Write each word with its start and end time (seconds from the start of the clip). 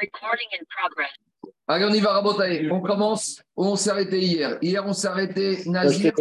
Recording 0.00 0.48
in 0.52 0.64
progress. 0.76 1.10
Allez, 1.66 1.84
on 1.84 1.94
y 1.94 2.00
va, 2.00 2.12
Rabotaï. 2.14 2.70
On 2.70 2.80
commence. 2.80 3.40
On 3.56 3.76
s'est 3.76 3.90
arrêté 3.90 4.20
hier. 4.20 4.58
Hier, 4.60 4.84
on 4.86 4.92
s'est 4.92 5.08
arrêté 5.08 5.62
Nazir. 5.66 6.12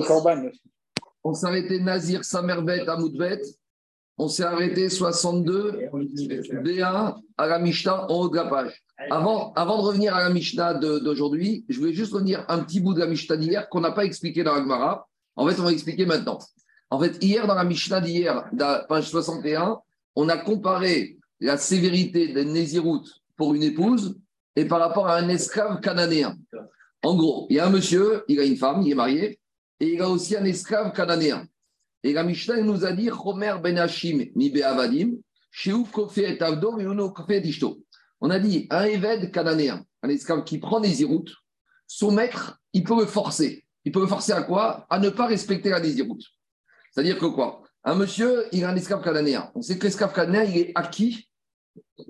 On 1.23 1.33
s'est 1.33 1.47
arrêté 1.47 1.79
Nazir, 1.79 2.23
Samerbet, 2.23 2.87
Amoudbet. 2.87 3.41
On 4.17 4.27
s'est 4.27 4.43
arrêté 4.43 4.89
62, 4.89 5.89
B1 5.91 7.15
à 7.37 7.47
la 7.47 7.59
Mishnah 7.59 8.05
en 8.11 8.15
haut 8.15 8.29
de 8.29 8.35
la 8.35 8.45
page. 8.45 8.83
Avant, 9.09 9.51
avant 9.53 9.77
de 9.77 9.87
revenir 9.87 10.15
à 10.15 10.21
la 10.21 10.29
Mishnah 10.29 10.75
d'aujourd'hui, 10.75 11.65
je 11.67 11.79
voulais 11.79 11.93
juste 11.93 12.13
revenir 12.13 12.45
un 12.47 12.59
petit 12.59 12.79
bout 12.79 12.93
de 12.93 12.99
la 12.99 13.07
Mishnah 13.07 13.37
d'hier 13.37 13.67
qu'on 13.69 13.81
n'a 13.81 13.91
pas 13.91 14.05
expliqué 14.05 14.43
dans 14.43 14.53
la 14.53 14.61
Gemara. 14.61 15.07
En 15.35 15.47
fait, 15.47 15.59
on 15.59 15.63
va 15.63 15.71
expliquer 15.71 16.05
maintenant. 16.05 16.37
En 16.91 16.99
fait, 16.99 17.17
hier, 17.23 17.47
dans 17.47 17.55
la 17.55 17.63
Mishnah 17.63 18.01
d'hier, 18.01 18.47
page 18.87 19.09
61, 19.09 19.81
on 20.15 20.29
a 20.29 20.37
comparé 20.37 21.17
la 21.45 21.57
sévérité 21.57 22.29
des 22.29 22.45
Nézirut 22.45 23.03
pour 23.35 23.53
une 23.53 23.63
épouse 23.63 24.19
et 24.55 24.65
par 24.65 24.79
rapport 24.79 25.07
à 25.07 25.17
un 25.17 25.29
esclave 25.29 25.79
cananéen. 25.81 26.37
En 27.03 27.15
gros, 27.15 27.47
il 27.49 27.57
y 27.57 27.59
a 27.59 27.67
un 27.67 27.69
monsieur, 27.69 28.23
il 28.27 28.39
a 28.39 28.43
une 28.43 28.55
femme, 28.55 28.81
il 28.81 28.91
est 28.91 28.95
marié, 28.95 29.39
et 29.79 29.93
il 29.93 30.01
a 30.01 30.09
aussi 30.09 30.37
un 30.37 30.45
esclave 30.45 30.93
cananéen. 30.93 31.45
Et 32.03 32.13
la 32.13 32.23
Mishnah 32.23 32.61
nous 32.61 32.85
a 32.85 32.93
dit 32.93 33.09
Chomer 33.09 33.55
ben 33.61 33.77
Hashim 33.77 34.25
mi 34.35 34.49
be'avadim, 34.49 35.17
sheu 35.51 35.83
kofe 35.91 36.17
et 36.19 36.41
avdo. 36.41 36.77
On 38.21 38.29
a 38.29 38.39
dit 38.39 38.67
un 38.69 38.83
évêque 38.85 39.31
cananéen, 39.31 39.83
un 40.01 40.09
esclave 40.09 40.43
qui 40.43 40.59
prend 40.59 40.79
des 40.79 41.01
iroutes, 41.01 41.33
son 41.87 42.11
maître, 42.11 42.59
il 42.71 42.83
peut 42.83 42.99
le 42.99 43.05
forcer. 43.05 43.65
Il 43.85 43.91
peut 43.91 43.99
le 43.99 44.07
forcer 44.07 44.31
à 44.31 44.43
quoi? 44.43 44.85
À 44.89 44.97
ne 44.97 45.09
pas 45.09 45.27
respecter 45.27 45.69
la 45.69 45.81
désiroute. 45.81 46.23
C'est-à-dire 46.91 47.19
que 47.19 47.25
quoi? 47.25 47.63
Un 47.83 47.95
monsieur, 47.95 48.45
il 48.53 48.63
a 48.63 48.69
un 48.69 48.75
esclave 48.75 49.03
cananéen. 49.03 49.51
On 49.55 49.61
sait 49.61 49.77
que 49.77 49.83
l'esclave 49.83 50.13
cananéen, 50.13 50.43
il 50.45 50.57
est 50.57 50.71
acquis, 50.73 51.27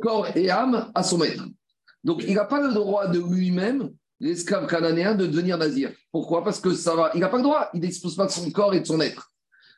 corps 0.02 0.28
et 0.36 0.50
âme, 0.50 0.92
à 0.96 1.04
son 1.04 1.18
maître. 1.18 1.46
Donc, 2.04 2.24
il 2.28 2.34
n'a 2.36 2.46
pas 2.46 2.62
le 2.62 2.74
droit 2.74 3.08
de 3.08 3.20
lui-même, 3.20 3.92
l'esclave 4.20 4.68
cananéen, 4.68 5.16
de 5.16 5.26
devenir 5.26 5.58
nazir. 5.58 5.92
Pourquoi? 6.12 6.44
Parce 6.44 6.60
que 6.60 6.74
ça 6.74 6.96
va. 6.96 7.12
Il 7.14 7.22
n'a 7.22 7.30
pas 7.30 7.38
le 7.38 7.44
droit. 7.44 7.70
Il 7.74 7.82
n'expose 7.82 8.16
pas 8.16 8.26
de 8.26 8.32
son 8.32 8.50
corps 8.52 8.74
et 8.74 8.82
de 8.82 8.86
son 8.86 9.00
être. 9.00 9.32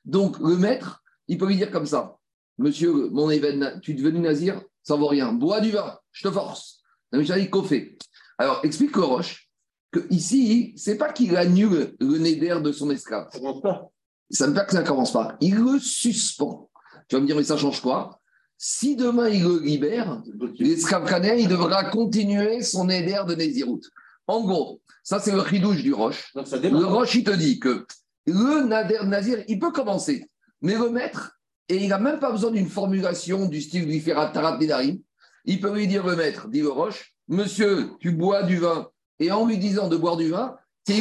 Donc, 0.04 0.40
le 0.40 0.58
maître, 0.58 1.04
il 1.28 1.38
peut 1.38 1.48
lui 1.48 1.58
dire 1.58 1.72
comme 1.72 1.86
ça 1.86 2.18
Monsieur, 2.58 3.10
mon 3.10 3.30
événement, 3.30 3.80
tu 3.82 3.92
es 3.92 3.94
devenu 3.96 4.20
nazir, 4.20 4.62
ça 4.82 4.96
vaut 4.96 5.08
rien. 5.08 5.34
Bois 5.34 5.60
du 5.60 5.72
vin, 5.72 6.00
je 6.12 6.28
te 6.28 6.32
force. 6.32 6.82
La 7.12 7.20
Mishnah 7.20 7.40
dit 7.40 7.50
fait 7.68 7.98
Alors, 8.38 8.62
explique 8.64 8.96
le 8.96 9.04
Roche 9.04 9.50
que 9.92 10.06
ici, 10.10 10.74
c'est 10.78 10.98
pas 10.98 11.12
qu'il 11.12 11.36
annule 11.36 11.96
le 12.00 12.18
néder 12.18 12.58
de 12.62 12.72
son 12.72 12.90
esclave. 12.92 13.28
Ça 13.32 13.40
commence 13.40 13.62
pas. 13.62 13.90
Ça 14.30 14.48
ne 14.48 14.54
pas 14.54 14.66
que 14.66 14.72
ça 14.72 14.82
ne 14.82 14.88
commence 14.88 15.12
pas. 15.12 15.36
Il 15.42 15.56
le 15.56 15.80
suspend. 15.80 16.70
Tu 17.08 17.16
vas 17.16 17.22
me 17.22 17.28
dire, 17.28 17.36
mais 17.36 17.44
ça 17.44 17.58
change 17.58 17.82
quoi? 17.82 18.20
Si 18.58 18.96
demain 18.96 19.30
il 19.30 19.44
le 19.44 19.60
libère, 19.60 20.22
l'esclave 20.60 21.06
il 21.38 21.48
devra 21.48 21.86
continuer 21.86 22.62
son 22.62 22.90
éder 22.90 23.22
de 23.28 23.36
Nézirut. 23.36 23.82
En 24.28 24.42
gros, 24.44 24.82
ça 25.04 25.20
c'est 25.20 25.34
le 25.34 25.44
chidouche 25.46 25.84
du 25.84 25.94
Roche. 25.94 26.32
Le. 26.70 26.86
Roche, 26.86 27.16
il 27.16 27.24
te 27.24 27.32
dit 27.36 27.60
que 27.60 27.86
le 28.26 28.64
Nader 28.66 29.00
Nazir, 29.06 29.44
il 29.48 29.60
peut 29.60 29.72
commencer, 29.72 30.28
mais 30.62 30.74
le 30.76 30.90
maître, 30.90 31.38
et 31.70 31.78
il 31.78 31.90
n'a 31.90 32.00
même 32.00 32.20
pas 32.20 32.32
besoin 32.32 32.52
d'une 32.52 32.70
formulation 32.70 33.46
du 33.46 33.62
style 33.62 33.88
du 33.88 34.02
Tarat 34.04 34.58
Nedarim, 34.58 35.00
il 35.44 35.60
peut 35.60 35.74
lui 35.74 35.88
dire 35.88 36.06
le 36.06 36.16
maître, 36.16 36.48
dit 36.48 36.62
le 36.62 36.70
Roche, 36.70 37.14
monsieur, 37.28 37.90
tu 38.00 38.12
bois 38.12 38.44
du 38.44 38.58
vin, 38.58 38.88
et 39.20 39.32
en 39.32 39.46
lui 39.46 39.58
disant 39.60 39.90
de 39.90 39.98
boire 39.98 40.18
du 40.18 40.30
vin, 40.30 40.56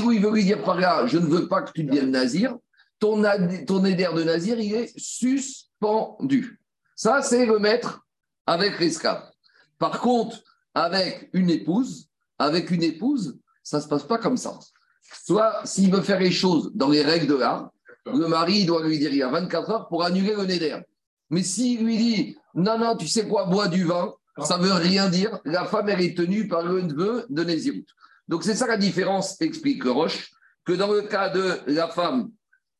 où 0.04 0.12
il 0.12 0.20
veut 0.20 0.32
lui 0.32 0.44
dire 0.44 0.62
par 0.64 0.78
là, 0.80 1.06
je 1.06 1.18
ne 1.18 1.26
veux 1.26 1.46
pas 1.48 1.62
que 1.62 1.72
tu 1.72 1.84
deviennes 1.84 2.10
Nazir, 2.10 2.56
ton, 2.98 3.22
ad- 3.24 3.64
ton 3.66 3.84
éder 3.84 4.08
de 4.14 4.22
Nazir, 4.22 4.58
il 4.60 4.74
est 4.74 4.92
suspendu. 4.98 6.60
Ça, 6.96 7.22
c'est 7.22 7.46
le 7.46 7.58
maître 7.58 8.04
avec 8.46 8.78
l'esclave. 8.78 9.30
Par 9.78 10.00
contre, 10.00 10.42
avec 10.74 11.30
une 11.32 11.50
épouse, 11.50 12.08
avec 12.38 12.70
une 12.70 12.82
épouse, 12.82 13.38
ça 13.62 13.78
ne 13.78 13.82
se 13.82 13.88
passe 13.88 14.04
pas 14.04 14.18
comme 14.18 14.36
ça. 14.36 14.58
Soit, 15.24 15.60
s'il 15.64 15.90
veut 15.92 16.02
faire 16.02 16.20
les 16.20 16.30
choses 16.30 16.70
dans 16.74 16.88
les 16.88 17.02
règles 17.02 17.26
de 17.26 17.36
l'art, 17.36 17.70
le 18.06 18.26
mari 18.28 18.64
doit 18.66 18.86
lui 18.86 18.98
dire 18.98 19.10
il 19.10 19.18
y 19.18 19.22
a 19.22 19.28
24 19.28 19.70
heures 19.70 19.88
pour 19.88 20.04
annuler 20.04 20.34
le 20.34 20.44
néder. 20.44 20.78
Mais 21.30 21.42
s'il 21.42 21.84
lui 21.84 21.96
dit 21.96 22.36
non, 22.54 22.78
non, 22.78 22.96
tu 22.96 23.08
sais 23.08 23.26
quoi, 23.26 23.46
bois 23.46 23.68
du 23.68 23.84
vin, 23.84 24.14
ça 24.38 24.58
ne 24.58 24.64
veut 24.64 24.72
rien 24.72 25.08
dire. 25.08 25.40
La 25.44 25.64
femme, 25.64 25.88
elle 25.88 26.00
est 26.00 26.16
tenue 26.16 26.46
par 26.46 26.62
le 26.62 26.82
neveu 26.82 27.26
de 27.28 27.44
Nézirut. 27.44 27.86
Donc, 28.28 28.44
c'est 28.44 28.54
ça 28.54 28.66
la 28.66 28.76
différence, 28.76 29.40
explique 29.40 29.84
Roche, 29.84 30.30
que 30.64 30.72
dans 30.72 30.92
le 30.92 31.02
cas 31.02 31.28
de 31.30 31.60
la 31.66 31.88
femme, 31.88 32.30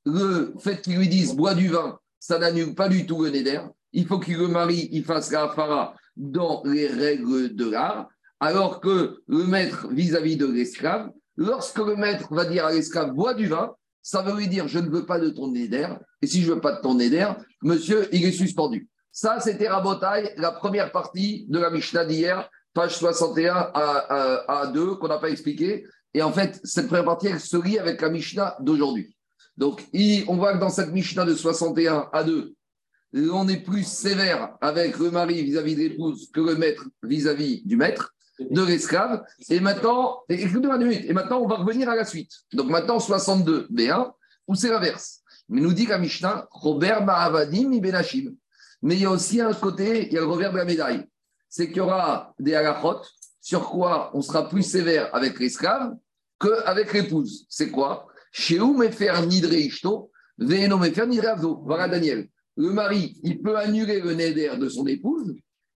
le 0.04 0.54
fait 0.58 0.80
qu'il 0.80 0.97
lui 0.97 1.08
dise 1.08 1.34
bois 1.34 1.54
du 1.54 1.69
vin, 1.69 1.98
ça 2.19 2.38
n'annule 2.38 2.74
pas 2.74 2.88
du 2.88 3.06
tout 3.06 3.22
le 3.22 3.30
néder. 3.30 3.60
Il 3.94 4.06
faut 4.06 4.19
que 4.19 4.31
le 4.31 4.72
il 4.72 5.05
fasse 5.05 5.31
la 5.32 5.49
fara 5.49 5.94
dans 6.16 6.62
les 6.65 6.87
règles 6.87 7.55
de 7.55 7.71
l'art, 7.71 8.09
alors 8.41 8.81
que 8.81 9.22
le 9.27 9.44
maître 9.44 9.88
vis-à-vis 9.91 10.37
de 10.37 10.47
l'esclave, 10.47 11.10
lorsque 11.37 11.78
le 11.78 11.97
maître 11.97 12.33
va 12.34 12.44
dire 12.44 12.66
à 12.66 12.72
l'esclave 12.72 13.12
bois 13.12 13.34
du 13.34 13.47
vin, 13.47 13.72
ça 14.03 14.22
veut 14.22 14.37
lui 14.37 14.49
dire 14.49 14.69
je 14.69 14.81
ne 14.81 14.91
veux 14.91 15.06
pas 15.06 15.19
de 15.19 15.31
ton 15.31 15.50
néder, 15.50 15.88
et 16.21 16.27
si 16.27 16.43
je 16.43 16.53
veux 16.53 16.60
pas 16.60 16.72
de 16.72 16.83
ton 16.83 16.94
néder, 16.94 17.27
monsieur, 17.62 18.09
il 18.12 18.25
est 18.25 18.33
suspendu. 18.33 18.88
Ça, 19.12 19.38
c'était 19.41 19.69
Rabotaille, 19.69 20.34
la 20.37 20.50
première 20.50 20.91
partie 20.91 21.47
de 21.49 21.59
la 21.60 21.71
Mishnah 21.71 22.04
d'hier, 22.04 22.50
page 22.75 22.97
61 22.97 23.54
à, 23.54 23.71
à, 23.72 24.60
à 24.62 24.66
2, 24.66 24.97
qu'on 24.97 25.09
n'a 25.09 25.19
pas 25.19 25.31
expliqué. 25.31 25.87
Et 26.12 26.22
en 26.22 26.33
fait, 26.33 26.60
cette 26.65 26.88
première 26.88 27.04
partie, 27.04 27.28
elle 27.28 27.41
se 27.41 27.56
lie 27.56 27.78
avec 27.78 28.00
la 28.00 28.10
Mishnah 28.10 28.56
d'aujourd'hui. 28.60 29.16
Donc, 29.56 29.84
on 30.28 30.37
voit 30.37 30.54
que 30.54 30.59
dans 30.59 30.69
cette 30.69 30.93
Mishnah 30.93 31.25
de 31.25 31.34
61 31.34 32.09
à 32.12 32.25
2, 32.25 32.54
on 33.14 33.48
est 33.48 33.58
plus 33.58 33.86
sévère 33.86 34.56
avec 34.60 34.98
le 34.98 35.10
mari 35.10 35.42
vis-à-vis 35.42 35.76
de 35.76 35.80
l'épouse 35.80 36.30
que 36.32 36.41
le 36.41 36.56
maître 36.56 36.84
vis-à-vis 37.02 37.62
du 37.64 37.76
maître, 37.76 38.14
de 38.41 38.62
l'esclave. 38.62 39.25
Et 39.48 39.60
maintenant, 39.60 40.22
minutes. 40.28 41.04
Et 41.06 41.12
maintenant, 41.12 41.41
on 41.41 41.47
va 41.47 41.56
revenir 41.56 41.88
à 41.88 41.94
la 41.94 42.04
suite. 42.04 42.32
Donc 42.53 42.69
maintenant, 42.69 42.98
62 42.98 43.69
B1, 43.72 44.12
où 44.48 44.54
c'est 44.54 44.69
l'inverse. 44.69 45.20
Mais 45.48 45.60
nous 45.60 45.72
dit 45.72 45.86
la 45.86 45.98
Mishnah, 45.98 46.48
Robert 46.50 47.04
Mahavadim 47.04 47.72
Ibenachim. 47.72 48.34
Mais 48.82 48.97
il 48.97 49.03
y 49.03 49.06
a 49.06 49.10
aussi 49.10 49.41
un 49.41 49.53
côté, 49.53 50.06
il 50.06 50.12
y 50.12 50.19
a 50.19 50.20
le 50.20 50.26
revers 50.26 50.53
de 50.53 50.58
la 50.58 50.64
médaille. 50.64 51.06
C'est 51.48 51.69
qu'il 51.69 51.78
y 51.78 51.80
aura 51.80 52.34
des 52.38 52.54
halachot 52.54 53.00
sur 53.41 53.70
quoi 53.70 54.10
on 54.14 54.22
sera 54.22 54.48
plus 54.48 54.62
sévère 54.62 55.14
avec 55.14 55.38
l'esclave 55.38 55.94
qu'avec 56.41 56.92
l'épouse. 56.92 57.47
C'est 57.48 57.70
quoi? 57.70 58.06
Chez 58.32 58.58
où 58.58 58.74
me 58.74 58.91
faire 58.91 59.24
nidre 59.24 59.53
ishto, 59.53 60.10
faire 60.38 61.06
nidre. 61.06 61.62
Voilà 61.64 61.88
Daniel. 61.88 62.28
Le 62.56 62.70
mari, 62.70 63.16
il 63.22 63.41
peut 63.41 63.56
annuler 63.56 64.00
le 64.00 64.15
néder 64.15 64.50
de 64.56 64.69
son 64.69 64.87
épouse, 64.87 65.34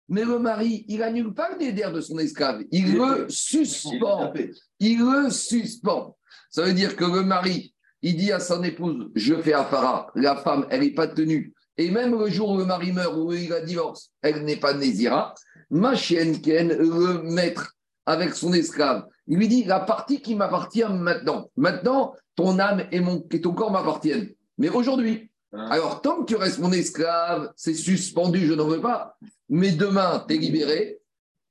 mais 0.08 0.24
le 0.24 0.38
mari, 0.38 0.84
il 0.88 1.02
annule 1.02 1.34
pas 1.34 1.50
le 1.52 1.58
néder 1.58 1.86
de 1.92 2.00
son 2.00 2.18
esclave. 2.18 2.62
Il 2.70 2.94
le 2.94 3.26
suspend. 3.28 4.32
Il 4.80 5.00
le 5.00 5.30
suspend. 5.30 6.16
Ça 6.50 6.62
veut 6.62 6.72
dire 6.72 6.96
que 6.96 7.04
le 7.04 7.22
mari, 7.22 7.74
il 8.00 8.16
dit 8.16 8.32
à 8.32 8.40
son 8.40 8.62
épouse, 8.62 9.10
je 9.14 9.34
fais 9.34 9.52
afara. 9.52 10.10
La 10.14 10.36
femme, 10.36 10.66
elle 10.70 10.80
n'est 10.80 10.94
pas 10.94 11.08
tenue. 11.08 11.52
Et 11.76 11.90
même 11.90 12.18
le 12.18 12.28
jour 12.28 12.50
où 12.50 12.58
le 12.58 12.64
mari 12.64 12.92
meurt 12.92 13.14
ou 13.16 13.32
il 13.32 13.52
a 13.52 13.60
divorce, 13.60 14.10
elle 14.22 14.44
n'est 14.44 14.56
pas 14.56 14.72
nésira. 14.72 15.34
Ma 15.70 15.94
chienne 15.94 16.40
Ken, 16.40 16.68
le 16.68 17.22
maître, 17.22 17.74
avec 18.06 18.34
son 18.34 18.54
esclave, 18.54 19.04
il 19.26 19.36
lui 19.36 19.48
dit, 19.48 19.64
la 19.64 19.80
partie 19.80 20.22
qui 20.22 20.34
m'appartient 20.34 20.82
maintenant. 20.84 21.50
Maintenant, 21.56 22.14
ton 22.34 22.58
âme 22.58 22.86
et, 22.90 23.00
mon, 23.00 23.26
et 23.30 23.40
ton 23.42 23.52
corps 23.52 23.70
m'appartiennent. 23.70 24.30
Mais 24.56 24.70
aujourd'hui, 24.70 25.27
alors, 25.52 26.02
tant 26.02 26.22
que 26.22 26.26
tu 26.26 26.36
restes 26.36 26.58
mon 26.58 26.72
esclave, 26.72 27.50
c'est 27.56 27.74
suspendu, 27.74 28.46
je 28.46 28.52
n'en 28.54 28.68
veux 28.68 28.80
pas. 28.80 29.16
Mais 29.48 29.72
demain, 29.72 30.24
tu 30.28 30.34
es 30.34 30.38
libéré, 30.38 31.00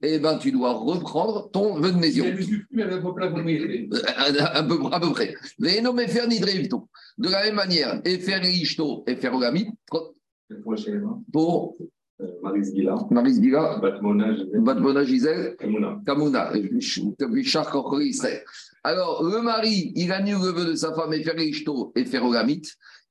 et 0.02 0.20
ben 0.20 0.38
tu 0.38 0.52
dois 0.52 0.74
reprendre 0.74 1.50
ton 1.52 1.80
vœu 1.80 1.92
de 1.92 1.98
nésio. 1.98 2.24
À 2.24 2.32
peu, 4.64 4.78
à 4.92 5.00
peu 5.00 5.12
près. 5.12 5.36
Mais 5.60 5.82
non, 5.82 5.94
mais 5.94 6.08
faire. 6.08 6.28
De 6.28 7.30
la 7.30 7.44
même 7.44 7.56
manière, 7.56 8.00
et 8.06 8.20
faire 8.20 8.44
ishto 8.46 9.04
et 9.08 9.16
faire 9.16 9.34
ogamit, 9.34 9.70
pour 11.34 11.76
Maris 12.42 12.74
Gila, 12.74 12.96
Maris 13.12 13.40
Biga, 13.40 13.80
Batmona, 13.80 15.04
Gisèle, 15.04 15.56
Kamuna. 16.06 16.52
Richard 17.32 18.00
Israël. 18.02 18.44
Alors, 18.84 19.24
le 19.24 19.42
mari, 19.42 19.92
il 19.96 20.12
annule 20.12 20.38
le 20.42 20.52
vœu 20.52 20.66
de 20.66 20.76
sa 20.76 20.94
femme 20.94 21.14
et 21.14 21.24
faire 21.24 21.40
ishto 21.40 21.92
et 21.96 22.06
faire 22.06 22.24
ogamit. 22.24 22.62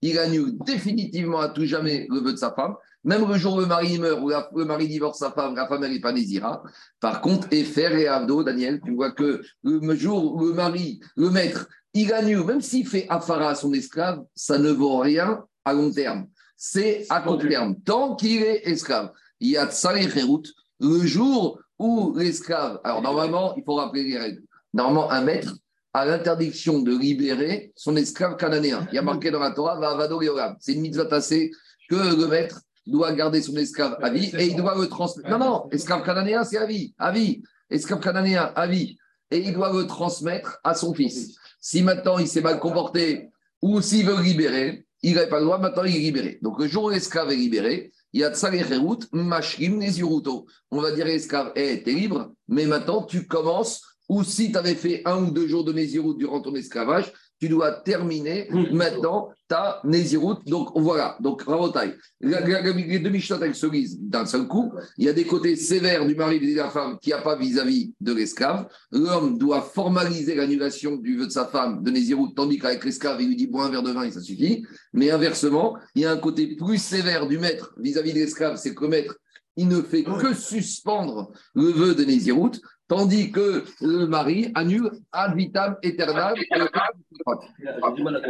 Il 0.07 0.21
annule 0.21 0.57
définitivement 0.65 1.41
à 1.41 1.49
tout 1.49 1.65
jamais 1.65 2.07
le 2.09 2.21
vœu 2.21 2.33
de 2.33 2.39
sa 2.39 2.53
femme. 2.53 2.77
Même 3.03 3.29
le 3.29 3.37
jour 3.37 3.57
où 3.57 3.61
le 3.61 3.67
mari 3.67 3.99
meurt 3.99 4.21
ou 4.53 4.59
le 4.59 4.65
mari 4.65 4.87
divorce 4.87 5.19
sa 5.19 5.33
femme, 5.33 5.57
la 5.57 5.67
femme 5.67 5.85
n'est 5.85 5.99
pas 5.99 6.13
nésira. 6.13 6.63
Par 7.01 7.21
contre, 7.21 7.49
Efer 7.51 8.01
et 8.01 8.07
Avdo, 8.07 8.45
Daniel, 8.45 8.81
tu 8.85 8.95
vois 8.95 9.11
que 9.11 9.43
le 9.65 9.95
jour 9.97 10.37
où 10.37 10.45
le 10.47 10.53
mari, 10.53 11.01
le 11.17 11.31
maître, 11.31 11.69
il 11.93 12.13
annule, 12.13 12.45
même 12.45 12.61
s'il 12.61 12.87
fait 12.87 13.07
afara 13.09 13.51
à 13.51 13.55
son 13.57 13.73
esclave, 13.73 14.23
ça 14.33 14.59
ne 14.59 14.71
vaut 14.71 14.99
rien 14.99 15.45
à 15.65 15.73
long 15.73 15.91
terme. 15.91 16.29
C'est 16.57 17.05
à 17.09 17.21
court 17.21 17.39
terme. 17.39 17.75
Tant 17.85 18.15
qu'il 18.15 18.43
est 18.45 18.63
esclave, 18.69 19.11
il 19.41 19.51
y 19.51 19.57
a 19.57 19.67
Khérout, 19.67 20.45
le 20.79 21.05
jour 21.05 21.59
où 21.81 22.15
l'esclave, 22.17 22.79
alors 22.85 23.03
normalement, 23.03 23.57
il 23.57 23.65
faut 23.65 23.75
rappeler 23.75 24.05
les 24.05 24.19
règles. 24.19 24.43
Normalement, 24.73 25.11
un 25.11 25.23
maître 25.23 25.57
a 25.97 26.05
l'interdiction 26.05 26.81
de 26.81 26.95
libérer 26.95 27.73
son 27.75 27.97
esclave 27.97 28.37
cananéen. 28.37 28.87
Il 28.93 28.97
y 28.97 28.99
a 28.99 29.03
marqué 29.03 29.31
dans 29.31 29.41
la 29.41 29.53
Torah, 29.53 29.81
va 29.81 29.93
avado. 29.93 30.21
C'est 30.61 30.75
une 30.75 30.83
mitzvah 30.83 31.07
tassée 31.07 31.51
que 31.89 31.95
le 31.95 32.27
maître, 32.27 32.61
doit 32.87 33.13
garder 33.15 33.41
son 33.41 33.57
esclave 33.57 33.97
à 34.03 34.11
vie 34.11 34.31
et 34.39 34.47
il 34.47 34.57
doit 34.57 34.77
le 34.79 34.89
transmettre. 34.89 35.31
Non, 35.31 35.39
non, 35.39 35.69
esclave 35.73 36.05
cananéen, 36.05 36.45
c'est 36.45 36.59
à 36.59 36.67
vie, 36.67 36.95
à 36.99 37.11
vie. 37.11 37.43
Esclave 37.71 38.01
cananéen, 38.01 38.53
à 38.55 38.67
vie. 38.67 38.99
Et 39.31 39.39
il 39.39 39.55
doit 39.55 39.73
le 39.73 39.87
transmettre 39.87 40.59
à 40.63 40.75
son 40.75 40.93
fils. 40.93 41.35
Si 41.61 41.83
maintenant 41.83 42.19
il 42.19 42.29
s'est 42.29 42.43
mal 42.43 42.61
comporté 42.61 43.31
ou 43.63 43.81
s'il 43.81 44.07
veut 44.07 44.17
le 44.17 44.23
libérer, 44.23 44.87
il 45.03 45.15
n'a 45.15 45.27
pas 45.27 45.39
le 45.39 45.47
droit, 45.47 45.59
maintenant 45.59 45.85
il 45.85 45.97
est 45.97 46.01
libéré. 46.01 46.39
Donc 46.43 46.61
le 46.61 46.67
jour 46.67 46.85
où 46.85 46.91
l'esclave 46.91 47.33
est 47.33 47.37
libéré, 47.37 47.91
il 48.13 48.21
y 48.21 48.25
a 48.25 48.33
Tsalerut, 48.33 49.09
Mashrim, 49.13 49.79
Neziruto. 49.79 50.47
On 50.71 50.81
va 50.81 50.93
dire 50.93 51.07
l'esclave, 51.07 51.53
hé, 51.57 51.83
t'es 51.83 51.93
libre, 51.93 52.35
mais 52.49 52.67
maintenant 52.67 53.03
tu 53.03 53.27
commences, 53.27 53.96
ou 54.09 54.23
si 54.23 54.53
tu 54.53 54.59
avais 54.59 54.75
fait 54.75 55.03
un 55.05 55.25
ou 55.25 55.31
deux 55.31 55.47
jours 55.47 55.65
de 55.65 55.73
Nezirut 55.73 56.17
durant 56.17 56.41
ton 56.41 56.55
esclavage, 56.55 57.13
tu 57.39 57.49
dois 57.49 57.73
terminer 57.73 58.49
maintenant 58.73 59.29
ta 59.47 59.81
Nézirut. 59.85 60.37
Donc 60.47 60.71
voilà, 60.75 61.17
donc 61.21 61.43
Rabotai, 61.43 61.95
les 62.21 62.99
deux 62.99 63.15
elles 63.43 63.55
se 63.55 63.67
lisent 63.67 63.99
d'un 64.01 64.25
seul 64.25 64.47
coup. 64.47 64.73
Il 64.97 65.05
y 65.05 65.09
a 65.09 65.13
des 65.13 65.25
côtés 65.25 65.55
sévères 65.57 66.07
du 66.07 66.15
mari 66.15 66.37
et 66.37 66.55
de 66.55 66.57
la 66.57 66.71
femme 66.71 66.99
qui 67.01 67.11
n'y 67.11 67.15
a 67.15 67.21
pas 67.21 67.37
vis-à-vis 67.37 67.93
de 68.01 68.13
l'esclave. 68.13 68.69
L'homme 68.91 69.39
doit 69.39 69.61
formaliser 69.61 70.35
l'annulation 70.35 70.97
du 70.97 71.19
vœu 71.19 71.27
de 71.27 71.33
sa 71.33 71.47
femme 71.47 71.83
de 71.83 71.91
Nézirut, 71.91 72.33
tandis 72.35 72.59
qu'avec 72.59 72.85
l'esclave, 72.85 73.21
il 73.21 73.29
lui 73.29 73.37
dit 73.37 73.47
bois 73.47 73.67
un 73.67 73.71
verre 73.71 73.83
de 73.83 73.93
vin 73.93 74.05
et 74.05 74.11
ça 74.11 74.21
suffit. 74.21 74.65
Mais 74.95 75.11
inversement, 75.11 75.77
il 75.95 76.03
y 76.03 76.05
a 76.07 76.13
un 76.13 76.19
côté 76.19 76.57
plus 76.57 76.79
sévère 76.79 77.27
du 77.27 77.39
maître 77.39 77.75
vis-à-vis 77.79 78.15
de 78.15 78.19
l'esclave, 78.19 78.57
c'est 78.57 78.75
que 78.75 78.85
le 78.85 78.89
maître, 78.89 79.17
il 79.59 79.69
ne 79.69 79.81
fait 79.81 80.05
que 80.05 80.35
suspendre 80.35 81.33
le 81.55 81.71
vœu 81.71 81.95
de 81.95 82.05
Nézirut, 82.05 82.61
tandis 82.89 83.33
que 83.33 83.65
le 83.81 84.07
mari 84.07 84.51
annule 84.55 84.91
ad 85.13 85.35
vitam 85.35 85.77
aeternam. 85.83 86.35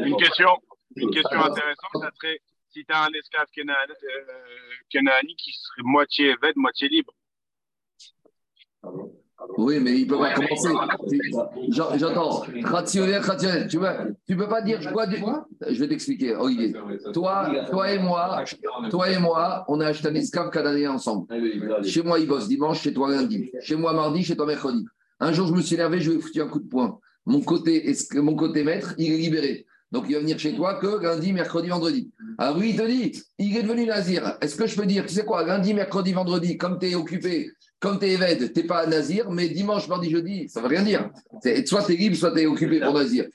Une 0.04 0.16
question, 0.16 0.50
une 0.96 1.10
question 1.10 1.40
intéressante, 1.40 2.00
ça 2.00 2.10
serait 2.14 2.40
si 2.70 2.84
tu 2.84 2.92
as 2.92 3.04
un 3.04 3.12
esclave 3.12 3.46
Kenaani 4.90 5.36
qui 5.36 5.52
serait 5.52 5.82
moitié 5.82 6.30
évêque, 6.30 6.56
moitié 6.56 6.88
libre. 6.88 7.12
Oui, 9.58 9.78
mais 9.80 9.98
il 9.98 10.04
ne 10.04 10.08
peut 10.08 10.18
pas 10.18 10.34
commencer. 10.34 10.68
J'entends. 11.70 12.44
Rationnel, 12.64 13.20
rationnel. 13.20 13.68
Tu 13.68 13.78
ne 13.78 13.86
tu 14.26 14.36
peux 14.36 14.48
pas 14.48 14.62
dire 14.62 14.80
quoi 14.92 15.06
Je 15.68 15.80
vais 15.80 15.88
t'expliquer, 15.88 16.34
Olivier. 16.34 16.74
Toi, 17.12 17.50
toi 17.70 17.92
et 17.92 17.98
moi, 17.98 18.44
toi 18.90 19.10
et 19.10 19.18
moi, 19.18 19.64
on 19.68 19.80
a 19.80 19.86
acheté 19.86 20.08
un 20.08 20.14
esclave 20.14 20.50
canadien 20.50 20.92
ensemble. 20.92 21.26
Chez 21.84 22.02
moi, 22.02 22.18
il 22.18 22.26
bosse 22.26 22.48
dimanche, 22.48 22.82
chez 22.82 22.92
toi 22.92 23.10
lundi. 23.10 23.50
Chez 23.60 23.76
moi 23.76 23.92
mardi, 23.92 24.22
chez 24.22 24.36
toi 24.36 24.46
mercredi. 24.46 24.84
Un 25.20 25.32
jour, 25.32 25.46
je 25.46 25.54
me 25.54 25.62
suis 25.62 25.74
énervé, 25.74 26.00
je 26.00 26.10
lui 26.10 26.18
ai 26.18 26.20
foutu 26.20 26.42
un 26.42 26.48
coup 26.48 26.60
de 26.60 26.68
poing. 26.68 27.00
Mon 27.24 27.40
côté, 27.40 27.92
mon 28.14 28.36
côté 28.36 28.62
maître, 28.62 28.94
il 28.98 29.12
est 29.12 29.18
libéré. 29.18 29.66
Donc, 29.92 30.06
il 30.08 30.14
va 30.14 30.20
venir 30.20 30.38
chez 30.38 30.54
toi 30.54 30.74
que 30.74 31.02
lundi, 31.02 31.32
mercredi, 31.32 31.68
vendredi. 31.68 32.10
Alors, 32.38 32.58
oui, 32.58 32.70
il 32.70 32.76
te 32.76 32.86
dit, 32.86 33.22
il 33.38 33.56
est 33.56 33.62
devenu 33.62 33.86
nazir. 33.86 34.36
Est-ce 34.40 34.56
que 34.56 34.66
je 34.66 34.76
peux 34.76 34.84
dire, 34.84 35.06
tu 35.06 35.14
sais 35.14 35.24
quoi, 35.24 35.44
lundi, 35.44 35.74
mercredi, 35.74 36.12
vendredi, 36.12 36.58
comme 36.58 36.78
tu 36.78 36.90
es 36.90 36.94
occupé, 36.94 37.50
comme 37.80 37.98
tu 37.98 38.06
es 38.06 38.12
évêque, 38.12 38.52
tu 38.52 38.60
n'es 38.60 38.66
pas 38.66 38.86
nazir, 38.86 39.30
mais 39.30 39.48
dimanche, 39.48 39.86
mardi, 39.88 40.10
jeudi, 40.10 40.48
ça 40.48 40.60
ne 40.60 40.64
veut 40.68 40.76
rien 40.76 40.82
dire. 40.82 41.10
Soit 41.66 41.84
tu 41.84 41.92
es 41.92 41.96
libre, 41.96 42.16
soit 42.16 42.32
tu 42.32 42.40
es 42.40 42.46
occupé 42.46 42.80
pour 42.80 42.94
nazir. 42.94 43.26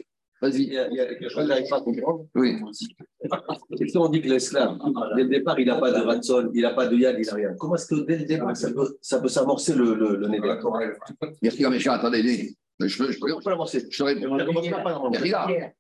Vas-y. 0.42 0.64
Il 0.64 0.74
y 0.74 0.78
a, 0.80 0.88
il 0.90 0.96
y 0.96 1.00
a 1.00 1.06
quelque 1.06 1.30
chose 1.30 1.36
que 1.36 1.42
je 1.44 1.48
n'arrive 1.50 1.70
pas 1.70 1.78
à 1.78 1.82
comprendre. 1.82 2.26
Oui. 2.34 2.58
C'est 3.78 3.86
que 3.86 3.98
on 4.00 4.10
dit 4.10 4.22
que 4.22 4.30
l'esclave, 4.30 4.76
dès 5.16 5.24
le 5.24 5.30
départ, 5.30 5.60
il 5.60 5.68
n'a 5.68 5.80
pas 5.80 5.92
de 5.92 6.00
ratson, 6.04 6.50
il 6.54 6.62
n'a 6.64 6.72
pas 6.74 6.88
de 6.88 6.96
yad, 6.98 7.16
il 7.20 7.26
n'a 7.28 7.34
rien. 7.36 7.54
Comment 7.60 7.76
est-ce 7.76 7.86
que 7.86 8.04
dès 8.06 8.18
le 8.18 8.26
départ, 8.26 8.58
ça 8.58 8.72
peut, 8.72 8.98
ça 9.02 9.20
peut 9.20 9.28
s'amorcer 9.28 9.76
le, 9.76 9.94
le, 9.94 10.16
le 10.16 10.28
nez 10.28 10.40
Merci, 11.44 11.64
mais 11.70 11.88
attendez, 11.88 12.24
je, 12.80 12.88
je, 12.88 13.04
On 13.04 13.40
peut 13.40 13.50
l'amorcer. 13.52 13.86
je 13.88 14.04
te 14.04 14.04
pas 14.84 14.92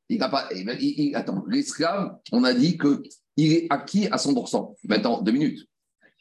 il 0.09 0.17
n'a 0.19 0.29
pas. 0.29 0.47
il- 0.53 0.69
il- 0.79 1.15
attends, 1.15 1.43
l'esclave, 1.47 2.17
on 2.31 2.43
a 2.43 2.53
dit 2.53 2.77
qu'il 2.77 3.51
est 3.53 3.65
acquis 3.71 4.07
à 4.11 4.17
100%. 4.17 4.75
Maintenant, 4.83 5.21
deux 5.23 5.31
minutes. 5.31 5.65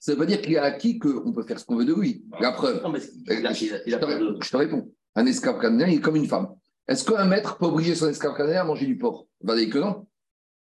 Ça 0.00 0.12
veut 0.12 0.18
pas 0.18 0.26
dire 0.26 0.40
qu'il 0.40 0.54
est 0.54 0.58
acquis 0.58 0.98
qu'on 0.98 1.30
peut 1.30 1.42
faire 1.42 1.60
ce 1.60 1.66
qu'on 1.66 1.76
veut 1.76 1.84
de 1.84 1.94
lui. 1.94 2.24
La 2.40 2.52
preuve. 2.52 2.82
Non, 2.82 2.88
mais 2.88 3.00
il 3.26 3.32
a, 3.32 3.38
il 3.38 3.46
a, 3.46 3.52
il 3.52 3.90
Je 3.90 3.94
a 3.94 3.98
te, 3.98 4.44
je 4.44 4.56
réponds. 4.56 4.90
Un 5.14 5.26
esclave 5.26 5.60
canadien, 5.60 5.88
il 5.88 5.98
est 5.98 6.00
comme 6.00 6.16
une 6.16 6.26
femme. 6.26 6.48
Est-ce 6.88 7.04
qu'un 7.04 7.26
maître 7.26 7.58
peut 7.58 7.66
obliger 7.66 7.94
son 7.94 8.08
esclave 8.08 8.34
canadien 8.34 8.62
à 8.62 8.64
manger 8.64 8.86
du 8.86 8.96
porc? 8.96 9.26
Va 9.42 9.54
dire 9.54 9.68
que 9.68 9.78
non. 9.78 10.06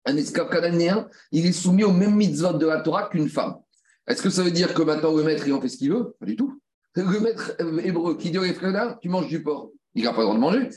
Un 0.05 0.17
esclave 0.17 0.49
canadien, 0.49 1.07
il 1.31 1.45
est 1.45 1.53
soumis 1.53 1.85
au 1.85 1.93
même 1.93 2.15
mitzvot 2.15 2.53
de 2.53 2.65
la 2.65 2.81
Torah 2.81 3.07
qu'une 3.07 3.29
femme. 3.29 3.55
Est-ce 4.07 4.21
que 4.21 4.29
ça 4.29 4.43
veut 4.43 4.51
dire 4.51 4.73
que 4.73 4.81
maintenant 4.81 5.15
le 5.15 5.23
maître, 5.23 5.47
il 5.47 5.53
en 5.53 5.61
fait 5.61 5.69
ce 5.69 5.77
qu'il 5.77 5.93
veut? 5.93 6.13
Pas 6.19 6.25
du 6.25 6.35
tout. 6.35 6.59
Le 6.95 7.19
maître 7.21 7.53
euh, 7.61 7.79
hébreu 7.79 8.17
qui 8.17 8.29
dit 8.29 8.37
au 8.37 8.43
esclave, 8.43 8.97
tu 9.01 9.07
manges 9.07 9.27
du 9.27 9.41
porc. 9.41 9.71
Il 9.95 10.03
n'a 10.03 10.11
pas 10.11 10.19
le 10.19 10.23
droit 10.25 10.35
de 10.35 10.41
manger. 10.41 10.69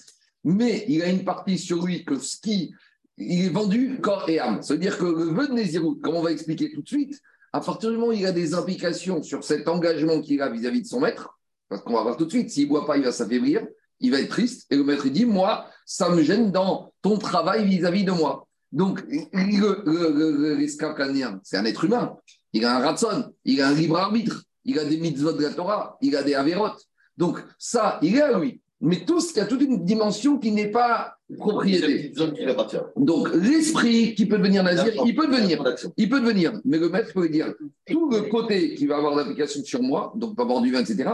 Mais 0.45 0.85
il 0.87 1.03
a 1.03 1.09
une 1.09 1.25
partie 1.25 1.59
sur 1.59 1.85
lui 1.85 2.05
que 2.05 2.17
ce 2.17 2.37
qui. 2.41 2.73
Il 3.19 3.47
est 3.47 3.49
vendu 3.49 3.99
corps 4.01 4.29
et 4.29 4.39
âme. 4.39 4.63
Ça 4.63 4.75
veut 4.75 4.81
dire 4.81 4.97
que 4.97 5.05
le 5.05 5.25
vœu 5.35 5.49
de 5.49 5.55
Nézirut, 5.55 5.99
comme 6.01 6.15
on 6.15 6.23
va 6.23 6.31
expliquer 6.31 6.71
tout 6.71 6.83
de 6.83 6.89
suite, 6.89 7.21
à 7.57 7.61
partir 7.61 7.91
du 7.91 7.97
moment 7.97 8.09
où 8.09 8.13
il 8.13 8.27
a 8.27 8.33
des 8.33 8.53
implications 8.55 9.23
sur 9.23 9.43
cet 9.43 9.67
engagement 9.67 10.21
qu'il 10.21 10.43
a 10.43 10.49
vis-à-vis 10.51 10.83
de 10.83 10.87
son 10.87 11.01
maître, 11.01 11.39
parce 11.69 11.83
qu'on 11.83 11.95
va 11.95 12.03
voir 12.03 12.17
tout 12.17 12.27
de 12.27 12.31
suite, 12.31 12.51
s'il 12.51 12.65
ne 12.65 12.69
boit 12.69 12.87
pas, 12.87 12.97
il 12.99 13.05
va 13.05 13.13
s'affaiblir, 13.13 13.67
il 14.01 14.11
va 14.11 14.21
être 14.21 14.29
triste, 14.29 14.67
et 14.71 14.77
le 14.77 14.85
maître 14.85 15.09
dit, 15.09 15.25
moi, 15.25 15.67
ça 15.87 16.11
me 16.11 16.23
gêne 16.23 16.53
dans 16.53 16.93
ton 17.01 17.17
travail 17.19 17.65
vis-à-vis 17.67 18.05
de 18.05 18.13
moi. 18.13 18.47
Donc, 18.73 19.03
le- 19.09 19.83
le- 19.87 20.57
le- 20.57 20.69
c'est 20.69 21.57
un 21.57 21.65
être 21.65 21.85
humain. 21.85 22.17
Il 22.53 22.65
a 22.67 22.77
un 22.77 22.81
ratson, 22.81 23.33
il 23.45 23.63
a 23.63 23.69
un 23.69 23.75
libre 23.75 23.97
arbitre, 23.97 24.43
il 24.65 24.79
a 24.79 24.85
des 24.85 24.99
mitzvot 24.99 25.33
de 25.33 25.43
la 25.43 25.55
Torah, 25.55 25.97
il 26.03 26.15
a 26.15 26.23
des 26.23 26.35
avérotes. 26.35 26.85
Donc, 27.17 27.43
ça, 27.59 27.99
il 28.03 28.17
est 28.17 28.23
à 28.23 28.39
lui. 28.39 28.61
Mais 28.83 29.05
tout, 29.07 29.21
il 29.35 29.37
y 29.39 29.41
a 29.41 29.47
toute 29.47 29.63
une 29.63 29.83
dimension 29.85 30.39
qui 30.39 30.53
n'est 30.53 30.71
pas 30.71 31.16
propriété. 31.35 31.87
petite 31.87 32.17
zone 32.17 32.33
qui 32.35 32.43
lui 32.43 32.51
appartient. 32.51 32.77
Donc, 32.97 33.29
l'esprit 33.35 34.15
qui 34.15 34.27
peut 34.27 34.39
devenir 34.39 34.63
nazir, 34.63 34.93
il 35.05 35.15
peut 35.15 35.27
devenir. 35.27 35.63
Il 35.97 36.09
peut 36.09 36.21
devenir, 36.21 36.53
mais 36.65 36.79
le 36.79 36.89
maître 36.89 37.13
peut 37.13 37.29
dire 37.29 37.53
tout 37.91 38.11
le 38.11 38.23
côté 38.23 38.75
qui 38.75 38.87
va 38.87 38.97
avoir 38.99 39.17
d'application 39.17 39.63
sur 39.65 39.83
moi, 39.83 40.13
donc 40.17 40.37
pas 40.37 40.45
boire 40.45 40.61
du 40.63 40.73
vin, 40.73 40.81
etc. 40.81 41.11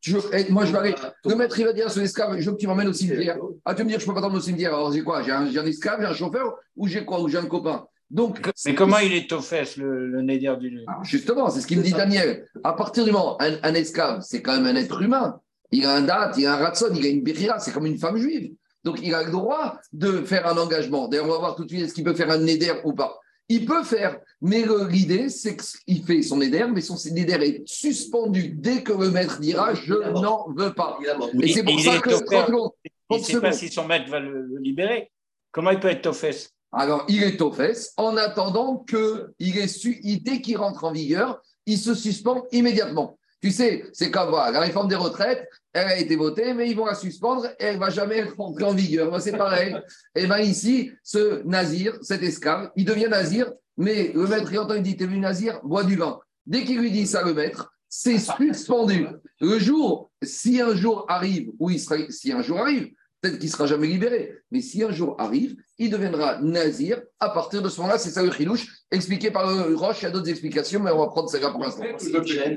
Je, 0.00 0.18
moi, 0.52 0.66
je 0.66 0.72
vais 0.72 0.78
aller. 0.78 0.94
Le 1.24 1.34
maître, 1.34 1.58
il 1.58 1.64
va 1.64 1.72
dire 1.72 1.86
à 1.86 1.88
son 1.88 2.02
esclave 2.02 2.38
Je 2.38 2.44
veux 2.44 2.56
que 2.56 2.60
tu 2.60 2.66
m'emmènes 2.66 2.88
au 2.88 2.92
cimetière. 2.92 3.38
Ah, 3.64 3.74
tu 3.74 3.78
veux 3.78 3.84
me 3.84 3.88
dire 3.88 4.00
Je 4.00 4.04
ne 4.04 4.08
peux 4.10 4.14
pas 4.14 4.20
t'emmener 4.20 4.38
au 4.38 4.42
cimetière. 4.42 4.74
Alors, 4.74 4.92
j'ai 4.92 5.02
quoi? 5.02 5.22
J'ai 5.22 5.32
un, 5.32 5.46
un 5.46 5.66
esclave, 5.66 6.00
j'ai 6.00 6.06
un 6.06 6.12
chauffeur 6.12 6.56
ou 6.76 6.86
j'ai 6.86 7.06
quoi? 7.06 7.22
Ou 7.22 7.28
j'ai 7.28 7.38
un 7.38 7.46
copain 7.46 7.86
Donc, 8.10 8.38
Mais 8.66 8.74
comment 8.74 8.98
il 8.98 9.14
est 9.14 9.32
aux 9.32 9.40
fesses, 9.40 9.78
le, 9.78 10.06
le 10.06 10.20
néder 10.20 10.54
du. 10.60 10.78
Justement, 11.04 11.48
c'est 11.48 11.62
ce 11.62 11.66
qu'il 11.66 11.78
me 11.78 11.82
dit 11.82 11.92
Daniel. 11.92 12.46
À 12.62 12.74
partir 12.74 13.06
du 13.06 13.12
moment, 13.12 13.40
un, 13.40 13.54
un 13.62 13.72
esclave, 13.72 14.20
c'est 14.20 14.42
quand 14.42 14.60
même 14.60 14.66
un 14.66 14.78
être 14.78 15.00
humain. 15.00 15.40
Il 15.72 15.86
a 15.86 15.94
un 15.94 16.02
date, 16.02 16.36
il 16.36 16.44
a 16.44 16.54
un 16.54 16.56
ratson, 16.58 16.88
il 16.94 17.04
a 17.06 17.08
une 17.08 17.22
birira, 17.22 17.58
c'est 17.58 17.72
comme 17.72 17.86
une 17.86 17.98
femme 17.98 18.18
juive. 18.18 18.52
Donc, 18.84 19.00
il 19.02 19.14
a 19.14 19.22
le 19.24 19.30
droit 19.30 19.78
de 19.92 20.22
faire 20.22 20.46
un 20.46 20.56
engagement. 20.58 21.08
D'ailleurs, 21.08 21.26
on 21.26 21.32
va 21.32 21.38
voir 21.38 21.56
tout 21.56 21.64
de 21.64 21.70
suite 21.70 21.82
est-ce 21.82 21.94
qu'il 21.94 22.04
peut 22.04 22.14
faire 22.14 22.30
un 22.30 22.38
neder 22.38 22.74
ou 22.84 22.92
pas. 22.92 23.18
Il 23.48 23.66
peut 23.66 23.84
faire, 23.84 24.18
mais 24.40 24.64
l'idée, 24.88 25.28
c'est 25.28 25.56
qu'il 25.56 26.02
fait 26.04 26.22
son 26.22 26.38
neder, 26.38 26.66
mais 26.72 26.80
son 26.80 26.96
neder 27.12 27.44
est 27.44 27.62
suspendu 27.66 28.48
dès 28.48 28.82
que 28.82 28.92
le 28.92 29.10
maître 29.10 29.38
dira 29.38 29.74
Je 29.74 29.94
n'en 30.12 30.48
veux 30.56 30.72
pas. 30.72 30.98
Et 31.42 31.52
c'est 31.52 31.62
pour 31.62 31.72
il 31.72 31.82
ça 31.84 31.98
que. 31.98 32.10
offert. 32.10 32.46
30 32.46 32.46
secondes, 32.46 32.70
Il 32.84 32.90
30 33.10 33.20
ne 33.20 33.24
sait 33.24 33.40
pas 33.40 33.52
si 33.52 33.68
son 33.68 33.86
maître 33.86 34.10
va 34.10 34.20
le, 34.20 34.42
le 34.46 34.58
libérer. 34.58 35.10
Comment 35.52 35.70
il 35.70 35.80
peut 35.80 35.88
être 35.88 36.06
aux 36.06 36.14
fesses 36.14 36.50
Alors, 36.72 37.04
il 37.08 37.22
est 37.22 37.40
aux 37.42 37.52
fesses 37.52 37.92
en 37.98 38.16
attendant 38.16 38.78
que 38.78 39.34
il 39.38 39.58
est 39.58 39.68
su, 39.68 40.00
dès 40.22 40.40
qu'il 40.40 40.56
rentre 40.56 40.84
en 40.84 40.92
vigueur, 40.92 41.42
il 41.66 41.78
se 41.78 41.94
suspend 41.94 42.44
immédiatement. 42.50 43.18
Tu 43.44 43.50
sais, 43.50 43.84
c'est 43.92 44.10
comme 44.10 44.30
voilà, 44.30 44.50
la 44.52 44.60
réforme 44.60 44.88
des 44.88 44.94
retraites, 44.94 45.46
elle 45.74 45.86
a 45.86 45.98
été 45.98 46.16
votée, 46.16 46.54
mais 46.54 46.70
ils 46.70 46.74
vont 46.74 46.86
la 46.86 46.94
suspendre 46.94 47.44
et 47.60 47.64
elle 47.64 47.74
ne 47.74 47.78
va 47.78 47.90
jamais 47.90 48.22
rentrer 48.22 48.64
en 48.64 48.72
vigueur. 48.72 49.20
C'est 49.20 49.36
pareil. 49.36 49.76
et 50.14 50.24
bien 50.24 50.38
ici, 50.38 50.92
ce 51.02 51.42
nazir, 51.46 51.94
cet 52.00 52.22
esclave, 52.22 52.70
il 52.74 52.86
devient 52.86 53.08
nazir, 53.10 53.52
mais 53.76 54.12
le 54.14 54.26
maître, 54.26 54.50
il 54.50 54.58
entend, 54.58 54.72
il 54.76 54.82
dit, 54.82 54.96
t'es 54.96 55.04
venu 55.04 55.18
nazir, 55.18 55.60
bois 55.62 55.84
du 55.84 55.96
vin. 55.96 56.20
Dès 56.46 56.64
qu'il 56.64 56.80
lui 56.80 56.90
dit 56.90 57.06
ça, 57.06 57.22
le 57.22 57.34
maître, 57.34 57.70
c'est 57.86 58.16
suspendu. 58.18 59.08
Le 59.42 59.58
jour, 59.58 60.10
si 60.22 60.62
un 60.62 60.74
jour 60.74 61.04
arrive, 61.10 61.50
sera, 61.76 61.96
si 62.08 62.32
un 62.32 62.40
jour 62.40 62.60
arrive, 62.60 62.94
peut-être 63.24 63.38
qu'il 63.38 63.48
ne 63.48 63.52
sera 63.52 63.66
jamais 63.66 63.86
libéré, 63.86 64.34
mais 64.50 64.60
si 64.60 64.82
un 64.82 64.90
jour 64.92 65.16
arrive, 65.18 65.56
il 65.78 65.90
deviendra 65.90 66.40
nazir. 66.42 67.02
À 67.20 67.30
partir 67.30 67.62
de 67.62 67.68
ce 67.68 67.80
moment-là, 67.80 67.98
c'est 67.98 68.10
ça 68.10 68.22
le 68.22 68.30
chilouche, 68.30 68.66
expliqué 68.90 69.30
par 69.30 69.50
le 69.50 69.74
Roche. 69.74 70.02
Il 70.02 70.04
y 70.04 70.06
a 70.08 70.10
d'autres 70.10 70.28
explications, 70.28 70.80
mais 70.80 70.90
on 70.90 70.98
va 70.98 71.06
prendre 71.08 71.28
celle-là 71.30 71.50
pour 71.50 71.60
l'instant. 71.62 71.84
Ce 71.98 72.06
ce 72.10 72.22
gêne, 72.24 72.56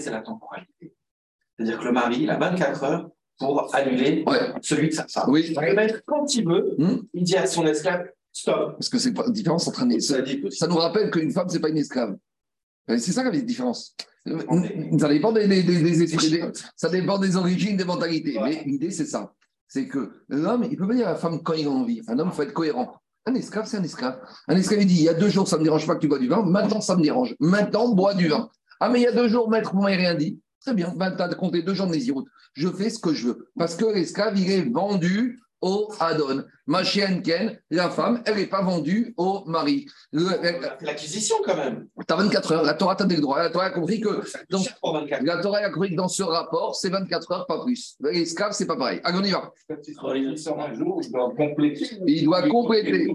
c'est 0.00 0.10
la 0.10 0.20
temporalité. 0.22 0.94
C'est-à-dire 1.56 1.78
que 1.80 1.84
le 1.84 1.92
mari, 1.92 2.18
il 2.22 2.30
a 2.30 2.36
24 2.38 2.84
heures 2.84 3.10
pour 3.38 3.74
annuler 3.74 4.22
Ouais. 4.26 4.52
celui 4.62 4.88
de 4.90 4.94
sa 4.94 5.06
femme. 5.08 5.24
Oui. 5.28 5.52
Le 5.60 5.74
maître, 5.74 6.00
quand 6.06 6.32
il 6.34 6.46
veut, 6.46 6.74
Hmm. 6.78 6.98
il 7.12 7.24
dit 7.24 7.36
à 7.36 7.46
son 7.46 7.66
esclave 7.66 8.06
stop. 8.32 8.72
Parce 8.72 8.88
que 8.88 8.98
c'est 8.98 9.16
la 9.16 9.28
différence 9.30 9.66
entre 9.68 9.82
un 9.82 9.90
Ça 10.00 10.20
aussi. 10.22 10.40
Ça 10.58 10.66
nous 10.68 10.76
rappelle 10.76 11.10
qu'une 11.10 11.30
femme, 11.32 11.48
c'est 11.48 11.60
pas 11.60 11.68
une 11.70 11.78
esclave. 11.78 12.16
Euh, 12.90 12.98
C'est 12.98 13.12
ça 13.12 13.24
la 13.24 13.30
différence. 13.30 13.96
Ça 14.26 15.08
dépend 15.08 15.32
des, 15.32 15.46
des- 15.48 15.62
des- 15.62 15.82
des 15.82 16.02
esprits, 16.02 16.30
des- 16.30 16.44
ça 16.76 16.88
dépend 16.88 17.18
des 17.18 17.36
origines, 17.36 17.76
des 17.76 17.84
mentalités. 17.84 18.38
Mais 18.42 18.62
l'idée, 18.64 18.90
c'est 18.90 19.04
ça. 19.06 19.32
C'est 19.74 19.88
que 19.88 20.12
l'homme, 20.28 20.64
il 20.70 20.76
peut 20.76 20.86
venir 20.86 21.08
à 21.08 21.10
la 21.10 21.16
femme 21.16 21.42
quand 21.42 21.54
il 21.54 21.66
a 21.66 21.70
envie. 21.70 22.00
Un 22.06 22.16
homme, 22.20 22.28
il 22.32 22.36
faut 22.36 22.42
être 22.42 22.52
cohérent. 22.52 22.94
Un 23.26 23.34
esclave, 23.34 23.66
c'est 23.66 23.76
un 23.76 23.82
esclave. 23.82 24.20
Un 24.46 24.54
esclave, 24.54 24.82
il 24.82 24.86
dit, 24.86 24.94
il 24.94 25.02
y 25.02 25.08
a 25.08 25.14
deux 25.14 25.28
jours, 25.28 25.48
ça 25.48 25.56
ne 25.56 25.62
me 25.62 25.64
dérange 25.64 25.84
pas 25.84 25.96
que 25.96 26.00
tu 26.00 26.06
bois 26.06 26.20
du 26.20 26.28
vin. 26.28 26.44
Maintenant, 26.44 26.80
ça 26.80 26.94
me 26.94 27.02
dérange. 27.02 27.34
Maintenant, 27.40 27.92
bois 27.92 28.14
du 28.14 28.28
vin. 28.28 28.48
Ah, 28.78 28.88
mais 28.88 29.00
il 29.00 29.02
y 29.02 29.08
a 29.08 29.12
deux 29.12 29.26
jours, 29.26 29.50
maître, 29.50 29.74
vous 29.74 29.82
m'avez 29.82 29.96
rien 29.96 30.14
dit. 30.14 30.38
Très 30.60 30.74
bien, 30.74 30.94
ben, 30.94 31.10
tu 31.10 31.20
as 31.20 31.28
compté 31.34 31.62
deux 31.62 31.74
jours 31.74 31.88
de 31.88 31.90
Nézirut. 31.90 32.22
Je 32.52 32.68
fais 32.68 32.88
ce 32.88 33.00
que 33.00 33.14
je 33.14 33.26
veux. 33.26 33.48
Parce 33.58 33.74
que 33.74 33.84
l'esclave, 33.86 34.38
il 34.38 34.48
est 34.48 34.72
vendu 34.72 35.40
au 35.64 35.90
Adon. 35.98 36.44
Machien 36.66 37.20
Ken, 37.22 37.58
la 37.70 37.88
femme, 37.88 38.22
elle 38.26 38.36
n'est 38.36 38.46
pas 38.46 38.62
vendue 38.62 39.14
au 39.16 39.44
mari. 39.46 39.86
Le- 40.12 40.84
l'acquisition 40.84 41.36
quand 41.42 41.56
même. 41.56 41.88
T'as 42.06 42.16
24 42.16 42.52
heures. 42.52 42.62
La 42.64 42.74
Torah 42.74 42.96
t'a 42.96 43.04
des 43.06 43.16
droits. 43.16 43.38
La 43.42 43.48
Torah 43.48 43.66
a 43.66 43.70
compris 43.70 43.98
que 43.98 44.22
dans, 44.50 44.62
Cher 44.62 44.76
pour 44.80 44.92
24. 44.92 45.22
la 45.24 45.38
Torah 45.38 45.58
a 45.58 45.70
compris 45.70 45.90
que 45.90 45.96
dans 45.96 46.08
ce 46.08 46.22
rapport, 46.22 46.76
c'est 46.76 46.90
24 46.90 47.32
heures, 47.32 47.46
pas 47.46 47.64
plus. 47.64 47.96
L'esclave, 48.00 48.52
c'est 48.52 48.66
pas 48.66 48.76
pareil. 48.76 49.00
Allez, 49.04 49.18
on 49.18 49.24
y 49.24 49.30
va. 49.30 49.52
Il 49.70 49.94
doit 49.94 50.12
compléter. 51.32 51.86
Il 52.06 52.24
doit 52.24 52.42
compléter. 52.48 53.06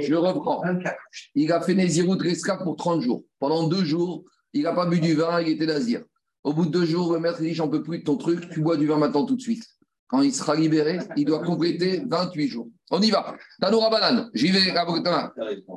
Je 0.00 0.14
reprends. 0.14 0.62
24. 0.64 0.96
Il 1.34 1.52
a 1.52 1.60
fait 1.60 1.74
Nézirut 1.74 2.18
l'esclave 2.22 2.62
pour 2.62 2.76
30 2.76 3.02
jours. 3.02 3.24
Pendant 3.38 3.68
deux 3.68 3.84
jours, 3.84 4.24
il 4.54 4.62
n'a 4.62 4.72
pas 4.72 4.86
bu 4.86 5.00
du 5.00 5.14
vin, 5.14 5.40
il 5.42 5.48
était 5.48 5.66
nazir. 5.66 6.02
Au 6.44 6.52
bout 6.52 6.64
de 6.66 6.70
deux 6.70 6.84
jours, 6.86 7.12
le 7.12 7.20
maître 7.20 7.40
dit 7.40 7.52
J'en 7.54 7.68
peux 7.68 7.82
plus 7.82 7.98
de 7.98 8.04
ton 8.04 8.16
truc, 8.16 8.48
tu 8.50 8.60
bois 8.62 8.76
du 8.78 8.86
vin 8.86 8.96
maintenant 8.96 9.26
tout 9.26 9.36
de 9.36 9.40
suite. 9.40 9.64
Il 10.22 10.34
sera 10.34 10.54
libéré, 10.54 10.98
il 11.16 11.24
doit 11.24 11.42
compléter 11.42 12.02
28 12.06 12.48
jours. 12.48 12.68
On 12.90 13.00
y 13.00 13.10
va. 13.10 13.34
Tanoura 13.60 13.90
banane. 13.90 14.30
J'y 14.34 14.50
vais. 14.50 14.72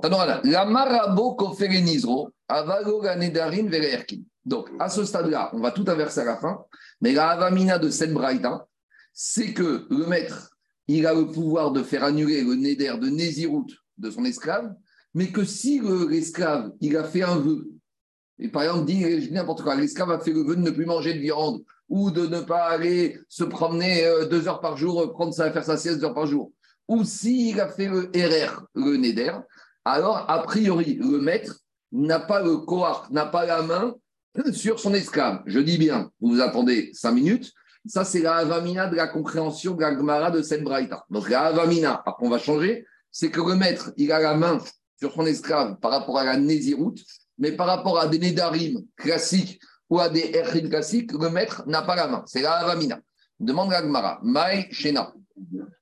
Tanoura. 0.02 0.42
La 0.44 0.66
marabo 0.66 1.36
kofere 1.36 1.82
nizro, 1.82 2.32
avalo 2.48 3.02
la 3.02 3.16
nedarin 3.16 3.68
vere 3.70 3.92
erkin. 3.92 4.22
Donc, 4.46 4.70
à 4.80 4.90
ce 4.90 5.04
stade-là, 5.04 5.50
on 5.54 5.60
va 5.60 5.72
tout 5.72 5.84
inverser 5.88 6.22
à 6.22 6.26
la 6.26 6.38
fin. 6.38 6.58
Mais 7.02 7.12
la 7.14 7.30
avamina 7.30 7.78
de 7.78 7.90
cette 7.90 8.14
braïta, 8.14 8.66
c'est 9.14 9.54
que 9.54 9.86
le 9.90 10.06
maître, 10.06 10.52
il 10.88 11.06
a 11.06 11.14
le 11.14 11.28
pouvoir 11.28 11.72
de 11.72 11.84
faire 11.84 12.04
annuler 12.04 12.44
le 12.44 12.56
néder 12.56 12.94
de 13.00 13.08
Nézirut 13.10 13.66
de 13.98 14.10
son 14.10 14.24
esclave, 14.24 14.74
mais 15.14 15.28
que 15.32 15.44
si 15.44 15.80
le- 15.80 16.08
l'esclave, 16.08 16.72
il 16.82 16.96
a 16.96 17.04
fait 17.04 17.24
un 17.24 17.38
vœu, 17.38 17.68
et 18.40 18.48
par 18.50 18.64
exemple, 18.64 18.86
dit 18.86 19.32
n'importe 19.32 19.64
quoi, 19.64 19.76
l'esclave 19.76 20.12
a 20.12 20.20
fait 20.20 20.32
le 20.32 20.44
vœu 20.44 20.56
de 20.56 20.62
ne 20.62 20.70
plus 20.72 20.86
manger 20.86 21.14
de 21.14 21.20
viande, 21.20 21.62
ou 21.90 22.12
de 22.12 22.28
ne 22.28 22.42
pas 22.42 22.66
aller 22.66 23.20
se 23.30 23.44
promener 23.44 24.06
euh, 24.06 24.26
deux 24.26 24.48
heures 24.48 24.60
par 24.60 24.78
jour, 24.78 25.02
euh, 25.02 25.12
prendre 25.12 25.34
ça, 25.34 25.52
faire 25.52 25.64
sa 25.64 25.78
sieste 25.78 26.00
deux 26.00 26.06
heures 26.06 26.14
par 26.14 26.28
jour, 26.28 26.52
ou 26.88 27.04
s'il 27.04 27.60
a 27.60 27.70
fait 27.70 27.88
le 27.88 28.12
RR, 28.16 28.66
le 28.76 28.98
néder, 28.98 29.32
alors 29.86 30.30
a 30.30 30.44
priori, 30.44 30.96
le 30.96 31.20
maître 31.20 31.60
n'a 31.92 32.20
pas 32.20 32.42
le 32.42 32.58
koar, 32.58 33.08
n'a 33.12 33.26
pas 33.26 33.46
la 33.46 33.62
main 33.62 33.96
sur 34.52 34.80
son 34.80 34.94
esclave. 34.94 35.42
Je 35.46 35.60
dis 35.60 35.78
bien, 35.78 36.12
vous 36.20 36.36
vous 36.36 36.42
attendez 36.42 36.92
cinq 36.94 37.12
minutes, 37.12 37.52
ça 37.86 38.04
c'est 38.04 38.20
la 38.20 38.36
avamina 38.36 38.88
de 38.88 38.96
la 38.96 39.08
compréhension 39.08 39.74
de 39.74 39.82
la 39.82 40.32
de 40.32 40.42
cette. 40.42 40.64
Donc 41.10 41.30
la 41.30 41.44
avamina, 41.44 42.04
après 42.06 42.26
on 42.26 42.30
va 42.30 42.38
changer, 42.38 42.86
c'est 43.12 43.32
que 43.32 43.42
le 43.42 43.56
maître, 43.56 43.92
il 43.98 44.12
a 44.12 44.20
la 44.20 44.36
main 44.36 44.60
sur 45.00 45.14
son 45.14 45.26
esclave 45.26 45.78
par 45.80 45.92
rapport 45.92 46.18
à 46.18 46.24
la 46.24 46.38
Néziroute, 46.38 47.00
mais 47.38 47.52
par 47.52 47.68
rapport 47.68 48.00
à 48.00 48.08
des 48.08 48.20
Nédarim 48.20 48.84
classiques 48.96 49.60
ou 49.90 50.00
à 50.00 50.10
des 50.10 50.32
Erchim 50.34 50.70
classiques, 50.70 51.12
le 51.14 51.30
maître 51.30 51.64
n'a 51.68 51.82
pas 51.82 51.96
la 51.96 52.08
main. 52.08 52.24
C'est 52.26 52.42
la 52.42 52.54
avamina. 52.54 53.00
Demande 53.40 53.72
la 53.72 53.82
Gemara, 53.82 54.20
Maï 54.24 54.68
Shena. 54.72 55.14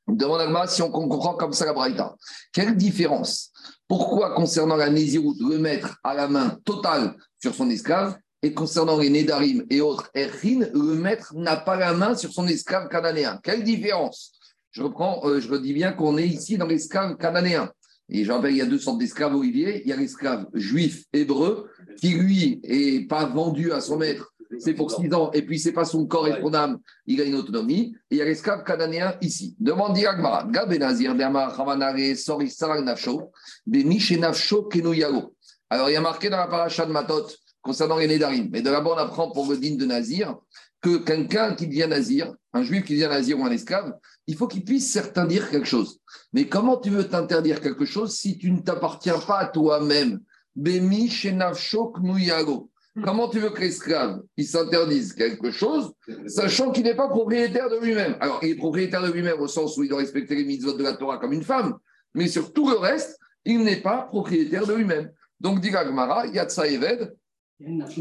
Demande 0.08 0.40
la 0.40 0.46
Gemara 0.46 0.68
si 0.68 0.82
on 0.82 0.92
comprend 0.92 1.36
comme 1.36 1.54
ça 1.54 1.66
la 1.66 1.74
braïta. 1.74 2.16
Quelle 2.52 2.76
différence? 2.76 3.52
Pourquoi 3.88 4.34
concernant 4.36 4.76
la 4.76 4.90
Néziroute, 4.90 5.40
le 5.40 5.58
maître 5.58 5.98
a 6.04 6.14
la 6.14 6.28
main 6.28 6.58
totale 6.66 7.16
sur 7.42 7.54
son 7.54 7.70
esclave 7.70 8.18
et 8.42 8.54
concernant 8.54 8.98
les 8.98 9.10
Nédarim 9.10 9.66
et 9.70 9.82
autres 9.82 10.10
Erchin, 10.14 10.68
le 10.74 10.96
maître 10.96 11.34
n'a 11.36 11.56
pas 11.56 11.78
la 11.78 11.94
main 11.94 12.16
sur 12.16 12.32
son 12.32 12.48
esclave 12.48 12.90
cananéen? 12.90 13.40
Quelle 13.44 13.64
différence? 13.64 14.34
Je 14.72 14.84
reprends, 14.84 15.22
euh, 15.24 15.40
je 15.40 15.50
redis 15.50 15.74
bien 15.74 15.94
qu'on 15.94 16.18
est 16.18 16.28
ici 16.28 16.58
dans 16.58 16.68
l'esclave 16.68 17.16
cananéen. 17.16 17.72
Et 18.10 18.24
je 18.24 18.32
rappelle, 18.32 18.52
il 18.52 18.58
y 18.58 18.62
a 18.62 18.66
deux 18.66 18.78
sortes 18.78 19.00
d'esclaves 19.00 19.34
Olivier. 19.34 19.82
Il 19.84 19.90
y 19.90 19.94
a 19.94 19.96
l'esclave 19.96 20.46
juif 20.54 21.06
hébreu 21.14 21.70
qui, 21.98 22.10
lui, 22.10 22.60
est 22.64 23.08
pas 23.08 23.25
vendu 23.25 23.72
à 23.72 23.82
son 23.82 23.98
maître. 23.98 24.34
C'est 24.60 24.74
pour 24.74 24.92
six 24.92 25.12
ans. 25.14 25.32
Et 25.34 25.42
puis, 25.42 25.60
c'est 25.60 25.72
pas 25.72 25.86
son 25.86 26.06
corps 26.06 26.28
et 26.28 26.40
son 26.42 26.54
âme. 26.54 26.80
Il 27.08 27.20
a 27.22 27.24
une 27.24 27.36
autonomie. 27.36 27.96
Et 28.10 28.16
il 28.16 28.18
y 28.18 28.22
a 28.22 28.25
l'esclave 28.25 28.64
cananéen 28.64 29.16
ici. 29.22 29.56
Demande 29.60 29.94
Diragmara. 29.94 30.48
Gab 30.50 30.72
Nazir, 30.74 31.16
Dermar, 31.16 31.60
Hamanare, 31.60 32.16
Sori, 32.16 32.52
Nafsho, 32.84 33.32
Nafsho, 33.68 34.64
Kenouyago. 34.64 35.36
Alors, 35.70 35.90
il 35.90 35.94
y 35.94 35.98
a 35.98 36.02
marqué 36.02 36.30
dans 36.30 36.38
la 36.38 36.48
paracha 36.48 36.86
de 36.86 36.92
Matot 36.92 37.28
concernant 37.62 37.98
les 37.98 38.08
Nédarim. 38.08 38.50
Mais 38.52 38.62
d'abord, 38.62 38.94
on 38.96 39.00
apprend 39.00 39.32
pour 39.32 39.50
le 39.50 39.58
digne 39.58 39.78
de 39.78 39.86
Nazir 39.86 40.36
que 40.82 40.98
quelqu'un 40.98 41.56
qui 41.56 41.68
devient 41.68 41.88
Nazir, 41.90 42.34
un 42.54 42.62
juif 42.62 42.86
qui 42.86 42.94
devient 42.94 43.08
Nazir 43.10 43.40
ou 43.40 43.46
un 43.46 43.52
esclave, 43.52 43.96
il 44.28 44.36
faut 44.36 44.48
qu'il 44.48 44.64
puisse 44.64 44.92
s'interdire 44.92 45.50
quelque 45.50 45.68
chose. 45.68 46.00
Mais 46.32 46.48
comment 46.48 46.78
tu 46.78 46.92
veux 46.92 47.08
t'interdire 47.08 47.60
quelque 47.60 47.86
chose 47.86 48.16
si 48.16 48.38
tu 48.38 48.52
ne 48.52 48.60
t'appartiens 48.60 49.18
pas 49.18 49.40
à 49.40 49.48
toi-même? 49.48 50.22
Bemi 50.56 51.10
shenavshok 51.10 52.00
nuyago. 52.00 52.70
Comment 53.04 53.28
tu 53.28 53.40
veux 53.40 53.50
que 53.50 53.60
l'esclave 53.60 54.22
il 54.38 54.46
s'interdise 54.46 55.12
quelque 55.12 55.52
chose, 55.52 55.92
sachant 56.28 56.72
qu'il 56.72 56.84
n'est 56.84 56.96
pas 56.96 57.10
propriétaire 57.10 57.70
de 57.70 57.78
lui-même? 57.78 58.16
Alors, 58.22 58.40
il 58.42 58.52
est 58.52 58.56
propriétaire 58.56 59.02
de 59.02 59.12
lui-même 59.12 59.42
au 59.42 59.48
sens 59.48 59.78
où 59.78 59.84
il 59.84 59.90
doit 59.90 59.98
respecter 60.00 60.34
les 60.34 60.46
mitzvot 60.46 60.74
de 60.74 60.84
la 60.84 60.94
Torah 60.94 61.18
comme 61.18 61.34
une 61.34 61.44
femme, 61.44 61.76
mais 62.14 62.28
sur 62.28 62.54
tout 62.54 62.70
le 62.70 62.78
reste, 62.78 63.20
il 63.44 63.64
n'est 63.64 63.82
pas 63.82 64.04
propriétaire 64.04 64.66
de 64.66 64.74
lui-même. 64.74 65.12
Donc, 65.42 65.60
dit 65.60 65.72
Gagmara, 65.72 66.28
Yatsa 66.28 66.68
Eved, 66.68 67.14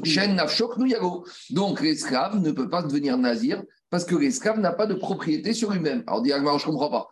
Shen 0.05 0.37
Nafshok 0.37 0.79
Nuyago. 0.79 1.27
Donc, 1.51 1.81
l'esclave 1.81 2.41
ne 2.41 2.53
peut 2.53 2.69
pas 2.69 2.83
devenir 2.83 3.19
nazir 3.19 3.65
parce 3.91 4.05
que 4.05 4.15
l'esclave 4.15 4.61
n'a 4.61 4.73
pas 4.73 4.87
de 4.87 4.95
propriété 4.95 5.55
sur 5.55 5.73
lui-même. 5.73 6.05
Alors, 6.07 6.23
dit 6.23 6.31
Gagmara, 6.31 6.59
je 6.59 6.67
ne 6.69 6.71
comprends 6.71 6.91
pas. 6.91 7.09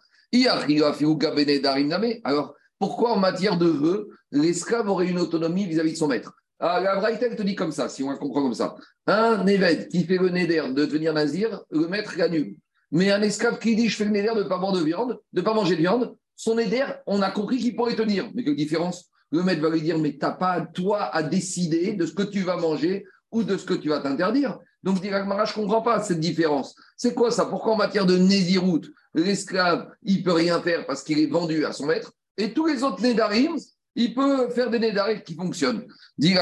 Alors, 2.25 2.55
pourquoi 2.83 3.13
en 3.13 3.17
matière 3.17 3.57
de 3.59 3.69
vœux, 3.69 4.09
l'esclave 4.33 4.89
aurait 4.89 5.07
une 5.07 5.21
autonomie 5.21 5.67
vis-à-vis 5.67 5.93
de 5.93 5.97
son 5.97 6.09
maître? 6.09 6.33
Ah, 6.59 6.81
La 6.81 6.97
Braïta, 6.97 7.33
te 7.33 7.43
dit 7.43 7.55
comme 7.55 7.71
ça, 7.71 7.89
si 7.89 8.03
on 8.03 8.11
la 8.11 8.17
comprend 8.17 8.43
comme 8.43 8.55
ça. 8.55 8.75
Un 9.07 9.47
évêque 9.47 9.89
qui 9.89 10.03
fait 10.03 10.19
le 10.19 10.31
néder 10.31 10.61
de 10.69 10.85
devenir 10.85 11.13
nazir, 11.13 11.63
le 11.71 11.87
maître 11.87 12.17
gagne. 12.17 12.57
Mais 12.91 13.13
un 13.13 13.23
esclave 13.23 13.61
qui 13.61 13.77
dit 13.77 13.89
je 13.89 13.97
fais 13.97 14.05
le 14.05 14.11
néder 14.11 14.31
de 14.35 14.43
ne 14.43 14.49
pas 14.49 14.59
boire 14.59 14.73
de 14.73 14.83
viande, 14.83 15.21
de 15.33 15.41
ne 15.41 15.45
pas 15.45 15.55
manger 15.55 15.77
de 15.77 15.81
viande, 15.81 16.17
son 16.35 16.57
néder, 16.57 16.85
on 17.07 17.23
a 17.23 17.31
compris 17.31 17.59
qu'il 17.59 17.77
pourrait 17.77 17.95
tenir. 17.95 18.29
Mais 18.35 18.43
quelle 18.43 18.57
différence? 18.57 19.09
Le 19.31 19.45
maître 19.45 19.63
va 19.63 19.71
lui 19.71 19.81
dire 19.81 19.97
mais 20.01 20.15
tu 20.15 20.19
n'as 20.21 20.33
pas 20.33 20.61
toi 20.63 21.05
à 21.15 21.23
décider 21.23 21.93
de 21.93 22.05
ce 22.05 22.15
que 22.15 22.25
tu 22.25 22.41
vas 22.41 22.57
manger 22.57 23.05
ou 23.31 23.45
de 23.45 23.57
ce 23.57 23.65
que 23.65 23.75
tu 23.75 23.91
vas 23.91 24.01
t'interdire. 24.01 24.59
Donc, 24.83 25.01
dit 25.01 25.11
Agmara, 25.11 25.45
je 25.45 25.53
ne 25.53 25.63
comprends 25.63 25.83
pas 25.83 26.03
cette 26.03 26.19
différence. 26.19 26.75
C'est 26.97 27.15
quoi 27.15 27.31
ça? 27.31 27.47
Pourquoi 27.47 27.75
en 27.75 27.77
matière 27.77 28.07
de 28.07 28.17
Néziroute, 28.17 28.91
l'esclave, 29.15 29.87
il 30.03 30.25
peut 30.25 30.33
rien 30.33 30.61
faire 30.61 30.85
parce 30.85 31.05
qu'il 31.05 31.21
est 31.21 31.31
vendu 31.31 31.65
à 31.65 31.73
son 31.73 31.87
maître? 31.87 32.13
Et 32.37 32.53
tous 32.53 32.67
les 32.67 32.83
autres 32.83 33.03
Nédarim, 33.03 33.57
il 33.95 34.15
peut 34.15 34.49
faire 34.51 34.71
des 34.71 34.79
Nédarim 34.79 35.23
qui 35.23 35.35
fonctionnent. 35.35 35.87
Dit. 36.17 36.35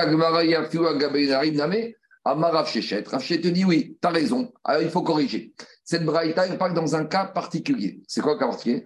Rav 2.24 2.68
Shechet 2.68 3.02
te 3.02 3.48
dit 3.48 3.64
oui, 3.64 3.96
tu 4.00 4.08
as 4.08 4.10
raison, 4.10 4.52
alors 4.64 4.82
il 4.82 4.90
faut 4.90 5.02
corriger. 5.02 5.52
Cette 5.84 6.04
braïta, 6.04 6.46
elle 6.46 6.58
parle 6.58 6.74
dans 6.74 6.94
un 6.94 7.06
cas 7.06 7.24
particulier. 7.24 8.02
C'est 8.06 8.20
quoi 8.20 8.34
le 8.34 8.38
cas 8.38 8.46
particulier? 8.46 8.84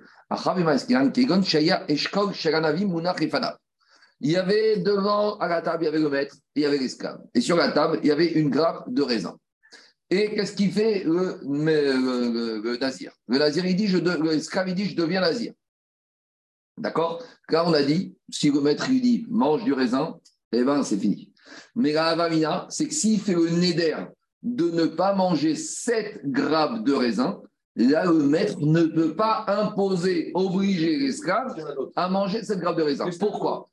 Il 4.20 4.30
y 4.30 4.36
avait 4.36 4.76
devant 4.78 5.36
à 5.38 5.48
la 5.48 5.60
table, 5.62 5.82
il 5.82 5.86
y 5.86 5.88
avait 5.88 5.98
le 5.98 6.08
maître, 6.08 6.36
il 6.54 6.62
y 6.62 6.64
avait 6.64 6.78
l'esclave. 6.78 7.20
Et 7.34 7.40
sur 7.40 7.56
la 7.56 7.72
table, 7.72 7.98
il 8.02 8.08
y 8.08 8.12
avait 8.12 8.32
une 8.32 8.48
grappe 8.48 8.84
de 8.88 9.02
raisin. 9.02 9.36
Et 10.10 10.34
qu'est-ce 10.34 10.54
qu'il 10.54 10.72
fait 10.72 11.02
le, 11.04 11.40
le, 11.42 12.76
nazir? 12.78 13.12
Le 13.26 13.38
nazir, 13.38 13.66
il 13.66 13.76
dit, 13.76 13.88
je 13.88 13.98
l'esclave, 13.98 14.68
il 14.68 14.74
dit, 14.74 14.86
je 14.90 14.96
deviens 14.96 15.20
nazir. 15.20 15.52
D'accord? 16.76 17.22
Là, 17.48 17.64
on 17.66 17.72
a 17.72 17.82
dit, 17.82 18.16
si 18.28 18.50
le 18.50 18.60
maître 18.60 18.88
lui 18.88 19.00
dit, 19.00 19.26
mange 19.28 19.64
du 19.64 19.72
raisin, 19.72 20.18
eh 20.52 20.64
bien, 20.64 20.82
c'est 20.82 20.98
fini. 20.98 21.32
Mais 21.74 21.92
la 21.92 22.06
avamina, 22.06 22.66
c'est 22.68 22.88
que 22.88 22.94
s'il 22.94 23.20
fait 23.20 23.34
le 23.34 23.50
néder 23.50 23.94
de 24.42 24.70
ne 24.70 24.86
pas 24.86 25.14
manger 25.14 25.54
7 25.54 26.20
grammes 26.24 26.84
de 26.84 26.92
raisin, 26.92 27.40
là, 27.76 28.04
le 28.04 28.24
maître 28.24 28.58
ne 28.60 28.84
peut 28.84 29.14
pas 29.14 29.44
imposer, 29.48 30.32
obliger 30.34 30.98
l'esclave 30.98 31.56
à 31.96 32.08
manger 32.08 32.42
7 32.42 32.58
grammes 32.58 32.76
de 32.76 32.82
raisin. 32.82 33.08
Pourquoi? 33.18 33.70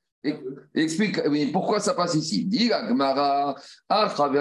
Explique 0.76 1.20
oui, 1.28 1.48
pourquoi 1.48 1.80
ça 1.80 1.96
passe 1.96 2.14
ici? 2.14 2.46
Dis 2.46 2.68
la 2.68 2.88
Gemara, 2.88 3.56
ah, 3.90 4.14
il 4.16 4.36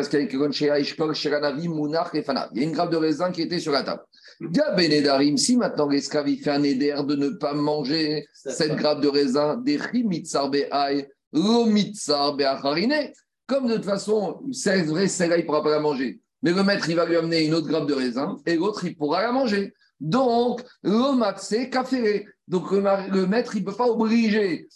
y 2.61 2.61
a 2.61 2.65
une 2.65 2.73
grappe 2.73 2.91
de 2.91 2.97
raisin 2.99 3.33
qui 3.33 3.41
était 3.41 3.59
sur 3.59 3.73
la 3.73 3.83
table. 3.83 4.03
Gabenedarim, 4.41 5.37
si 5.37 5.57
maintenant 5.57 5.89
l'esclave 5.89 6.29
il 6.29 6.39
fait 6.39 6.51
un 6.51 6.63
éder 6.63 6.95
de 7.07 7.15
ne 7.15 7.29
pas 7.31 7.53
manger 7.53 8.27
cette 8.33 8.77
grappe 8.77 9.01
de 9.03 9.09
raisin, 9.09 9.57
des 9.57 9.79
chimitzar 9.79 10.51
be'ai, 10.51 11.09
lomitzar 11.33 12.37
be'acharine, 12.37 13.13
comme 13.47 13.67
de 13.67 13.75
toute 13.75 13.85
façon, 13.85 14.41
c'est 14.53 14.83
vrai, 14.83 15.09
celle-là, 15.09 15.37
il 15.37 15.41
ne 15.41 15.47
pourra 15.47 15.63
pas 15.63 15.71
la 15.71 15.81
manger. 15.81 16.21
Mais 16.43 16.53
le 16.53 16.63
maître, 16.63 16.89
il 16.89 16.97
va 16.97 17.05
lui 17.05 17.17
amener 17.17 17.45
une 17.45 17.55
autre 17.55 17.69
grappe 17.69 17.87
de 17.87 17.95
raisin 17.95 18.37
et 18.47 18.57
l'autre, 18.57 18.85
il 18.85 18.97
pourra 18.97 19.23
la 19.23 19.33
manger. 19.33 19.75
Donc, 20.01 20.63
l'omatse 20.83 21.55
café. 21.71 22.27
Donc, 22.49 22.71
le, 22.71 22.83
le, 23.13 23.27
maître, 23.27 23.55
il 23.55 23.61
ne 23.61 23.67
peut 23.67 23.77
pas 23.77 23.89
obliger 23.89 24.67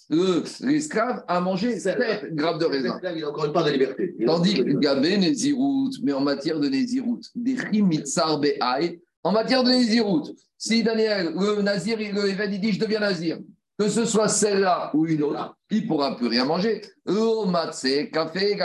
l'esclave 0.60 1.24
à 1.26 1.40
manger 1.40 1.78
cette 1.80 2.34
grappe 2.34 2.58
de 2.58 2.66
raisin. 2.66 3.00
Il 3.16 3.24
a 3.24 3.30
encore 3.30 3.46
une 3.46 3.52
part 3.52 3.64
de 3.64 3.70
liberté. 3.70 4.14
Tandis 4.26 4.54
que 4.54 4.62
Gabé, 4.78 5.16
Nézirout, 5.16 5.90
mais 6.02 6.12
en 6.12 6.20
matière 6.20 6.60
de 6.60 6.68
Nézirout, 6.68 7.22
des 7.34 7.56
chimitzar 7.56 8.38
be'ai, 8.38 9.00
en 9.24 9.32
matière 9.32 9.64
de 9.64 9.70
Nézirout, 9.70 10.34
si 10.56 10.82
Daniel, 10.82 11.34
le 11.34 11.62
Nazir, 11.62 11.98
le 11.98 12.28
évêque, 12.28 12.50
il 12.52 12.60
dit 12.60 12.72
je 12.72 12.78
deviens 12.78 13.00
Nazir, 13.00 13.38
que 13.78 13.88
ce 13.88 14.04
soit 14.04 14.28
celle-là 14.28 14.90
ou 14.94 15.06
une 15.06 15.22
autre, 15.22 15.56
il 15.70 15.82
ne 15.82 15.88
pourra 15.88 16.16
plus 16.16 16.28
rien 16.28 16.44
manger. 16.44 16.82
Café, 18.10 18.56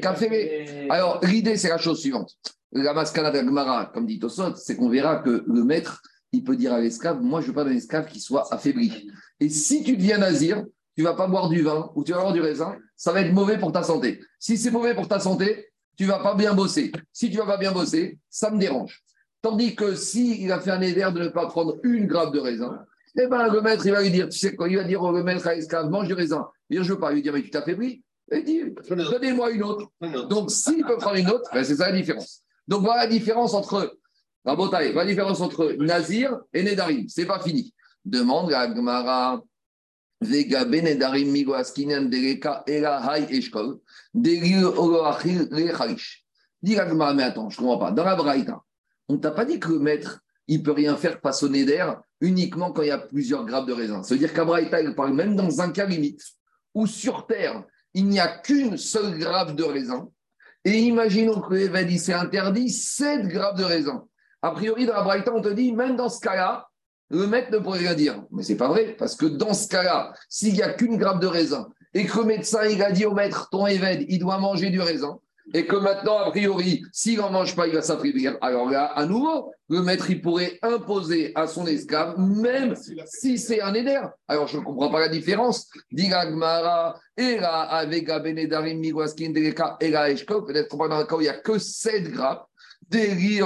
Kafere. 0.00 0.90
Alors, 0.90 1.20
l'idée, 1.24 1.56
c'est 1.56 1.70
la 1.70 1.78
chose 1.78 2.00
suivante. 2.00 2.36
La 2.72 2.92
mascala 2.92 3.30
de 3.30 3.38
la 3.38 3.44
Gemara, 3.44 3.86
comme 3.86 4.06
dit 4.06 4.18
Tosot, 4.18 4.54
c'est 4.56 4.76
qu'on 4.76 4.90
verra 4.90 5.16
que 5.16 5.44
le 5.46 5.64
maître, 5.64 6.02
il 6.32 6.44
peut 6.44 6.56
dire 6.56 6.74
à 6.74 6.80
l'esclave 6.80 7.22
Moi, 7.22 7.40
je 7.40 7.48
veux 7.48 7.54
pas 7.54 7.64
d'un 7.64 7.74
esclave 7.74 8.06
qui 8.06 8.20
soit 8.20 8.52
affaibli. 8.52 9.10
Et 9.40 9.48
si 9.48 9.82
tu 9.82 9.96
deviens 9.96 10.18
nazir, 10.18 10.62
tu 10.94 11.02
vas 11.02 11.14
pas 11.14 11.26
boire 11.26 11.48
du 11.48 11.62
vin 11.62 11.90
ou 11.94 12.04
tu 12.04 12.12
vas 12.12 12.20
boire 12.20 12.32
du 12.32 12.40
raisin, 12.40 12.76
ça 12.96 13.12
va 13.12 13.22
être 13.22 13.32
mauvais 13.32 13.58
pour 13.58 13.72
ta 13.72 13.82
santé. 13.82 14.20
Si 14.38 14.58
c'est 14.58 14.70
mauvais 14.70 14.94
pour 14.94 15.08
ta 15.08 15.20
santé, 15.20 15.66
tu 15.96 16.04
vas 16.04 16.18
pas 16.18 16.34
bien 16.34 16.54
bosser. 16.54 16.92
Si 17.12 17.30
tu 17.30 17.38
vas 17.38 17.46
pas 17.46 17.56
bien 17.56 17.72
bosser, 17.72 18.18
ça 18.28 18.50
me 18.50 18.58
dérange. 18.58 19.02
Tandis 19.42 19.74
que 19.74 19.94
s'il 19.94 20.42
il 20.42 20.52
a 20.52 20.60
fait 20.60 20.70
un 20.70 20.80
éder 20.80 21.08
de 21.12 21.20
ne 21.20 21.28
pas 21.28 21.46
prendre 21.46 21.76
une 21.82 22.06
grappe 22.06 22.32
de 22.32 22.40
raisin, 22.40 22.84
eh 23.18 23.26
ben, 23.26 23.48
le 23.48 23.62
maître, 23.62 23.86
il 23.86 23.92
va 23.92 24.02
lui 24.02 24.10
dire, 24.10 24.28
tu 24.28 24.38
sais 24.38 24.54
quoi, 24.54 24.68
il 24.68 24.76
va 24.76 24.84
dire 24.84 25.02
au 25.02 25.12
maître 25.22 25.46
à 25.46 25.54
l'esclave, 25.54 25.88
mange 25.88 26.06
du 26.06 26.14
raisin. 26.14 26.46
Il 26.68 26.78
dit, 26.78 26.84
je 26.84 26.92
veux 26.92 26.98
pas. 26.98 27.12
Il 27.12 27.16
va 27.16 27.20
dire, 27.22 27.32
mais 27.32 27.42
tu 27.42 27.50
t'affaiblis. 27.50 28.02
Il 28.30 28.44
dit, 28.44 28.62
donnez-moi 28.90 29.50
une 29.52 29.62
autre. 29.62 29.90
Donc, 30.28 30.50
s'il 30.50 30.84
peut 30.84 30.98
prendre 30.98 31.16
une 31.16 31.30
autre, 31.30 31.48
ben, 31.52 31.64
c'est 31.64 31.76
ça 31.76 31.90
la 31.90 31.96
différence. 31.96 32.42
Donc, 32.68 32.82
voilà 32.82 33.04
la 33.04 33.08
différence 33.08 33.54
entre, 33.54 33.96
Rabotaï, 34.44 34.92
voilà 34.92 35.06
la 35.06 35.10
différence 35.12 35.40
entre 35.40 35.76
Nazir 35.78 36.38
et 36.52 36.62
Nedarim. 36.62 37.08
C'est 37.08 37.26
pas 37.26 37.40
fini. 37.40 37.72
Demande 38.04 38.52
à 38.52 38.66
Gmara. 38.66 39.40
Vega 40.20 40.64
benedarim 40.64 41.30
migoaskinan 41.30 42.08
dereka 42.08 42.64
era 42.66 43.00
hay 43.00 43.26
eshkol. 43.36 43.80
Dis 44.16 44.40
la 46.74 46.88
Gemara, 46.88 47.12
mais 47.14 47.22
attends, 47.22 47.50
je 47.50 47.60
ne 47.60 47.66
comprends 47.66 47.78
pas. 47.78 47.90
Dans 47.92 48.04
la 48.04 48.16
Braïta, 48.16 48.62
on 49.08 49.18
t'a 49.18 49.30
pas 49.30 49.44
dit 49.44 49.60
que 49.60 49.68
le 49.68 49.78
maître, 49.78 50.20
il 50.48 50.62
peut 50.62 50.72
rien 50.72 50.96
faire 50.96 51.20
passionner 51.20 51.64
d'air 51.64 52.00
uniquement 52.20 52.72
quand 52.72 52.82
il 52.82 52.88
y 52.88 52.92
a 52.92 52.98
plusieurs 52.98 53.44
grappes 53.44 53.66
de 53.66 53.74
raisin. 53.74 54.02
Ça 54.02 54.14
veut 54.14 54.18
dire 54.18 54.32
qu'à 54.32 54.44
Braïta, 54.44 54.80
il 54.80 54.94
parle 54.94 55.12
même 55.12 55.36
dans 55.36 55.60
un 55.60 55.70
cas 55.70 55.84
limite 55.84 56.22
où 56.74 56.86
sur 56.86 57.26
Terre, 57.26 57.64
il 57.94 58.06
n'y 58.06 58.20
a 58.20 58.28
qu'une 58.28 58.76
seule 58.76 59.18
grappe 59.18 59.54
de 59.54 59.64
raisin. 59.64 60.08
Et 60.64 60.78
imaginons 60.80 61.40
que 61.40 61.54
l'évêque 61.54 61.88
il 61.90 62.00
s'est 62.00 62.12
interdit 62.12 62.70
7 62.70 63.28
grappes 63.28 63.58
de 63.58 63.64
raisin. 63.64 64.04
A 64.42 64.50
priori, 64.52 64.86
dans 64.86 64.94
la 64.94 65.02
Braïta, 65.02 65.32
on 65.34 65.42
te 65.42 65.48
dit, 65.48 65.72
même 65.72 65.96
dans 65.96 66.08
ce 66.08 66.20
cas-là, 66.20 66.68
le 67.10 67.26
maître 67.26 67.52
ne 67.52 67.58
pourrait 67.58 67.80
rien 67.80 67.94
dire. 67.94 68.24
Mais 68.30 68.42
c'est 68.42 68.56
pas 68.56 68.68
vrai, 68.68 68.96
parce 68.98 69.14
que 69.14 69.26
dans 69.26 69.54
ce 69.54 69.68
cas-là, 69.68 70.12
s'il 70.28 70.54
n'y 70.54 70.62
a 70.62 70.72
qu'une 70.72 70.96
grappe 70.96 71.20
de 71.20 71.26
raisin 71.26 71.68
et 71.96 72.04
que 72.04 72.18
le 72.18 72.24
médecin 72.24 72.66
il 72.66 72.82
a 72.82 72.92
dit 72.92 73.06
au 73.06 73.14
maître, 73.14 73.48
ton 73.50 73.66
évêque, 73.66 74.04
il 74.10 74.18
doit 74.18 74.36
manger 74.36 74.68
du 74.68 74.80
raisin, 74.82 75.18
et 75.54 75.64
que 75.64 75.76
maintenant, 75.76 76.18
a 76.18 76.30
priori, 76.30 76.82
s'il 76.92 77.18
n'en 77.18 77.30
mange 77.30 77.56
pas, 77.56 77.66
il 77.66 77.72
va 77.72 77.80
s'affaiblir. 77.80 78.36
Alors 78.42 78.68
là, 78.68 78.84
à 78.84 79.06
nouveau, 79.06 79.50
le 79.70 79.80
maître, 79.80 80.10
il 80.10 80.20
pourrait 80.20 80.58
imposer 80.60 81.32
à 81.34 81.46
son 81.46 81.66
esclave, 81.66 82.18
même 82.18 82.74
si 83.06 83.38
c'est 83.38 83.62
un 83.62 83.72
éder. 83.72 83.98
Alors, 84.28 84.46
je 84.46 84.58
ne 84.58 84.62
comprends 84.62 84.90
pas 84.90 85.00
la 85.00 85.08
différence. 85.08 85.70
Digagmara, 85.90 86.98
Era, 87.16 87.62
avec 87.62 88.08
Benedarim, 88.08 88.78
Miguaskin, 88.78 89.30
Deleka, 89.30 89.78
Era, 89.80 90.10
Eshko, 90.10 90.42
peut-être 90.42 90.68
qu'on 90.68 90.76
parle 90.76 90.90
dans 90.90 90.98
le 90.98 91.06
cas 91.06 91.16
où 91.16 91.20
il 91.20 91.24
n'y 91.24 91.30
a 91.30 91.38
que 91.38 91.58
7 91.58 92.10
grappes, 92.10 92.46
des 92.90 93.40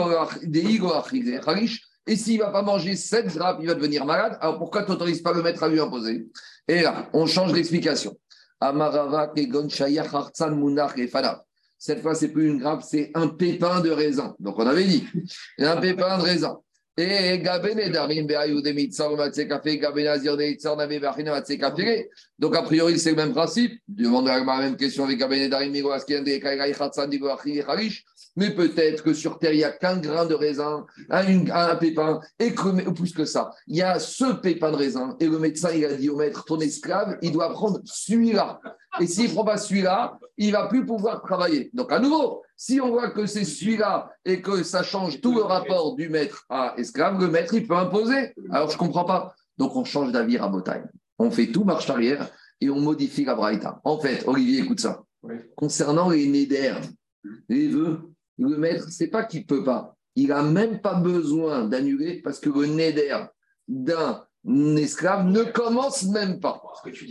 Harish, 1.46 1.82
et 2.06 2.16
s'il 2.16 2.38
ne 2.38 2.44
va 2.44 2.50
pas 2.50 2.62
manger 2.62 2.96
7 2.96 3.26
grappes, 3.28 3.58
il 3.60 3.68
va 3.68 3.74
devenir 3.74 4.04
malade. 4.04 4.36
Alors, 4.40 4.58
pourquoi 4.58 4.82
tu 4.82 4.90
n'autorises 4.90 5.22
pas 5.22 5.32
le 5.32 5.42
maître 5.42 5.62
à 5.62 5.68
lui 5.68 5.78
imposer? 5.78 6.26
Et 6.66 6.80
là, 6.80 7.08
on 7.12 7.26
change 7.26 7.52
d'explication. 7.52 8.16
Amarava, 8.60 9.28
Kegon, 9.28 9.68
Shayach, 9.68 10.12
Hartzan, 10.12 10.50
Munach, 10.54 10.98
et. 10.98 11.10
Cette 11.78 12.02
fois, 12.02 12.14
c'est 12.14 12.28
plus 12.28 12.48
une 12.48 12.58
grappe, 12.58 12.82
c'est 12.82 13.10
un 13.14 13.28
pépin 13.28 13.80
de 13.80 13.90
raisin. 13.90 14.36
Donc, 14.38 14.58
on 14.58 14.66
avait 14.66 14.84
dit, 14.84 15.06
un 15.58 15.78
pépin 15.78 16.18
de 16.18 16.22
raisin. 16.22 16.60
Et 16.98 17.42
donc, 22.38 22.56
a 22.56 22.62
priori, 22.62 22.98
c'est 22.98 23.10
le 23.10 23.16
même 23.16 23.32
principe. 23.32 23.80
Même 23.96 24.76
question 24.76 25.04
avec 25.04 25.22
mais 28.36 28.50
peut-être 28.50 29.02
que 29.02 29.12
sur 29.12 29.38
terre, 29.38 29.52
il 29.52 29.58
n'y 29.58 29.64
a 29.64 29.72
qu'un 29.72 29.96
grain 29.96 30.24
de 30.24 30.34
raisin, 30.34 30.86
un, 31.10 31.50
un 31.50 31.76
pépin, 31.76 32.20
et 32.38 32.54
que, 32.54 32.90
plus 32.90 33.12
que 33.12 33.24
ça, 33.24 33.50
il 33.66 33.76
y 33.76 33.82
a 33.82 33.98
ce 33.98 34.32
pépin 34.40 34.70
de 34.70 34.76
raisin, 34.76 35.16
et 35.20 35.26
le 35.26 35.38
médecin, 35.38 35.70
il 35.74 35.84
a 35.84 35.94
dit 35.94 36.08
au 36.08 36.16
maître, 36.16 36.44
ton 36.44 36.60
esclave, 36.60 37.18
il 37.22 37.32
doit 37.32 37.50
prendre 37.50 37.80
celui-là. 37.84 38.60
Et 39.00 39.06
s'il 39.06 39.28
ne 39.28 39.34
prend 39.34 39.44
pas 39.44 39.56
celui-là, 39.56 40.18
il 40.36 40.48
ne 40.48 40.52
va 40.52 40.66
plus 40.66 40.84
pouvoir 40.84 41.22
travailler. 41.22 41.70
Donc, 41.72 41.90
à 41.92 41.98
nouveau, 41.98 42.42
si 42.56 42.80
on 42.80 42.90
voit 42.90 43.10
que 43.10 43.26
c'est 43.26 43.44
celui-là 43.44 44.10
et 44.24 44.40
que 44.42 44.62
ça 44.62 44.82
change 44.82 45.20
tout 45.20 45.34
le 45.34 45.42
rapport 45.42 45.96
du 45.96 46.08
maître 46.08 46.44
à 46.48 46.74
esclave, 46.76 47.20
le 47.20 47.28
maître, 47.28 47.54
il 47.54 47.66
peut 47.66 47.76
imposer. 47.76 48.34
Alors, 48.50 48.68
je 48.68 48.74
ne 48.74 48.78
comprends 48.78 49.04
pas. 49.04 49.34
Donc, 49.58 49.74
on 49.76 49.84
change 49.84 50.12
d'avis 50.12 50.38
à 50.38 50.48
Botagne. 50.48 50.86
On 51.18 51.30
fait 51.30 51.48
tout 51.48 51.64
marche 51.64 51.88
arrière 51.90 52.30
et 52.60 52.70
on 52.70 52.80
modifie 52.80 53.24
la 53.24 53.34
braïta. 53.34 53.80
En 53.84 53.98
fait, 53.98 54.24
Olivier, 54.26 54.60
écoute 54.60 54.80
ça. 54.80 55.02
Concernant 55.56 56.08
les 56.08 56.26
néder, 56.26 56.74
les 57.48 57.68
vœux, 57.68 58.00
le 58.38 58.56
maître, 58.56 58.86
c'est 58.90 59.08
pas 59.08 59.24
qu'il 59.24 59.44
peut 59.44 59.64
pas. 59.64 59.94
Il 60.16 60.28
n'a 60.28 60.42
même 60.42 60.80
pas 60.80 60.94
besoin 60.94 61.64
d'annuler 61.64 62.20
parce 62.22 62.40
que 62.40 62.48
le 62.48 62.66
néder 62.66 63.14
d'un 63.68 64.24
esclave 64.76 65.26
ne 65.26 65.42
commence 65.42 66.04
même 66.04 66.40
pas. 66.40 66.60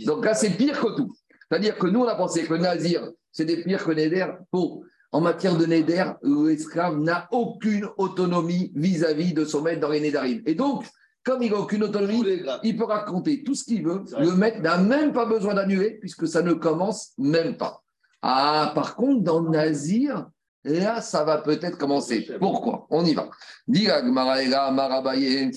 Donc 0.04 0.24
là, 0.24 0.34
c'est 0.34 0.50
pire 0.50 0.80
que 0.80 0.96
tout. 0.96 1.12
C'est-à-dire 1.50 1.76
que 1.76 1.86
nous, 1.86 2.00
on 2.00 2.08
a 2.08 2.14
pensé 2.14 2.44
que 2.44 2.54
Nazir, 2.54 3.10
c'est 3.32 3.44
des 3.44 3.62
pires 3.62 3.84
que 3.84 3.90
Néder. 3.90 4.26
Pour, 4.50 4.84
en 5.12 5.20
matière 5.20 5.56
de 5.56 5.66
Néder, 5.66 6.04
l'esclave 6.22 6.98
n'a 6.98 7.28
aucune 7.32 7.88
autonomie 7.96 8.70
vis-à-vis 8.74 9.32
de 9.32 9.44
son 9.44 9.62
maître 9.62 9.80
dans 9.80 9.88
les 9.88 10.00
Nédarim. 10.00 10.42
Et 10.46 10.54
donc, 10.54 10.84
comme 11.24 11.42
il 11.42 11.50
n'a 11.50 11.58
aucune 11.58 11.82
autonomie, 11.82 12.24
il 12.62 12.76
peut 12.76 12.84
raconter 12.84 13.42
tout 13.42 13.54
ce 13.54 13.64
qu'il 13.64 13.84
veut. 13.84 14.04
Le 14.18 14.32
maître 14.34 14.60
n'a 14.60 14.78
même 14.78 15.12
pas 15.12 15.26
besoin 15.26 15.54
d'annuler 15.54 15.98
puisque 16.00 16.28
ça 16.28 16.42
ne 16.42 16.52
commence 16.52 17.12
même 17.18 17.56
pas. 17.56 17.82
Ah, 18.22 18.72
par 18.74 18.94
contre, 18.94 19.22
dans 19.22 19.42
Nazir, 19.42 20.28
là, 20.64 21.00
ça 21.00 21.24
va 21.24 21.38
peut-être 21.38 21.78
commencer. 21.78 22.28
Pourquoi? 22.38 22.86
On 22.90 23.04
y 23.04 23.14
va. 23.14 23.28
Dis 23.66 23.86
Marabaye. 23.86 25.50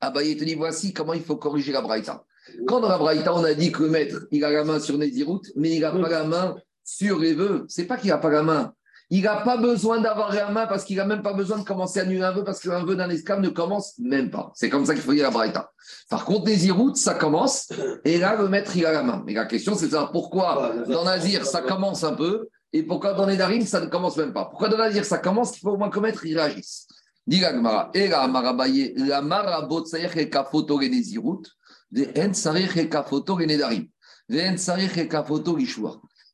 Abaye 0.00 0.36
te 0.36 0.42
dit 0.42 0.56
voici 0.56 0.92
comment 0.92 1.14
il 1.14 1.22
faut 1.22 1.36
corriger 1.36 1.70
la 1.70 1.80
braïta. 1.80 2.24
Quand 2.66 2.80
dans 2.80 2.88
la 2.88 2.98
Braïta, 2.98 3.34
on 3.34 3.44
a 3.44 3.54
dit 3.54 3.72
que 3.72 3.82
le 3.82 3.90
maître, 3.90 4.26
il 4.30 4.44
a 4.44 4.50
la 4.50 4.64
main 4.64 4.80
sur 4.80 4.98
Nézirut, 4.98 5.40
mais 5.56 5.70
il 5.70 5.80
n'a 5.80 5.92
pas 5.92 6.08
la 6.08 6.24
main 6.24 6.56
sur 6.84 7.18
les 7.18 7.34
vœux. 7.34 7.64
C'est 7.68 7.84
pas 7.84 7.96
qu'il 7.96 8.10
n'a 8.10 8.18
pas 8.18 8.30
la 8.30 8.42
main. 8.42 8.72
Il 9.10 9.24
n'a 9.24 9.36
pas 9.36 9.58
besoin 9.58 10.00
d'avoir 10.00 10.34
la 10.34 10.50
main 10.50 10.66
parce 10.66 10.84
qu'il 10.84 10.96
n'a 10.96 11.04
même 11.04 11.22
pas 11.22 11.34
besoin 11.34 11.58
de 11.58 11.64
commencer 11.64 12.00
à 12.00 12.02
annuler 12.02 12.22
un 12.22 12.32
vœu 12.32 12.44
parce 12.44 12.60
qu'un 12.60 12.82
vœu 12.82 12.96
d'un 12.96 13.10
esclave 13.10 13.40
ne 13.40 13.50
commence 13.50 13.98
même 13.98 14.30
pas. 14.30 14.50
C'est 14.54 14.70
comme 14.70 14.86
ça 14.86 14.94
qu'il 14.94 15.02
faut 15.02 15.12
dire 15.12 15.24
la 15.24 15.30
Braïta. 15.30 15.70
Par 16.08 16.24
contre, 16.24 16.46
Nézirut, 16.46 16.94
ça 16.94 17.14
commence 17.14 17.68
et 18.04 18.18
là, 18.18 18.36
le 18.36 18.48
maître, 18.48 18.74
il 18.74 18.86
a 18.86 18.92
la 18.92 19.02
main. 19.02 19.22
Mais 19.26 19.34
la 19.34 19.44
question, 19.44 19.74
c'est 19.74 19.86
de 19.86 19.90
savoir 19.90 20.12
pourquoi 20.12 20.72
dans 20.88 21.04
Nazir, 21.04 21.44
ça 21.44 21.60
commence 21.60 22.04
un 22.04 22.14
peu 22.14 22.48
et 22.72 22.82
pourquoi 22.82 23.12
dans 23.12 23.26
Nédarim, 23.26 23.66
ça 23.66 23.80
ne 23.80 23.86
commence 23.86 24.16
même 24.16 24.32
pas. 24.32 24.46
Pourquoi 24.46 24.68
dans 24.68 24.78
Nazir, 24.78 25.04
ça 25.04 25.18
commence? 25.18 25.56
Il 25.58 25.60
faut 25.60 25.72
au 25.72 25.76
moins 25.76 25.90
que 25.90 25.96
le 25.96 26.02
maître, 26.02 26.24
il 26.24 26.38
réagisse. 26.38 26.86
Dit 27.26 27.40
la 27.40 27.52
Gemara, 27.52 27.90
et 27.92 28.08
la 28.08 28.26
Marabaye, 28.26 28.94
la 28.96 29.20
Marabot 29.20 29.84
et. 29.84 30.08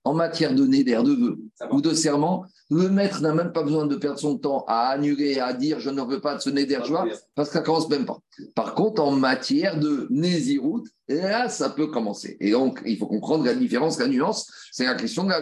En 0.04 0.14
matière 0.14 0.54
de 0.54 0.64
néder, 0.64 0.94
de 0.94 1.14
vœux 1.14 1.38
ou 1.70 1.82
de 1.82 1.92
serment, 1.92 2.46
le 2.70 2.88
maître 2.88 3.20
n'a 3.20 3.34
même 3.34 3.52
pas 3.52 3.62
besoin 3.62 3.86
de 3.86 3.96
perdre 3.96 4.18
son 4.18 4.38
temps 4.38 4.64
à 4.68 4.88
annuler, 4.88 5.40
à 5.40 5.52
dire 5.52 5.80
je 5.80 5.90
ne 5.90 6.02
veux 6.02 6.20
pas 6.20 6.36
de 6.36 6.40
ce 6.40 6.50
néder 6.50 6.78
joie, 6.84 7.06
parce 7.34 7.48
que 7.48 7.54
ça 7.54 7.62
commence 7.62 7.88
même 7.88 8.06
pas. 8.06 8.18
Par 8.54 8.74
contre, 8.74 9.02
en 9.02 9.10
matière 9.12 9.78
de 9.78 10.06
nésiroute, 10.10 10.86
là, 11.08 11.48
ça 11.48 11.70
peut 11.70 11.88
commencer. 11.88 12.36
Et 12.40 12.52
donc, 12.52 12.80
il 12.86 12.96
faut 12.96 13.06
comprendre 13.06 13.44
la 13.44 13.54
différence, 13.54 13.98
la 13.98 14.06
nuance, 14.06 14.50
c'est 14.70 14.86
la 14.86 14.94
question 14.94 15.24
de. 15.24 15.32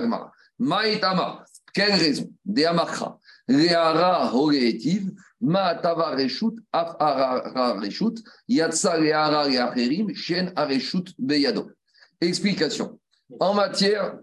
Maïtama, 0.58 1.44
quelle 1.74 1.92
raison? 1.92 2.30
Des 2.44 2.64
amakra. 2.64 3.20
Shen. 10.14 10.52
Explication. 12.20 12.98
En 13.38 13.54
matière, 13.54 14.18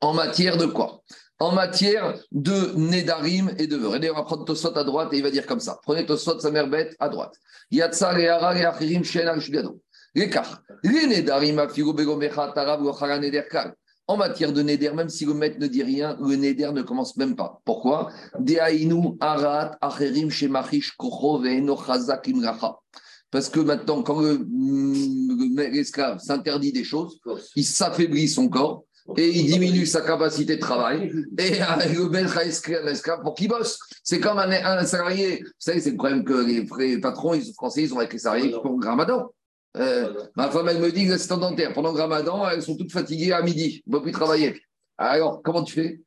en 0.00 0.14
matière 0.14 0.56
de 0.56 0.66
quoi? 0.66 1.02
En 1.40 1.52
matière 1.52 2.14
de 2.30 2.74
Nedarim 2.76 3.54
et 3.58 3.66
de 3.66 3.76
Veur. 3.76 3.92
on 3.92 4.14
va 4.14 4.22
prendre 4.22 4.44
Tosot 4.44 4.76
à 4.78 4.84
droite 4.84 5.12
et 5.12 5.16
il 5.16 5.22
va 5.22 5.30
dire 5.30 5.46
comme 5.46 5.58
ça. 5.58 5.80
Prenez 5.82 6.06
Tosot, 6.06 6.38
sa 6.38 6.50
mère 6.52 6.68
bête, 6.68 6.94
à 7.00 7.08
droite. 7.08 7.34
Yatsa 7.72 8.12
leara 8.16 8.54
leacherim, 8.54 9.02
shen 9.02 9.26
areshut 9.26 9.50
beyado. 9.50 9.80
L'écart. 10.14 10.62
Les 10.84 11.06
Nedarim, 11.08 11.58
afigo 11.58 11.92
begomecha, 11.92 12.52
tarav, 12.54 12.80
gochara 12.82 13.18
nederkal. 13.18 13.74
En 14.06 14.18
matière 14.18 14.52
de 14.52 14.60
Neder, 14.62 14.92
même 14.92 15.08
si 15.08 15.24
le 15.24 15.32
maître 15.32 15.56
ne 15.58 15.66
dit 15.66 15.82
rien, 15.82 16.16
le 16.20 16.36
Neder 16.36 16.72
ne 16.72 16.82
commence 16.82 17.16
même 17.16 17.34
pas. 17.34 17.60
Pourquoi? 17.64 18.10
Parce 23.30 23.48
que 23.48 23.60
maintenant, 23.60 24.02
quand 24.02 24.20
l'esclave 25.56 26.18
s'interdit 26.20 26.72
des 26.72 26.84
choses, 26.84 27.18
il 27.56 27.64
s'affaiblit 27.64 28.28
son 28.28 28.48
corps 28.48 28.84
et 29.16 29.28
il 29.28 29.46
diminue 29.46 29.86
sa 29.86 30.02
capacité 30.02 30.56
de 30.56 30.60
travail. 30.60 31.10
Et 31.38 31.58
le 31.94 32.08
maître 32.10 32.38
à 32.38 32.44
l'esclave 32.44 33.22
pour 33.22 33.34
qu'il 33.34 33.48
bosse? 33.48 33.78
C'est 34.02 34.20
comme 34.20 34.38
un, 34.38 34.84
salarié. 34.84 35.42
Vous 35.42 35.50
savez, 35.58 35.80
c'est 35.80 35.90
le 35.90 35.96
problème 35.96 36.24
que 36.24 36.44
les, 36.78 37.00
patrons 37.00 37.32
les 37.32 37.52
français 37.54 37.82
ils 37.82 37.94
ont 37.94 37.98
avec 37.98 38.12
les 38.12 38.18
salariés 38.18 38.54
pour 38.62 38.82
ramadan. 38.82 39.30
Euh, 39.76 40.26
ma 40.36 40.50
femme, 40.50 40.68
elle 40.68 40.80
me 40.80 40.92
dit 40.92 41.06
que 41.06 41.10
l'assistante 41.10 41.40
dentaire, 41.40 41.72
pendant 41.72 41.92
le 41.92 42.00
ramadan, 42.00 42.48
elles 42.48 42.62
sont 42.62 42.76
toutes 42.76 42.92
fatiguées 42.92 43.32
à 43.32 43.42
midi, 43.42 43.82
on 43.86 43.90
ne 43.90 43.96
peut 43.96 44.02
plus 44.04 44.12
travailler. 44.12 44.60
Alors, 44.98 45.42
comment 45.42 45.64
tu 45.64 45.74
fais? 45.74 46.00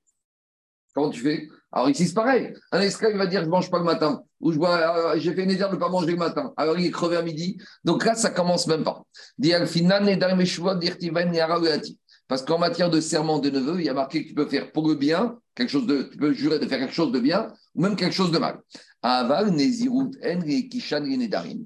Comment 0.94 1.10
tu 1.10 1.22
fais? 1.22 1.48
Alors 1.72 1.90
ici, 1.90 2.08
c'est 2.08 2.14
pareil. 2.14 2.54
Un 2.72 2.80
esclave 2.82 3.16
va 3.18 3.28
dire 3.28 3.42
je 3.42 3.46
ne 3.46 3.52
mange 3.52 3.70
pas 3.70 3.78
le 3.78 3.84
matin. 3.84 4.24
Ou 4.40 4.52
je 4.52 4.58
bois, 4.58 5.14
euh, 5.14 5.20
j'ai 5.20 5.34
fait 5.34 5.44
une 5.44 5.50
de 5.50 5.56
ne 5.56 5.76
pas 5.76 5.90
manger 5.90 6.12
le 6.12 6.18
matin. 6.18 6.54
Alors 6.56 6.80
il 6.80 6.86
est 6.86 6.92
crevé 6.92 7.18
à 7.18 7.22
midi. 7.22 7.58
Donc 7.84 8.06
là, 8.06 8.16
ça 8.16 8.30
commence 8.30 8.68
même 8.68 8.84
pas. 8.84 9.04
Parce 12.28 12.42
qu'en 12.42 12.58
matière 12.58 12.90
de 12.90 13.00
serment 13.00 13.40
de 13.40 13.50
neveu, 13.50 13.80
il 13.80 13.86
y 13.86 13.90
a 13.90 13.94
marqué 13.94 14.24
que 14.24 14.30
tu 14.30 14.34
peux 14.34 14.48
faire 14.48 14.72
pour 14.72 14.88
le 14.88 14.96
bien, 14.96 15.38
quelque 15.56 15.70
chose 15.70 15.88
de, 15.88 16.04
tu 16.12 16.18
peux 16.18 16.34
jurer 16.34 16.60
de 16.60 16.68
faire 16.68 16.80
quelque 16.80 16.94
chose 16.94 17.12
de 17.12 17.20
bien, 17.20 17.54
ou 17.76 17.82
même 17.82 17.96
quelque 17.96 18.16
chose 18.16 18.32
de 18.32 18.38
mal. 18.38 18.60
Aval, 19.02 19.52
Nezirut, 19.52 20.12
Kishan, 20.70 21.02
Nedarim. 21.02 21.66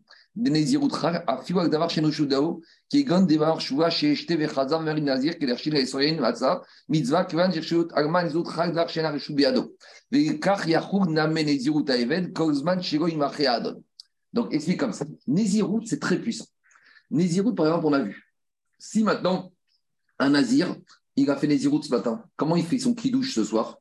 Donc, 14.34 14.54
explique 14.54 14.80
comme 14.80 14.94
ça. 14.94 15.06
Nezirut, 15.28 15.86
c'est 15.86 16.00
très 16.00 16.18
puissant. 16.18 16.46
Nezirut, 17.10 17.54
par 17.54 17.68
exemple, 17.68 17.86
on 17.88 17.94
a 17.94 18.00
vu. 18.00 18.30
Si 18.80 19.04
maintenant, 19.04 19.52
un 20.18 20.30
nazir, 20.30 20.76
il 21.18 21.30
a 21.30 21.36
fait 21.36 21.48
Nezirut 21.48 21.84
ce 21.84 21.90
matin, 21.90 22.24
comment 22.38 22.56
il 22.56 22.66
fait 22.66 22.80
son 22.80 22.94
kidouche 22.94 23.36
ce 23.36 23.44
soir? 23.44 23.80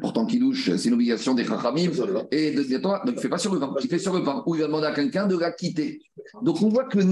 Pourtant, 0.00 0.26
kidouche, 0.26 0.76
c'est 0.76 0.88
une 0.88 0.94
obligation 0.94 1.34
des 1.34 1.44
chachamim 1.44 1.90
et 2.30 2.52
de, 2.52 2.62
de 2.62 2.78
donc 2.78 3.00
il 3.06 3.14
ne 3.14 3.20
fait 3.20 3.28
pas 3.28 3.38
sur 3.38 3.52
le 3.52 3.58
vin, 3.58 3.74
il 3.82 3.88
fait 3.88 3.98
sur 3.98 4.14
le 4.14 4.20
vin, 4.20 4.44
ou 4.46 4.54
il 4.54 4.60
va 4.60 4.68
demander 4.68 4.86
à 4.86 4.92
quelqu'un 4.92 5.26
de 5.26 5.36
la 5.36 5.50
quitter. 5.50 6.00
Donc 6.42 6.62
on 6.62 6.68
voit 6.68 6.84
que 6.84 6.98
le 6.98 7.04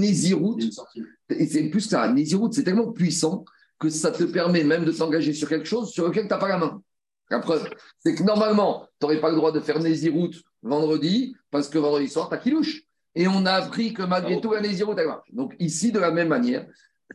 et 1.29 1.47
c'est 1.47 1.63
plus 1.63 1.81
ça, 1.81 2.07
Nézirut, 2.11 2.53
c'est 2.53 2.63
tellement 2.63 2.91
puissant 2.91 3.43
que 3.77 3.89
ça 3.89 4.11
te 4.11 4.23
permet 4.23 4.63
même 4.63 4.85
de 4.85 4.91
t'engager 4.91 5.33
sur 5.33 5.49
quelque 5.49 5.67
chose 5.67 5.91
sur 5.91 6.07
lequel 6.07 6.23
tu 6.23 6.29
n'as 6.29 6.37
pas 6.37 6.47
la 6.47 6.57
main. 6.57 6.81
La 7.29 7.39
preuve, 7.39 7.69
c'est 7.99 8.15
que 8.15 8.23
normalement, 8.23 8.87
tu 8.99 9.05
n'aurais 9.05 9.19
pas 9.19 9.29
le 9.29 9.35
droit 9.35 9.51
de 9.51 9.59
faire 9.59 9.79
Nézirut 9.79 10.31
vendredi, 10.63 11.35
parce 11.51 11.67
que 11.67 11.77
vendredi 11.77 12.07
soir, 12.07 12.29
tu 12.29 12.35
as 12.35 12.37
kidouche. 12.37 12.83
Et 13.15 13.27
on 13.27 13.45
a 13.45 13.51
appris 13.51 13.93
que 13.93 14.03
malgré 14.03 14.39
tout, 14.39 14.53
la 14.53 14.61
Nézirut, 14.61 14.95
elle 14.97 15.07
marche. 15.07 15.29
Donc 15.33 15.55
ici, 15.59 15.91
de 15.91 15.99
la 15.99 16.11
même 16.11 16.29
manière, 16.29 16.65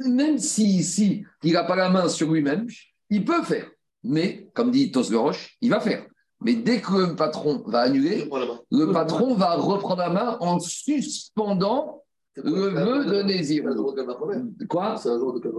même 0.04 0.38
si 0.38 0.66
ici, 0.66 1.24
il 1.42 1.54
n'a 1.54 1.64
pas 1.64 1.76
la 1.76 1.88
main 1.88 2.08
sur 2.08 2.30
lui-même, 2.30 2.66
il 3.08 3.24
peut 3.24 3.42
faire. 3.42 3.70
Mais, 4.04 4.48
comme 4.54 4.70
dit 4.70 4.90
Tosgoroche, 4.90 5.56
il 5.60 5.70
va 5.70 5.80
faire. 5.80 6.04
Mais 6.40 6.54
dès 6.54 6.80
que 6.80 7.10
le 7.10 7.16
patron 7.16 7.62
va 7.66 7.80
annuler, 7.80 8.28
le 8.70 8.92
patron 8.92 9.34
va 9.34 9.54
reprendre 9.54 9.98
la 9.98 10.10
main 10.10 10.36
en 10.40 10.58
suspendant 10.58 12.02
le 12.34 12.68
vœu 12.68 13.04
de 13.04 13.22
Nézir. 13.22 13.64
Quoi 14.68 15.00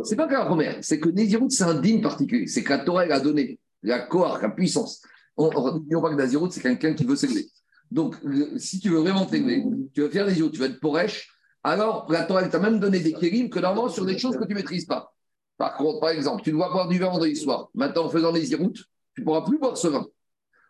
C'est 0.04 0.16
pas 0.16 0.28
qu'un 0.28 0.44
Romer, 0.44 0.78
c'est 0.82 1.00
que 1.00 1.10
Nézirut, 1.10 1.50
c'est 1.50 1.64
un 1.64 1.80
digne 1.80 2.02
particulier. 2.02 2.48
C'est 2.48 2.64
que 2.64 2.70
la 2.72 2.80
Torah 2.80 3.04
a 3.04 3.20
donné 3.20 3.60
la 3.82 4.00
cohort, 4.00 4.40
la 4.42 4.50
puissance. 4.50 5.02
On 5.38 5.48
ne 5.48 6.02
pas 6.02 6.10
que 6.10 6.16
Nézirut, 6.16 6.52
c'est 6.52 6.62
quelqu'un 6.62 6.94
qui 6.94 7.06
veut 7.06 7.16
s'élever. 7.16 7.48
Donc, 7.92 8.16
si 8.58 8.80
tu 8.80 8.90
veux 8.90 9.00
vraiment 9.00 9.26
t'élever, 9.26 9.64
tu 9.94 10.02
veux 10.02 10.10
faire 10.10 10.26
Nézirut, 10.26 10.52
tu 10.52 10.60
vas 10.60 10.66
être 10.66 10.80
porèche, 10.80 11.30
alors 11.64 12.08
la 12.10 12.24
Torah 12.24 12.46
t'a 12.48 12.60
même 12.60 12.80
donné 12.80 13.00
des 13.00 13.14
kérim 13.14 13.50
que 13.50 13.60
normalement 13.60 13.90
sur 13.90 14.06
des 14.06 14.18
choses 14.18 14.36
que 14.36 14.44
tu 14.44 14.50
ne 14.50 14.56
maîtrises 14.56 14.86
pas. 14.86 15.14
Par 15.58 15.76
contre, 15.76 16.00
par 16.00 16.10
exemple, 16.10 16.44
tu 16.44 16.52
dois 16.52 16.70
boire 16.70 16.88
du 16.88 16.98
vin 17.00 17.10
vendredi 17.10 17.36
soir. 17.36 17.70
Maintenant, 17.74 18.06
en 18.06 18.10
faisant 18.10 18.32
les 18.32 18.52
iroutes, 18.52 18.84
tu 19.13 19.22
ne 19.22 19.26
pourras 19.26 19.42
plus 19.42 19.58
boire 19.58 19.78
ce 19.78 19.88
vin. 19.88 20.06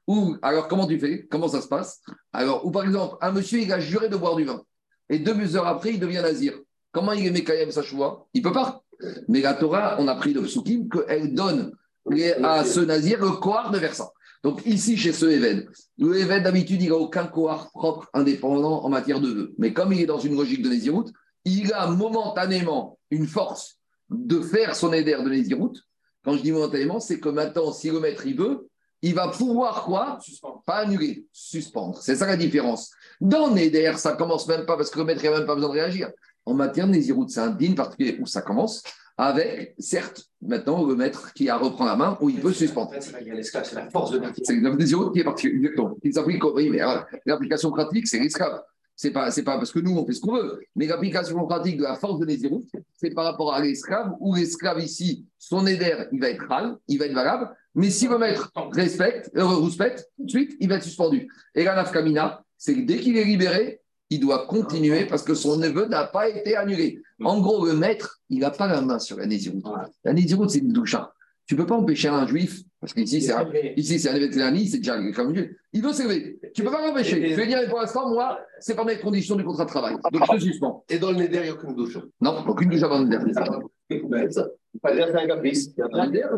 Ou 0.08 0.36
alors, 0.41 0.67
comment 0.67 0.86
tu 0.86 1.00
fais? 1.00 1.26
Comment 1.30 1.48
ça 1.48 1.62
se 1.62 1.67
passe? 1.67 2.02
Alors, 2.34 2.65
ou 2.65 2.72
par 2.72 2.84
exemple, 2.84 3.15
un 3.22 3.32
monsieur, 3.32 3.60
il 3.60 3.72
a 3.72 3.80
juré 3.80 4.10
de 4.10 4.17
boire 4.17 4.36
du 4.36 4.43
vin. 4.43 4.62
Et 5.10 5.19
deux 5.19 5.56
heures 5.56 5.67
après, 5.67 5.91
il 5.91 6.00
devient 6.00 6.22
nazir. 6.22 6.54
Comment 6.91 7.13
il 7.13 7.26
est 7.26 7.32
Mekayem 7.32 7.72
sa 7.72 7.82
choix 7.82 8.28
Il 8.34 8.43
ne 8.43 8.48
peut 8.48 8.54
pas. 8.54 8.84
Mais 9.28 9.41
la 9.41 9.54
Torah, 9.54 9.98
on 10.00 10.08
a 10.08 10.15
pris 10.15 10.34
de 10.34 10.41
Psukim 10.41 10.88
qu'elle 10.89 11.34
donne 11.34 11.74
à 12.43 12.63
ce 12.63 12.80
nazir 12.82 13.19
le 13.19 13.32
koar 13.32 13.72
de 13.72 13.80
ça. 13.91 14.12
Donc 14.43 14.65
ici, 14.65 14.98
chez 14.98 15.13
ce 15.13 15.26
Even, 15.26 15.65
le 15.98 16.17
Even 16.17 16.43
d'habitude, 16.43 16.82
il 16.82 16.89
n'a 16.89 16.96
aucun 16.96 17.26
koar 17.26 17.72
propre, 17.72 18.10
indépendant 18.13 18.84
en 18.84 18.89
matière 18.89 19.22
de 19.22 19.30
vœux. 19.30 19.54
Mais 19.58 19.72
comme 19.72 19.93
il 19.93 20.02
est 20.02 20.06
dans 20.06 20.19
une 20.19 20.36
logique 20.36 20.62
de 20.62 20.69
Nézirut, 20.69 21.06
il 21.46 21.72
a 21.74 21.88
momentanément 21.88 23.00
une 23.10 23.26
force 23.26 23.78
de 24.13 24.39
faire 24.41 24.76
son 24.76 24.93
éder 24.93 25.15
de 25.15 25.30
Nézirut. 25.30 25.73
Quand 26.23 26.38
je 26.38 26.41
dis 26.41 26.52
momentanément, 26.52 26.99
c'est 26.99 27.19
que 27.19 27.30
maintenant, 27.30 27.71
si 27.73 27.89
le 27.89 27.99
maître 27.99 28.26
il 28.26 28.38
veut, 28.38 28.69
il 29.02 29.13
va 29.13 29.28
pouvoir 29.28 29.84
quoi? 29.84 30.17
Pas 30.65 30.78
annuler, 30.78 31.26
suspendre. 31.34 32.02
C'est 32.02 32.15
ça 32.15 32.26
la 32.26 32.38
différence. 32.38 32.91
Dans 33.19 33.52
Néder, 33.52 33.93
ça 33.97 34.13
commence 34.13 34.47
même 34.47 34.65
pas 34.65 34.78
parce 34.78 34.89
que 34.89 34.99
le 34.99 35.06
maître 35.06 35.21
n'a 35.23 35.32
même 35.32 35.45
pas 35.45 35.56
besoin 35.56 35.69
de 35.69 35.73
réagir. 35.73 36.10
En 36.45 36.54
matière 36.54 36.88
de 36.88 36.93
Nézirut, 36.93 37.28
c'est 37.28 37.41
un 37.41 37.49
digne 37.49 37.76
particulier 37.76 38.17
où 38.21 38.26
ça 38.26 38.41
commence 38.41 38.82
avec, 39.17 39.76
certes, 39.78 40.26
maintenant 40.41 40.86
le 40.86 40.95
maître 40.95 41.34
qui 41.34 41.49
a 41.49 41.58
reprend 41.58 41.86
la 41.86 41.95
main 41.95 42.17
où 42.21 42.30
il 42.30 42.39
peut 42.39 42.54
suspendre. 42.54 42.91
C'est 42.99 43.73
la 43.76 43.89
force 43.89 44.12
de 44.12 44.21
C'est 44.41 44.56
le 44.56 44.73
Nézirut 44.73 45.12
qui 45.12 45.19
est 45.19 45.23
particulier. 45.23 45.58
Exactement. 45.58 45.97
Il 46.02 46.13
s'applique, 46.13 46.43
oui, 46.45 46.69
mais 46.69 46.80
l'application 47.26 47.71
pratique, 47.71 48.08
c'est 48.08 48.19
l'esclave. 48.19 48.62
C'est 49.04 49.12
pas, 49.12 49.32
c'est 49.32 49.44
pas 49.44 49.58
parce 49.58 49.74
que 49.74 49.80
nous, 49.80 49.98
on 49.98 50.06
fait 50.06 50.13
ce 50.13 50.22
qu'on 50.22 50.38
veut. 50.38 50.62
Mais 50.78 50.88
l'application 50.88 51.46
pratique 51.46 51.76
de 51.76 51.84
la 51.84 51.96
force 51.96 52.20
de 52.20 52.26
Nézirut, 52.26 52.63
c'est 52.96 53.10
par 53.10 53.26
rapport 53.26 53.54
à 53.54 53.60
l'esclave, 53.60 54.13
où 54.22 54.34
l'esclave 54.34 54.80
ici, 54.80 55.26
son 55.38 55.68
éder, 55.68 55.94
il 56.13 56.22
va 56.22 56.30
être 56.30 56.48
ral, 56.48 56.78
il 56.88 57.00
va 57.00 57.08
être 57.08 57.13
valable. 57.13 57.50
Mais 57.76 57.89
si 57.89 58.08
le 58.08 58.18
maître 58.18 58.50
respecte, 58.72 59.30
euh, 59.36 59.46
respecte, 59.46 60.10
tout 60.16 60.24
de 60.24 60.30
suite, 60.30 60.56
il 60.62 60.70
va 60.70 60.76
être 60.76 60.86
suspendu. 60.86 61.28
Et 61.54 61.66
la 61.66 61.76
nafkamina, 61.76 62.46
c'est 62.58 62.76
que 62.76 62.80
dès 62.80 62.96
qu'il 63.00 63.18
est 63.18 63.26
libéré, 63.26 63.82
il 64.10 64.22
doit 64.22 64.48
continuer 64.48 65.04
parce 65.04 65.24
que 65.24 65.34
son 65.34 65.58
neveu 65.58 65.86
n'a 65.88 66.06
pas 66.06 66.30
été 66.30 66.56
annulé. 66.56 67.02
En 67.22 67.42
gros, 67.42 67.66
le 67.66 67.74
maître, 67.74 68.22
il 68.30 68.39
n'a 68.39 68.52
pas 68.52 68.68
la 68.68 68.80
main 68.80 69.00
sur 69.00 69.18
la 69.18 69.26
Nézirut. 69.26 69.63
La 70.06 70.13
Nézirut, 70.13 70.48
c'est 70.48 70.60
une 70.60 70.72
doucha. 70.72 71.12
Tu 71.45 71.56
ne 71.56 71.60
peux 71.60 71.65
pas 71.65 71.75
empêcher 71.75 72.08
un 72.08 72.25
juif, 72.25 72.62
parce 72.79 72.93
qu'ici, 72.93 73.21
c'est 73.21 73.34
un, 73.34 73.49
ici, 73.75 73.99
c'est 73.99 74.10
un 74.10 74.15
événement, 74.15 74.60
c'est 74.69 74.77
déjà 74.77 74.97
comme 75.13 75.34
Dieu. 75.34 75.58
Il 75.73 75.82
veut 75.82 75.93
s'élever. 75.93 76.39
Tu 76.53 76.62
ne 76.62 76.67
peux 76.67 76.73
pas 76.73 76.86
l'empêcher. 76.86 77.29
Je 77.29 77.36
vais 77.36 77.47
dire, 77.47 77.60
pour 77.69 77.79
l'instant, 77.79 78.10
moi, 78.10 78.39
c'est 78.60 78.75
pas 78.75 78.86
mes 78.86 78.97
conditions 78.99 79.36
du 79.36 79.43
contrat 79.43 79.65
de 79.65 79.69
travail. 79.69 79.95
Donc, 80.12 80.23
je 80.25 80.36
te 80.36 80.39
suspends. 80.41 80.84
Et 80.89 80.99
dans 80.99 81.12
le 81.12 81.17
Neder, 81.17 81.38
il 81.38 81.43
n'y 81.43 81.49
a 81.49 81.53
aucune 81.53 81.75
douche. 81.75 81.97
Non, 82.21 82.43
aucune 82.47 82.69
douche 82.69 82.84
avant 82.84 82.99
le 82.99 83.06
Neder. 83.06 83.32
Pas 84.82 84.95
dire 84.95 85.08
c'est 85.12 85.17
un 85.17 85.27
caprice. 85.27 85.71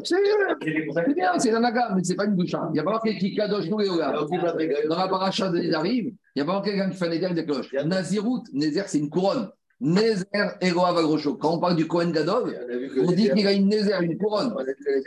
C'est 0.03 1.13
bien, 1.13 1.39
c'est 1.39 1.51
un 1.51 1.59
naga, 1.59 1.93
mais 1.95 2.03
ce 2.03 2.09
n'est 2.09 2.15
pas 2.15 2.25
une 2.25 2.35
douche. 2.35 2.51
Il 2.69 2.73
n'y 2.73 2.79
a 2.79 2.83
pas 2.83 2.91
marqué 2.91 3.17
qui 3.17 3.33
kadosh 3.33 3.69
nous 3.69 3.79
et 3.79 3.87
Dans 3.87 4.97
la 4.97 5.07
paracha 5.07 5.49
de 5.49 5.59
Nédarim, 5.59 6.07
il 6.07 6.15
n'y 6.35 6.41
a 6.41 6.45
pas 6.45 6.53
marqué 6.53 6.71
quelqu'un 6.71 6.89
qui 6.89 6.97
fait 6.97 7.05
un 7.05 7.09
Néder 7.09 7.33
des 7.33 7.45
cloches. 7.45 7.73
Nazirout, 7.85 8.43
Nézer, 8.53 8.87
c'est 8.87 8.99
une 8.99 9.09
couronne. 9.09 9.49
Nézer 9.81 10.57
Eroav 10.61 10.97
Agrocho. 10.97 11.35
Quand 11.35 11.53
on 11.55 11.59
parle 11.59 11.75
du 11.75 11.85
Kohen 11.87 12.11
Gadol, 12.11 12.55
on 13.05 13.11
dit 13.11 13.29
qu'il 13.31 13.45
a 13.45 13.51
une 13.51 13.67
Nézer, 13.67 14.01
une 14.01 14.17
couronne. 14.17 14.55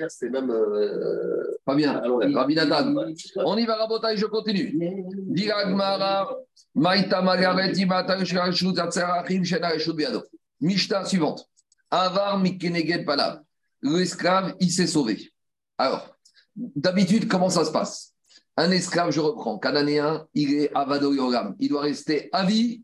C'est 0.08 0.28
même. 0.30 0.50
euh, 0.50 1.58
Pas 1.64 1.74
bien. 1.74 1.96
Alors, 1.96 2.20
Rabbi 2.20 2.54
Nathan. 2.54 2.94
On 3.36 3.56
y 3.56 3.64
va, 3.64 3.76
Rabotai, 3.76 4.16
je 4.16 4.26
continue. 4.26 4.78
Diragmara, 5.28 6.36
Maïta 6.74 7.22
Magaret, 7.22 7.72
Imata, 7.72 8.22
Shkarashut, 8.24 8.78
Atzerachim, 8.78 9.42
Shena, 9.42 9.70
Reshut, 9.70 9.94
Biado. 9.94 10.22
Mishta 10.60 11.04
suivante. 11.04 11.44
Avar, 11.90 12.38
Mikeneged, 12.38 13.04
Palav. 13.06 13.40
L'esclave, 13.82 14.54
il 14.60 14.70
s'est 14.70 14.86
sauvé. 14.86 15.30
Alors, 15.78 16.14
d'habitude, 16.56 17.28
comment 17.28 17.48
ça 17.48 17.64
se 17.64 17.70
passe? 17.70 18.12
Un 18.58 18.72
esclave, 18.72 19.12
je 19.12 19.20
reprends, 19.20 19.56
cananéen, 19.56 20.26
il 20.34 20.52
est 20.54 20.74
avado. 20.74 21.14
Il 21.60 21.68
doit 21.68 21.80
rester 21.80 22.28
à 22.32 22.44
vie, 22.44 22.82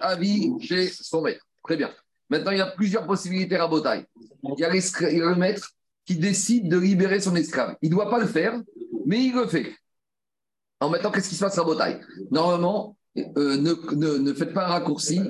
à 0.00 0.16
vie 0.16 0.52
chez 0.60 0.88
son 0.88 1.22
maître. 1.22 1.46
Très 1.64 1.78
bien. 1.78 1.90
Maintenant, 2.28 2.50
il 2.50 2.58
y 2.58 2.60
a 2.60 2.66
plusieurs 2.66 3.06
possibilités 3.06 3.56
à 3.56 3.66
Botaï. 3.66 4.04
Il 4.42 4.60
y 4.60 4.64
a 4.64 4.68
le 4.68 5.34
maître 5.34 5.70
qui 6.04 6.16
décide 6.16 6.68
de 6.68 6.78
libérer 6.78 7.20
son 7.20 7.34
esclave. 7.36 7.76
Il 7.80 7.88
ne 7.88 7.94
doit 7.94 8.10
pas 8.10 8.18
le 8.18 8.26
faire, 8.26 8.60
mais 9.06 9.24
il 9.24 9.34
le 9.34 9.46
fait. 9.46 9.74
En 10.78 10.90
maintenant, 10.90 11.10
qu'est-ce 11.10 11.30
qui 11.30 11.36
se 11.36 11.44
passe 11.44 11.56
à 11.56 11.64
Botaï? 11.64 11.98
Normalement, 12.30 12.98
euh, 13.16 13.56
ne, 13.56 14.34
faites 14.34 14.52
pas 14.52 14.66
un 14.66 14.72
raccourci, 14.72 15.22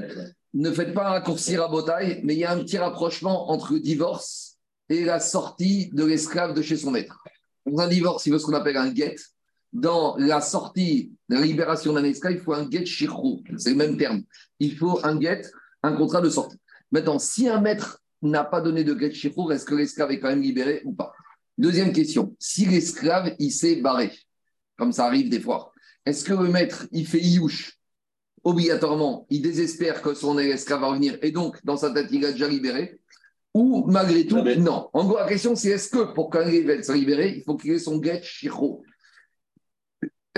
ne 0.55 0.73
faites 0.73 0.93
pas 0.93 1.07
un 1.07 1.11
raccourci 1.11 1.55
à 1.55 1.69
Botaï, 1.69 2.21
mais 2.25 2.35
il 2.35 2.41
y 2.41 2.45
a 2.45 2.51
un 2.51 2.59
petit 2.65 2.79
rapprochement 2.79 3.53
entre 3.53 3.79
divorce 3.79 4.57
et 4.89 5.05
la 5.05 5.21
sortie 5.21 5.89
de 5.93 6.05
l'esclave 6.05 6.53
de 6.53 6.63
chez 6.63 6.77
son 6.77 6.91
maître. 6.91 7.23
Dans 7.65 7.81
un 7.81 7.87
divorce, 7.87 8.27
il 8.27 8.33
veut 8.33 8.41
ce 8.41 8.47
qu'on 8.47 8.55
appelle 8.55 8.77
un 8.77 8.93
get. 8.93 9.15
Dans 9.73 10.17
la 10.17 10.41
sortie, 10.41 11.13
la 11.29 11.41
libération 11.41 11.93
d'un 11.93 12.05
esclave, 12.05 12.35
il 12.35 12.41
faut 12.41 12.55
un 12.55 12.69
get 12.71 12.87
shirou. 12.87 13.43
C'est 13.59 13.71
le 13.71 13.77
même 13.77 13.97
terme. 13.97 14.23
Il 14.61 14.77
faut 14.77 15.05
un 15.05 15.21
get, 15.21 15.43
un 15.83 15.95
contrat 15.95 16.21
de 16.21 16.31
sortie. 16.31 16.57
Maintenant, 16.91 17.19
si 17.19 17.49
un 17.49 17.61
maître 17.61 18.03
n'a 18.23 18.45
pas 18.45 18.61
donné 18.61 18.83
de 18.83 18.99
get 18.99 19.13
shirou, 19.13 19.51
est-ce 19.51 19.65
que 19.65 19.75
l'esclave 19.75 20.11
est 20.11 20.21
quand 20.21 20.29
même 20.29 20.43
libéré 20.43 20.83
ou 20.85 20.93
pas? 20.93 21.13
Deuxième 21.59 21.93
question. 21.93 22.35
Si 22.39 22.65
l'esclave, 22.65 23.35
il 23.39 23.51
s'est 23.51 23.77
barré, 23.77 24.13
comme 24.77 24.93
ça 24.93 25.07
arrive 25.07 25.29
des 25.29 25.41
fois, 25.41 25.73
est-ce 26.07 26.25
que 26.25 26.33
le 26.33 26.49
maître, 26.49 26.87
il 26.93 27.07
fait 27.07 27.21
iouche 27.21 27.75
Obligatoirement, 28.45 29.27
il 29.29 29.43
désespère 29.43 30.01
que 30.01 30.15
son 30.15 30.39
esclave 30.39 30.81
va 30.81 30.87
revenir 30.89 31.19
et 31.21 31.33
donc, 31.33 31.59
dans 31.65 31.77
sa 31.77 31.91
tête, 31.91 32.07
il 32.11 32.25
a 32.25 32.33
déjà 32.33 32.49
libéré? 32.49 33.01
Ou 33.53 33.85
malgré 33.87 34.25
tout, 34.27 34.43
non. 34.59 34.89
En 34.93 35.05
gros, 35.05 35.19
la 35.19 35.27
question, 35.27 35.57
c'est 35.57 35.71
est-ce 35.71 35.91
que 35.91 36.15
pour 36.15 36.31
qu'un 36.31 36.47
élève 36.47 36.83
soit 36.83 36.95
libéré, 36.95 37.35
il 37.37 37.43
faut 37.43 37.57
qu'il 37.57 37.73
ait 37.73 37.79
son 37.79 38.01
get 38.03 38.23
shiro 38.23 38.85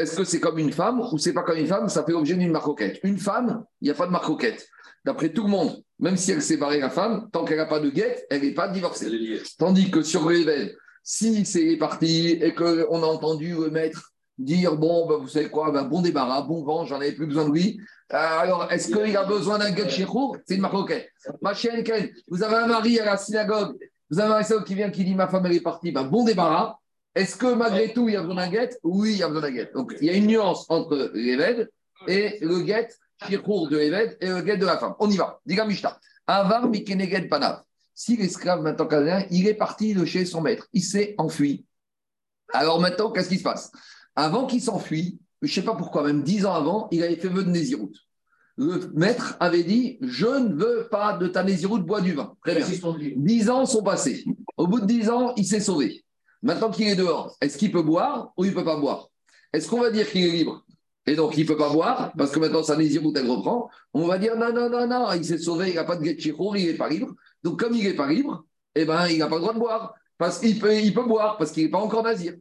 est-ce 0.01 0.17
que 0.17 0.25
c'est 0.25 0.41
comme 0.41 0.59
une 0.59 0.73
femme 0.73 1.01
ou 1.01 1.19
c'est 1.19 1.33
pas 1.33 1.43
comme 1.43 1.59
une 1.59 1.67
femme 1.67 1.89
Ça 1.89 2.05
fait 2.05 2.13
l'objet 2.13 2.35
d'une 2.35 2.53
marcoquette. 2.53 3.01
Une 3.03 3.19
femme, 3.19 3.65
il 3.81 3.85
n'y 3.87 3.91
a 3.91 3.95
pas 3.95 4.07
de 4.07 4.13
marcoquette. 4.13 4.67
D'après 5.05 5.31
tout 5.31 5.45
le 5.45 5.49
monde, 5.49 5.83
même 5.99 6.17
si 6.17 6.33
elle 6.33 6.43
séparait 6.43 6.79
la 6.79 6.91
femme, 6.91 7.29
tant 7.33 7.45
qu'elle 7.45 7.57
n'a 7.57 7.67
pas 7.67 7.81
de 7.81 7.91
guette, 7.91 8.27
elle 8.31 8.43
n'est 8.43 8.55
pas 8.55 8.69
divorcée. 8.69 9.41
Tandis 9.59 9.91
que 9.91 10.03
sur 10.03 10.27
Rével, 10.27 10.77
si 11.03 11.45
c'est 11.47 11.77
parti 11.77 12.29
et 12.29 12.55
qu'on 12.55 13.03
a 13.03 13.07
entendu 13.07 13.55
le 13.55 13.71
maître 13.71 14.13
dire 14.39 14.77
bon, 14.77 15.07
ben, 15.07 15.17
vous 15.17 15.29
savez 15.29 15.49
quoi, 15.49 15.71
ben, 15.71 15.85
bon 15.85 16.01
débarras, 16.01 16.43
bon 16.43 16.63
vent, 16.65 16.85
j'en 16.85 16.97
avais 16.97 17.13
plus 17.13 17.27
besoin 17.27 17.49
de 17.49 17.53
lui. 17.53 17.81
Euh, 18.13 18.17
alors, 18.17 18.71
est-ce 18.73 18.89
qu'il 18.89 19.17
a 19.17 19.25
besoin 19.25 19.59
d'un 19.59 19.71
guet 19.71 19.89
chérour 19.89 20.37
C'est 20.47 20.57
une 20.57 20.63
marcoquette. 20.63 21.09
Ma 21.43 21.55
chienne, 21.55 21.85
Ken, 21.85 22.09
vous 22.29 22.43
avez 22.43 22.57
un 22.57 22.67
mari 22.67 22.99
à 22.99 23.05
la 23.05 23.17
synagogue, 23.17 23.77
vous 24.11 24.19
avez 24.19 24.35
un 24.35 24.43
seul 24.43 24.65
qui 24.65 24.75
vient 24.75 24.91
qui 24.91 25.05
dit 25.05 25.15
ma 25.15 25.29
femme 25.29 25.47
elle 25.47 25.53
est 25.53 25.61
partie, 25.61 25.93
ben, 25.93 26.05
bon 26.05 26.25
débarras. 26.25 26.80
Est-ce 27.15 27.37
que 27.37 27.55
malgré 27.55 27.93
tout, 27.93 28.09
il 28.09 28.15
y 28.15 28.17
a 28.17 28.21
besoin 28.21 28.37
d'un 28.37 28.51
guet? 28.51 28.71
Oui, 28.83 29.13
il 29.13 29.19
y 29.19 29.23
a 29.23 29.29
besoin 29.29 29.43
d'un 29.43 29.51
guet. 29.51 29.71
Donc, 29.75 29.95
il 30.01 30.07
y 30.07 30.11
a 30.11 30.15
une 30.15 30.27
nuance 30.27 30.67
entre 30.69 31.11
l'Eved 31.15 31.69
et 32.07 32.39
le 32.41 32.61
guet 32.61 32.89
chérour 33.29 33.69
de 33.69 33.77
l'Eved 33.77 34.17
et 34.21 34.29
le 34.29 34.41
guet 34.43 34.57
de 34.57 34.67
la 34.67 34.79
femme. 34.79 34.95
On 35.01 35.11
y 35.11 35.17
va. 35.17 35.41
Diga 35.45 35.65
Mishta. 35.65 35.99
Avar 36.27 36.69
mikeneged 36.69 37.29
panav. 37.29 37.63
Si 37.95 38.17
l'esclave, 38.17 38.63
maintenant, 38.63 38.87
canadien, 38.87 39.27
il 39.31 39.47
est 39.47 39.55
parti 39.55 39.93
de 39.93 40.05
chez 40.05 40.25
son 40.25 40.41
maître, 40.41 40.69
il 40.73 40.83
s'est 40.83 41.15
enfui. 41.19 41.67
Alors 42.53 42.81
maintenant, 42.81 43.11
qu'est-ce 43.11 43.29
qui 43.29 43.39
se 43.39 43.43
passe? 43.43 43.71
Avant 44.15 44.47
qu'il 44.47 44.63
s'enfuit, 44.63 45.19
je 45.43 45.49
ne 45.49 45.53
sais 45.53 45.63
pas 45.63 45.75
pourquoi, 45.75 46.05
même 46.05 46.23
dix 46.23 46.47
ans 46.47 46.55
avant, 46.55 46.89
il 46.93 47.03
avait 47.03 47.17
fait 47.17 47.29
vœu 47.29 47.45
de 47.45 47.51
Néziroute. 47.51 47.97
Le 48.57 48.91
maître 48.95 49.37
avait 49.41 49.65
dit 49.65 49.99
Je 50.01 50.27
ne 50.27 50.55
veux 50.55 50.89
pas 50.91 51.17
de 51.17 51.27
ta 51.29 51.43
Néziroute, 51.43 51.85
bois 51.85 52.01
du 52.01 52.13
vin. 52.13 52.37
Très 52.45 52.57
bien. 52.57 52.67
Dix 53.17 53.51
ans 53.51 53.67
sont 53.67 53.83
passés. 53.83 54.25
Au 54.57 54.67
bout 54.67 54.81
de 54.81 54.87
dix 54.87 55.11
ans, 55.11 55.35
il 55.37 55.45
s'est 55.45 55.61
sauvé. 55.61 56.05
Maintenant 56.43 56.71
qu'il 56.71 56.89
est 56.89 56.97
dehors, 56.97 57.37
est-ce 57.41 57.59
qu'il 57.59 57.71
peut 57.71 57.83
boire 57.83 58.33
ou 58.37 58.45
il 58.45 58.51
ne 58.51 58.55
peut 58.55 58.65
pas 58.65 58.77
boire? 58.77 59.09
Est-ce 59.53 59.69
qu'on 59.69 59.81
va 59.81 59.91
dire 59.91 60.09
qu'il 60.09 60.25
est 60.25 60.31
libre? 60.31 60.65
Et 61.07 61.17
donc, 61.17 61.37
il 61.37 61.43
ne 61.43 61.49
peut 61.49 61.57
pas 61.57 61.71
boire, 61.71 62.13
parce 62.17 62.31
que 62.31 62.39
maintenant, 62.39 62.63
sa 62.63 62.77
Néziroute, 62.77 63.17
elle 63.17 63.29
reprend. 63.29 63.69
On 63.95 64.07
va 64.07 64.19
dire 64.19 64.37
non, 64.37 64.53
non, 64.53 64.69
non, 64.69 64.87
non, 64.87 65.13
il 65.13 65.25
s'est 65.25 65.39
sauvé, 65.39 65.71
il 65.71 65.75
n'a 65.75 65.85
pas 65.85 65.97
de 65.97 66.05
Getchichour, 66.05 66.57
il 66.57 66.67
n'est 66.67 66.75
pas 66.75 66.89
libre. 66.89 67.15
Donc, 67.43 67.59
comme 67.59 67.75
il 67.75 67.83
n'est 67.83 67.95
pas 67.95 68.07
libre, 68.07 68.45
eh 68.75 68.85
ben, 68.85 69.09
il 69.09 69.19
n'a 69.19 69.27
pas 69.27 69.37
le 69.37 69.41
droit 69.41 69.55
de 69.55 69.59
boire. 69.59 69.95
Parce 70.19 70.39
qu'il 70.39 70.59
peut, 70.59 70.75
il 70.75 70.95
peut 70.95 71.05
boire, 71.05 71.37
parce 71.39 71.53
qu'il 71.53 71.65
n'est 71.65 71.71
pas 71.71 71.79
encore 71.79 72.03
nazir. 72.03 72.35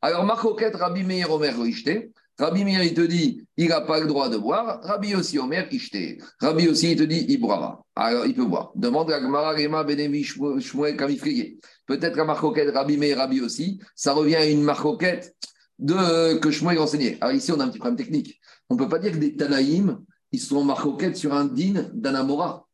Alors, 0.00 0.24
Marcoquette, 0.24 0.74
Rabbi 0.74 1.04
Meir 1.04 1.30
Omer 1.30 1.54
Ishte. 1.66 1.90
Rabbi 2.38 2.64
Meir, 2.64 2.82
il 2.82 2.94
te 2.94 3.02
dit, 3.02 3.46
il 3.56 3.68
n'a 3.68 3.82
pas 3.82 4.00
le 4.00 4.06
droit 4.06 4.28
de 4.28 4.38
boire. 4.38 4.80
Rabbi 4.82 5.14
aussi, 5.14 5.38
Omer 5.38 5.68
Ishte. 5.70 6.18
Rabbi 6.40 6.68
aussi, 6.68 6.92
il 6.92 6.98
te 6.98 7.02
dit, 7.02 7.26
il 7.28 7.38
boira. 7.38 7.84
Alors, 7.94 8.26
il 8.26 8.34
peut 8.34 8.44
boire. 8.44 8.72
Demande 8.74 9.10
à 9.12 9.20
Gmara, 9.20 9.52
Rema, 9.52 9.84
Benevi, 9.84 10.24
Shmuel, 10.24 10.96
Kamifriye. 10.96 11.58
Peut-être 11.86 12.16
qu'à 12.16 12.24
Marcoquette, 12.24 12.74
Rabbi 12.74 12.96
Meir, 12.96 13.18
Rabbi 13.18 13.40
aussi, 13.40 13.80
ça 13.94 14.12
revient 14.12 14.36
à 14.36 14.46
une 14.46 14.62
Marcoquette 14.62 15.36
de, 15.78 16.38
que 16.38 16.50
Shmuel 16.50 16.78
enseignait. 16.78 17.18
Alors, 17.20 17.34
ici, 17.34 17.52
on 17.52 17.60
a 17.60 17.64
un 17.64 17.68
petit 17.68 17.78
problème 17.78 17.96
technique. 17.96 18.40
On 18.68 18.74
ne 18.74 18.78
peut 18.78 18.88
pas 18.88 18.98
dire 18.98 19.12
que 19.12 19.18
des 19.18 19.36
Tanaïm, 19.36 20.00
ils 20.32 20.40
sont 20.40 20.56
en 20.56 20.64
Marcoquette 20.64 21.16
sur 21.16 21.32
un 21.32 21.44
din 21.44 21.90
d'Anamora. 21.94 22.66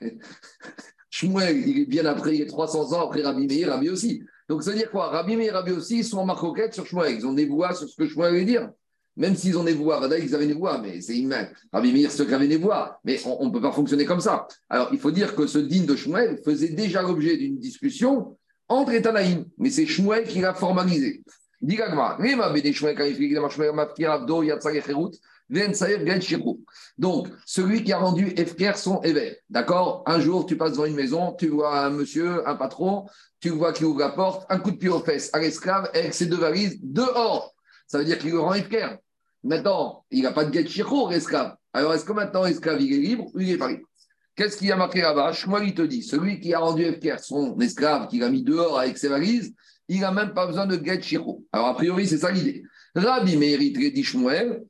Shmuel, 1.10 1.68
il 1.68 1.88
bien 1.88 2.06
après, 2.06 2.36
il 2.36 2.42
est 2.42 2.46
300 2.46 2.92
ans 2.92 3.06
après 3.06 3.22
Rabbi 3.22 3.46
Meir, 3.46 3.68
Rabbi 3.68 3.90
aussi. 3.90 4.22
Donc, 4.48 4.62
ça 4.62 4.70
veut 4.70 4.78
dire 4.78 4.90
quoi? 4.90 5.08
Rabbi 5.08 5.36
Meir 5.36 5.54
Rabbi 5.54 5.72
aussi, 5.72 5.98
ils 5.98 6.04
sont 6.04 6.18
en 6.18 6.26
marcoquette 6.26 6.74
sur 6.74 6.86
Shmuel. 6.86 7.16
Ils 7.16 7.26
ont 7.26 7.32
des 7.32 7.46
voix 7.46 7.74
sur 7.74 7.88
ce 7.88 7.96
que 7.96 8.06
Shmuel 8.06 8.34
veut 8.34 8.44
dire. 8.44 8.70
Même 9.16 9.36
s'ils 9.36 9.58
ont 9.58 9.64
des 9.64 9.74
voix, 9.74 10.00
Vadaï, 10.00 10.24
ils 10.24 10.34
avaient 10.34 10.46
des 10.46 10.54
voix, 10.54 10.78
mais 10.78 11.02
c'est 11.02 11.16
immense. 11.16 11.48
Rabbi 11.70 11.92
Meir, 11.92 12.10
ceux 12.10 12.24
qui 12.24 12.32
avaient 12.32 12.48
des 12.48 12.56
voix. 12.56 12.98
Mais 13.04 13.20
on 13.26 13.46
ne 13.46 13.50
peut 13.50 13.60
pas 13.60 13.72
fonctionner 13.72 14.06
comme 14.06 14.20
ça. 14.20 14.46
Alors, 14.70 14.88
il 14.92 14.98
faut 14.98 15.10
dire 15.10 15.34
que 15.34 15.46
ce 15.46 15.58
din 15.58 15.84
de 15.84 15.94
Shmuel 15.94 16.40
faisait 16.42 16.70
déjà 16.70 17.02
l'objet 17.02 17.36
d'une 17.36 17.58
discussion 17.58 18.38
entre 18.68 18.92
les 18.92 19.02
Tanaïm. 19.02 19.44
Mais 19.58 19.70
c'est 19.70 19.86
Shmuel 19.86 20.24
qui 20.24 20.40
l'a 20.40 20.54
formalisé. 20.54 21.22
Donc, 26.98 27.28
celui 27.46 27.84
qui 27.84 27.92
a 27.92 27.98
rendu 27.98 28.28
Efker 28.36 28.72
son 28.76 29.00
éveil. 29.02 29.36
D'accord? 29.50 30.02
Un 30.06 30.18
jour, 30.18 30.46
tu 30.46 30.56
passes 30.56 30.72
devant 30.72 30.86
une 30.86 30.94
maison, 30.94 31.32
tu 31.34 31.48
vois 31.48 31.84
un 31.84 31.90
monsieur, 31.90 32.48
un 32.48 32.56
patron, 32.56 33.06
tu 33.38 33.50
vois 33.50 33.72
qu'il 33.72 33.86
ouvre 33.86 34.00
la 34.00 34.08
porte, 34.08 34.46
un 34.48 34.58
coup 34.58 34.70
de 34.70 34.76
pied 34.76 34.88
aux 34.88 35.00
fesses 35.00 35.30
à 35.32 35.40
l'esclave 35.40 35.90
avec 35.94 36.14
ses 36.14 36.26
deux 36.26 36.38
valises 36.38 36.78
dehors. 36.82 37.54
Ça 37.86 37.98
veut 37.98 38.04
dire 38.04 38.18
qu'il 38.18 38.30
le 38.30 38.40
rend 38.40 38.54
Efker. 38.54 38.96
Maintenant, 39.44 40.04
il 40.10 40.22
n'a 40.22 40.32
pas 40.32 40.44
de 40.44 40.52
get 40.52 40.66
l'esclave. 41.10 41.54
Alors, 41.74 41.92
est-ce 41.94 42.04
que 42.04 42.12
maintenant, 42.12 42.44
l'esclave, 42.44 42.80
il 42.80 42.92
est 42.92 42.98
libre 42.98 43.26
ou 43.34 43.40
il 43.40 43.48
n'est 43.48 43.58
pas 43.58 43.68
libre? 43.68 43.86
Qu'est-ce 44.34 44.56
qu'il 44.56 44.68
y 44.68 44.72
a 44.72 44.76
marqué 44.76 45.00
là-bas? 45.00 45.32
Moi, 45.46 45.64
il 45.64 45.74
te 45.74 45.82
dit 45.82 46.02
celui 46.02 46.40
qui 46.40 46.54
a 46.54 46.60
rendu 46.60 46.82
Efker 46.82 47.16
son 47.22 47.58
esclave, 47.60 48.08
qui 48.08 48.18
l'a 48.18 48.30
mis 48.30 48.42
dehors 48.42 48.78
avec 48.78 48.96
ses 48.96 49.08
valises, 49.08 49.54
il 49.88 50.00
n'a 50.00 50.10
même 50.10 50.32
pas 50.32 50.46
besoin 50.46 50.66
de 50.66 50.82
get 50.82 51.02
chiro. 51.02 51.44
Alors, 51.52 51.68
a 51.68 51.74
priori, 51.74 52.06
c'est 52.06 52.18
ça 52.18 52.30
l'idée. 52.30 52.62
Rabbi 52.94 53.36
mérite 53.36 53.78
dit 53.78 54.04
Shmuel, 54.04 54.62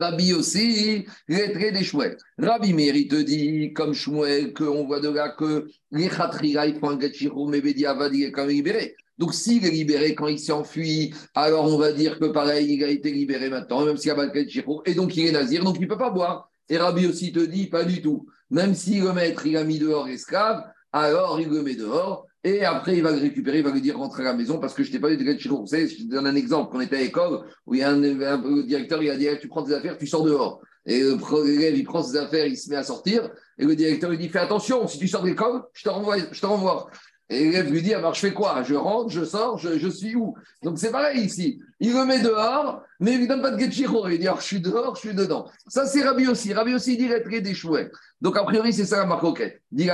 Rabbi 0.00 0.32
aussi, 0.32 1.04
lettré 1.28 1.72
des 1.72 1.84
Shmuel. 1.84 2.16
Rabbi 2.38 2.72
Meir, 2.72 2.94
te 3.08 3.20
dit, 3.20 3.72
comme 3.74 3.92
Shmuel, 3.92 4.54
qu'on 4.54 4.86
voit 4.86 5.00
de 5.00 5.10
là 5.10 5.28
que 5.28 5.66
les 5.90 6.08
Khatrira, 6.08 6.66
ils 6.66 6.78
font 6.78 6.88
un 6.88 6.96
Gachiro, 6.96 7.46
mais 7.46 7.60
Bediavad, 7.60 8.14
il 8.14 8.24
est 8.24 8.32
quand 8.32 8.46
même 8.46 8.56
libéré. 8.56 8.96
Donc, 9.18 9.34
s'il 9.34 9.66
est 9.66 9.70
libéré 9.70 10.14
quand 10.14 10.28
il 10.28 10.38
s'enfuit, 10.38 11.12
alors 11.34 11.66
on 11.66 11.76
va 11.76 11.92
dire 11.92 12.18
que 12.18 12.24
pareil, 12.26 12.72
il 12.72 12.82
a 12.82 12.88
été 12.88 13.12
libéré 13.12 13.50
maintenant, 13.50 13.84
même 13.84 13.98
s'il 13.98 14.08
y 14.08 14.12
a 14.12 14.14
pas 14.14 14.26
de 14.26 14.32
Gachiro, 14.32 14.82
et 14.86 14.94
donc 14.94 15.14
il 15.18 15.26
est 15.26 15.32
nazir, 15.32 15.62
donc 15.62 15.76
il 15.76 15.82
ne 15.82 15.86
peut 15.86 15.98
pas 15.98 16.10
boire. 16.10 16.49
Et 16.70 16.78
Rabbi 16.78 17.06
aussi 17.06 17.32
te 17.32 17.40
dit, 17.40 17.66
pas 17.66 17.84
du 17.84 18.00
tout. 18.00 18.26
Même 18.50 18.74
si 18.74 19.00
le 19.00 19.12
maître, 19.12 19.44
il 19.44 19.56
a 19.56 19.64
mis 19.64 19.78
dehors 19.78 20.08
esclave, 20.08 20.64
alors 20.92 21.40
il 21.40 21.48
le 21.48 21.62
met 21.62 21.74
dehors, 21.74 22.26
et 22.42 22.64
après, 22.64 22.96
il 22.96 23.02
va 23.02 23.10
le 23.10 23.18
récupérer, 23.18 23.58
il 23.58 23.64
va 23.64 23.70
lui 23.70 23.82
dire 23.82 23.98
rentre 23.98 24.20
à 24.20 24.22
la 24.22 24.32
maison 24.32 24.58
parce 24.58 24.72
que 24.72 24.82
je 24.82 24.90
t'ai 24.90 24.98
pas 24.98 25.14
dit 25.14 25.22
de 25.22 25.48
Vous 25.48 25.66
savez, 25.66 25.88
je 25.88 25.96
te 25.96 26.02
donne 26.10 26.26
un 26.26 26.34
exemple. 26.34 26.72
Quand 26.72 26.78
on 26.78 26.80
était 26.80 26.96
à 26.96 27.00
l'école, 27.00 27.44
où 27.66 27.74
il 27.74 27.80
y 27.80 27.82
a 27.82 27.90
un, 27.90 28.02
un, 28.02 28.62
directeur, 28.62 29.02
il 29.02 29.10
a 29.10 29.16
dit 29.16 29.28
tu 29.40 29.48
prends 29.48 29.62
tes 29.62 29.74
affaires, 29.74 29.98
tu 29.98 30.06
sors 30.06 30.24
dehors. 30.24 30.62
Et 30.86 31.02
l'élève, 31.02 31.76
il 31.76 31.84
prend 31.84 32.02
ses 32.02 32.16
affaires, 32.16 32.46
il 32.46 32.56
se 32.56 32.70
met 32.70 32.76
à 32.76 32.82
sortir. 32.82 33.30
Et 33.58 33.66
le 33.66 33.76
directeur, 33.76 34.10
il 34.14 34.18
dit 34.18 34.30
fais 34.30 34.38
attention, 34.38 34.88
si 34.88 34.98
tu 34.98 35.06
sors 35.06 35.22
de 35.22 35.28
l'école. 35.28 35.62
Je 35.74 35.82
te 35.82 35.90
renvoie. 35.90 36.88
Et 37.30 37.44
l'élève 37.44 37.70
lui 37.70 37.80
dit 37.80 37.94
alors 37.94 38.12
je 38.12 38.20
fais 38.20 38.32
quoi? 38.32 38.62
Je 38.64 38.74
rentre, 38.74 39.08
je 39.08 39.24
sors, 39.24 39.56
je, 39.56 39.78
je 39.78 39.88
suis 39.88 40.16
où? 40.16 40.34
Donc 40.64 40.78
c'est 40.78 40.90
pareil 40.90 41.24
ici. 41.24 41.60
Il 41.78 41.94
le 41.94 42.04
met 42.04 42.20
dehors, 42.20 42.82
mais 42.98 43.14
il 43.14 43.22
ne 43.22 43.26
donne 43.26 43.40
pas 43.40 43.52
de 43.52 43.58
Getchiro. 43.58 44.08
Il 44.08 44.18
dit 44.18 44.26
alors 44.26 44.40
je 44.40 44.46
suis 44.46 44.60
dehors, 44.60 44.96
je 44.96 45.00
suis 45.00 45.14
dedans. 45.14 45.46
Ça, 45.68 45.86
c'est 45.86 46.02
Rabbi 46.02 46.26
aussi. 46.26 46.52
Rabbi 46.52 46.74
aussi 46.74 46.96
dit 46.96 47.08
des 47.40 47.54
chouettes. 47.54 47.92
Donc 48.20 48.36
a 48.36 48.42
priori, 48.42 48.72
c'est 48.72 48.84
ça 48.84 48.98
la 48.98 49.06
marcoquette. 49.06 49.62
Dit 49.70 49.88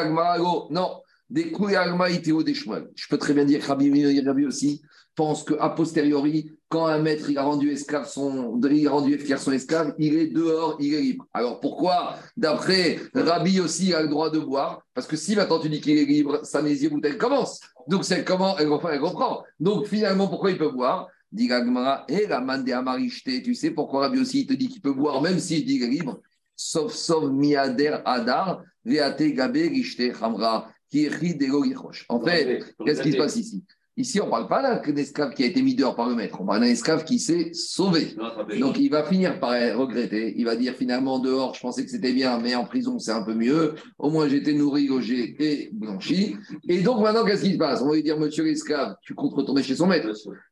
non 0.70 1.02
des 1.28 1.44
des 1.44 2.54
Je 2.54 3.08
peux 3.08 3.18
très 3.18 3.34
bien 3.34 3.44
dire 3.44 3.62
Rabbi, 3.62 4.20
Rabbi 4.24 4.46
aussi 4.46 4.82
pense 5.16 5.42
qu'à 5.42 5.70
posteriori, 5.70 6.52
quand 6.68 6.86
un 6.86 6.98
maître 6.98 7.30
il 7.30 7.38
a 7.38 7.42
rendu 7.42 7.70
esclave 7.70 8.08
son, 8.08 8.60
il 8.70 8.86
a 8.86 8.90
rendu 8.90 9.18
son 9.38 9.52
esclave, 9.52 9.94
il 9.98 10.16
est 10.16 10.26
dehors, 10.26 10.76
il 10.78 10.94
est 10.94 11.00
libre. 11.00 11.26
Alors 11.32 11.58
pourquoi, 11.58 12.16
d'après 12.36 13.00
Rabbi 13.14 13.58
aussi, 13.60 13.88
il 13.88 13.94
a 13.94 14.02
le 14.02 14.08
droit 14.08 14.30
de 14.30 14.38
boire 14.38 14.82
Parce 14.94 15.06
que 15.06 15.16
si 15.16 15.34
maintenant 15.34 15.58
tu 15.58 15.68
dis 15.68 15.80
qu'il 15.80 15.96
est 15.96 16.04
libre, 16.04 16.44
sa 16.44 16.62
où 16.62 17.00
elle 17.02 17.18
commence. 17.18 17.60
Donc 17.88 18.04
c'est 18.04 18.24
comment 18.24 18.56
elle 18.58 18.68
reprend, 18.68 18.90
elle 18.90 19.00
reprend. 19.00 19.42
Donc 19.58 19.86
finalement, 19.86 20.28
pourquoi 20.28 20.50
il 20.50 20.58
peut 20.58 20.70
boire? 20.70 21.08
Dit 21.32 21.50
et 22.08 22.26
la 22.26 22.40
mande 22.40 22.70
Tu 23.24 23.54
sais 23.54 23.70
pourquoi 23.70 24.02
Rabbi 24.02 24.20
aussi 24.20 24.42
il 24.42 24.46
te 24.46 24.52
dit 24.52 24.68
qu'il 24.68 24.80
peut 24.80 24.92
boire 24.92 25.20
même 25.22 25.38
s'il 25.38 25.64
dit 25.64 25.78
qu'il 25.78 25.84
est 25.84 25.90
libre? 25.90 26.20
Sauf, 26.54 26.92
sauf 26.94 27.30
miader 27.30 27.98
adar, 28.04 28.62
veate 28.84 29.22
gabe 29.34 29.58
hamra. 30.20 30.70
En 32.08 32.20
fait, 32.20 32.64
qu'est-ce 32.84 33.02
qui 33.02 33.12
se 33.12 33.16
passe 33.16 33.36
ici? 33.36 33.64
Ici, 33.98 34.20
on 34.20 34.26
ne 34.26 34.30
parle 34.30 34.46
pas 34.46 34.62
d'un 34.62 34.96
esclave 34.96 35.32
qui 35.32 35.42
a 35.42 35.46
été 35.46 35.62
mis 35.62 35.74
dehors 35.74 35.96
par 35.96 36.06
le 36.06 36.14
maître, 36.14 36.38
on 36.38 36.44
parle 36.44 36.60
d'un 36.60 36.66
esclave 36.66 37.04
qui 37.04 37.18
s'est 37.18 37.54
sauvé. 37.54 38.14
Donc, 38.60 38.78
il 38.78 38.90
va 38.90 39.04
finir 39.04 39.40
par 39.40 39.52
regretter. 39.52 40.34
Il 40.36 40.44
va 40.44 40.54
dire 40.54 40.74
finalement, 40.74 41.18
dehors, 41.18 41.54
je 41.54 41.60
pensais 41.60 41.82
que 41.82 41.90
c'était 41.90 42.12
bien, 42.12 42.38
mais 42.38 42.54
en 42.54 42.66
prison, 42.66 42.98
c'est 42.98 43.12
un 43.12 43.22
peu 43.22 43.32
mieux. 43.32 43.74
Au 43.98 44.10
moins, 44.10 44.28
j'étais 44.28 44.52
nourri, 44.52 44.86
logé 44.86 45.34
et 45.38 45.70
blanchi. 45.72 46.36
Et 46.68 46.82
donc, 46.82 47.00
maintenant, 47.00 47.24
qu'est-ce 47.24 47.44
qui 47.44 47.54
se 47.54 47.58
passe? 47.58 47.80
On 47.80 47.88
va 47.88 47.94
lui 47.94 48.02
dire, 48.02 48.18
monsieur 48.18 48.44
l'esclave, 48.44 48.96
tu 49.00 49.14
comptes 49.14 49.32
retourner 49.32 49.62
chez 49.62 49.76
son 49.76 49.86
maître. 49.86 50.08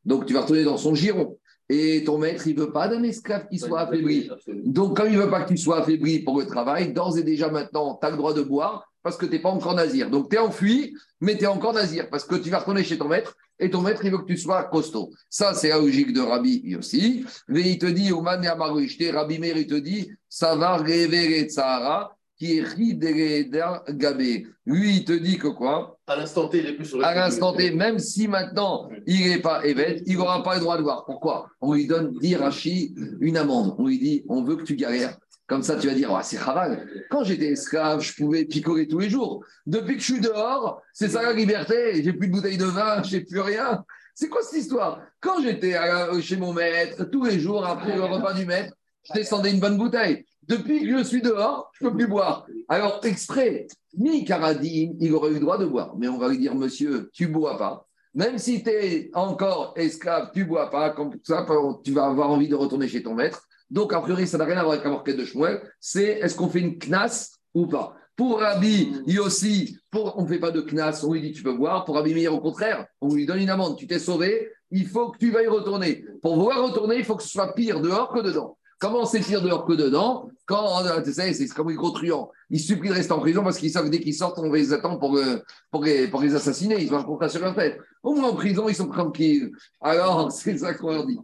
Donc, 0.06 0.24
tu 0.24 0.32
vas 0.32 0.40
retourner 0.40 0.64
dans 0.64 0.78
son 0.78 0.94
giron. 0.94 1.36
Et 1.68 2.02
ton 2.04 2.16
maître, 2.16 2.46
il 2.46 2.56
ne 2.56 2.62
veut 2.62 2.72
pas 2.72 2.88
d'un 2.88 3.02
esclave 3.02 3.46
qui 3.50 3.58
soit 3.58 3.80
affaibli. 3.80 4.30
Donc, 4.64 4.96
comme 4.96 5.08
il 5.08 5.16
ne 5.16 5.22
veut 5.22 5.30
pas 5.30 5.42
que 5.42 5.48
tu 5.48 5.58
sois 5.58 5.80
affaibli 5.80 6.20
pour 6.20 6.40
le 6.40 6.46
travail, 6.46 6.94
d'ores 6.94 7.18
et 7.18 7.22
déjà 7.22 7.50
maintenant, 7.50 7.98
tu 8.00 8.06
as 8.06 8.10
le 8.10 8.16
droit 8.16 8.32
de 8.32 8.42
boire 8.42 8.90
parce 9.04 9.16
que 9.18 9.26
tu 9.26 9.32
n'es 9.32 9.38
pas 9.38 9.50
encore 9.50 9.74
nazir. 9.74 10.10
Donc 10.10 10.30
tu 10.30 10.36
es 10.36 10.38
enfui, 10.40 10.96
mais 11.20 11.36
tu 11.36 11.44
es 11.44 11.46
encore 11.46 11.74
nazir 11.74 12.08
parce 12.10 12.24
que 12.24 12.34
tu 12.34 12.50
vas 12.50 12.58
retourner 12.58 12.82
chez 12.82 12.98
ton 12.98 13.06
maître 13.06 13.36
et 13.60 13.70
ton 13.70 13.82
maître, 13.82 14.04
il 14.04 14.10
veut 14.10 14.18
que 14.18 14.26
tu 14.26 14.36
sois 14.36 14.64
costaud. 14.64 15.12
Ça, 15.30 15.54
c'est 15.54 15.68
la 15.68 15.78
logique 15.78 16.12
de 16.12 16.20
Rabbi 16.20 16.74
aussi. 16.76 17.24
Mais 17.46 17.60
il 17.60 17.78
te 17.78 17.86
dit, 17.86 18.10
Rabbi 18.10 19.38
Meir, 19.38 19.56
il 19.56 19.66
te 19.66 19.74
dit, 19.74 20.10
ça 20.28 20.56
va 20.56 20.76
révéler 20.76 21.48
Sahara, 21.48 22.16
qui 22.36 22.58
est 22.58 23.48
Gabé. 23.90 24.46
Lui, 24.66 24.96
il 24.96 25.04
te 25.04 25.12
dit 25.12 25.38
que 25.38 25.48
quoi? 25.48 25.98
À 26.06 26.16
l'instant 26.16 26.48
T, 26.48 26.58
il 26.58 26.66
est 26.66 26.72
plus 26.72 26.86
sur 26.86 26.98
le 26.98 27.04
À 27.04 27.14
l'instant 27.14 27.52
T, 27.52 27.70
même 27.70 28.00
si 28.00 28.26
maintenant 28.26 28.88
il 29.06 29.28
n'est 29.28 29.38
pas 29.38 29.64
évêque, 29.64 30.02
il 30.06 30.16
n'aura 30.16 30.42
pas 30.42 30.54
le 30.54 30.60
droit 30.60 30.76
de 30.76 30.82
voir. 30.82 31.04
Pourquoi? 31.04 31.48
On 31.60 31.74
lui 31.74 31.86
donne, 31.86 32.12
dit 32.18 32.34
Rachi, 32.34 32.94
une 33.20 33.36
amende. 33.36 33.76
On 33.78 33.86
lui 33.86 33.98
dit, 33.98 34.24
on 34.28 34.42
veut 34.42 34.56
que 34.56 34.64
tu 34.64 34.74
galères 34.74 35.16
comme 35.46 35.62
ça, 35.62 35.76
tu 35.76 35.86
vas 35.88 35.94
dire, 35.94 36.10
oh, 36.12 36.18
c'est 36.22 36.38
Chaval. 36.38 36.88
Quand 37.10 37.22
j'étais 37.24 37.48
esclave, 37.48 38.00
je 38.00 38.14
pouvais 38.14 38.44
picorer 38.44 38.88
tous 38.88 38.98
les 38.98 39.10
jours. 39.10 39.44
Depuis 39.66 39.94
que 39.94 40.00
je 40.00 40.12
suis 40.12 40.20
dehors, 40.20 40.80
c'est 40.92 41.08
ça 41.08 41.22
la 41.22 41.32
liberté. 41.32 42.02
J'ai 42.02 42.12
plus 42.14 42.28
de 42.28 42.32
bouteille 42.32 42.56
de 42.56 42.64
vin, 42.64 43.02
j'ai 43.02 43.20
plus 43.20 43.40
rien. 43.40 43.84
C'est 44.14 44.28
quoi 44.28 44.42
cette 44.42 44.60
histoire? 44.60 45.02
Quand 45.20 45.42
j'étais 45.42 45.74
à- 45.74 46.08
chez 46.20 46.36
mon 46.36 46.52
maître, 46.52 47.04
tous 47.04 47.24
les 47.24 47.38
jours, 47.40 47.66
après 47.66 47.94
le 47.94 48.04
repas 48.04 48.32
du 48.32 48.46
maître, 48.46 48.72
je 49.08 49.12
descendais 49.12 49.50
une 49.50 49.60
bonne 49.60 49.76
bouteille. 49.76 50.24
Depuis 50.46 50.80
que 50.82 50.98
je 50.98 51.02
suis 51.04 51.20
dehors, 51.22 51.70
je 51.78 51.84
ne 51.84 51.90
peux 51.90 51.96
plus 51.96 52.06
boire. 52.06 52.46
Alors, 52.68 53.00
exprès, 53.04 53.66
Mi 53.96 54.24
Karadim, 54.24 54.92
il 55.00 55.12
aurait 55.14 55.30
eu 55.30 55.34
le 55.34 55.40
droit 55.40 55.58
de 55.58 55.66
boire. 55.66 55.94
Mais 55.96 56.08
on 56.08 56.18
va 56.18 56.28
lui 56.28 56.38
dire, 56.38 56.54
monsieur, 56.54 57.10
tu 57.12 57.26
bois 57.26 57.56
pas. 57.58 57.86
Même 58.14 58.38
si 58.38 58.62
tu 58.62 58.70
es 58.70 59.10
encore 59.14 59.72
esclave, 59.76 60.30
tu 60.34 60.44
bois 60.44 60.70
pas. 60.70 60.90
Comme 60.90 61.12
ça, 61.22 61.46
tu 61.84 61.92
vas 61.92 62.06
avoir 62.06 62.30
envie 62.30 62.48
de 62.48 62.54
retourner 62.54 62.88
chez 62.88 63.02
ton 63.02 63.14
maître. 63.14 63.42
Donc, 63.70 63.92
a 63.92 64.00
priori, 64.00 64.26
ça 64.26 64.38
n'a 64.38 64.44
rien 64.44 64.56
à 64.56 64.62
voir 64.62 64.72
avec 64.74 64.84
la 64.84 64.90
marquette 64.90 65.16
de 65.16 65.24
Shmuel. 65.24 65.60
C'est 65.80 66.18
est-ce 66.20 66.36
qu'on 66.36 66.48
fait 66.48 66.60
une 66.60 66.78
knas 66.78 67.30
ou 67.54 67.66
pas 67.66 67.96
Pour 68.16 68.40
Rabbi 68.40 68.92
Yossi, 69.06 69.78
pour, 69.90 70.18
on 70.18 70.22
ne 70.22 70.28
fait 70.28 70.38
pas 70.38 70.50
de 70.50 70.60
knas, 70.60 71.04
on 71.04 71.12
lui 71.12 71.20
dit 71.20 71.32
tu 71.32 71.42
peux 71.42 71.54
boire. 71.54 71.84
Pour 71.84 71.96
Rabbi 71.96 72.14
Meir, 72.14 72.34
au 72.34 72.40
contraire, 72.40 72.86
on 73.00 73.14
lui 73.14 73.26
donne 73.26 73.40
une 73.40 73.50
amende. 73.50 73.76
Tu 73.76 73.86
t'es 73.86 73.98
sauvé, 73.98 74.50
il 74.70 74.86
faut 74.86 75.10
que 75.10 75.18
tu 75.18 75.30
veuilles 75.30 75.46
retourner. 75.46 76.04
Pour 76.22 76.36
vouloir 76.36 76.62
retourner, 76.62 76.96
il 76.96 77.04
faut 77.04 77.16
que 77.16 77.22
ce 77.22 77.28
soit 77.28 77.54
pire 77.54 77.80
dehors 77.80 78.12
que 78.12 78.20
dedans. 78.20 78.56
Comment 78.80 79.06
c'est 79.06 79.20
pire 79.20 79.40
dehors 79.40 79.64
que 79.64 79.72
dedans? 79.72 80.28
Quand, 80.46 80.84
euh, 80.84 81.00
tu 81.00 81.12
sais, 81.12 81.32
c'est 81.32 81.46
comme 81.48 81.70
les 81.70 81.74
gros 81.74 81.90
truands. 81.90 82.30
Ils 82.50 82.60
supplient 82.60 82.90
de 82.90 82.94
rester 82.94 83.12
en 83.12 83.20
prison 83.20 83.42
parce 83.42 83.56
qu'ils 83.56 83.70
savent 83.70 83.84
que 83.84 83.90
dès 83.90 84.00
qu'ils 84.00 84.14
sortent, 84.14 84.38
on 84.38 84.52
les 84.52 84.72
attend 84.72 84.98
pour, 84.98 85.16
euh, 85.16 85.38
pour, 85.70 85.84
les, 85.84 86.08
pour 86.08 86.20
les 86.20 86.34
assassiner. 86.34 86.82
Ils 86.82 86.92
ont 86.92 86.98
un 86.98 87.02
contrat 87.04 87.28
sur 87.28 87.40
leur 87.40 87.54
tête. 87.54 87.78
Au 88.02 88.14
moins 88.14 88.30
en 88.30 88.34
prison, 88.34 88.68
ils 88.68 88.74
sont 88.74 88.88
tranquilles. 88.88 89.52
Alors, 89.80 90.30
c'est 90.32 90.58
ça 90.58 90.74
qu'on 90.74 90.90
leur 90.90 91.06
dit. 91.06 91.18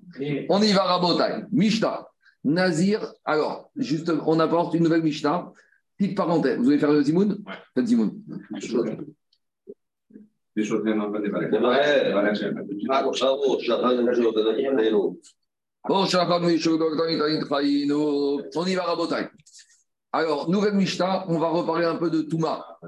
On 0.49 0.63
y 0.63 0.73
va, 0.73 0.85
Rabotai. 0.85 1.45
Mishnah. 1.53 2.07
Nazir. 2.45 3.13
Alors, 3.25 3.71
juste, 3.77 4.13
on 4.27 4.41
apporte 4.41 4.75
une 4.75 4.85
nouvelle 4.85 5.03
Mishnah. 5.03 5.53
Petite 5.97 6.17
parenthèse. 6.17 6.57
Vous 6.57 6.65
voulez 6.65 6.79
faire 6.79 6.93
le 6.93 7.03
Zimoun? 7.03 7.43
Ouais. 7.47 7.55
Faites 7.75 7.87
Zimoun. 7.87 8.13
Noël. 11.59 12.13
Oh. 17.93 18.41
On 18.57 18.67
y 18.67 18.75
va, 18.75 18.83
Rabotai. 18.83 19.29
Alors, 20.13 20.51
nouvelle 20.51 20.75
Mishnah, 20.75 21.25
on 21.29 21.39
va 21.39 21.49
reparler 21.49 21.87
un 21.87 21.97
peu 21.97 22.11
de 22.11 22.23
Touma. 22.23 22.79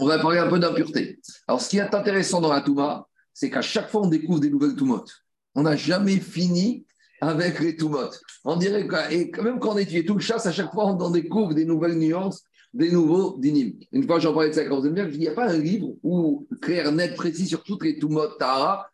On 0.00 0.06
va 0.06 0.18
parler 0.18 0.38
un 0.38 0.48
peu 0.48 0.58
d'impureté. 0.58 1.20
Alors, 1.46 1.60
ce 1.60 1.68
qui 1.70 1.78
est 1.78 1.94
intéressant 1.94 2.40
dans 2.40 2.52
la 2.52 2.60
Touma, 2.60 3.06
c'est 3.32 3.48
qu'à 3.48 3.62
chaque 3.62 3.88
fois, 3.88 4.02
on 4.02 4.08
découvre 4.08 4.40
des 4.40 4.50
nouvelles 4.50 4.74
Toumotes. 4.74 5.12
On 5.54 5.62
n'a 5.62 5.76
jamais 5.76 6.16
fini 6.16 6.84
avec 7.22 7.60
les 7.60 7.76
Toumotes. 7.76 8.20
On 8.44 8.56
dirait 8.56 8.86
que, 8.86 9.12
et 9.12 9.30
même 9.42 9.60
quand 9.60 9.74
on 9.74 9.78
étudie 9.78 10.04
tout 10.04 10.14
le 10.14 10.20
chasse, 10.20 10.44
à 10.44 10.52
chaque 10.52 10.72
fois, 10.72 10.86
on 10.86 10.98
en 11.00 11.10
découvre 11.10 11.54
des 11.54 11.64
nouvelles 11.64 11.96
nuances, 11.96 12.42
des 12.74 12.90
nouveaux 12.90 13.38
dynimes. 13.38 13.74
Une 13.92 14.04
fois, 14.06 14.18
j'en 14.18 14.32
parlais 14.32 14.48
de 14.48 14.54
ça 14.54 14.64
quand 14.64 14.80
vous 14.80 14.90
bien, 14.90 15.04
je 15.04 15.10
dis, 15.10 15.18
il 15.18 15.20
n'y 15.20 15.28
a 15.28 15.34
pas 15.34 15.48
un 15.48 15.58
livre 15.58 15.94
où 16.02 16.48
clair, 16.60 16.90
net, 16.90 17.14
précis 17.14 17.46
sur 17.46 17.62
toutes 17.62 17.84
les 17.84 17.96
Toumotes 17.98 18.38
Tara. 18.38 18.88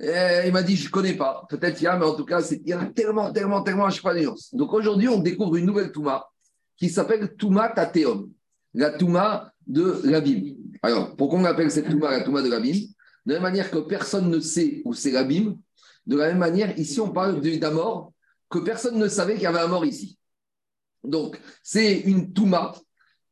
Il 0.00 0.52
m'a 0.52 0.62
dit, 0.62 0.74
je 0.74 0.86
ne 0.86 0.90
connais 0.90 1.14
pas. 1.14 1.46
Peut-être 1.50 1.80
il 1.80 1.84
y 1.84 1.86
a, 1.86 1.98
mais 1.98 2.06
en 2.06 2.14
tout 2.14 2.24
cas, 2.24 2.40
il 2.40 2.66
y 2.66 2.74
en 2.74 2.80
a 2.80 2.86
tellement, 2.86 3.30
tellement, 3.30 3.62
tellement 3.62 3.86
à 3.86 3.90
chaque 3.90 4.02
fois 4.02 4.14
des 4.14 4.22
nuances. 4.22 4.54
Donc 4.54 4.72
aujourd'hui, 4.72 5.08
on 5.08 5.18
découvre 5.18 5.56
une 5.56 5.66
nouvelle 5.66 5.92
Touma 5.92 6.26
qui 6.78 6.88
s'appelle 6.88 7.34
Touma 7.36 7.68
Tateum, 7.68 8.30
la 8.72 8.90
Touma 8.90 9.52
de 9.66 10.00
l'abîme. 10.04 10.56
Alors, 10.82 11.14
pourquoi 11.14 11.40
on 11.40 11.44
appelle 11.44 11.70
cette 11.70 11.90
Touma 11.90 12.10
la 12.10 12.22
Touma 12.22 12.40
de 12.40 12.48
l'abîme? 12.48 12.86
De 13.26 13.34
la 13.34 13.40
manière 13.40 13.70
que 13.70 13.78
personne 13.78 14.30
ne 14.30 14.40
sait 14.40 14.82
où 14.84 14.94
c'est 14.94 15.10
l'abîme, 15.10 15.56
de 16.06 16.16
la 16.16 16.28
même 16.28 16.38
manière, 16.38 16.78
ici, 16.78 17.00
on 17.00 17.10
parle 17.10 17.40
de- 17.40 17.56
d'un 17.56 17.70
mort 17.72 18.12
que 18.48 18.58
personne 18.58 18.98
ne 18.98 19.08
savait 19.08 19.34
qu'il 19.34 19.42
y 19.42 19.46
avait 19.46 19.60
un 19.60 19.66
mort 19.66 19.84
ici. 19.84 20.18
Donc, 21.02 21.40
c'est 21.62 22.00
une 22.00 22.32
Touma. 22.32 22.74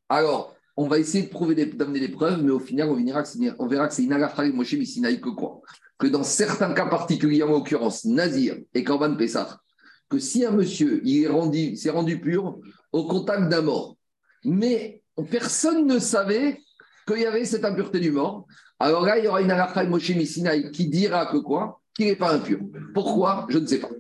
Alors, 0.09 0.55
on 0.77 0.89
va 0.89 0.99
essayer 0.99 1.25
de 1.25 1.31
prouver 1.31 1.55
d'amener 1.67 2.01
des 2.01 2.09
preuves, 2.09 2.43
mais 2.43 2.51
au 2.51 2.59
final, 2.59 2.89
on, 2.91 2.97
verra 2.97 3.23
que 3.23 3.29
c'est- 3.29 3.55
on 3.59 3.67
verra 3.67 3.89
que 3.89 3.95
c'est 3.95 4.03
Inagafra 4.03 4.47
et 4.47 4.53
Moshe 4.53 4.75
Missinaï 4.75 5.21
que 5.21 5.31
quoi? 5.31 5.63
Que 5.99 6.09
dans 6.09 6.25
certains 6.25 6.73
cas 6.75 6.87
particuliers, 6.87 7.45
en 7.45 7.53
l'occurrence 7.53 8.05
Nazir 8.05 8.57
et 8.75 8.83
Korban 8.83 9.17
Pessah, 9.17 9.61
que 10.09 10.19
si 10.19 10.45
un 10.45 10.51
monsieur 10.51 11.01
rendu, 11.31 11.77
s'est 11.77 11.91
rendu 11.91 12.21
pur 12.21 12.59
au 12.93 13.07
contact 13.07 13.49
d'un 13.49 13.63
mort, 13.63 13.97
mais 14.45 15.03
personne 15.31 15.87
ne 15.87 15.99
savait 15.99 16.61
qu'il 17.07 17.21
y 17.21 17.27
avait 17.27 17.45
cette 17.45 17.65
impureté 17.65 18.01
du 18.01 18.11
mort, 18.11 18.47
alors 18.81 19.05
là, 19.07 19.19
il 19.19 19.25
y 19.25 19.29
aura 19.29 19.43
de 19.43 19.89
Moshe 19.89 20.11
Missinaï 20.11 20.71
qui 20.73 20.89
dira 20.89 21.27
que 21.27 21.39
quoi? 21.39 21.81
Qu'il 21.95 22.07
n'est 22.07 22.17
pas 22.17 22.35
impur. 22.35 22.59
Pourquoi? 22.93 23.47
Je 23.49 23.59
ne 23.59 23.67
sais 23.67 23.79
pas. 23.79 23.91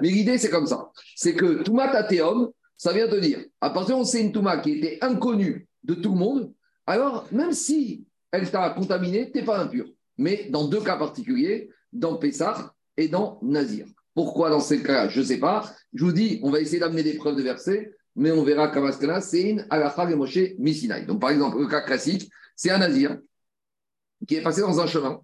Mais 0.00 0.08
l'idée, 0.08 0.38
c'est 0.38 0.50
comme 0.50 0.66
ça. 0.66 0.90
C'est 1.14 1.34
que 1.34 1.62
Touma 1.62 1.88
Tateum, 1.88 2.50
ça 2.76 2.92
vient 2.92 3.06
de 3.06 3.18
dire, 3.20 3.44
à 3.60 3.70
partir 3.70 3.98
où 3.98 4.04
c'est 4.04 4.20
une 4.20 4.32
Touma 4.32 4.58
qui 4.58 4.72
était 4.72 4.98
inconnue 5.00 5.68
de 5.84 5.94
tout 5.94 6.12
le 6.12 6.18
monde, 6.18 6.52
alors 6.86 7.26
même 7.30 7.52
si 7.52 8.04
elle 8.32 8.50
t'a 8.50 8.70
contaminé, 8.70 9.30
tu 9.30 9.38
n'es 9.38 9.44
pas 9.44 9.60
impur. 9.60 9.86
Mais 10.18 10.48
dans 10.50 10.66
deux 10.66 10.80
cas 10.80 10.96
particuliers, 10.96 11.70
dans 11.92 12.16
Pessah 12.16 12.74
et 12.96 13.08
dans 13.08 13.38
Nazir. 13.42 13.86
Pourquoi 14.14 14.50
dans 14.50 14.60
ces 14.60 14.82
cas-là? 14.82 15.08
Je 15.08 15.20
ne 15.20 15.24
sais 15.24 15.38
pas. 15.38 15.72
Je 15.92 16.04
vous 16.04 16.12
dis, 16.12 16.40
on 16.42 16.50
va 16.50 16.60
essayer 16.60 16.78
d'amener 16.78 17.02
des 17.02 17.14
preuves 17.14 17.36
de 17.36 17.42
versets, 17.42 17.92
mais 18.16 18.30
on 18.30 18.42
verra 18.44 18.68
qu'à 18.68 19.20
c'est 19.20 19.42
une 19.42 19.66
halakha 19.70 20.06
de 20.06 20.14
Moshe 20.14 20.38
Missinaï. 20.58 21.06
Donc 21.06 21.20
par 21.20 21.30
exemple, 21.30 21.58
le 21.58 21.66
cas 21.66 21.80
classique, 21.80 22.30
c'est 22.54 22.70
un 22.70 22.78
Nazir 22.78 23.18
qui 24.26 24.36
est 24.36 24.42
passé 24.42 24.60
dans 24.60 24.80
un 24.80 24.86
chemin. 24.86 25.20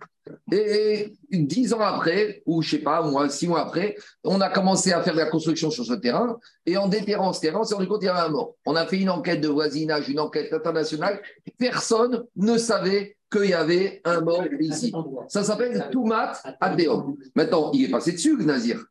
Et 0.53 1.13
dix 1.31 1.73
ans 1.73 1.81
après, 1.81 2.43
ou 2.47 2.63
je 2.63 2.71
sais 2.71 2.79
pas, 2.79 3.03
moi, 3.03 3.29
six 3.29 3.49
mois 3.49 3.63
après, 3.63 3.97
on 4.25 4.41
a 4.41 4.51
commencé 4.51 4.93
à 4.93 5.03
faire 5.03 5.15
de 5.15 5.19
la 5.19 5.31
construction 5.31 5.71
sur 5.71 5.85
ce 5.85 5.95
terrain. 5.95 6.39
Et 6.67 6.77
en 6.77 6.89
déterrant 6.89 7.33
ce 7.33 7.41
terrain, 7.41 7.61
on 7.61 7.65
s'est 7.65 7.75
rendu 7.75 7.89
compte 7.89 8.01
qu'il 8.01 8.07
y 8.07 8.11
avait 8.11 8.21
un 8.21 8.29
mort. 8.29 8.55
On 8.67 8.77
a 8.77 8.87
fait 8.87 8.99
une 8.99 9.11
enquête 9.11 9.41
de 9.41 9.49
voisinage, 9.49 10.09
une 10.09 10.21
enquête 10.21 10.53
internationale. 10.53 11.23
Personne 11.59 12.25
ne 12.37 12.59
savait 12.59 13.17
qu'il 13.31 13.51
y 13.51 13.55
avait 13.55 14.01
un 14.05 14.21
mort 14.21 14.45
ici. 14.59 14.93
Ça 15.29 15.45
s'appelle 15.45 15.89
Toumat 15.91 16.33
Adéom. 16.61 17.17
Maintenant, 17.35 17.71
il 17.73 17.85
est 17.85 17.91
passé 17.91 18.13
dessus, 18.13 18.37
le 18.37 18.45
Nazir. 18.45 18.85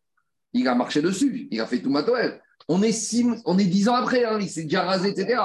Il 0.54 0.68
a 0.68 0.76
marché 0.76 1.02
dessus. 1.02 1.48
Il 1.52 1.60
a 1.62 1.68
fait 1.68 1.80
Toumat 1.80 2.08
Oel. 2.10 2.42
On 2.68 2.82
est, 2.82 2.92
six, 2.92 3.26
on 3.46 3.58
est 3.58 3.66
dix 3.66 3.90
ans 3.90 3.96
après, 3.96 4.26
hein, 4.26 4.38
il 4.40 4.50
s'est 4.50 4.64
déjà 4.64 4.84
rasé, 4.84 5.10
etc. 5.10 5.42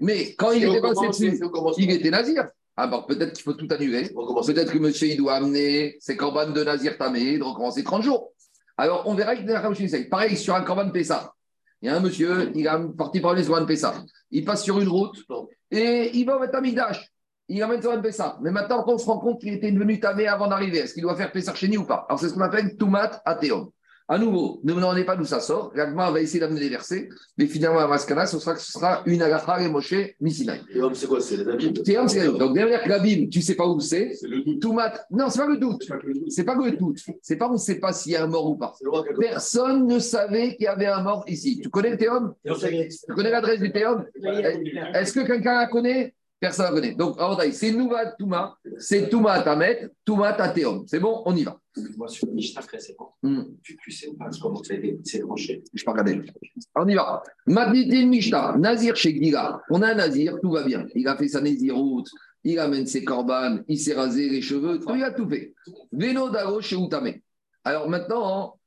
Mais 0.00 0.34
quand 0.34 0.52
il 0.52 0.64
était 0.64 0.80
passé 0.80 1.08
dessus, 1.08 1.40
il 1.78 1.90
était 1.90 2.10
Nazir. 2.10 2.48
Ah 2.80 2.86
bon, 2.86 3.02
peut-être 3.02 3.32
qu'il 3.32 3.42
faut 3.42 3.54
tout 3.54 3.66
annuler. 3.70 4.08
Peut-être 4.46 4.72
que 4.72 4.78
monsieur, 4.78 5.08
il 5.08 5.16
doit 5.16 5.34
amener 5.34 5.96
ses 5.98 6.16
corbanes 6.16 6.52
de 6.52 6.62
Nazir 6.62 6.96
Tamé, 6.96 7.36
de 7.36 7.42
recommencer 7.42 7.82
30 7.82 8.04
jours. 8.04 8.30
Alors, 8.76 9.02
on 9.06 9.14
verra 9.14 9.34
que 9.34 10.08
Pareil, 10.08 10.36
sur 10.36 10.54
un 10.54 10.62
corban 10.62 10.88
Pessa. 10.90 11.32
Il 11.82 11.86
y 11.86 11.88
a 11.88 11.96
un 11.96 12.00
monsieur, 12.00 12.52
il 12.54 12.64
est 12.64 12.96
parti 12.96 13.18
parler 13.18 13.42
sur 13.42 13.56
un 13.56 13.64
Pessa. 13.64 13.94
Il 14.30 14.44
passe 14.44 14.62
sur 14.62 14.78
une 14.78 14.86
route 14.86 15.16
et 15.72 16.12
il 16.14 16.24
va 16.24 16.36
au 16.36 16.40
Betamidash. 16.40 17.04
Il 17.48 17.60
amène 17.64 17.82
sur 17.82 17.90
un 17.90 17.98
Pessa. 17.98 18.38
Mais 18.42 18.52
maintenant, 18.52 18.84
on 18.86 18.96
se 18.96 19.06
rend 19.06 19.18
compte 19.18 19.40
qu'il 19.40 19.54
était 19.54 19.72
devenu 19.72 19.98
Tamé 19.98 20.28
avant 20.28 20.46
d'arriver. 20.46 20.78
Est-ce 20.78 20.94
qu'il 20.94 21.02
doit 21.02 21.16
faire 21.16 21.32
Pessa 21.32 21.52
chez 21.56 21.66
nous 21.66 21.80
ou 21.80 21.84
pas? 21.84 22.06
Alors, 22.08 22.20
c'est 22.20 22.28
ce 22.28 22.34
qu'on 22.34 22.42
appelle 22.42 22.76
Toumat 22.76 23.20
Athéon. 23.24 23.72
À 24.10 24.16
nouveau, 24.16 24.58
ne 24.64 24.72
me 24.72 24.80
demandez 24.80 25.04
pas 25.04 25.16
d'où 25.16 25.26
ça 25.26 25.38
sort. 25.38 25.70
L'Agma 25.74 26.10
va 26.10 26.22
essayer 26.22 26.40
d'amener 26.40 26.60
des 26.60 26.70
versets, 26.70 27.10
mais 27.36 27.46
finalement, 27.46 27.80
à 27.80 27.86
Maskana, 27.86 28.26
ce 28.26 28.38
sera, 28.38 28.56
ce 28.56 28.72
sera 28.72 29.02
une 29.04 29.20
Agacha 29.20 29.60
et 29.60 29.68
Moshe 29.68 29.94
Misinaï. 30.18 30.62
Théum, 30.72 30.94
c'est 30.94 31.06
quoi 31.06 31.20
C'est 31.20 31.36
les 31.36 31.46
abîmes 31.46 32.38
Donc, 32.38 32.54
derrière 32.54 32.82
que 32.82 32.88
l'abîme, 32.88 33.28
tu 33.28 33.40
ne 33.40 33.44
sais 33.44 33.54
pas 33.54 33.66
où 33.66 33.78
c'est. 33.80 34.14
C'est 34.14 34.26
le 34.26 34.40
doute. 34.40 34.62
Toumat, 34.62 34.94
non, 35.10 35.28
c'est 35.28 35.40
pas 35.40 35.46
le 35.46 35.58
doute. 35.58 35.82
C'est 35.82 35.92
pas 35.92 35.98
que 35.98 36.06
le 36.06 36.14
doute. 36.14 36.30
C'est 36.30 36.44
pas 36.44 36.54
le 36.56 36.76
doute. 36.76 36.98
C'est 37.20 37.36
pas 37.36 37.48
on 37.50 37.52
ne 37.52 37.58
sait 37.58 37.78
pas 37.80 37.92
s'il 37.92 38.12
y 38.12 38.16
a 38.16 38.24
un 38.24 38.28
mort 38.28 38.48
ou 38.48 38.56
pas. 38.56 38.72
Personne 39.20 39.86
ne 39.86 39.98
savait 39.98 40.56
qu'il 40.56 40.64
y 40.64 40.68
avait 40.68 40.86
un 40.86 41.02
mort 41.02 41.24
ici. 41.28 41.60
Tu 41.62 41.68
connais 41.68 41.90
le 41.90 41.98
théum 41.98 42.34
Tu 42.44 43.14
connais 43.14 43.30
l'adresse 43.30 43.60
du 43.60 43.70
théum 43.72 44.06
Est-ce 44.94 45.12
que 45.12 45.26
quelqu'un 45.26 45.54
la 45.58 45.66
connaît? 45.66 46.14
Personne 46.40 46.66
la 46.66 46.70
connaît. 46.72 46.94
Donc, 46.94 47.18
c'est 47.52 47.72
Nouva 47.72 48.12
Touma, 48.12 48.56
c'est 48.78 49.08
Touma 49.08 49.42
Tamet, 49.42 49.90
Touma 50.04 50.32
Tatéum. 50.32 50.84
C'est 50.86 51.00
bon, 51.00 51.22
on 51.26 51.34
y 51.34 51.42
va. 51.42 51.58
Moi, 51.96 52.06
sur 52.08 52.28
le 52.28 52.34
Mishnah 52.34 52.62
précédent, 52.62 53.14
Hmm. 53.22 53.42
tu 53.62 53.76
ne 53.86 53.92
sais 53.92 54.08
pas 54.16 54.28
comment 54.40 54.62
c'est 54.62 55.20
tranché. 55.20 55.64
Je 55.74 55.84
peux 55.84 55.90
regarder. 55.90 56.20
On 56.76 56.86
y 56.86 56.94
va. 56.94 57.22
Madnitin 57.46 58.06
Mishta, 58.06 58.54
Nazir 58.56 58.94
chez 58.94 59.12
Gila. 59.14 59.60
On 59.70 59.82
a 59.82 59.88
un 59.88 59.94
Nazir, 59.94 60.38
tout 60.40 60.52
va 60.52 60.62
bien. 60.64 60.86
Il 60.94 61.08
a 61.08 61.16
fait 61.16 61.28
sa 61.28 61.40
Néziroute, 61.40 62.08
il 62.44 62.58
amène 62.60 62.86
ses 62.86 63.02
corbanes, 63.04 63.64
il 63.66 63.78
s'est 63.78 63.94
rasé 63.94 64.28
les 64.28 64.40
cheveux, 64.40 64.78
il 64.94 65.02
a 65.02 65.10
tout 65.10 65.28
fait. 65.28 65.54
Vélo 65.92 66.30
d'Aro 66.30 66.60
chez 66.60 66.76
Outame. 66.76 67.14
Alors 67.64 67.88
maintenant, 67.88 68.58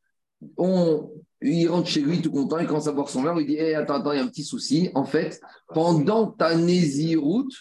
on, 0.58 1.10
il 1.42 1.68
rentre 1.68 1.88
chez 1.88 2.02
lui 2.02 2.22
tout 2.22 2.32
content, 2.32 2.60
il 2.60 2.68
commence 2.68 2.88
à 2.88 2.92
voir 2.92 3.10
son 3.10 3.24
verre, 3.24 3.40
il 3.40 3.48
dit 3.48 3.58
Eh, 3.58 3.76
Attends, 3.76 3.96
attends, 3.96 4.12
il 4.12 4.18
y 4.18 4.20
a 4.20 4.24
un 4.24 4.28
petit 4.28 4.44
souci. 4.44 4.90
En 4.94 5.06
fait, 5.06 5.42
pendant 5.74 6.28
ta 6.28 6.56
Néziroute, 6.56 7.54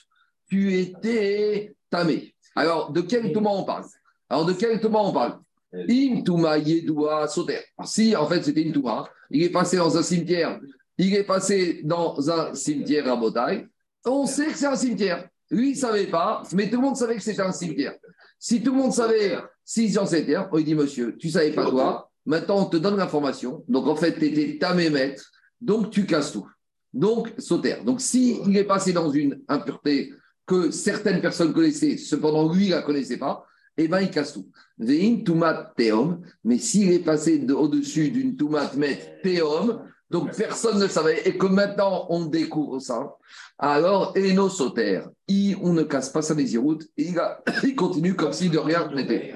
tu 0.49 0.77
étais 0.79 1.75
tamé. 1.89 2.35
Alors, 2.55 2.93
de 2.93 3.01
quel 3.01 3.33
Thomas 3.33 3.51
on 3.51 3.65
parle? 3.65 3.85
Alors, 4.29 4.45
de 4.45 4.53
quel 4.53 4.81
Thomas 4.81 5.01
on 5.01 5.13
parle? 5.13 5.39
Im 5.73 6.23
Touma 6.23 6.59
Yedoua 6.59 7.29
Soter. 7.29 7.61
Si, 7.85 8.15
en 8.17 8.27
fait, 8.27 8.43
c'était 8.43 8.63
une 8.63 8.73
Touma, 8.73 9.09
il 9.31 9.43
est 9.45 9.51
passé 9.51 9.77
dans 9.77 9.97
un 9.97 10.03
cimetière, 10.03 10.61
il 10.99 11.15
est 11.15 11.25
passé 11.25 11.81
dans 11.85 12.31
un 12.31 12.55
cimetière 12.55 13.11
à 13.11 13.17
Botaï, 13.17 13.67
on 14.05 14.27
sait 14.27 14.47
que 14.47 14.59
c'est 14.59 14.67
un 14.67 14.77
cimetière. 14.77 15.29
Lui, 15.51 15.71
il 15.71 15.75
ne 15.75 15.79
savait 15.79 16.07
pas, 16.07 16.43
mais 16.53 16.69
tout 16.69 16.77
le 16.77 16.83
monde 16.83 16.97
savait 16.97 17.17
que 17.17 17.23
c'était 17.23 17.43
un 17.43 17.53
cimetière. 17.53 17.95
Si 18.39 18.63
tout 18.63 18.73
le 18.73 18.79
monde 18.79 18.93
savait, 18.93 19.37
si 19.65 19.91
j'en 19.91 20.07
sais 20.07 20.27
on 20.51 20.57
lui 20.57 20.65
dit, 20.65 20.75
monsieur, 20.75 21.17
tu 21.17 21.29
ne 21.29 21.33
savais 21.33 21.53
pas 21.53 21.69
toi, 21.69 22.10
maintenant 22.31 22.61
on 22.63 22.67
te 22.67 22.77
donne 22.79 22.97
l'information. 22.97 23.65
Donc 23.69 23.87
en 23.87 23.97
fait, 23.97 24.15
tu 24.19 24.25
étais 24.27 24.59
ta 24.59 24.73
mémètre, 24.75 25.23
donc 25.61 25.91
tu 25.91 26.07
casses 26.07 26.33
tout. 26.33 26.47
Donc, 26.93 27.33
Sauter. 27.39 27.77
Donc 27.85 28.01
s'il 28.01 28.39
il 28.49 28.57
est 28.57 28.65
passé 28.65 28.93
dans 28.93 29.11
une 29.11 29.41
impureté 29.49 30.13
que 30.47 30.71
certaines 30.71 31.21
personnes 31.21 31.53
connaissaient, 31.53 31.97
cependant 31.97 32.53
lui, 32.53 32.65
il 32.67 32.71
ne 32.71 32.77
la 32.77 32.83
connaissait 32.83 33.19
pas, 33.19 33.45
eh 33.77 33.87
bien, 33.87 34.01
il 34.01 34.11
casse 34.11 34.33
tout. 34.33 34.49
Vein 34.79 35.23
tumat 35.25 35.73
teom, 35.77 36.21
mais 36.45 36.59
s'il 36.59 36.91
est 36.93 37.05
passé 37.05 37.39
de- 37.39 37.55
au-dessus 37.55 38.11
d'une 38.11 38.37
tumat 38.37 38.73
met 38.77 39.21
teom, 39.23 39.85
donc 40.11 40.35
personne 40.37 40.81
ne 40.81 40.89
savait, 40.89 41.23
et 41.29 41.39
que 41.39 41.47
maintenant 41.47 42.07
on 42.11 42.25
découvre 42.27 42.81
ça, 42.81 43.15
alors 43.59 44.13
Eno 44.17 44.49
Soter, 44.49 45.03
il- 45.29 45.57
on 45.63 45.73
ne 45.73 45.85
casse 45.85 46.11
pas 46.11 46.23
sa 46.23 46.35
désiroute, 46.35 46.83
et 46.97 47.05
il, 47.11 47.19
a- 47.19 47.41
il 47.63 47.77
continue 47.77 48.15
comme 48.17 48.33
si 48.33 48.49
de 48.51 48.59
rien 48.59 48.91
n'était. 48.93 49.35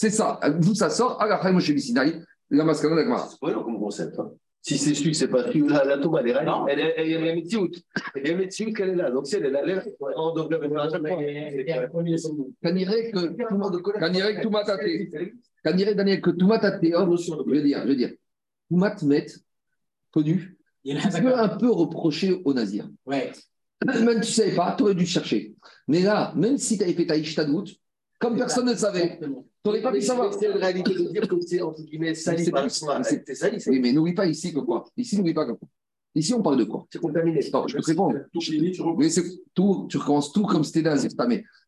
C'est 0.00 0.10
ça, 0.10 0.38
d'où 0.60 0.76
ça 0.76 0.90
sort, 0.90 1.20
à 1.20 1.26
la 1.26 1.38
fin, 1.38 1.50
Moshe 1.50 1.74
Sinai, 1.76 2.20
la 2.50 2.62
mascana 2.62 3.02
de 3.02 3.08
la. 3.08 3.18
C'est 3.28 3.36
voyant 3.42 3.64
comme 3.64 3.80
concept. 3.80 4.16
hein. 4.20 4.30
Si 4.62 4.78
c'est 4.78 4.94
celui 4.94 5.12
c'est 5.12 5.26
pas 5.26 5.42
celui 5.42 5.66
la, 5.66 5.84
la 5.84 5.98
tombe, 5.98 6.16
elle 6.20 6.28
est 6.28 6.32
réelle. 6.34 6.46
Non. 6.46 6.68
Elle 6.68 6.78
est- 6.78 6.94
elle 6.96 7.08
est- 7.08 7.12
elle 7.14 7.26
est 7.26 7.34
métioute. 7.34 7.82
Elle 8.14 8.28
est 8.28 8.34
métioute 8.36 8.76
qu'elle 8.76 8.90
est 8.90 8.94
là. 8.94 9.10
Donc 9.10 9.26
si 9.26 9.34
elle 9.34 9.46
est 9.46 9.50
là, 9.50 9.60
elle 9.64 9.70
est 9.70 9.74
là. 9.74 9.82
On 10.16 10.32
devrait 10.34 10.58
venir 10.60 10.78
à 10.80 10.88
chaque 10.88 11.00
fois. 11.04 11.16
Que 11.16 12.52
Daniel, 12.62 12.94
que 16.20 16.30
je 16.30 17.50
veux 17.50 17.62
dire, 17.62 17.82
je 17.82 17.88
veux 17.88 17.96
dire, 17.96 18.12
Met, 18.70 19.26
connu, 20.12 20.56
Il 20.84 20.94
y 20.94 20.96
en 20.96 21.00
a 21.04 21.10
tu 21.10 21.22
peux 21.22 21.34
un 21.34 21.48
peu 21.48 21.70
reprocher 21.70 22.40
au 22.44 22.54
Nazir. 22.54 22.88
Ouais. 23.04 23.32
Même 23.84 24.04
tu 24.14 24.18
ne 24.18 24.22
savais 24.22 24.54
pas, 24.54 24.74
tu 24.76 24.84
aurais 24.84 24.94
dû 24.94 25.06
chercher. 25.06 25.54
Mais 25.88 26.02
là, 26.02 26.32
même 26.36 26.56
si 26.56 26.78
tu 26.78 26.84
avais 26.84 26.92
fait 26.92 27.06
ta 27.06 27.16
Ishtadout, 27.16 27.64
comme 28.18 28.36
personne 28.36 28.66
ne 28.66 28.72
le 28.72 28.76
savait, 28.76 29.18
tu 29.20 29.28
n'aurais 29.64 29.82
pas 29.82 29.92
pu 29.92 30.02
savoir. 30.02 30.34
C'est 30.34 30.46
une 30.46 30.56
réalité 30.56 30.94
de 30.94 31.08
dire 31.10 31.28
que 31.28 31.40
c'est 31.40 31.62
entre 31.62 31.82
guillemets 31.82 32.14
sali 32.14 32.50
par 32.50 32.68
C'est 32.70 33.34
sali, 33.34 33.62
Oui, 33.68 33.80
mais 33.80 33.92
n'oublie 33.92 34.14
pas 34.14 34.26
ici 34.26 34.52
que 34.52 34.60
quoi? 34.60 34.84
Ici, 34.96 35.16
n'oublie 35.16 35.34
pas 35.34 35.46
que 35.46 35.52
quoi? 35.52 35.68
Ici, 36.14 36.34
on 36.34 36.42
parle 36.42 36.56
de 36.56 36.64
quoi? 36.64 36.86
C'est 36.90 37.00
contaminé. 37.00 37.40
Je 37.40 37.50
peux 37.50 37.82
te 37.82 39.08
c'est 39.08 39.24
tout, 39.54 39.86
tu 39.88 39.98
recommences 39.98 40.32
tout 40.32 40.44
comme 40.46 40.64
c'était 40.64 40.82
Nazir. 40.82 41.10
Tu 41.10 41.16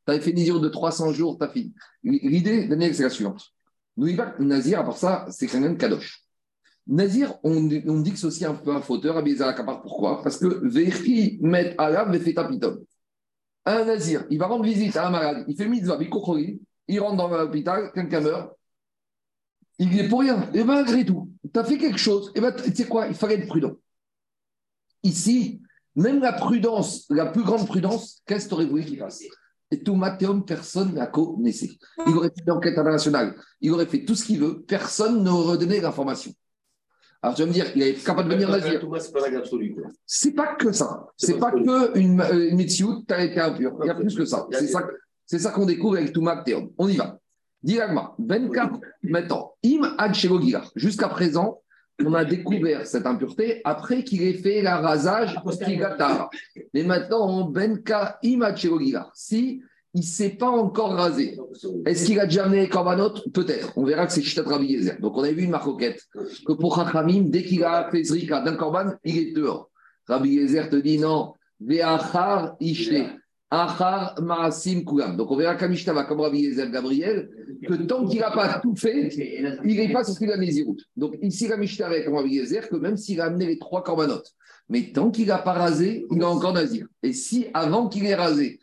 avais 0.06 0.20
fait 0.20 0.30
une 0.30 0.60
de 0.60 0.68
300 0.68 1.12
jours, 1.12 1.36
as 1.40 1.48
fini. 1.48 1.72
L'idée, 2.02 2.66
Daniel, 2.66 2.94
c'est 2.94 3.04
la 3.04 3.10
suivante. 3.10 3.52
N'oublie 3.96 4.16
pas 4.16 4.26
que 4.26 4.42
Nazir, 4.42 4.80
à 4.80 4.84
part 4.84 4.96
ça, 4.96 5.26
c'est 5.30 5.46
quand 5.46 5.60
même 5.60 5.76
Kadosh. 5.76 6.24
Nazir, 6.86 7.34
on, 7.44 7.68
on 7.86 8.00
dit 8.00 8.12
que 8.12 8.18
c'est 8.18 8.26
aussi 8.26 8.44
un 8.44 8.54
peu 8.54 8.72
un 8.72 8.80
fauteur, 8.80 9.16
à 9.16 9.22
Bezalakapar. 9.22 9.82
Pourquoi? 9.82 10.22
Parce 10.22 10.38
que 10.38 10.66
Vechi 10.66 11.38
met 11.42 11.74
Alav 11.78 12.18
fait 12.18 12.34
tapitom. 12.34 12.80
Un 13.78 13.84
Nazir, 13.84 14.24
il 14.30 14.38
va 14.38 14.46
rendre 14.46 14.64
visite 14.64 14.96
à 14.96 15.06
un 15.06 15.10
malade, 15.10 15.44
il 15.48 15.56
fait 15.56 15.68
mitzvah, 15.68 15.98
il 16.00 16.60
il 16.88 17.00
rentre 17.00 17.16
dans 17.16 17.28
l'hôpital, 17.28 17.92
quelqu'un 17.94 18.20
meurt, 18.20 18.52
il 19.78 19.98
est 19.98 20.08
pour 20.08 20.20
rien. 20.20 20.50
Et 20.52 20.64
malgré 20.64 21.04
tout, 21.04 21.30
tu 21.52 21.58
as 21.58 21.64
fait 21.64 21.78
quelque 21.78 21.98
chose, 21.98 22.32
et 22.34 22.40
ben, 22.40 22.52
tu 22.52 22.74
sais 22.74 22.86
quoi, 22.86 23.06
il 23.06 23.14
fallait 23.14 23.36
être 23.36 23.46
prudent. 23.46 23.72
Ici, 25.02 25.62
même 25.94 26.20
la 26.20 26.32
prudence, 26.32 27.06
la 27.10 27.26
plus 27.26 27.42
grande 27.42 27.66
prudence, 27.66 28.22
qu'est-ce 28.26 28.44
que 28.44 28.48
tu 28.50 28.54
aurais 28.54 28.66
voulu 28.66 28.84
qu'il 28.84 28.98
fasse? 28.98 29.22
Et 29.70 29.82
tout 29.82 29.94
Mathéum, 29.94 30.44
personne 30.44 30.92
ne 30.92 30.96
la 30.96 31.06
connaissait. 31.06 31.70
Il 32.06 32.16
aurait 32.16 32.28
fait 32.28 32.42
une 32.44 32.52
enquête 32.52 32.76
internationale, 32.76 33.36
il 33.60 33.70
aurait 33.70 33.86
fait 33.86 34.04
tout 34.04 34.16
ce 34.16 34.24
qu'il 34.24 34.40
veut, 34.40 34.62
personne 34.62 35.22
n'aurait 35.22 35.58
donné 35.58 35.80
l'information. 35.80 36.32
Alors 37.22 37.36
tu 37.36 37.42
vas 37.42 37.48
me 37.48 37.52
dire, 37.52 37.66
il 37.74 37.82
est 37.82 38.04
capable 38.04 38.30
de 38.30 38.34
venir 38.34 38.48
nazir. 38.48 38.80
C'est 38.98 39.12
pas 39.12 39.28
la 39.28 39.38
absolue. 39.38 39.76
C'est 40.06 40.32
pas 40.32 40.54
que 40.54 40.72
ça. 40.72 41.06
C'est 41.16 41.38
pas 41.38 41.50
que- 41.50 41.98
une, 41.98 42.20
euh, 42.20 42.48
une 42.50 42.56
mitziout, 42.56 43.04
t'as 43.06 43.22
été 43.24 43.38
impur. 43.40 43.76
Il 43.82 43.86
y 43.86 43.90
a 43.90 43.94
plus 43.94 44.14
que 44.14 44.24
ça. 44.24 44.46
C'est 44.52 44.66
ça, 44.68 44.86
c'est 45.26 45.38
ça 45.38 45.50
qu'on 45.50 45.66
découvre 45.66 45.96
avec 45.98 46.12
Toumak 46.12 46.44
Théom. 46.44 46.70
On 46.78 46.88
y 46.88 46.96
va. 46.96 47.18
Diagma, 47.62 48.14
24, 48.18 48.80
maintenant, 49.02 49.52
im 49.64 49.94
ad. 49.98 50.14
Jusqu'à 50.76 51.08
présent, 51.08 51.60
on 52.02 52.14
a 52.14 52.24
découvert 52.24 52.86
cette 52.86 53.04
impureté 53.04 53.60
après 53.64 54.02
qu'il 54.02 54.22
ait 54.22 54.32
fait 54.32 54.62
la 54.62 54.78
rasage 54.78 55.36
Kigatara. 55.62 56.30
Mais 56.72 56.84
maintenant, 56.84 57.20
en 57.20 57.44
Benka 57.44 58.18
im 58.24 58.40
ad. 58.40 58.56
Si 59.14 59.62
il 59.94 60.00
ne 60.00 60.06
s'est 60.06 60.30
pas 60.30 60.48
encore 60.48 60.92
rasé, 60.92 61.36
est-ce 61.84 62.06
qu'il 62.06 62.20
a 62.20 62.26
déjà 62.26 62.44
amené 62.44 62.62
les 62.62 62.68
korbanot? 62.68 63.14
Peut-être. 63.32 63.72
On 63.76 63.84
verra 63.84 64.06
que 64.06 64.12
c'est 64.12 64.22
Shitat 64.22 64.42
Rabbi 64.42 64.66
Yezer. 64.66 65.00
Donc, 65.00 65.16
on 65.16 65.24
a 65.24 65.32
vu 65.32 65.42
une 65.42 65.50
marcoquette 65.50 66.02
que 66.46 66.52
pour 66.52 66.76
Chachamim, 66.76 67.24
dès 67.24 67.42
qu'il 67.42 67.64
a 67.64 67.90
fait 67.90 68.04
Zrika 68.04 68.40
d'un 68.40 68.54
korban, 68.54 68.92
il 69.04 69.18
est 69.18 69.32
dehors. 69.32 69.68
Rabbi 70.06 70.30
Yezer 70.30 70.70
te 70.70 70.76
dit 70.76 70.98
non. 70.98 71.34
Ve'achar 71.60 72.56
ishte. 72.60 73.04
Achar 73.50 74.14
ma'asim 74.22 74.84
kulam. 74.84 75.16
Donc, 75.16 75.28
on 75.32 75.36
verra 75.36 75.56
qu'Amishtava, 75.56 76.04
comme 76.04 76.20
Rabbi 76.20 76.42
Yezer 76.42 76.70
Gabriel, 76.70 77.28
que 77.66 77.74
tant 77.74 78.06
qu'il 78.06 78.20
n'a 78.20 78.30
pas 78.30 78.60
tout 78.60 78.76
fait, 78.76 79.08
il 79.64 79.76
n'est 79.76 79.92
pas 79.92 80.04
sorti 80.04 80.24
de 80.24 80.30
la 80.30 80.36
Néziroute. 80.36 80.84
Donc, 80.96 81.16
ici, 81.20 81.48
la 81.48 81.56
Mishnah 81.56 81.86
avec 81.86 82.06
Rabbi 82.06 82.34
Yezer, 82.34 82.68
que 82.68 82.76
même 82.76 82.96
s'il 82.96 83.20
a 83.20 83.24
amené 83.24 83.46
les 83.46 83.58
trois 83.58 83.82
corbanotes, 83.82 84.32
mais 84.68 84.92
tant 84.92 85.10
qu'il 85.10 85.26
n'a 85.26 85.38
pas 85.38 85.54
rasé, 85.54 86.06
il 86.12 86.20
est 86.20 86.24
encore 86.24 86.52
nazir. 86.52 86.86
Et 87.02 87.12
si, 87.12 87.48
avant 87.52 87.88
qu'il 87.88 88.06
ait 88.06 88.14
rasé, 88.14 88.60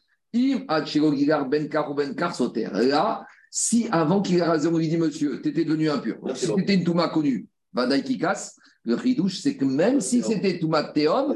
benkar 1.94 2.36
sauter. 2.36 2.68
Là, 2.72 3.26
si 3.50 3.88
avant 3.92 4.22
qu'il 4.22 4.38
ait 4.38 4.44
rasé, 4.44 4.68
on 4.68 4.78
lui 4.78 4.88
dit, 4.88 4.98
monsieur, 4.98 5.42
tu 5.42 5.50
étais 5.50 5.64
devenu 5.66 5.90
impur. 5.90 6.18
Donc, 6.22 6.38
si 6.38 6.46
c'était 6.60 6.74
une 6.76 6.84
Touma 6.84 7.10
connue, 7.10 7.48
Vadaï 7.74 8.04
qui 8.04 8.18
casse, 8.18 8.58
le 8.84 8.96
ridouche, 8.96 9.40
c'est 9.40 9.56
que 9.58 9.66
même 9.66 10.00
si 10.00 10.22
c'était 10.24 10.60
Touma 10.60 10.84
Théom, 10.84 11.36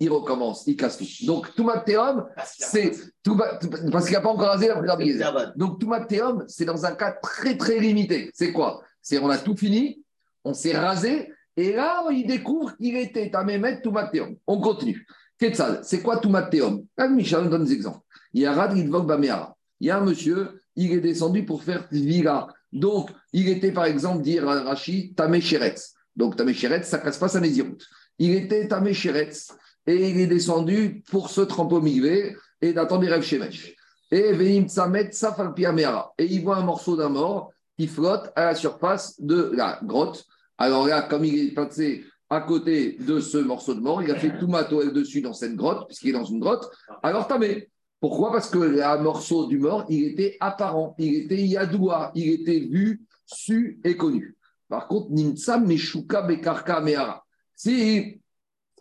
il 0.00 0.10
recommence, 0.10 0.64
il 0.66 0.76
casse 0.76 0.98
tout. 0.98 1.06
Donc, 1.26 1.54
Touma 1.54 1.78
Théom, 1.78 2.24
c'est. 2.70 2.92
Touma- 3.24 3.58
Parce 3.90 4.04
qu'il 4.06 4.14
n'a 4.14 4.20
pas 4.20 4.28
encore 4.30 4.48
rasé 4.48 4.68
la 4.68 4.74
Rabbi 4.74 5.06
Yezer. 5.06 5.32
Donc, 5.56 5.78
Toumatéum, 5.80 6.44
c'est 6.48 6.64
dans 6.64 6.84
un 6.84 6.92
cas 6.92 7.12
très, 7.22 7.56
très 7.56 7.78
limité. 7.78 8.30
C'est 8.34 8.52
quoi? 8.52 8.82
C'est 9.02 9.18
on 9.18 9.30
a 9.30 9.38
tout 9.38 9.56
fini, 9.56 10.02
on 10.44 10.52
s'est 10.54 10.76
rasé, 10.76 11.32
et 11.56 11.72
là, 11.72 12.02
il 12.10 12.26
découvre 12.26 12.76
qu'il 12.76 12.96
était 12.96 13.30
à 13.34 13.44
Mehmet 13.44 13.80
Toumatéum. 13.82 14.36
On 14.46 14.60
continue. 14.60 15.06
Quetzal, 15.38 15.80
c'est 15.82 16.02
quoi 16.02 16.18
Toumatéum 16.18 16.84
Michel 17.10 17.48
donne 17.48 17.64
des 17.64 17.72
exemples. 17.72 18.00
Il 18.32 18.42
y 18.42 18.46
a 18.46 19.96
un 19.96 20.04
monsieur, 20.04 20.60
il 20.76 20.92
est 20.92 21.00
descendu 21.00 21.44
pour 21.44 21.62
faire 21.62 21.86
Vira. 21.90 22.48
Donc, 22.72 23.10
il 23.32 23.48
était, 23.48 23.72
par 23.72 23.86
exemple, 23.86 24.22
dire 24.22 24.48
à 24.48 24.62
Rachid, 24.62 25.16
Tamé 25.16 25.40
Sheretz. 25.40 25.94
Donc, 26.14 26.36
Tamé 26.36 26.54
Sheretz, 26.54 26.88
ça 26.88 26.98
casse 26.98 27.18
pas 27.18 27.28
sa 27.28 27.40
Néziroute. 27.40 27.86
Il 28.18 28.34
était 28.34 28.68
Tamé 28.68 28.94
Sheretz, 28.94 29.48
et 29.86 30.10
il 30.10 30.20
est 30.20 30.26
descendu 30.26 31.02
pour 31.10 31.30
se 31.30 31.40
tremper 31.40 31.76
au 31.76 31.80
migvé 31.80 32.36
et 32.60 32.72
d'attendre 32.72 33.02
les 33.02 33.08
rêves 33.08 33.22
Shemesh. 33.22 33.74
Et 34.10 34.32
Veim 34.32 34.66
Tsamet 34.66 35.12
Safal 35.12 35.54
Piamera. 35.54 36.12
Et 36.18 36.26
il 36.26 36.42
voit 36.42 36.56
un 36.56 36.64
morceau 36.64 36.96
d'un 36.96 37.08
mort 37.08 37.52
qui 37.78 37.86
flotte 37.86 38.30
à 38.36 38.46
la 38.46 38.54
surface 38.54 39.20
de 39.20 39.50
la 39.54 39.80
grotte. 39.82 40.24
Alors 40.58 40.86
là, 40.86 41.02
comme 41.02 41.24
il 41.24 41.48
est 41.48 41.54
passé 41.54 42.04
à 42.28 42.40
côté 42.40 42.98
de 43.00 43.20
ce 43.20 43.38
morceau 43.38 43.74
de 43.74 43.80
mort, 43.80 44.02
il 44.02 44.10
a 44.10 44.16
fait 44.16 44.38
tout 44.40 44.48
matoel 44.48 44.92
dessus 44.92 45.22
dans 45.22 45.32
cette 45.32 45.56
grotte, 45.56 45.86
puisqu'il 45.86 46.10
est 46.10 46.18
dans 46.18 46.24
une 46.24 46.40
grotte. 46.40 46.68
Alors 47.02 47.26
tamé. 47.26 47.70
Pourquoi? 48.00 48.32
Parce 48.32 48.48
que 48.48 48.58
le 48.58 49.02
morceau 49.02 49.46
du 49.46 49.58
mort, 49.58 49.84
il 49.88 50.04
était 50.04 50.36
apparent, 50.40 50.94
il 50.98 51.14
était 51.16 51.42
yadoua, 51.42 52.12
il 52.14 52.30
était 52.30 52.60
vu, 52.60 53.02
su 53.26 53.78
et 53.84 53.96
connu. 53.96 54.36
Par 54.68 54.88
contre, 54.88 55.10
Nimtsa 55.10 55.58
Meshuka 55.58 56.22
Bekarka 56.22 56.80
Mehara. 56.80 57.24
Si 57.54 58.20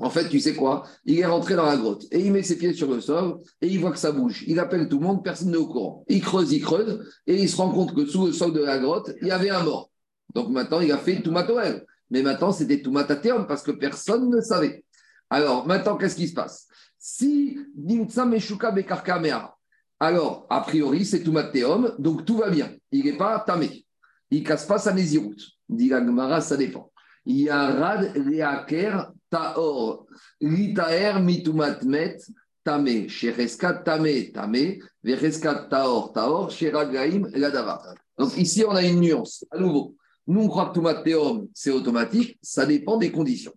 en 0.01 0.09
fait, 0.09 0.30
tu 0.30 0.39
sais 0.39 0.55
quoi? 0.55 0.84
Il 1.03 1.20
est 1.20 1.26
rentré 1.26 1.55
dans 1.55 1.65
la 1.65 1.76
grotte 1.76 2.05
et 2.11 2.20
il 2.22 2.32
met 2.32 2.41
ses 2.41 2.57
pieds 2.57 2.74
sur 2.74 2.89
le 2.89 3.01
sol 3.01 3.39
et 3.61 3.67
il 3.67 3.80
voit 3.80 3.91
que 3.91 3.97
ça 3.97 4.13
bouge. 4.13 4.45
Il 4.47 4.57
appelle 4.57 4.88
tout 4.88 4.97
le 4.97 5.05
monde, 5.05 5.22
personne 5.22 5.51
n'est 5.51 5.57
au 5.57 5.67
courant. 5.67 6.05
Il 6.07 6.22
creuse, 6.22 6.53
il 6.53 6.61
creuse 6.61 7.05
et 7.28 7.41
il 7.41 7.49
se 7.49 7.57
rend 7.57 7.70
compte 7.72 7.93
que 7.93 8.05
sous 8.05 8.28
le 8.28 8.32
sol 8.32 8.53
de 8.53 8.61
la 8.61 8.80
grotte, 8.80 9.11
il 9.22 9.28
y 9.28 9.32
avait 9.32 9.49
un 9.49 9.63
mort. 9.63 9.91
Donc 10.34 10.49
maintenant, 10.51 10.80
il 10.80 10.89
a 10.93 10.97
fait 10.97 11.22
Toumatoel. 11.22 11.86
Mais 12.11 12.22
maintenant, 12.22 12.53
c'était 12.53 12.82
Toumatateum 12.82 13.45
parce 13.45 13.61
que 13.61 13.72
personne 13.72 14.30
ne 14.30 14.39
savait. 14.39 14.86
Alors 15.30 15.67
maintenant, 15.67 15.97
qu'est-ce 15.97 16.15
qui 16.15 16.30
se 16.30 16.34
passe? 16.34 16.68
Si 16.99 17.57
Nimtsa 17.75 18.25
Meshuka 18.25 18.71
Bekarka 18.71 19.19
Mehara, 19.19 19.55
alors, 20.01 20.47
a 20.49 20.61
priori, 20.61 21.03
c'est 21.03 21.23
Toumateum, 21.23 21.93
donc 21.99 22.23
tout 22.23 22.37
va 22.37 22.49
bien. 22.49 22.71
Il 22.91 23.03
n'est 23.03 23.17
pas 23.17 23.39
tamé. 23.39 23.85
Il 24.31 24.43
casse 24.43 24.65
pas 24.65 24.79
sa 24.79 24.93
nésiroute. 24.93 25.41
Dit 25.67 25.89
la 25.89 25.99
Gemara, 25.99 26.39
ça 26.39 26.55
dépend. 26.55 26.89
Il 27.25 27.41
y 27.41 27.49
a 27.49 27.67
Rad 27.67 28.13
Reaker 28.15 29.11
Taor 29.29 30.05
Litaer 30.39 31.19
Mitumatmet 31.21 32.17
Tame 32.63 33.09
Shereskat 33.09 33.83
Tame 33.83 34.31
Tame 34.33 34.77
Vereskat 35.03 35.67
Taor 35.69 36.13
Taor 36.13 36.49
Sheragaim 36.49 37.27
Ladava. 37.33 37.81
Donc 38.17 38.37
ici, 38.37 38.63
on 38.65 38.71
a 38.71 38.83
une 38.83 39.01
nuance. 39.01 39.45
À 39.51 39.59
nouveau, 39.59 39.95
nous, 40.27 40.43
on 40.43 40.47
croit 40.47 40.69
que 40.69 40.75
Toumateum, 40.75 41.49
c'est 41.53 41.71
automatique. 41.71 42.39
Ça 42.41 42.65
dépend 42.65 42.95
des 42.95 43.11
conditions. 43.11 43.53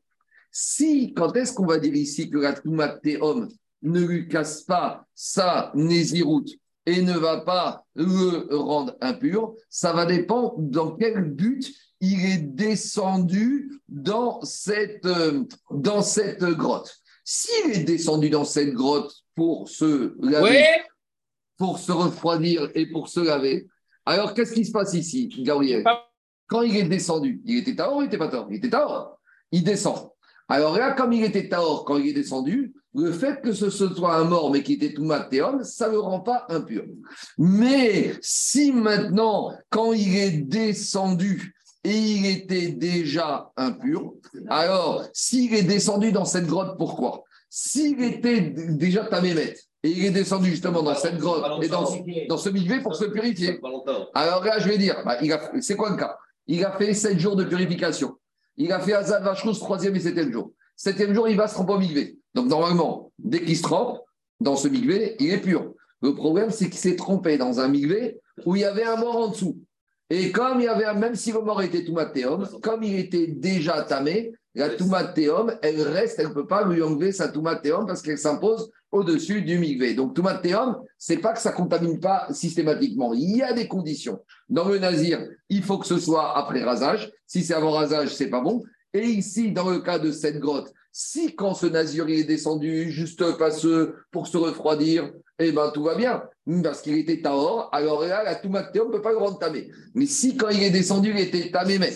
Si, 0.52 1.14
quand 1.14 1.34
est-ce 1.34 1.54
qu'on 1.54 1.66
va 1.66 1.78
dire 1.78 1.94
ici 1.94 2.28
que 2.28 2.36
la 2.36 2.52
Toumateum 2.52 3.48
ne 3.80 4.00
lui 4.00 4.28
casse 4.28 4.62
pas 4.62 5.06
sa 5.14 5.72
nésiroute 5.74 6.50
et 6.84 7.00
ne 7.00 7.16
va 7.16 7.40
pas 7.40 7.84
le 7.94 8.54
rendre 8.54 8.94
impur, 9.00 9.54
ça 9.70 9.94
va 9.94 10.04
dépendre 10.04 10.54
dans 10.58 10.94
quel 10.94 11.24
but 11.24 11.72
il 12.00 12.24
est 12.26 12.42
descendu 12.42 13.80
dans 13.88 14.42
cette, 14.42 15.06
euh, 15.06 15.44
dans 15.70 16.02
cette 16.02 16.44
grotte. 16.44 16.98
S'il 17.24 17.72
est 17.72 17.84
descendu 17.84 18.28
dans 18.28 18.44
cette 18.44 18.74
grotte 18.74 19.14
pour 19.34 19.68
se 19.68 20.14
laver, 20.20 20.64
pour 21.56 21.78
se 21.78 21.92
refroidir 21.92 22.70
et 22.74 22.86
pour 22.86 23.08
se 23.08 23.20
laver, 23.20 23.68
alors 24.04 24.34
qu'est-ce 24.34 24.52
qui 24.52 24.64
se 24.64 24.72
passe 24.72 24.94
ici, 24.94 25.28
Gabriel? 25.28 25.84
Quand 26.48 26.62
il 26.62 26.76
est 26.76 26.82
descendu, 26.82 27.40
il 27.46 27.58
était 27.58 27.76
Taor 27.76 27.96
ou 27.96 28.00
il 28.02 28.04
n'était 28.04 28.18
pas 28.18 28.28
Taor 28.28 28.48
Il 28.50 28.56
était 28.56 28.68
Taor. 28.68 29.18
Il 29.52 29.62
descend. 29.62 30.11
Alors 30.48 30.76
là, 30.76 30.92
comme 30.92 31.12
il 31.12 31.24
était 31.24 31.48
Taor 31.48 31.84
quand 31.84 31.96
il 31.96 32.08
est 32.08 32.12
descendu, 32.12 32.72
le 32.94 33.10
fait 33.10 33.40
que 33.40 33.52
ce 33.52 33.70
soit 33.70 34.16
un 34.16 34.24
mort 34.24 34.50
mais 34.50 34.62
qui 34.62 34.74
était 34.74 34.92
tout 34.92 35.04
matéum, 35.04 35.64
ça 35.64 35.86
ne 35.88 35.92
le 35.92 36.00
rend 36.00 36.20
pas 36.20 36.44
impur. 36.50 36.84
Mais 37.38 38.12
si 38.20 38.70
maintenant, 38.72 39.52
quand 39.70 39.92
il 39.94 40.16
est 40.16 40.42
descendu 40.42 41.54
et 41.84 41.96
il 41.96 42.26
était 42.26 42.68
déjà 42.68 43.50
impur, 43.56 44.14
alors 44.48 45.04
s'il 45.14 45.54
est 45.54 45.62
descendu 45.62 46.12
dans 46.12 46.26
cette 46.26 46.46
grotte, 46.46 46.76
pourquoi? 46.76 47.24
S'il 47.48 48.02
était 48.02 48.40
déjà 48.40 49.04
tamémet 49.04 49.54
et 49.82 49.90
il 49.90 50.04
est 50.04 50.10
descendu 50.10 50.50
justement 50.50 50.82
dans 50.82 50.94
cette 50.94 51.18
grotte 51.18 51.62
et 51.62 51.68
dans, 51.68 51.88
dans 52.28 52.38
ce 52.38 52.48
milieu 52.50 52.82
pour 52.82 52.94
se 52.94 53.06
purifier, 53.06 53.58
alors 54.14 54.44
là, 54.44 54.58
je 54.58 54.68
vais 54.68 54.78
dire, 54.78 55.02
bah, 55.04 55.18
c'est 55.60 55.76
quoi 55.76 55.90
le 55.90 55.96
cas? 55.96 56.16
Il 56.46 56.64
a 56.64 56.72
fait 56.72 56.92
sept 56.94 57.18
jours 57.18 57.36
de 57.36 57.44
purification. 57.44 58.16
Il 58.56 58.72
a 58.72 58.80
fait 58.80 58.92
Azad 58.92 59.22
Vachrous, 59.22 59.54
troisième 59.54 59.96
et 59.96 60.00
septième 60.00 60.32
jour. 60.32 60.52
Septième 60.76 61.14
jour, 61.14 61.28
il 61.28 61.36
va 61.36 61.48
se 61.48 61.54
tremper 61.54 61.72
au 61.72 61.78
migvé. 61.78 62.18
Donc, 62.34 62.48
normalement, 62.48 63.12
dès 63.18 63.42
qu'il 63.42 63.56
se 63.56 63.62
trempe 63.62 64.00
dans 64.40 64.56
ce 64.56 64.68
migvé, 64.68 65.16
il 65.20 65.30
est 65.30 65.40
pur. 65.40 65.72
Le 66.02 66.14
problème, 66.14 66.50
c'est 66.50 66.68
qu'il 66.68 66.78
s'est 66.78 66.96
trompé 66.96 67.38
dans 67.38 67.60
un 67.60 67.68
migvé 67.68 68.20
où 68.44 68.56
il 68.56 68.62
y 68.62 68.64
avait 68.64 68.84
un 68.84 68.96
mort 68.96 69.16
en 69.16 69.28
dessous. 69.28 69.58
Et 70.14 70.30
comme 70.30 70.60
il 70.60 70.64
y 70.64 70.68
avait, 70.68 70.92
même 70.92 71.14
si 71.14 71.32
le 71.32 71.40
mort 71.40 71.62
était 71.62 71.84
toumatéum, 71.84 72.46
comme 72.60 72.82
il 72.82 72.98
était 72.98 73.28
déjà 73.28 73.80
tamé, 73.80 74.34
la 74.54 74.68
toumatéum, 74.68 75.54
elle 75.62 75.80
reste, 75.80 76.18
elle 76.18 76.28
ne 76.28 76.34
peut 76.34 76.46
pas 76.46 76.66
lui 76.66 76.82
enlever 76.82 77.12
sa 77.12 77.28
toumatéum 77.28 77.86
parce 77.86 78.02
qu'elle 78.02 78.18
s'impose 78.18 78.70
au-dessus 78.90 79.40
du 79.40 79.58
migvé. 79.58 79.94
Donc, 79.94 80.12
toumatéum, 80.12 80.76
c'est 80.98 81.16
pas 81.16 81.32
que 81.32 81.40
ça 81.40 81.52
contamine 81.52 81.98
pas 81.98 82.26
systématiquement. 82.30 83.14
Il 83.14 83.38
y 83.38 83.42
a 83.42 83.54
des 83.54 83.66
conditions. 83.66 84.20
Dans 84.50 84.68
le 84.68 84.78
nazir, 84.78 85.26
il 85.48 85.62
faut 85.62 85.78
que 85.78 85.86
ce 85.86 85.96
soit 85.96 86.36
après 86.36 86.62
rasage. 86.62 87.10
Si 87.26 87.42
c'est 87.42 87.54
avant 87.54 87.70
rasage, 87.70 88.14
c'est 88.14 88.28
pas 88.28 88.42
bon. 88.42 88.62
Et 88.92 89.06
ici, 89.06 89.50
dans 89.50 89.70
le 89.70 89.78
cas 89.78 89.98
de 89.98 90.12
cette 90.12 90.40
grotte, 90.40 90.70
si 90.92 91.34
quand 91.34 91.54
ce 91.54 91.64
nazir 91.64 92.06
il 92.10 92.20
est 92.20 92.24
descendu 92.24 92.90
juste 92.90 93.38
passeux 93.38 93.94
pour 94.10 94.26
se 94.26 94.36
refroidir, 94.36 95.10
eh 95.38 95.52
ben 95.52 95.70
tout 95.72 95.82
va 95.82 95.94
bien, 95.94 96.22
parce 96.62 96.82
qu'il 96.82 96.98
était 96.98 97.20
tahor, 97.20 97.68
alors 97.72 98.04
là, 98.04 98.22
la 98.22 98.34
toumaté, 98.34 98.80
on 98.80 98.86
ne 98.86 98.92
peut 98.92 99.02
pas 99.02 99.12
le 99.12 99.18
rendre 99.18 99.38
tamé. 99.38 99.70
Mais 99.94 100.06
si 100.06 100.36
quand 100.36 100.50
il 100.50 100.62
est 100.62 100.70
descendu, 100.70 101.10
il 101.10 101.20
était 101.20 101.50
tamé, 101.50 101.78
mais 101.78 101.92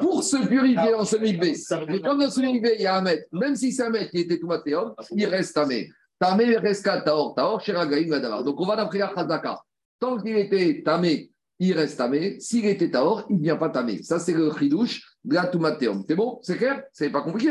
pour 0.00 0.22
se 0.22 0.36
purifier 0.46 0.92
dans 0.92 1.04
ce 1.04 1.16
migvé, 1.16 1.54
et 1.88 2.00
comme 2.00 2.20
dans 2.20 2.30
ce 2.30 2.40
migvé, 2.40 2.76
il 2.76 2.82
y 2.82 2.86
a 2.86 2.96
un 2.96 3.02
mètre, 3.02 3.24
même 3.32 3.56
si 3.56 3.72
c'est 3.72 3.82
un 3.82 3.90
mètre 3.90 4.10
qui 4.10 4.20
était 4.20 4.38
toumatéum, 4.38 4.94
il 5.12 5.26
reste 5.26 5.54
tamé. 5.54 5.90
Tamé 6.18 6.56
reste 6.56 6.84
qu'à 6.84 7.00
tahor, 7.02 7.34
tahor, 7.34 7.60
shiragaïm, 7.60 8.08
gadava. 8.08 8.42
Donc 8.42 8.58
on 8.60 8.66
va 8.66 8.76
d'après 8.76 8.98
la 8.98 9.08
Khazaka. 9.08 9.60
Tant 9.98 10.16
qu'il 10.18 10.36
était 10.36 10.82
tamé, 10.82 11.30
il 11.58 11.74
reste 11.74 11.98
tamé. 11.98 12.40
S'il 12.40 12.64
était 12.66 12.90
tahor, 12.90 13.24
il 13.28 13.36
ne 13.36 13.42
vient 13.42 13.56
pas 13.56 13.68
tamé. 13.68 14.02
Ça, 14.02 14.18
c'est 14.18 14.32
le 14.32 14.50
chidouche 14.58 15.15
de 15.26 15.34
la 15.34 15.46
toumatéum. 15.46 16.04
C'est 16.08 16.14
bon? 16.14 16.38
C'est 16.42 16.56
clair? 16.56 16.82
C'est 16.92 17.10
pas 17.10 17.22
compliqué 17.22 17.50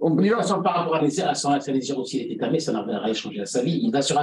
On 0.00 0.18
y 0.18 0.28
va 0.28 0.36
par 0.62 0.74
rapport 0.74 0.96
à 0.96 0.98
à 0.98 1.72
Nézir 1.72 1.98
aussi, 1.98 2.18
il 2.18 2.32
était 2.32 2.36
tamé, 2.36 2.60
ça 2.60 2.72
n'a 2.72 2.82
rien 2.82 3.14
changé 3.14 3.40
à 3.40 3.46
sa 3.46 3.62
vie. 3.62 3.80
Il 3.82 3.90
va 3.90 4.02
se 4.02 4.14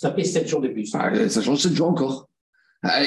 taper 0.00 0.24
7 0.24 0.48
jours 0.48 0.60
de 0.62 0.68
plus. 0.68 0.90
Ah, 0.94 1.28
ça 1.28 1.42
change 1.42 1.60
7 1.60 1.72
jours 1.74 1.88
encore. 1.88 2.28
Ah, 2.82 3.02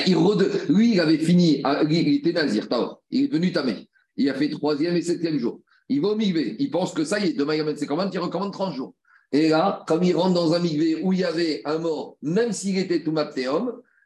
Lui, 0.70 0.94
il 0.94 1.00
avait 1.00 1.18
fini, 1.18 1.62
ah, 1.64 1.82
il 1.90 2.16
était 2.16 2.34
nazir. 2.34 2.68
Il 3.10 3.26
est 3.26 3.32
venu 3.32 3.52
tamé. 3.52 3.90
Il 4.16 4.30
a 4.30 4.36
fait 4.36 4.50
troisième 4.50 4.96
et 4.96 5.02
septième 5.02 5.40
jour. 5.40 5.62
Il 5.90 6.02
va 6.02 6.10
au 6.10 6.16
migvé. 6.16 6.56
Il 6.60 6.70
pense 6.70 6.94
que 6.94 7.04
ça 7.04 7.20
y 7.20 7.30
est, 7.30 7.34
demain 7.34 7.56
il 7.56 7.62
ramène 7.62 7.78
ses 7.78 7.88
commandes, 7.88 8.14
il 8.14 8.20
recommande 8.20 8.54
30 8.54 8.74
jours. 8.74 8.94
Et 9.32 9.50
là, 9.50 9.84
comme 9.88 10.04
il 10.04 10.16
rentre 10.16 10.34
dans 10.34 10.54
un 10.54 10.60
migvé 10.60 11.02
où 11.02 11.12
il 11.12 11.20
y 11.20 11.24
avait 11.24 11.62
un 11.66 11.80
mort, 11.80 12.18
même 12.22 12.52
s'il 12.54 12.78
était 12.78 13.04
tout 13.04 13.12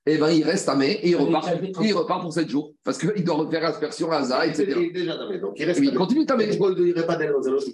matéum, 0.06 0.14
eh 0.16 0.18
ben, 0.18 0.30
il 0.32 0.44
reste 0.44 0.66
tamé 0.66 0.92
et 1.04 1.10
il 1.10 1.16
repart, 1.16 1.50
il 1.82 1.94
repart 1.94 2.22
pour 2.22 2.34
7 2.34 2.50
jours. 2.50 2.74
Parce 2.84 2.98
qu'il 2.98 3.24
doit 3.24 3.36
refaire 3.36 3.66
aspersion, 3.66 4.12
Haza, 4.12 4.46
Il 4.46 4.50
etc. 4.52 4.80
est 4.82 4.92
déjà 4.92 5.18
tamé, 5.18 5.40
donc 5.40 5.54
il 5.58 5.62
Et 5.62 5.66
reste 5.66 5.80
il 5.80 5.86
tamé. 5.88 5.98
continue 5.98 6.26
tamé. 6.26 6.46
Il 6.52 6.94
pas 7.06 7.16
d'aller 7.16 7.32
dans 7.32 7.48
un 7.48 7.52
autre 7.54 7.66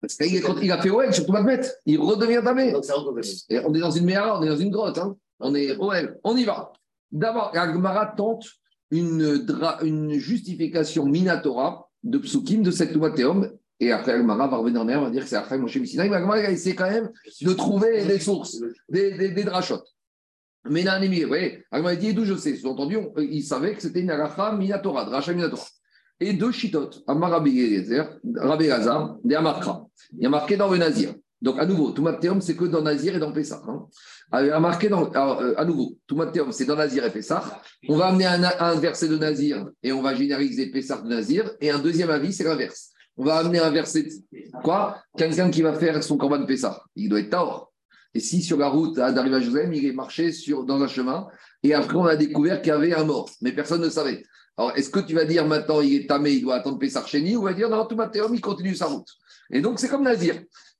Parce 0.00 0.14
qu'il 0.16 0.34
il 0.62 0.72
a 0.72 0.80
fait 0.82 0.90
OL 0.90 1.12
sur 1.14 1.26
tout 1.26 1.32
mettre. 1.32 1.70
Il 1.86 1.98
redevient 2.00 2.40
tamé. 2.44 2.72
Et 3.48 3.58
on 3.60 3.74
est 3.74 3.80
dans 3.80 3.90
une 3.90 4.04
meilleure, 4.04 4.38
on 4.38 4.42
est 4.42 4.48
dans 4.48 4.56
une 4.56 4.70
grotte. 4.70 4.98
hein. 4.98 5.16
On 5.40 5.54
est 5.54 5.76
OL. 5.76 6.18
On 6.24 6.36
y 6.36 6.44
va. 6.44 6.72
D'abord, 7.10 7.50
Agmara 7.54 8.06
tente 8.16 8.44
une, 8.90 9.46
une 9.82 10.12
justification 10.14 11.06
minatora 11.06 11.88
de 12.02 12.18
Psukim 12.18 12.62
de 12.62 12.70
cette 12.70 12.92
Toumatéum. 12.92 13.50
Et 13.80 13.92
après, 13.92 14.12
Agmara 14.12 14.48
va 14.48 14.56
revenir 14.58 14.80
en 14.80 14.84
mer, 14.84 15.00
va 15.00 15.10
dire 15.10 15.22
que 15.22 15.28
c'est 15.28 15.36
après 15.36 15.56
Moshe 15.56 15.76
Missinaï. 15.76 16.10
Mais 16.10 16.16
Agmara 16.16 16.38
a 16.40 16.50
essayé 16.50 16.74
quand 16.74 16.90
même 16.90 17.10
de 17.40 17.52
trouver 17.54 18.04
des 18.04 18.18
sources, 18.18 18.60
des, 18.88 19.16
des, 19.16 19.30
des 19.30 19.44
drachotes. 19.44 19.88
Mais 20.70 20.82
là, 20.82 20.98
vous 21.00 21.28
voyez, 21.28 21.64
Agmara 21.70 21.96
dit 21.96 22.12
d'où 22.14 22.24
je 22.24 22.34
sais? 22.34 22.56
Sous-entendu, 22.56 22.96
on- 22.96 23.12
il 23.20 23.42
savait 23.42 23.74
que 23.74 23.82
c'était 23.82 24.00
une 24.00 24.10
aracha 24.10 24.52
minatora, 24.52 25.04
dracha 25.04 25.32
minatora. 25.32 25.64
Et 26.20 26.32
deux 26.32 26.50
chitotes, 26.52 27.02
Amar 27.06 27.30
Rabbi 27.30 28.66
Lazar, 28.66 29.16
des 29.24 29.34
Amarkra. 29.34 29.86
Il 30.16 30.22
y 30.22 30.26
a 30.26 30.30
marqué 30.30 30.56
dans 30.56 30.70
le 30.70 30.78
Nazir. 30.78 31.14
Donc, 31.40 31.60
à 31.60 31.64
nouveau, 31.66 31.92
Toumatéum, 31.92 32.40
c'est 32.40 32.56
que 32.56 32.64
dans 32.64 32.82
Nazir 32.82 33.14
et 33.14 33.20
dans 33.20 33.30
Pessah. 33.32 33.62
Hein. 33.68 33.86
Alors, 34.32 34.46
il 34.46 34.48
y 34.48 34.52
a 34.52 34.58
marqué 34.58 34.88
dans, 34.88 35.08
alors, 35.10 35.40
euh, 35.40 35.54
à 35.56 35.64
nouveau, 35.64 35.96
Toumatéum, 36.08 36.50
c'est 36.50 36.64
dans 36.64 36.74
Nazir 36.74 37.04
et 37.04 37.10
Pessah. 37.12 37.62
On 37.88 37.96
va 37.96 38.06
amener 38.08 38.26
un, 38.26 38.42
un 38.42 38.74
verset 38.74 39.06
de 39.06 39.16
Nazir 39.16 39.68
et 39.84 39.92
on 39.92 40.02
va 40.02 40.16
généraliser 40.16 40.66
Pessah 40.72 41.00
de 41.00 41.08
Nazir. 41.08 41.48
Et 41.60 41.70
un 41.70 41.78
deuxième 41.78 42.10
avis, 42.10 42.32
c'est 42.32 42.42
l'inverse. 42.42 42.90
On 43.16 43.24
va 43.24 43.36
amener 43.36 43.60
un 43.60 43.70
verset. 43.70 44.02
de- 44.02 44.10
Quoi? 44.64 44.96
Quelqu'un 45.16 45.48
qui 45.50 45.62
va 45.62 45.72
faire 45.74 46.02
son 46.02 46.16
corban 46.16 46.38
de 46.38 46.46
Pessah. 46.46 46.82
Il 46.96 47.08
doit 47.08 47.20
être 47.20 47.30
Taor. 47.30 47.67
Et 48.18 48.20
si 48.20 48.42
sur 48.42 48.56
la 48.56 48.68
route 48.68 48.96
d'arriver 48.96 49.36
à 49.36 49.38
Jérusalem, 49.38 49.72
il 49.74 49.86
est 49.86 49.92
marché 49.92 50.32
sur, 50.32 50.64
dans 50.64 50.82
un 50.82 50.88
chemin, 50.88 51.28
et 51.62 51.72
après 51.72 51.94
on 51.94 52.04
a 52.04 52.16
découvert 52.16 52.60
qu'il 52.60 52.70
y 52.70 52.72
avait 52.72 52.92
un 52.92 53.04
mort, 53.04 53.30
mais 53.40 53.52
personne 53.52 53.80
ne 53.80 53.88
savait. 53.88 54.24
Alors, 54.56 54.76
est-ce 54.76 54.90
que 54.90 54.98
tu 54.98 55.14
vas 55.14 55.24
dire 55.24 55.46
maintenant 55.46 55.80
il 55.80 55.94
est 55.94 56.08
tamé, 56.08 56.32
il 56.32 56.42
doit 56.42 56.56
attendre 56.56 56.80
Pessah 56.80 57.06
Chéni, 57.06 57.36
ou 57.36 57.42
va 57.42 57.54
dire 57.54 57.68
non, 57.68 57.86
tout 57.86 57.94
Mathéum, 57.94 58.34
il 58.34 58.40
continue 58.40 58.74
sa 58.74 58.86
route 58.86 59.06
Et 59.52 59.60
donc 59.60 59.78
c'est 59.78 59.88
comme 59.88 60.02
Nazir. 60.02 60.34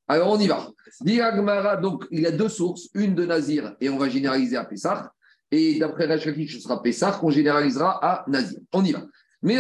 Alors 0.09 0.33
on 0.33 0.39
y 0.41 0.49
va. 0.49 0.69
Dit 1.01 1.21
Agmara, 1.21 1.77
donc 1.77 2.07
il 2.11 2.23
y 2.23 2.27
a 2.27 2.33
deux 2.33 2.49
sources, 2.49 2.89
une 2.95 3.15
de 3.15 3.25
Nazir, 3.25 3.77
et 3.81 3.89
on 3.89 3.99
va 3.99 4.09
généraliser 4.09 4.57
à 4.57 4.65
Pessah, 4.65 5.13
et 5.53 5.79
d'après 5.79 6.07
Rachakich, 6.07 6.57
ce 6.57 6.61
sera 6.61 6.83
Pessah 6.83 7.13
qu'on 7.21 7.31
généralisera 7.31 8.05
à 8.05 8.25
Nazir. 8.27 8.59
On 8.73 8.85
y 8.85 8.91
va. 8.91 9.07
Mais. 9.43 9.55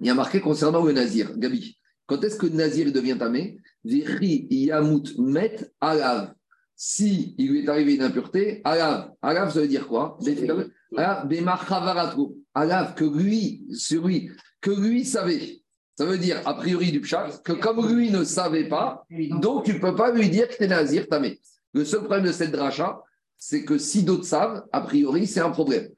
Il 0.00 0.06
y 0.06 0.10
a 0.10 0.14
marqué 0.14 0.42
concernant 0.42 0.84
le 0.84 0.92
Nazir, 0.92 1.34
Gabi. 1.38 1.78
Quand 2.08 2.24
est-ce 2.24 2.36
que 2.36 2.46
Nazir 2.46 2.90
devient 2.90 3.16
tamé 3.18 3.58
Vichi 3.84 4.48
Yamut 4.50 5.16
Met 5.18 5.70
Alav. 5.80 6.32
Si 6.74 7.34
il 7.38 7.50
lui 7.50 7.64
est 7.64 7.68
arrivé 7.68 7.96
une 7.96 8.02
impureté, 8.02 8.62
Alav. 8.64 9.12
Alav, 9.20 9.52
ça 9.52 9.60
veut 9.60 9.68
dire 9.68 9.86
quoi? 9.86 10.18
Alav, 12.54 12.94
que 12.94 13.04
lui, 13.04 13.66
sur 13.72 14.06
lui, 14.06 14.30
que 14.60 14.70
lui 14.70 15.04
savait. 15.04 15.62
Ça 15.98 16.06
veut 16.06 16.18
dire, 16.18 16.40
a 16.46 16.54
priori 16.54 16.92
du 16.92 17.00
pshat, 17.00 17.40
que 17.44 17.52
comme 17.52 17.86
lui 17.86 18.10
ne 18.10 18.24
savait 18.24 18.68
pas, 18.68 19.04
donc 19.40 19.64
tu 19.64 19.74
ne 19.74 19.78
peux 19.78 19.94
pas 19.94 20.12
lui 20.12 20.30
dire 20.30 20.48
que 20.48 20.56
tu 20.56 20.62
es 20.62 20.68
Nazir 20.68 21.08
tamé. 21.08 21.40
Le 21.74 21.84
seul 21.84 22.00
problème 22.00 22.24
de 22.24 22.32
cette 22.32 22.52
dracha, 22.52 23.02
c'est 23.36 23.64
que 23.64 23.76
si 23.76 24.02
d'autres 24.02 24.24
savent, 24.24 24.64
a 24.72 24.80
priori, 24.80 25.26
c'est 25.26 25.40
un 25.40 25.50
problème. 25.50 25.88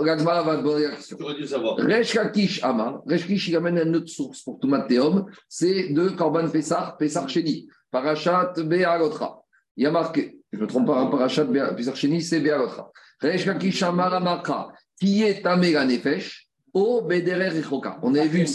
Ragmara 0.00 0.42
va 0.42 0.58
poser 0.62 0.84
la 0.88 0.96
question. 0.96 1.16
Tu 1.16 1.22
aurais 1.22 1.34
dû 1.34 1.46
savoir. 1.46 1.76
Resh 1.76 2.12
Kakish 2.14 2.62
Amar, 2.64 3.02
Resh 3.06 3.26
Kish, 3.26 3.48
il 3.48 3.56
amène 3.56 3.78
une 3.78 3.96
autre 3.96 4.08
source 4.08 4.42
pour 4.42 4.58
tout 4.58 4.68
Mathéum, 4.68 5.26
c'est 5.48 5.88
de 5.90 6.08
Korban 6.10 6.48
Pessar, 6.48 6.96
Pessar 6.96 7.28
Sheni, 7.28 7.68
Parashat 7.90 8.54
Be'alotra. 8.58 9.42
Il 9.76 9.84
y 9.84 9.86
a 9.86 9.90
marqué, 9.90 10.38
je 10.52 10.58
ne 10.58 10.62
me 10.62 10.66
trompe 10.68 10.86
pas, 10.86 11.06
Parashat 11.10 11.44
Be'a- 11.44 11.74
Pessar 11.74 11.96
Sheni, 11.96 12.22
c'est 12.22 12.40
Be'alotra. 12.40 12.90
Resh 13.20 13.44
Kakish 13.44 13.82
Amar 13.82 14.14
Amakra, 14.14 14.72
qui 14.98 15.22
est 15.22 15.42
Tamé 15.42 15.72
la 15.72 15.84
Nefesh, 15.84 16.48
au 16.72 17.02
Bederer 17.02 17.48
Rechoka. 17.50 17.98
On 18.02 18.14
a 18.14 18.24
vu, 18.24 18.46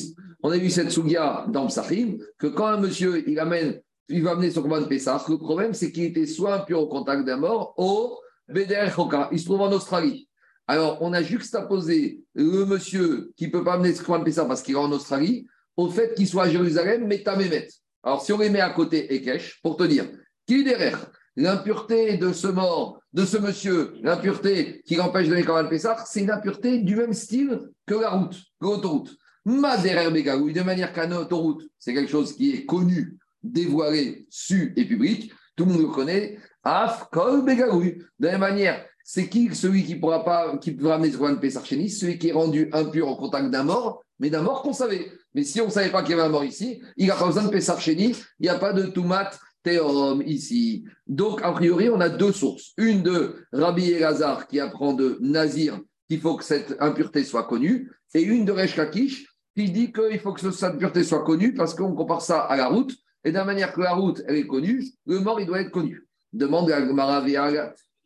on 0.41 0.49
a 0.51 0.57
vu 0.57 0.69
cette 0.69 0.91
sougia 0.91 1.45
dans 1.49 1.67
Psachim, 1.67 2.17
que 2.37 2.47
quand 2.47 2.67
un 2.67 2.77
monsieur, 2.77 3.27
il 3.29 3.39
amène, 3.39 3.79
il 4.09 4.23
va 4.23 4.31
amener 4.31 4.51
son 4.51 4.61
Korban 4.61 4.83
Pessar, 4.85 5.25
le 5.29 5.37
problème, 5.37 5.73
c'est 5.73 5.91
qu'il 5.91 6.03
était 6.05 6.25
soit 6.25 6.55
impur 6.55 6.79
au 6.81 6.87
contact 6.87 7.25
d'un 7.25 7.37
mort, 7.37 7.73
au 7.77 8.19
Bederer 8.47 8.87
Rechoka. 8.89 9.29
Il 9.31 9.39
se 9.39 9.45
trouve 9.45 9.61
en 9.61 9.71
Australie. 9.71 10.27
Alors, 10.67 10.97
on 11.01 11.13
a 11.13 11.21
juxtaposé 11.21 12.21
le 12.33 12.65
monsieur 12.65 13.31
qui 13.35 13.47
ne 13.47 13.51
peut 13.51 13.63
pas 13.63 13.73
amener 13.73 13.93
ce 13.93 14.03
Pessah 14.23 14.45
parce 14.45 14.63
qu'il 14.63 14.75
est 14.75 14.79
en 14.79 14.91
Australie 14.91 15.47
au 15.77 15.89
fait 15.89 16.15
qu'il 16.15 16.27
soit 16.27 16.43
à 16.43 16.49
Jérusalem, 16.49 17.05
mais 17.07 17.21
Tamémet. 17.21 17.67
Alors, 18.03 18.21
si 18.21 18.33
on 18.33 18.39
les 18.39 18.49
met 18.49 18.61
à 18.61 18.69
côté 18.71 19.13
Ekech, 19.13 19.59
pour 19.61 19.77
te 19.77 19.83
dire, 19.83 20.05
qui 20.47 20.61
est 20.61 20.63
derrière? 20.63 21.11
L'impureté 21.37 22.17
de 22.17 22.31
ce 22.31 22.47
mort, 22.47 23.01
de 23.11 23.25
ce 23.25 23.37
monsieur, 23.37 23.93
l'impureté 24.01 24.81
qui 24.85 24.95
l'empêche 24.95 25.25
de 25.25 25.31
donner 25.31 25.43
Korban 25.43 25.67
Pessah, 25.67 25.97
c'est 26.07 26.21
une 26.21 26.31
impureté 26.31 26.79
du 26.79 26.95
même 26.95 27.13
style 27.13 27.59
que 27.85 27.95
la 27.95 28.11
route, 28.11 28.37
que 28.59 28.65
l'autoroute. 28.65 29.17
Ma 29.43 29.77
derrière 29.77 30.11
Bégaoui, 30.11 30.53
de 30.53 30.61
manière 30.61 30.93
qu'un 30.93 31.11
autoroute, 31.11 31.67
c'est 31.77 31.93
quelque 31.93 32.09
chose 32.09 32.33
qui 32.33 32.51
est 32.51 32.65
connu, 32.65 33.17
dévoilé, 33.43 34.25
su 34.29 34.73
et 34.77 34.85
public, 34.85 35.31
tout 35.55 35.65
le 35.65 35.73
monde 35.73 35.81
le 35.81 35.87
connaît. 35.89 36.39
Af, 36.63 37.09
kol 37.11 37.43
Bégaoui. 37.43 37.97
De 38.17 38.25
la 38.25 38.31
même 38.31 38.39
manière, 38.39 38.85
c'est 39.07 39.29
qui 39.29 39.53
celui 39.53 39.83
qui 39.83 39.95
pourra 39.95 40.25
pas, 40.25 40.57
qui 40.57 40.71
pourra 40.71 40.95
amener 40.95 41.11
nous 41.11 41.89
Celui 41.89 42.17
qui 42.17 42.29
est 42.29 42.33
rendu 42.33 42.69
impur 42.73 43.07
au 43.07 43.15
contact 43.15 43.51
d'un 43.51 43.63
mort, 43.63 44.03
mais 44.19 44.31
d'un 44.31 44.41
mort 44.41 44.63
qu'on 44.63 44.73
savait. 44.73 45.11
Mais 45.35 45.43
si 45.43 45.61
on 45.61 45.67
ne 45.67 45.71
savait 45.71 45.91
pas 45.91 46.01
qu'il 46.01 46.11
y 46.11 46.13
avait 46.15 46.23
un 46.23 46.29
mort 46.29 46.43
ici, 46.43 46.81
il 46.97 47.05
n'a 47.05 47.15
pas 47.15 47.27
besoin 47.27 47.43
de 47.43 47.49
nous. 47.53 48.15
Il 48.39 48.43
n'y 48.43 48.49
a 48.49 48.57
pas 48.57 48.73
de 48.73 48.87
Toumat 48.87 49.29
Théorum 49.61 50.23
ici. 50.25 50.85
Donc, 51.05 51.41
a 51.43 51.51
priori, 51.51 51.87
on 51.89 52.01
a 52.01 52.09
deux 52.09 52.31
sources. 52.31 52.73
Une 52.77 53.03
de 53.03 53.45
Rabbi 53.53 53.91
Elazar 53.91 54.47
qui 54.47 54.59
apprend 54.59 54.93
de 54.93 55.19
Nazir 55.21 55.79
qu'il 56.09 56.19
faut 56.19 56.35
que 56.35 56.43
cette 56.43 56.75
impureté 56.79 57.23
soit 57.23 57.43
connue, 57.43 57.91
et 58.15 58.23
une 58.23 58.43
de 58.43 58.51
Resh 58.51 58.75
Lakish 58.75 59.27
qui 59.55 59.69
dit 59.69 59.91
qu'il 59.93 60.19
faut 60.19 60.33
que 60.33 60.41
ce- 60.41 60.51
sa 60.51 60.71
pureté 60.71 61.03
soit 61.03 61.23
connue 61.23 61.53
parce 61.53 61.75
qu'on 61.75 61.93
compare 61.93 62.21
ça 62.21 62.39
à 62.39 62.57
la 62.57 62.67
route. 62.67 62.95
Et 63.23 63.29
de 63.29 63.35
la 63.35 63.45
manière 63.45 63.71
que 63.71 63.81
la 63.81 63.93
route, 63.93 64.23
elle 64.27 64.37
est 64.37 64.47
connue, 64.47 64.83
le 65.05 65.19
mort, 65.19 65.39
il 65.39 65.45
doit 65.45 65.61
être 65.61 65.71
connu. 65.71 66.07
Demande 66.33 66.71
à 66.71 66.79
Gemara 66.83 67.21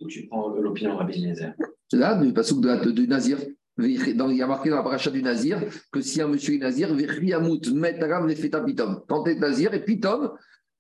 Tu 0.08 0.28
prends 0.28 0.50
l'opinion 0.50 0.96
Rabbi 0.96 1.14
Eliezer. 1.14 1.54
là, 1.94 2.16
du 2.16 2.32
de, 2.32 2.84
de- 2.86 2.92
du 2.92 3.08
Nazir. 3.08 3.38
Dans- 3.78 4.30
il 4.30 4.38
y 4.38 4.42
a 4.42 4.48
marqué 4.48 4.70
dans 4.70 4.78
la 4.78 4.84
paracha 4.84 5.10
du 5.10 5.22
Nazir 5.24 5.62
que 5.92 6.02
si 6.02 6.22
un 6.22 6.28
monsieur 6.28 6.56
est 6.56 6.58
Nazir. 6.58 6.90
Quand 9.08 9.24
tu 9.24 9.32
es 9.32 9.36
Nazir, 9.36 9.74
et 9.74 9.84
Pitom, 9.84 10.32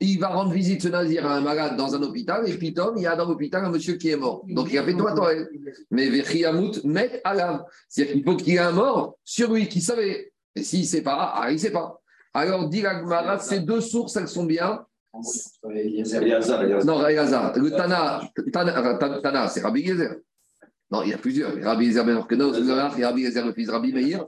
il 0.01 0.19
va 0.19 0.27
rendre 0.29 0.51
visite 0.51 0.81
ce 0.81 0.87
Nazir 0.89 1.25
à 1.25 1.35
un 1.37 1.41
malade 1.41 1.75
dans 1.77 1.93
un 1.95 2.01
hôpital, 2.03 2.47
et 2.49 2.57
Pitom, 2.57 2.93
il 2.97 3.03
y 3.03 3.07
a 3.07 3.15
dans 3.15 3.27
l'hôpital 3.27 3.65
un 3.65 3.69
monsieur 3.69 3.95
qui 3.95 4.09
est 4.09 4.17
mort. 4.17 4.43
Donc 4.47 4.71
il 4.71 4.77
a 4.77 4.83
fait 4.83 4.95
toi, 4.95 5.13
toi. 5.13 5.31
Mais 5.91 6.09
Vechriamout, 6.09 6.83
Met 6.85 7.21
Alam. 7.23 7.63
C'est-à-dire 7.89 8.13
qu'il 8.15 8.23
faut 8.23 8.35
qu'il 8.37 8.53
y 8.53 8.55
ait 8.57 8.59
un 8.59 8.71
mort 8.71 9.17
sur 9.23 9.53
lui 9.53 9.67
qui 9.67 9.81
savait. 9.81 10.31
Et 10.55 10.63
s'il 10.63 10.81
ne 10.81 10.85
sait 10.85 11.01
pas, 11.01 11.33
ah, 11.35 11.49
il 11.51 11.53
ne 11.55 11.59
sait 11.59 11.71
pas. 11.71 11.99
Alors, 12.33 12.67
dit 12.69 12.81
la 12.81 12.99
Gemara, 12.99 13.39
ces 13.39 13.59
deux 13.61 13.81
sources, 13.81 14.15
elles 14.17 14.27
sont 14.27 14.45
bien. 14.45 14.85
Non, 16.85 17.05
Elazar. 17.07 17.57
Le 17.57 17.69
Tana, 17.71 18.21
Tana, 18.51 18.97
Tana, 18.97 19.21
Tana, 19.21 19.47
c'est 19.47 19.61
Rabbi 19.61 19.85
Gezer. 19.85 20.15
Non, 20.91 21.03
il 21.03 21.09
y 21.09 21.13
a 21.13 21.17
plusieurs. 21.17 21.55
Rabbi 21.61 21.85
Gezer 21.87 22.05
Ben 22.05 22.15
Orkenos, 22.17 22.53
Rabbi 22.53 23.25
Gezer 23.25 23.45
le 23.45 23.53
fils 23.53 23.69
Rabbi 23.69 23.93
Meir. 23.93 24.25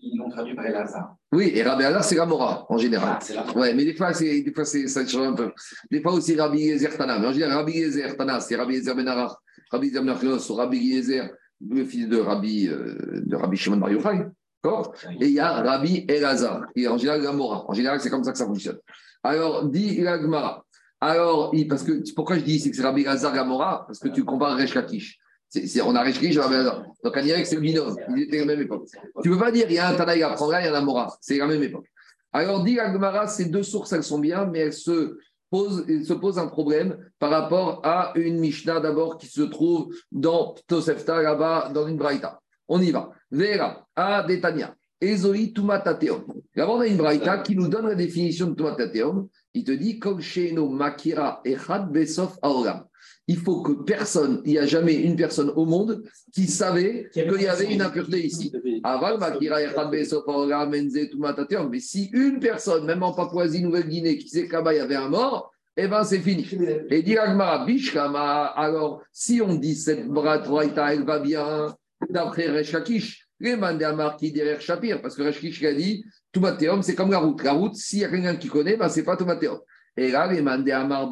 Ils 0.00 0.18
l'ont 0.18 0.28
traduit 0.28 0.54
par 0.54 0.66
Elazar. 0.66 1.16
Oui, 1.32 1.52
et 1.54 1.62
Rabbi 1.62 1.82
Elazar, 1.82 2.04
c'est 2.04 2.16
la 2.16 2.26
Mora, 2.26 2.66
en 2.68 2.76
général. 2.78 3.18
Ah, 3.36 3.58
Ouais, 3.58 3.72
mais 3.74 3.84
des 3.84 3.94
fois, 3.94 4.12
c'est, 4.12 4.42
des 4.42 4.52
fois 4.52 4.64
c'est, 4.64 4.86
ça 4.88 5.06
change 5.06 5.26
un 5.28 5.32
peu. 5.34 5.50
Des 5.90 6.00
fois 6.02 6.12
aussi 6.12 6.34
Rabbi 6.38 6.70
Gezer 6.72 6.96
Tana. 6.96 7.18
Mais 7.18 7.26
en 7.28 7.32
général, 7.32 7.58
Rabbi 7.58 7.72
Gezer 7.72 8.16
Tana, 8.16 8.40
c'est 8.40 8.56
Rabbi 8.56 8.74
Gezer 8.76 8.94
Ben 8.94 9.08
Arach, 9.08 9.32
Rabbi 9.70 9.88
Gezer 9.88 10.02
Ben 10.02 10.10
Orkenos, 10.10 10.50
ou 10.50 10.54
Rabbi 10.54 10.94
Gezer, 10.96 11.30
le 11.68 11.84
fils 11.84 12.08
de 12.08 12.18
Rabbi, 12.18 12.68
euh, 12.68 13.22
de 13.24 13.36
Rabbi 13.36 13.56
Shimon 13.56 13.76
Bar 13.78 13.90
Yochai. 13.90 14.26
D'accord? 14.64 14.94
Et 15.20 15.26
il 15.26 15.32
y 15.32 15.40
a 15.40 15.52
Rabbi 15.62 16.04
Elazar, 16.08 16.66
qui 16.74 16.84
est 16.84 16.88
en 16.88 16.98
général 16.98 17.22
la 17.22 17.32
Mora. 17.32 17.64
En 17.68 17.72
général, 17.72 18.00
c'est 18.00 18.10
comme 18.10 18.22
ça 18.24 18.32
que 18.32 18.38
ça 18.38 18.46
fonctionne. 18.46 18.78
Alors, 19.22 19.64
dit 19.66 20.00
la 20.00 20.20
Gemara. 20.20 20.64
Alors, 21.00 21.52
parce 21.68 21.82
que, 21.82 22.02
pourquoi 22.14 22.38
je 22.38 22.44
dis 22.44 22.60
c'est 22.60 22.70
que 22.70 22.76
c'est 22.76 22.82
Rabbi 22.82 23.02
Elazar 23.02 23.34
Gamora? 23.34 23.84
Parce 23.86 23.98
que 23.98 24.08
tu 24.08 24.24
compares 24.24 24.56
Resh 24.56 24.74
Lakish. 24.74 25.18
C'est, 25.48 25.66
c'est- 25.66 25.82
on 25.82 25.94
a 25.96 26.04
et 26.08 26.12
Rabbi 26.12 26.26
Elazar. 26.54 26.84
Donc, 27.02 27.12
on 27.16 27.22
dirait 27.22 27.42
que 27.42 27.48
c'est 27.48 27.56
le 27.56 27.60
binôme. 27.60 27.96
Ils 28.16 28.22
étaient 28.22 28.38
à 28.38 28.44
la 28.44 28.46
même 28.54 28.62
époque. 28.62 28.86
Tu 29.22 29.28
ne 29.28 29.34
peux 29.34 29.40
pas 29.40 29.50
dire 29.50 29.66
il 29.68 29.74
y 29.74 29.78
a 29.78 29.88
un 29.88 29.94
Tanaï 29.94 30.22
à 30.22 30.36
il 30.36 30.64
y 30.64 30.68
a 30.68 30.76
un 30.76 30.80
Mora. 30.80 31.16
C'est 31.20 31.38
la 31.38 31.46
même 31.46 31.62
époque. 31.62 31.86
Alors, 32.32 32.62
dit 32.62 32.74
la 32.74 32.92
Gemara, 32.92 33.26
ces 33.26 33.46
deux 33.46 33.62
sources, 33.62 33.92
elles 33.92 34.04
sont 34.04 34.18
bien, 34.18 34.46
mais 34.46 34.60
elles 34.60 34.72
se 34.72 35.18
posent, 35.50 35.84
il 35.86 36.06
se 36.06 36.14
pose 36.14 36.38
un 36.38 36.46
problème 36.46 36.96
par 37.18 37.30
rapport 37.30 37.80
à 37.84 38.12
une 38.14 38.38
Mishnah 38.38 38.80
d'abord 38.80 39.18
qui 39.18 39.26
se 39.26 39.42
trouve 39.42 39.94
dans 40.10 40.54
Tosefta, 40.66 41.20
là-bas, 41.20 41.70
dans 41.74 41.86
une 41.86 41.96
Braïta. 41.98 42.40
On 42.68 42.80
y 42.80 42.90
va. 42.90 43.10
Vera, 43.30 43.86
A, 43.94 44.22
Detania. 44.22 44.74
Ezoi 45.02 45.52
Tumatateum. 45.52 46.22
D'abord, 46.56 46.76
on 46.76 46.80
a 46.80 46.86
une 46.86 46.96
Braïta 46.96 47.38
qui 47.38 47.56
nous 47.56 47.68
donne 47.68 47.88
la 47.88 47.96
définition 47.96 48.46
de 48.46 48.54
Tumatateum. 48.54 49.28
Il 49.52 49.64
te 49.64 49.72
dit 49.72 49.98
Kol 49.98 50.20
Sheino 50.20 50.68
Makira 50.68 51.40
Echad 51.44 51.90
Besof 51.90 52.38
Aolam. 52.40 52.84
Il 53.26 53.36
faut 53.36 53.62
que 53.62 53.72
personne, 53.72 54.40
il 54.44 54.52
n'y 54.52 54.58
a 54.58 54.66
jamais 54.66 54.94
une 54.94 55.16
personne 55.16 55.50
au 55.56 55.64
monde 55.64 56.04
qui 56.32 56.46
savait 56.46 57.08
Qui 57.12 57.20
avait 57.20 57.30
qu'il 57.30 57.42
y 57.42 57.48
avait 57.48 57.72
une 57.72 57.82
impureté 57.82 58.24
ici. 58.24 58.52
Aval 58.84 59.18
Makira 59.18 59.60
Echad 59.60 59.90
Besof 59.90 60.22
Aolam 60.28 60.72
Enze 60.72 61.10
Tumatateum. 61.10 61.68
Mais 61.68 61.80
si 61.80 62.08
une 62.12 62.38
personne, 62.38 62.86
même 62.86 63.02
en 63.02 63.12
Papouasie-Nouvelle-Guinée, 63.12 64.18
qui 64.18 64.28
sait 64.28 64.46
là-bas 64.46 64.72
il 64.72 64.78
y 64.78 64.80
avait 64.80 64.94
un 64.94 65.08
mort, 65.08 65.52
eh 65.76 65.88
bien 65.88 66.04
c'est 66.04 66.20
fini. 66.20 66.46
Et 66.90 67.02
dit 67.02 67.18
Agmara, 67.18 67.64
Bishkama, 67.64 68.44
alors 68.54 69.02
si 69.10 69.40
on 69.42 69.54
dit 69.54 69.74
cette 69.74 70.06
Braïta, 70.06 70.94
elle 70.94 71.04
va 71.04 71.18
bien, 71.18 71.74
d'après 72.08 72.48
Resh 72.48 72.72
Lakish, 72.72 73.26
les 73.42 73.56
Mandamar 73.56 74.16
qui 74.16 74.32
derrière 74.32 74.60
Shapir, 74.60 75.02
parce 75.02 75.16
que 75.16 75.22
Resh 75.22 75.42
Lakish 75.42 75.62
a 75.64 75.74
dit, 75.74 76.04
Toumateum, 76.32 76.82
c'est 76.82 76.94
comme 76.94 77.10
la 77.10 77.18
route. 77.18 77.42
La 77.42 77.52
route, 77.52 77.74
s'il 77.74 77.98
y 77.98 78.04
a 78.04 78.08
quelqu'un 78.08 78.36
qui 78.36 78.48
connaît, 78.48 78.76
ben, 78.76 78.88
c'est 78.88 79.02
pas 79.02 79.16
Toumateum. 79.16 79.58
Et 79.96 80.10
là, 80.10 80.32
les 80.32 80.40
Mandamar 80.40 81.10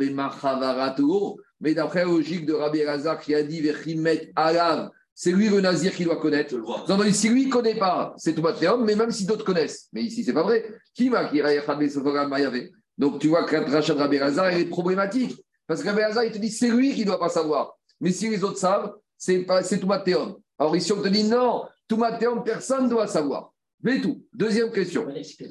mais 1.60 1.74
d'après 1.74 2.00
la 2.00 2.06
logique 2.06 2.46
de 2.46 2.54
Rabbi 2.54 2.78
Elazar 2.78 3.20
qui 3.20 3.34
a 3.34 3.42
dit, 3.42 3.60
Vechimet 3.60 4.32
Alav, 4.34 4.90
c'est 5.14 5.32
lui 5.32 5.50
le 5.50 5.60
nazir 5.60 5.92
qui 5.92 6.04
doit 6.04 6.16
connaître. 6.16 6.56
Non, 6.56 6.96
non, 6.96 7.12
si 7.12 7.28
lui 7.28 7.46
ne 7.46 7.50
connaît 7.50 7.74
pas, 7.74 8.14
c'est 8.16 8.34
Toumateum, 8.34 8.84
mais 8.84 8.94
même 8.94 9.10
si 9.10 9.26
d'autres 9.26 9.44
connaissent. 9.44 9.88
Mais 9.92 10.04
ici, 10.04 10.24
c'est 10.24 10.32
pas 10.32 10.42
vrai. 10.42 10.64
Qui 10.94 11.10
m'a 11.10 11.26
qui 11.26 11.42
Mayavé? 11.42 12.72
Donc 12.96 13.18
tu 13.18 13.28
vois 13.28 13.44
que 13.44 13.56
la 13.56 13.66
rachat 13.66 13.94
de 13.94 13.98
Rabbi 13.98 14.16
elle 14.16 14.60
est 14.60 14.64
problématique. 14.66 15.36
Parce 15.66 15.82
que 15.82 15.88
Rabbi 15.88 16.00
Elazar, 16.00 16.24
il 16.24 16.32
te 16.32 16.38
dit, 16.38 16.50
c'est 16.50 16.70
lui 16.70 16.94
qui 16.94 17.00
ne 17.00 17.06
doit 17.06 17.20
pas 17.20 17.28
savoir. 17.28 17.76
Mais 18.00 18.12
si 18.12 18.30
les 18.30 18.42
autres 18.42 18.58
savent, 18.58 18.94
c'est 19.18 19.46
c'est 19.62 19.78
Toumateum. 19.78 20.36
Alors 20.58 20.74
ici, 20.74 20.92
on 20.92 21.02
te 21.02 21.08
dit, 21.08 21.24
non, 21.24 21.64
Toumateum, 21.90 22.44
personne 22.44 22.84
ne 22.84 22.88
doit 22.88 23.08
savoir. 23.08 23.52
Mais 23.82 24.00
tout. 24.00 24.22
Deuxième 24.32 24.70
question. 24.70 25.06
Qu'est-ce 25.12 25.34
qu'il 25.34 25.46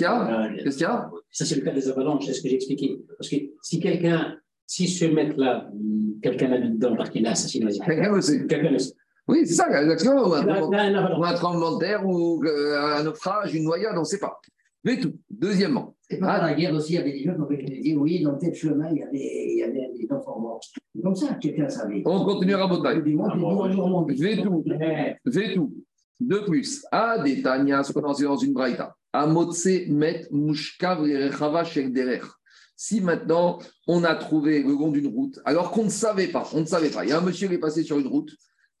y 0.00 0.04
a 0.06 0.48
Qu'est-ce 0.62 0.78
qu'il 0.78 0.86
y 0.86 0.88
a 0.88 1.10
Ça, 1.30 1.44
c'est 1.44 1.56
le 1.56 1.60
cas 1.60 1.72
des 1.72 1.86
avalanches, 1.90 2.24
c'est 2.24 2.32
ce 2.32 2.40
que 2.42 2.48
j'ai 2.48 2.54
expliqué. 2.54 2.98
Parce 3.18 3.28
que 3.28 3.36
si 3.60 3.78
quelqu'un, 3.78 4.38
si 4.66 4.88
ce 4.88 5.04
mec-là, 5.04 5.68
hum, 5.70 6.14
quelqu'un 6.22 6.48
l'habite 6.48 6.78
dedans 6.78 6.96
parce 6.96 7.10
qu'il 7.10 7.26
a 7.26 7.32
assassiné 7.32 7.66
Quelqu'un. 7.78 8.78
Oui, 9.28 9.46
c'est 9.46 9.54
ça, 9.54 9.82
exactement. 9.82 10.32
Un, 10.34 10.62
ou 11.18 11.24
un 11.24 11.34
tremblement 11.34 11.74
de 11.74 11.80
terre, 11.80 12.06
ou 12.06 12.42
euh, 12.44 12.78
un 12.80 13.02
naufrage, 13.02 13.54
une 13.54 13.64
noyade, 13.64 13.96
on 13.96 14.00
ne 14.00 14.04
sait 14.04 14.18
pas. 14.18 14.40
Mais 14.82 14.98
tout. 14.98 15.14
Deuxièmement. 15.28 15.93
Et 16.10 16.18
pendant 16.18 16.32
la 16.34 16.54
guerre 16.54 16.74
aussi, 16.74 16.92
il 16.92 16.96
y 16.96 16.98
avait 16.98 17.12
des 17.12 17.24
gens 17.24 17.34
qui 17.34 17.54
avaient 17.54 17.80
dit 17.80 17.96
oui, 17.96 18.22
dans 18.22 18.36
tel 18.36 18.54
chemin, 18.54 18.90
il 18.90 18.98
y 18.98 19.02
avait, 19.02 19.52
il 19.52 19.58
y 19.58 19.62
avait 19.62 19.90
des 19.98 20.12
enfants 20.12 20.38
morts. 20.38 20.60
C'est 20.62 21.02
Comme 21.02 21.14
ça, 21.14 21.34
quelqu'un 21.34 21.68
savait. 21.68 22.02
On 22.04 22.24
continue 22.24 22.54
à. 22.54 22.68
Eh, 24.10 25.14
J'ai 25.26 25.54
tout. 25.54 25.74
De 26.20 26.38
plus, 26.38 26.84
à 26.92 27.18
des 27.18 27.42
Tanya, 27.42 27.82
ce 27.82 27.92
qu'on 27.92 28.00
dans 28.00 28.36
une 28.36 28.52
braïta, 28.52 28.94
à 29.12 29.26
Motse 29.26 29.88
met 29.88 30.26
mushkav 30.30 31.00
rechava 31.00 31.64
derech. 31.88 32.22
Si 32.76 33.00
maintenant 33.00 33.58
on 33.86 34.04
a 34.04 34.14
trouvé 34.14 34.62
le 34.62 34.70
long 34.70 34.90
d'une 34.90 35.08
route, 35.08 35.40
alors 35.44 35.70
qu'on 35.70 35.84
ne 35.84 35.88
savait 35.88 36.28
pas, 36.28 36.48
on 36.54 36.60
ne 36.60 36.66
savait 36.66 36.90
pas. 36.90 37.04
Il 37.04 37.10
y 37.10 37.12
a 37.12 37.18
un 37.18 37.20
monsieur 37.20 37.48
qui 37.48 37.54
est 37.54 37.58
passé 37.58 37.82
sur 37.82 37.98
une 37.98 38.06
route, 38.06 38.30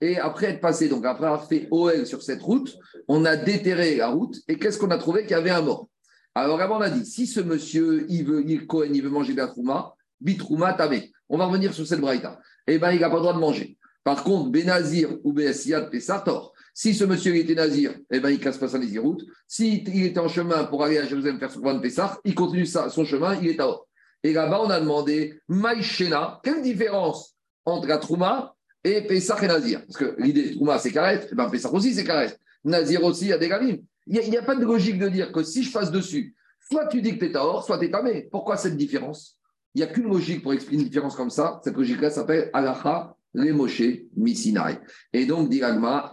et 0.00 0.16
après 0.18 0.46
être 0.46 0.60
passé, 0.60 0.88
donc 0.88 1.04
après 1.04 1.26
avoir 1.26 1.46
fait 1.46 1.68
OL 1.70 2.06
sur 2.06 2.22
cette 2.22 2.42
route, 2.42 2.76
on 3.08 3.24
a 3.24 3.36
déterré 3.36 3.96
la 3.96 4.08
route, 4.08 4.36
et 4.48 4.58
qu'est-ce 4.58 4.78
qu'on 4.78 4.90
a 4.90 4.98
trouvé? 4.98 5.22
Qu'il 5.22 5.32
y 5.32 5.34
avait 5.34 5.50
un 5.50 5.62
mort. 5.62 5.88
Alors 6.34 6.60
avant, 6.60 6.78
on 6.78 6.80
a 6.80 6.90
dit, 6.90 7.06
si 7.06 7.26
ce 7.26 7.40
monsieur, 7.40 8.06
il 8.08 8.24
veut, 8.24 8.42
il, 8.46 8.66
Cohen, 8.66 8.90
il 8.92 9.02
veut 9.02 9.10
manger 9.10 9.32
de 9.32 9.38
la 9.38 9.46
trouma, 9.46 9.94
bitrouma 10.20 10.72
tamé. 10.74 11.12
On 11.28 11.38
va 11.38 11.46
revenir 11.46 11.72
sur 11.72 11.86
cette 11.86 12.00
braïta. 12.00 12.40
Eh 12.66 12.78
bien, 12.78 12.90
il 12.92 13.00
n'a 13.00 13.08
pas 13.08 13.16
le 13.16 13.20
droit 13.20 13.34
de 13.34 13.38
manger. 13.38 13.78
Par 14.02 14.22
contre, 14.24 14.50
Benazir 14.50 15.10
ou 15.22 15.32
Bessiad 15.32 15.90
Pessah, 15.90 16.20
tort. 16.20 16.52
Si 16.74 16.92
ce 16.92 17.04
monsieur 17.04 17.34
il 17.36 17.42
était 17.42 17.54
nazir, 17.54 17.94
eh 18.10 18.18
ben, 18.18 18.30
il 18.30 18.40
casse 18.40 18.58
pas 18.58 18.66
sa 18.68 18.78
naziroute. 18.78 19.22
S'il 19.46 19.88
il 19.88 20.06
était 20.06 20.18
en 20.18 20.28
chemin 20.28 20.64
pour 20.64 20.82
aller 20.82 20.98
à 20.98 21.06
Jérusalem 21.06 21.38
faire 21.38 21.50
son 21.50 21.60
de 21.60 21.78
Pessah, 21.78 22.18
il 22.24 22.34
continue 22.34 22.66
sa- 22.66 22.90
son 22.90 23.04
chemin, 23.04 23.38
il 23.40 23.48
est 23.48 23.60
à 23.60 23.68
Or. 23.68 23.86
Et 24.24 24.32
là-bas, 24.32 24.60
on 24.62 24.70
a 24.70 24.80
demandé 24.80 25.38
Maïchena, 25.48 26.40
quelle 26.42 26.62
différence 26.62 27.36
entre 27.64 27.86
la 27.86 27.98
Trouma 27.98 28.54
et 28.82 29.02
Pessah 29.02 29.38
et 29.40 29.46
Nazir? 29.46 29.82
Parce 29.86 29.96
que 29.96 30.16
l'idée, 30.18 30.50
Trouma, 30.52 30.78
c'est 30.80 30.90
Karet, 30.90 31.28
eh 31.30 31.34
ben, 31.34 31.48
Pessah 31.48 31.72
aussi, 31.72 31.94
c'est 31.94 32.04
Karet. 32.04 32.36
Nazir 32.64 33.04
aussi, 33.04 33.26
il 33.26 33.28
y 33.28 33.32
a 33.32 33.38
des 33.38 33.48
gamines. 33.48 33.84
Il 34.06 34.30
n'y 34.30 34.36
a, 34.36 34.42
pas 34.42 34.54
de 34.54 34.64
logique 34.64 34.98
de 34.98 35.08
dire 35.08 35.32
que 35.32 35.42
si 35.42 35.62
je 35.62 35.72
passe 35.72 35.90
dessus, 35.90 36.34
soit 36.60 36.86
tu 36.86 37.00
dis 37.00 37.18
que 37.18 37.24
tu 37.24 37.30
es 37.30 37.32
soit 37.32 37.78
tu 37.78 37.86
es 37.86 37.90
tamé. 37.90 38.28
Pourquoi 38.30 38.56
cette 38.56 38.76
différence? 38.76 39.38
Il 39.74 39.78
n'y 39.78 39.84
a 39.84 39.86
qu'une 39.86 40.08
logique 40.08 40.42
pour 40.42 40.52
expliquer 40.52 40.82
une 40.82 40.88
différence 40.88 41.16
comme 41.16 41.30
ça. 41.30 41.60
Cette 41.64 41.76
logique-là 41.76 42.10
s'appelle 42.10 42.50
Alacha 42.52 43.16
les 43.34 43.52
Moshe 43.52 43.82
Misinai. 44.16 44.78
Et 45.12 45.26
donc, 45.26 45.48
dit 45.48 45.60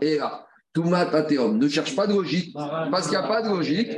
et 0.01 0.17
là. 0.17 0.47
Ne 0.73 1.67
cherche 1.67 1.95
pas 1.97 2.07
de 2.07 2.13
logique, 2.13 2.53
parce 2.53 3.09
qu'il 3.09 3.17
n'y 3.17 3.23
a 3.23 3.27
pas 3.27 3.41
de 3.41 3.49
logique. 3.49 3.91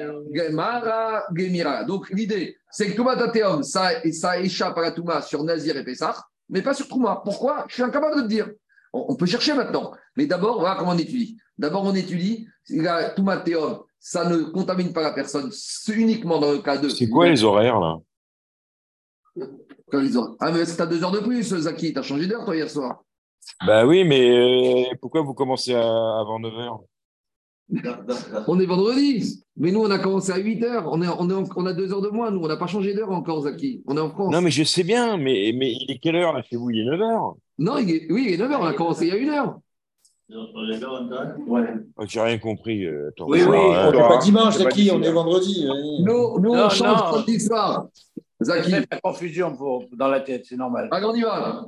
Donc, 1.88 2.10
l'idée, 2.10 2.58
c'est 2.72 2.90
que 2.90 2.96
Touma 2.96 3.16
Tateom, 3.16 3.62
ça, 3.62 3.92
ça 4.12 4.40
échappe 4.40 4.76
à 4.80 4.82
la 4.82 4.92
Touma 4.92 5.22
sur 5.22 5.44
Nazir 5.44 5.78
et 5.78 5.84
Pessah, 5.84 6.16
mais 6.50 6.64
pas 6.64 6.74
sur 6.74 6.88
Touma. 6.88 7.22
Pourquoi? 7.24 7.66
Je 7.68 7.76
suis 7.76 7.84
incapable 7.84 8.16
de 8.18 8.22
te 8.24 8.28
dire. 8.28 8.50
On, 8.94 9.06
on 9.10 9.16
peut 9.16 9.26
chercher 9.26 9.54
maintenant. 9.54 9.92
Mais 10.16 10.26
d'abord, 10.28 10.60
voilà 10.60 10.76
comment 10.78 10.92
on 10.92 10.98
étudie. 10.98 11.38
D'abord, 11.58 11.84
on 11.84 11.94
étudie 11.96 12.48
Touma 13.16 13.38
Teom. 13.38 13.80
Ça 14.00 14.30
ne 14.30 14.44
contamine 14.44 14.92
pas 14.92 15.02
la 15.02 15.12
personne, 15.14 15.50
c'est 15.52 15.94
uniquement 15.94 16.38
dans 16.40 16.52
le 16.52 16.58
cas 16.60 16.78
de. 16.78 16.90
C'est 16.90 17.08
quoi 17.10 17.30
les 17.30 17.44
horaires 17.44 17.80
là? 17.80 17.98
Ah, 20.40 20.52
mais 20.52 20.66
c'est 20.66 20.82
à 20.82 20.86
deux 20.86 21.04
heures 21.04 21.12
de 21.12 21.20
plus, 21.20 21.44
Zaki. 21.56 21.94
Tu 21.94 22.00
as 22.00 22.04
changé 22.04 22.28
d'heure, 22.28 22.44
toi, 22.46 22.56
hier 22.56 22.70
soir. 22.70 23.04
Bah 23.66 23.86
oui, 23.86 24.04
mais 24.04 24.30
euh, 24.30 24.96
pourquoi 25.02 25.22
vous 25.22 25.34
commencez 25.34 25.74
à- 25.74 25.80
avant 26.20 26.40
9h 26.40 26.84
On 28.48 28.60
est 28.60 28.66
vendredi, 28.66 29.44
mais 29.56 29.72
nous, 29.72 29.82
on 29.82 29.92
a 29.92 30.00
commencé 30.00 30.32
à 30.32 30.38
8 30.38 30.64
heures. 30.64 30.88
On, 30.92 31.02
est, 31.02 31.08
on, 31.08 31.30
est 31.30 31.34
en- 31.34 31.44
on 31.56 31.66
a 31.66 31.74
deux 31.74 31.92
heures 31.94 32.02
de 32.02 32.10
moins, 32.10 32.32
nous. 32.32 32.42
On 32.42 32.48
n'a 32.48 32.58
pas 32.58 32.68
changé 32.68 32.94
d'heure 32.94 33.12
encore, 33.12 33.42
Zaki. 33.42 33.84
On 33.86 33.96
est 33.98 34.00
en 34.02 34.10
France. 34.10 34.32
Non, 34.34 34.42
mais 34.42 34.52
je 34.52 34.64
sais 34.64 34.84
bien, 34.84 35.18
mais, 35.18 35.52
mais 35.56 35.72
il 35.72 35.92
est 35.92 36.00
quelle 36.00 36.16
heure 36.16 36.34
là 36.34 36.42
chez 36.44 36.56
vous? 36.56 36.70
Il 36.72 36.80
est 36.80 36.90
9h 36.90 37.36
Non, 37.58 37.78
il 37.78 37.90
est- 37.92 38.12
oui, 38.12 38.26
il 38.28 38.34
est 38.34 38.38
9 38.38 38.52
heures. 38.52 38.62
On 38.62 38.66
a 38.66 38.74
commencé 38.74 39.06
il 39.08 39.14
y 39.14 39.18
a 39.18 39.18
une 39.18 39.30
heure. 39.30 39.60
Ouais. 41.48 41.64
oh, 41.98 42.04
J'ai 42.08 42.22
rien 42.22 42.38
compris. 42.40 42.86
euh, 42.86 43.10
attends. 43.10 43.26
Oui, 43.28 43.42
oui, 43.48 43.58
Ah, 43.76 43.88
on 43.88 43.92
n'est 43.92 43.98
pas 44.00 44.18
dimanche, 44.18 44.56
Zaki, 44.58 44.90
on 44.92 45.02
est 45.02 45.12
vendredi. 45.12 45.68
oui. 45.70 46.04
Nous, 46.04 46.40
nous 46.40 46.56
Non, 46.56 46.66
on 46.66 46.70
change 46.70 46.98
non. 47.04 47.14
samedi 47.14 47.40
soir. 47.40 47.88
Zaki, 48.42 48.72
la 48.72 49.00
confusion 49.02 49.56
pour, 49.56 49.86
dans 49.96 50.08
la 50.08 50.22
tête, 50.22 50.46
c'est 50.46 50.56
normal. 50.56 50.88
allez, 50.92 51.06
on 51.06 51.14
y 51.16 51.22
va. 51.22 51.66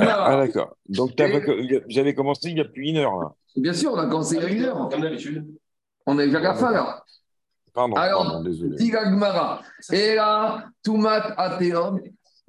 Ah 0.00 0.36
d'accord. 0.36 0.76
Donc 0.88 1.14
t'as 1.16 1.28
Et- 1.28 1.32
pas 1.32 1.40
co- 1.40 1.52
vous 1.88 1.98
avez 1.98 2.14
commencé 2.14 2.50
il 2.50 2.58
y 2.58 2.60
a 2.60 2.64
plus 2.64 2.88
une 2.88 2.96
heure 2.98 3.16
là. 3.20 3.32
Bien 3.56 3.72
sûr, 3.72 3.92
on 3.92 3.96
a 3.98 4.06
commencé 4.06 4.36
il 4.36 4.42
y 4.42 4.46
a 4.46 4.48
une 4.48 4.62
heure. 4.64 4.88
Comme 4.90 5.00
d'habitude. 5.00 5.46
On 6.06 6.18
est 6.18 6.26
déjà 6.26 6.38
à 6.38 6.42
la 6.42 6.54
fin 6.54 6.72
là. 6.72 7.02
Pardon, 7.72 7.94
Alors, 7.96 8.22
pardon, 8.24 8.42
désolé. 8.44 8.76
Diga 8.76 9.04
Gmara. 9.10 9.60
Et 9.92 10.14
là, 10.14 10.64
Tumat 10.84 11.34
Ateom, 11.36 12.00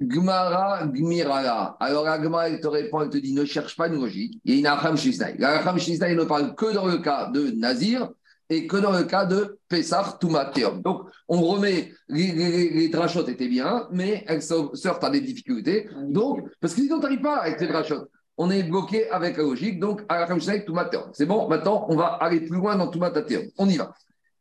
Gmara 0.02 0.86
Gmirala. 0.86 1.76
Alors, 1.80 2.04
la 2.04 2.18
Gmara, 2.18 2.48
elle 2.48 2.60
te 2.60 2.66
répond, 2.66 3.00
elle 3.00 3.10
te 3.10 3.16
dit 3.16 3.32
ne 3.32 3.44
cherche 3.44 3.76
pas 3.76 3.88
une 3.88 4.00
logique. 4.00 4.40
Il 4.44 4.54
y 4.54 4.56
a 4.56 4.58
une 4.60 4.66
Acham 4.66 4.96
Shisnaï. 4.96 5.36
La 5.38 5.58
Acham 5.58 5.78
Shisnaï 5.78 6.14
ne 6.14 6.24
parle 6.24 6.54
que 6.54 6.72
dans 6.72 6.86
le 6.86 6.98
cas 6.98 7.30
de 7.30 7.50
Nazir 7.52 8.10
et 8.48 8.66
que 8.66 8.76
dans 8.76 8.92
le 8.92 9.04
cas 9.04 9.24
de 9.24 9.58
Pessah 9.68 10.18
Tumat 10.20 10.46
Teom. 10.46 10.82
Donc, 10.82 11.02
on 11.28 11.40
remet, 11.42 11.92
les, 12.08 12.32
les, 12.32 12.70
les 12.70 12.88
drachotes 12.88 13.28
étaient 13.28 13.48
bien, 13.48 13.88
mais 13.90 14.24
elles 14.28 14.42
sortent 14.42 15.02
à 15.02 15.10
des 15.10 15.20
difficultés. 15.20 15.88
Donc, 16.08 16.46
parce 16.60 16.74
que 16.74 16.82
sinon, 16.82 16.96
tu 16.96 17.02
n'arrives 17.02 17.22
pas 17.22 17.38
avec 17.38 17.60
les 17.60 17.66
drachotes. 17.66 18.08
On 18.36 18.50
est 18.50 18.64
bloqué 18.64 19.10
avec 19.10 19.38
la 19.38 19.44
logique. 19.44 19.80
Donc, 19.80 20.02
Acham 20.08 20.38
Shisnaï, 20.38 20.64
Tumat 20.64 20.86
Teom. 20.86 21.10
C'est 21.12 21.26
bon, 21.26 21.48
maintenant, 21.48 21.86
on 21.88 21.96
va 21.96 22.06
aller 22.20 22.40
plus 22.40 22.56
loin 22.56 22.76
dans 22.76 22.88
Tumat 22.88 23.10
Teom. 23.10 23.44
On 23.58 23.68
y 23.68 23.78
va. 23.78 23.94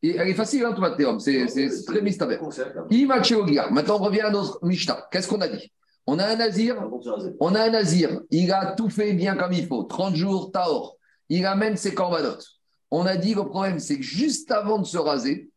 Et 0.06 0.16
elle 0.18 0.30
est 0.30 0.36
facile, 0.36 0.64
hein, 0.64 0.74
Tumat 0.74 0.92
Teom. 0.92 1.20
C'est 1.20 1.48
très. 1.86 2.02
Imacheogia. 2.92 3.70
Maintenant, 3.72 3.96
on 4.00 4.04
revient 4.04 4.22
à 4.22 4.30
notre 4.30 4.64
Mishnah. 4.64 5.08
Qu'est-ce 5.12 5.28
qu'on 5.28 5.42
a 5.42 5.48
dit? 5.48 5.72
On 6.08 6.20
a 6.20 6.28
un 6.28 6.36
nazir, 6.36 6.76
on 7.40 7.56
a 7.56 7.64
un 7.64 7.72
nazir, 7.72 8.22
il 8.30 8.52
a 8.52 8.74
tout 8.74 8.90
fait 8.90 9.14
bien 9.14 9.36
comme 9.36 9.54
il 9.54 9.66
faut, 9.66 9.82
30 9.84 10.16
jours, 10.16 10.52
taor. 10.52 10.98
Il 11.30 11.48
amène 11.48 11.78
ses 11.78 11.96
corbanotes. 11.96 12.46
On 12.92 13.08
a 13.08 13.18
dit 13.18 13.34
le 13.34 13.44
problème, 13.46 13.80
c'est 13.80 13.98
que 13.98 14.04
juste 14.04 14.52
avant 14.52 14.78
de 14.78 14.86
se 14.86 15.00
raser, 15.00 15.50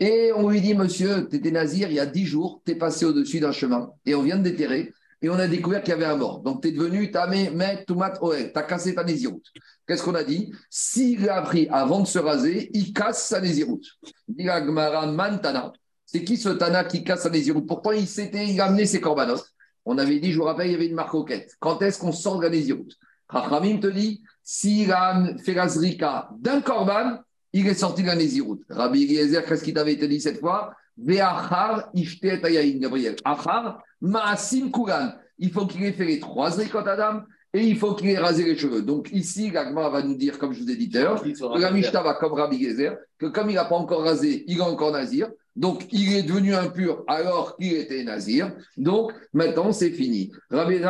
et 0.00 0.32
on 0.34 0.48
lui 0.48 0.60
dit, 0.60 0.74
monsieur, 0.74 1.28
tu 1.28 1.36
étais 1.36 1.52
nazir 1.52 1.90
il 1.90 1.94
y 1.94 2.00
a 2.00 2.06
10 2.06 2.26
jours, 2.26 2.60
tu 2.66 2.72
es 2.72 2.74
passé 2.74 3.04
au-dessus 3.04 3.38
d'un 3.38 3.52
chemin, 3.52 3.92
et 4.04 4.16
on 4.16 4.22
vient 4.22 4.36
de 4.36 4.42
déterrer, 4.42 4.92
et 5.24 5.30
on 5.30 5.38
a 5.38 5.48
découvert 5.48 5.82
qu'il 5.82 5.92
y 5.92 5.94
avait 5.94 6.04
un 6.04 6.16
mort. 6.16 6.40
Donc 6.40 6.60
tu 6.60 6.68
es 6.68 6.72
devenu 6.72 7.10
tamé, 7.10 7.48
met, 7.48 7.82
tumat, 7.86 8.18
oel, 8.20 8.52
tu 8.52 8.58
as 8.58 8.62
cassé 8.62 8.94
ta 8.94 9.02
nésiroute. 9.04 9.46
Qu'est-ce 9.86 10.02
qu'on 10.02 10.14
a 10.14 10.22
dit? 10.22 10.52
S'il 10.68 11.26
a 11.30 11.36
appris 11.36 11.66
avant 11.70 12.00
de 12.00 12.06
se 12.06 12.18
raser, 12.18 12.70
il 12.74 12.92
casse 12.92 13.28
sa 13.28 13.40
nésiroute. 13.40 13.86
Dit 14.28 14.44
Mantana. 14.44 15.72
C'est 16.04 16.24
qui 16.24 16.36
ce 16.36 16.50
Tana 16.50 16.84
qui 16.84 17.04
casse 17.04 17.22
sa 17.22 17.30
nésiroute 17.30 17.66
Pourtant, 17.66 17.92
il, 17.92 18.06
s'était, 18.06 18.60
amené 18.60 18.84
ses 18.84 19.00
corbanotes. 19.00 19.50
On 19.86 19.96
avait 19.96 20.20
dit, 20.20 20.30
je 20.30 20.38
vous 20.38 20.44
rappelle, 20.44 20.66
il 20.66 20.72
y 20.72 20.74
avait 20.74 20.88
une 20.88 20.94
marque 20.94 21.14
marcoquette. 21.14 21.56
Quand 21.58 21.80
est-ce 21.80 21.98
qu'on 21.98 22.12
sort 22.12 22.36
de 22.36 22.42
la 22.42 22.50
nésiroute 22.50 22.98
Rachamim 23.26 23.78
te 23.78 23.86
dit, 23.86 24.22
s'il 24.42 24.92
a 24.92 25.24
fait 25.42 25.54
la 25.54 25.68
zrika 25.68 26.28
d'un 26.38 26.60
corban, 26.60 27.18
il 27.54 27.66
est 27.66 27.74
sorti 27.74 28.02
de 28.02 28.08
la 28.08 28.16
nésiroute. 28.16 28.60
Rabbi 28.68 29.04
Eliezer, 29.04 29.42
qu'est-ce 29.46 29.64
qu'il 29.64 29.72
t'avait 29.72 29.96
dit 29.96 30.20
cette 30.20 30.40
fois? 30.40 30.74
Ve'achar 30.96 31.90
ayayin, 31.94 32.78
Gabriel. 32.78 33.16
Achar, 33.24 33.82
ma'asim 34.04 34.70
kulan. 34.70 35.12
Il 35.38 35.50
faut 35.50 35.66
qu'il 35.66 35.82
ait 35.84 35.92
fait 35.92 36.04
les 36.04 36.20
trois 36.20 36.50
zrikot 36.50 36.86
Adam 36.86 37.22
et 37.52 37.66
il 37.66 37.76
faut 37.76 37.94
qu'il 37.94 38.10
ait 38.10 38.18
rasé 38.18 38.44
les 38.44 38.56
cheveux. 38.56 38.82
Donc 38.82 39.08
ici, 39.12 39.50
l'agma 39.50 39.88
va 39.88 40.02
nous 40.02 40.16
dire, 40.16 40.38
comme 40.38 40.52
je 40.52 40.62
vous 40.62 40.70
ai 40.70 40.76
dit 40.76 40.88
tout 40.88 40.98
à 40.98 41.02
l'heure, 41.02 41.22
que 41.22 41.60
la 41.60 41.70
Mishnah 41.70 42.02
va 42.02 42.14
comme 42.14 42.34
Rabbi 42.34 42.62
Gezer, 42.62 42.96
que 43.18 43.26
comme 43.26 43.50
il 43.50 43.54
n'a 43.54 43.64
pas 43.64 43.76
encore 43.76 44.02
rasé, 44.02 44.44
il 44.46 44.58
est 44.58 44.62
encore 44.62 44.92
nazir. 44.92 45.30
Donc, 45.56 45.86
il 45.92 46.12
est 46.14 46.24
devenu 46.24 46.52
impur 46.52 47.04
alors 47.06 47.56
qu'il 47.56 47.74
était 47.74 48.02
nazir. 48.02 48.52
Donc, 48.76 49.12
maintenant, 49.32 49.70
c'est 49.72 49.90
fini. 49.90 50.32
Rabbi. 50.50 50.80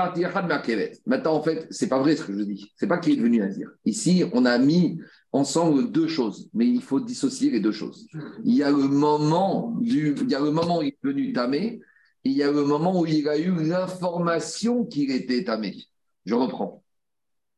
Maintenant, 1.07 1.35
en 1.35 1.43
fait, 1.43 1.67
c'est 1.71 1.89
pas 1.89 1.99
vrai 1.99 2.17
ce 2.17 2.25
que 2.25 2.33
je 2.33 2.43
dis. 2.45 2.73
C'est 2.77 2.87
pas 2.87 2.97
qu'il 2.97 3.13
est 3.13 3.17
devenu 3.17 3.41
nazir. 3.41 3.69
Ici, 3.85 4.25
on 4.33 4.47
a 4.47 4.57
mis 4.57 4.99
ensemble 5.33 5.91
deux 5.91 6.09
choses, 6.09 6.49
mais 6.55 6.67
il 6.67 6.81
faut 6.81 7.01
dissocier 7.01 7.51
les 7.51 7.61
deux 7.61 7.73
choses. 7.73 8.07
Il 8.45 8.55
y 8.55 8.63
a 8.63 8.71
le 8.71 8.89
moment 8.89 9.77
du, 9.81 10.15
il 10.23 10.31
y 10.31 10.35
a 10.35 10.41
le 10.41 10.51
moment 10.51 10.79
où 10.79 10.83
il 10.83 10.89
est 10.89 10.99
devenu 11.03 11.33
tamé, 11.35 11.83
il 12.25 12.33
y 12.33 12.43
a 12.43 12.51
le 12.51 12.65
moment 12.65 12.99
où 12.99 13.07
il 13.07 13.29
a 13.29 13.37
eu 13.37 13.53
l'information 13.65 14.85
qu'il 14.85 15.11
était 15.11 15.45
tamé. 15.45 15.77
Je 16.25 16.35
reprends. 16.35 16.83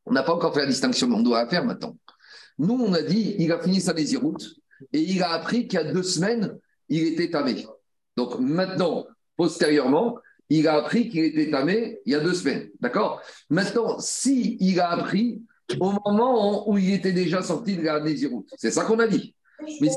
On 0.05 0.11
n'a 0.11 0.23
pas 0.23 0.33
encore 0.33 0.53
fait 0.53 0.61
la 0.61 0.67
distinction, 0.67 1.07
mais 1.07 1.15
on 1.15 1.21
doit 1.21 1.43
la 1.43 1.49
faire 1.49 1.65
maintenant. 1.65 1.97
Nous, 2.59 2.73
on 2.73 2.93
a 2.93 3.01
dit, 3.01 3.35
il 3.39 3.51
a 3.51 3.59
fini 3.59 3.79
sa 3.79 3.93
désiroute 3.93 4.55
et 4.93 5.01
il 5.01 5.23
a 5.23 5.31
appris 5.31 5.67
qu'il 5.67 5.79
y 5.79 5.83
a 5.83 5.91
deux 5.91 6.03
semaines, 6.03 6.57
il 6.89 7.03
était 7.03 7.29
tamé. 7.29 7.65
Donc 8.15 8.39
maintenant, 8.39 9.05
postérieurement, 9.35 10.17
il 10.49 10.67
a 10.67 10.75
appris 10.75 11.09
qu'il 11.09 11.23
était 11.23 11.49
tamé 11.49 11.99
il 12.05 12.13
y 12.13 12.15
a 12.15 12.19
deux 12.19 12.33
semaines. 12.33 12.69
D'accord? 12.79 13.21
Maintenant, 13.49 13.99
si 13.99 14.57
il 14.59 14.79
a 14.79 14.89
appris 14.89 15.41
au 15.79 15.91
moment 16.05 16.69
où 16.69 16.77
il 16.77 16.93
était 16.93 17.11
déjà 17.11 17.41
sorti 17.41 17.77
de 17.77 17.83
la 17.83 17.99
désiroute, 17.99 18.49
c'est 18.57 18.71
ça 18.71 18.85
qu'on 18.85 18.99
a 18.99 19.07
dit. 19.07 19.35
Mais 19.81 19.89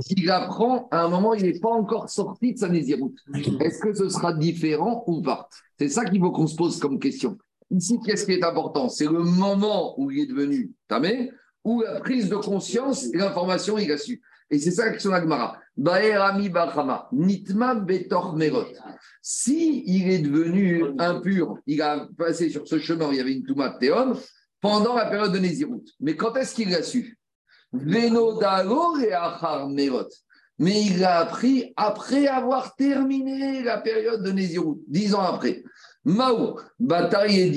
s'il 0.00 0.30
apprend 0.30 0.88
à 0.90 1.02
un 1.04 1.08
moment, 1.08 1.34
il 1.34 1.44
n'est 1.44 1.58
pas 1.58 1.70
encore 1.70 2.10
sorti 2.10 2.54
de 2.54 2.58
sa 2.58 2.68
désiroute. 2.68 3.16
Est-ce 3.60 3.80
que 3.80 3.94
ce 3.94 4.08
sera 4.08 4.32
différent 4.32 5.04
ou 5.06 5.22
pas? 5.22 5.48
C'est 5.78 5.88
ça 5.88 6.04
qu'il 6.04 6.20
faut 6.20 6.32
qu'on 6.32 6.46
se 6.46 6.56
pose 6.56 6.78
comme 6.78 6.98
question. 6.98 7.38
Ici, 7.70 7.98
qu'est-ce 8.04 8.26
qui 8.26 8.32
est 8.32 8.44
important? 8.44 8.88
C'est 8.88 9.06
le 9.06 9.22
moment 9.22 9.98
où 10.00 10.10
il 10.10 10.20
est 10.20 10.26
devenu 10.26 10.72
tamé 10.88 11.30
ou 11.64 11.82
la 11.82 12.00
prise 12.00 12.28
de 12.28 12.36
conscience 12.36 13.06
et 13.12 13.16
l'information 13.16 13.78
il 13.78 13.90
a 13.90 13.98
su. 13.98 14.22
Et 14.50 14.58
c'est 14.58 14.70
ça 14.70 14.86
la 14.86 14.92
question 14.92 15.10
d'Agmara. 15.10 15.58
Baerami 15.76 16.48
Bachama, 16.48 17.08
Nitma 17.12 17.74
Betor 17.74 18.36
Merot. 18.36 18.66
Si 19.20 19.82
il 19.86 20.08
est 20.08 20.20
devenu 20.20 20.84
impur, 20.98 21.58
il 21.66 21.82
a 21.82 22.08
passé 22.16 22.48
sur 22.48 22.66
ce 22.66 22.78
chemin 22.78 23.08
où 23.08 23.12
il 23.12 23.18
y 23.18 23.20
avait 23.20 23.34
une 23.34 23.42
Touma 23.42 23.70
Théon 23.70 24.12
pendant 24.60 24.94
la 24.94 25.06
période 25.06 25.32
de 25.32 25.38
Nézirut. 25.38 25.82
Mais 26.00 26.14
quand 26.14 26.34
est-ce 26.36 26.54
qu'il 26.54 26.70
l'a 26.70 26.82
su? 26.82 27.15
Mais 30.58 30.82
il 30.82 30.98
l'a 30.98 31.18
appris 31.18 31.72
après 31.76 32.26
avoir 32.26 32.74
terminé 32.76 33.62
la 33.62 33.78
période 33.78 34.22
de 34.22 34.32
Nézirut, 34.32 34.78
dix 34.88 35.14
ans 35.14 35.22
après. 35.22 35.62
Mao, 36.04 36.58
Bataille. 36.78 37.52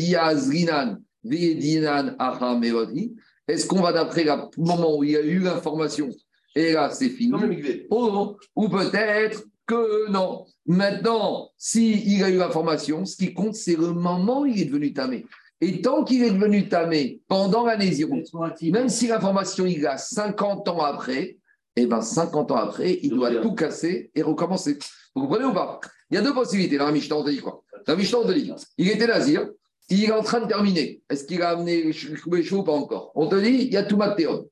Est-ce 3.47 3.67
qu'on 3.67 3.81
va 3.81 3.93
d'après 3.93 4.23
le 4.23 4.33
moment 4.57 4.97
où 4.97 5.03
il 5.03 5.11
y 5.11 5.17
a 5.17 5.21
eu 5.21 5.39
l'information 5.39 6.09
et 6.55 6.73
là 6.73 6.89
c'est 6.91 7.09
fini? 7.09 7.85
Oh, 7.89 8.37
Ou 8.55 8.69
peut-être 8.69 9.43
que 9.65 10.09
non. 10.09 10.45
Maintenant, 10.65 11.49
s'il 11.57 12.07
il 12.11 12.23
a 12.23 12.29
eu 12.29 12.37
l'information, 12.37 13.05
ce 13.05 13.15
qui 13.15 13.33
compte, 13.33 13.55
c'est 13.55 13.77
le 13.77 13.93
moment 13.93 14.41
où 14.41 14.45
il 14.47 14.61
est 14.61 14.65
devenu 14.65 14.93
tamé. 14.93 15.25
Et 15.61 15.81
tant 15.81 16.03
qu'il 16.05 16.23
est 16.23 16.31
devenu 16.31 16.69
tamé 16.69 17.21
pendant 17.27 17.65
la 17.65 17.75
Nézirut, 17.75 18.23
même 18.71 18.89
si 18.89 19.07
l'information 19.07 19.65
il 19.65 19.85
a 19.85 19.97
50 19.97 20.67
ans 20.69 20.81
après, 20.81 21.37
et 21.75 21.85
bien 21.85 22.01
50 22.01 22.51
ans 22.51 22.55
après, 22.55 22.99
il 23.03 23.09
doit 23.09 23.41
tout 23.41 23.53
casser 23.53 24.09
et 24.15 24.21
recommencer. 24.21 24.77
Vous 25.15 25.23
comprenez 25.23 25.45
ou 25.45 25.53
pas? 25.53 25.79
Il 26.09 26.15
y 26.15 26.17
a 26.17 26.21
deux 26.21 26.33
possibilités 26.33 26.77
dans 26.77 26.85
la 26.85 26.91
Mishnah, 26.91 27.17
on 27.17 27.23
te 27.23 27.29
dit 27.29 27.39
quoi? 27.39 27.63
La 27.87 27.95
Mishnah, 27.95 28.19
on 28.19 28.27
te 28.27 28.31
dit, 28.31 28.51
il 28.77 28.89
était 28.89 29.07
nazir, 29.07 29.49
il 29.89 30.03
est 30.03 30.11
en 30.11 30.23
train 30.23 30.41
de 30.41 30.47
terminer. 30.47 31.01
Est-ce 31.09 31.25
qu'il 31.25 31.41
a 31.41 31.49
amené 31.49 31.83
les 31.83 31.93
cheveux 31.93 32.53
ou 32.53 32.63
pas 32.63 32.71
encore? 32.71 33.11
On 33.15 33.27
te 33.27 33.35
dit, 33.35 33.49
il 33.49 33.73
y 33.73 33.77
a 33.77 33.83
tout 33.83 33.97
Mathéon. 33.97 34.47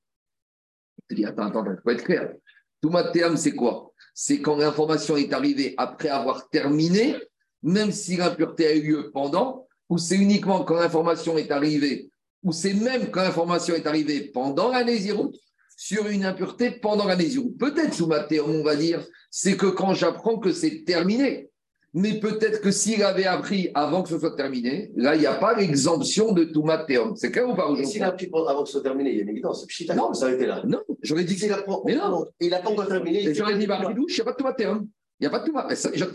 On 0.97 1.01
te 1.09 1.15
dit, 1.15 1.25
attends, 1.25 1.47
attends, 1.47 1.65
il 1.65 1.79
faut 1.81 1.89
être 1.89 2.03
clair. 2.03 2.33
Tout 2.81 2.89
Mathéon, 2.89 3.37
c'est 3.37 3.55
quoi? 3.55 3.91
C'est 4.13 4.41
quand 4.41 4.57
l'information 4.57 5.15
est 5.15 5.31
arrivée 5.33 5.73
après 5.77 6.09
avoir 6.09 6.49
terminé, 6.49 7.15
même 7.63 7.91
si 7.91 8.17
l'impureté 8.17 8.67
a 8.67 8.73
eu 8.75 8.81
lieu 8.81 9.11
pendant, 9.13 9.66
ou 9.89 9.97
c'est 9.97 10.15
uniquement 10.15 10.63
quand 10.63 10.75
l'information 10.75 11.37
est 11.37 11.51
arrivée, 11.51 12.09
ou 12.43 12.51
c'est 12.51 12.73
même 12.73 13.09
quand 13.11 13.21
l'information 13.21 13.75
est 13.75 13.87
arrivée 13.87 14.21
pendant 14.33 14.69
la 14.69 14.83
Nézirut, 14.83 15.31
sur 15.75 16.07
une 16.07 16.25
impureté 16.25 16.71
pendant 16.71 17.05
la 17.05 17.15
Nézirut. 17.15 17.51
Peut-être, 17.57 17.93
sous 17.93 18.07
Mathéon, 18.07 18.47
on 18.47 18.63
va 18.63 18.75
dire, 18.75 19.05
c'est 19.29 19.55
que 19.55 19.67
quand 19.67 19.93
j'apprends 19.93 20.39
que 20.39 20.51
c'est 20.51 20.83
terminé, 20.85 21.49
mais 21.93 22.19
peut-être 22.19 22.61
que 22.61 22.69
s'il 22.69 23.01
avait 23.01 23.25
appris 23.25 23.69
avant 23.73 24.03
que 24.03 24.09
ce 24.09 24.19
soit 24.19 24.35
terminé, 24.35 24.91
là, 24.95 25.15
il 25.15 25.19
n'y 25.21 25.25
a 25.25 25.35
pas 25.35 25.55
l'exemption 25.55 26.31
de 26.31 26.43
tout 26.43 26.63
Mathéon. 26.63 27.15
C'est 27.15 27.31
clair 27.31 27.47
ou 27.49 27.55
pas 27.55 27.65
aujourd'hui 27.67 27.87
s'il 27.87 28.03
a 28.03 28.07
appris 28.07 28.29
avant 28.47 28.61
que 28.63 28.67
ce 28.67 28.73
soit 28.73 28.83
terminé, 28.83 29.11
il 29.11 29.15
y 29.17 29.19
a 29.19 29.23
une 29.23 29.29
évidence. 29.29 29.65
Pchita, 29.65 29.95
Non. 29.95 30.13
ça 30.13 30.21
s'arrêter 30.21 30.45
là. 30.47 30.61
Non, 30.65 30.79
j'aurais 31.01 31.23
dit 31.23 31.35
que 31.35 31.41
S'il 31.41 31.51
apprend, 31.53 31.81
Mais 31.85 31.95
non. 31.95 32.25
il 32.39 32.49
n'a 32.49 32.59
pas 32.59 32.69
encore 32.69 32.87
terminé. 32.87 33.33
J'aurais 33.33 33.57
dit, 33.57 33.65
bah, 33.67 33.79
il 33.83 33.95
n'y 34.13 34.19
a 34.21 34.23
pas 34.23 34.31
de 34.31 34.37
Toumatéum. 34.37 34.87
Il 35.19 35.23
n'y 35.23 35.27
a 35.27 35.29
pas 35.31 35.39
de 35.39 35.45
Toumatéum. 35.45 36.11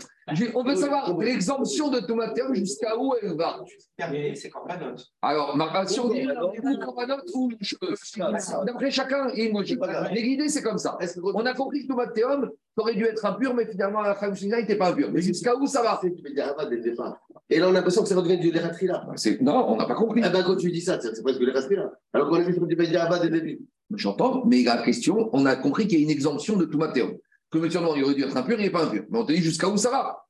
On 0.55 0.63
veut 0.63 0.75
savoir 0.75 1.17
l'exemption 1.17 1.89
de 1.89 1.99
Toumatéum 1.99 2.55
jusqu'à 2.55 2.97
où 2.97 3.13
elle 3.21 3.35
va. 3.35 3.59
C'est. 4.35 4.49
Alors, 5.21 5.57
ma 5.57 5.85
si 5.85 5.99
on 5.99 6.07
dit 6.07 6.25
ou 7.33 7.49
ou 7.49 7.51
cheveux. 7.61 7.95
D'après 8.65 8.91
chacun, 8.91 9.27
il 9.35 9.51
logique. 9.51 9.79
Mais 10.13 10.21
l'idée, 10.21 10.47
c'est 10.47 10.61
comme 10.61 10.77
ça. 10.77 10.97
On 11.33 11.45
a 11.45 11.53
compris 11.53 11.83
que 11.83 11.87
Toumatéum 11.87 12.49
aurait 12.77 12.95
dû 12.95 13.03
être 13.05 13.25
impur, 13.25 13.53
mais 13.53 13.65
finalement, 13.65 14.01
la 14.01 14.17
il 14.41 14.49
n'était 14.49 14.77
pas 14.77 14.91
impur. 14.91 15.09
Mais 15.11 15.21
jusqu'à 15.21 15.55
où 15.55 15.67
ça 15.67 15.81
va? 15.81 16.01
Et 17.49 17.59
là, 17.59 17.67
on 17.67 17.71
a 17.71 17.73
l'impression 17.73 18.03
que 18.03 18.07
ça 18.07 18.15
redevient 18.15 18.39
du 18.39 18.51
Leratri 18.51 18.87
là. 18.87 19.05
C'est- 19.15 19.41
Non, 19.41 19.65
on 19.69 19.75
n'a 19.75 19.85
pas 19.85 19.95
compris. 19.95 20.21
Ah 20.23 20.29
ben, 20.29 20.43
quand 20.43 20.55
tu 20.55 20.71
dis 20.71 20.81
ça, 20.81 20.99
c'est 20.99 21.21
presque 21.21 21.39
du 21.39 21.45
Leratri 21.45 21.75
là. 21.75 21.91
Alors 22.13 22.29
qu'on 22.29 22.35
a 22.35 22.41
vu 22.41 22.57
peux 22.57 22.85
dire 22.85 23.01
Rabat 23.01 23.19
dès 23.19 23.29
le 23.29 23.41
début. 23.41 23.59
J'entends, 23.95 24.43
mais 24.45 24.63
la 24.63 24.81
question, 24.81 25.29
on 25.33 25.45
a 25.45 25.55
compris 25.55 25.87
qu'il 25.87 25.99
y 25.99 26.01
a 26.01 26.05
une 26.05 26.09
exemption 26.09 26.55
de 26.55 26.65
Toumatéum. 26.65 27.17
Que 27.53 27.59
M. 27.59 27.83
Noir, 27.83 27.95
il 27.95 28.03
aurait 28.03 28.15
dû 28.15 28.23
être 28.23 28.35
impur, 28.35 28.59
il 28.59 28.63
n'est 28.63 28.71
pas 28.71 28.85
impur. 28.85 29.03
Mais 29.11 29.19
on 29.19 29.25
te 29.25 29.31
dit 29.31 29.43
jusqu'à 29.43 29.67
où 29.67 29.77
ça 29.77 29.91
va. 29.91 30.25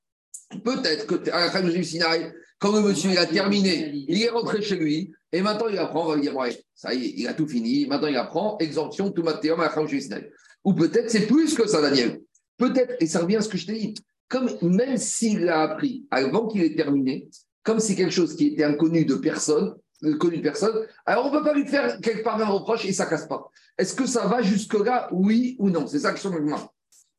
Peut-être 0.61 1.07
que 1.07 1.29
à 1.31 1.45
la 1.45 1.51
fin 1.51 1.61
du 1.61 1.81
Sinaï, 1.81 2.33
quand 2.59 2.73
le 2.73 2.81
monsieur 2.81 3.11
il 3.11 3.17
a 3.17 3.25
terminé, 3.25 3.91
il 4.09 4.21
est 4.21 4.27
rentré 4.27 4.61
chez 4.61 4.75
lui, 4.75 5.13
et 5.31 5.41
maintenant 5.41 5.69
il 5.69 5.77
apprend, 5.77 6.03
on 6.03 6.09
va 6.09 6.15
lui 6.15 6.23
dire, 6.23 6.35
ouais, 6.35 6.61
ça 6.75 6.93
y 6.93 7.05
est, 7.05 7.13
il 7.15 7.27
a 7.27 7.33
tout 7.33 7.47
fini, 7.47 7.87
maintenant 7.87 8.09
il 8.09 8.17
apprend, 8.17 8.57
exemption, 8.59 9.09
tout 9.09 9.23
Mathéum 9.23 9.61
à 9.61 9.63
la 9.63 9.69
fin 9.69 9.85
du 9.85 10.01
Sinaï. 10.01 10.29
Ou 10.65 10.73
peut-être 10.73 11.09
c'est 11.09 11.25
plus 11.25 11.53
que 11.55 11.65
ça, 11.65 11.81
Daniel. 11.81 12.19
Peut-être, 12.57 12.93
et 12.99 13.07
ça 13.07 13.19
revient 13.19 13.37
à 13.37 13.41
ce 13.41 13.47
que 13.47 13.57
je 13.57 13.67
t'ai 13.67 13.79
dit, 13.79 13.93
comme 14.27 14.49
même 14.61 14.97
s'il 14.97 15.45
l'a 15.45 15.61
appris 15.61 16.05
avant 16.11 16.47
qu'il 16.47 16.61
ait 16.61 16.75
terminé, 16.75 17.29
comme 17.63 17.79
c'est 17.79 17.95
quelque 17.95 18.13
chose 18.13 18.35
qui 18.35 18.47
était 18.47 18.65
inconnu 18.65 19.05
de 19.05 19.15
personne, 19.15 19.75
connu 20.19 20.37
de 20.37 20.41
personne. 20.41 20.85
Alors, 21.05 21.27
on 21.27 21.31
ne 21.31 21.37
peut 21.37 21.43
pas 21.45 21.53
lui 21.53 21.65
faire 21.65 21.99
quelque 22.01 22.23
part 22.23 22.41
un 22.41 22.45
reproche 22.45 22.83
et 22.85 22.91
ça 22.91 23.05
casse 23.05 23.27
pas. 23.27 23.49
Est-ce 23.77 23.95
que 23.95 24.05
ça 24.05 24.27
va 24.27 24.41
jusque-là, 24.41 25.07
oui 25.13 25.55
ou 25.59 25.69
non? 25.69 25.87
C'est 25.87 25.99
ça 25.99 26.11
que 26.11 26.19
je 26.19 26.27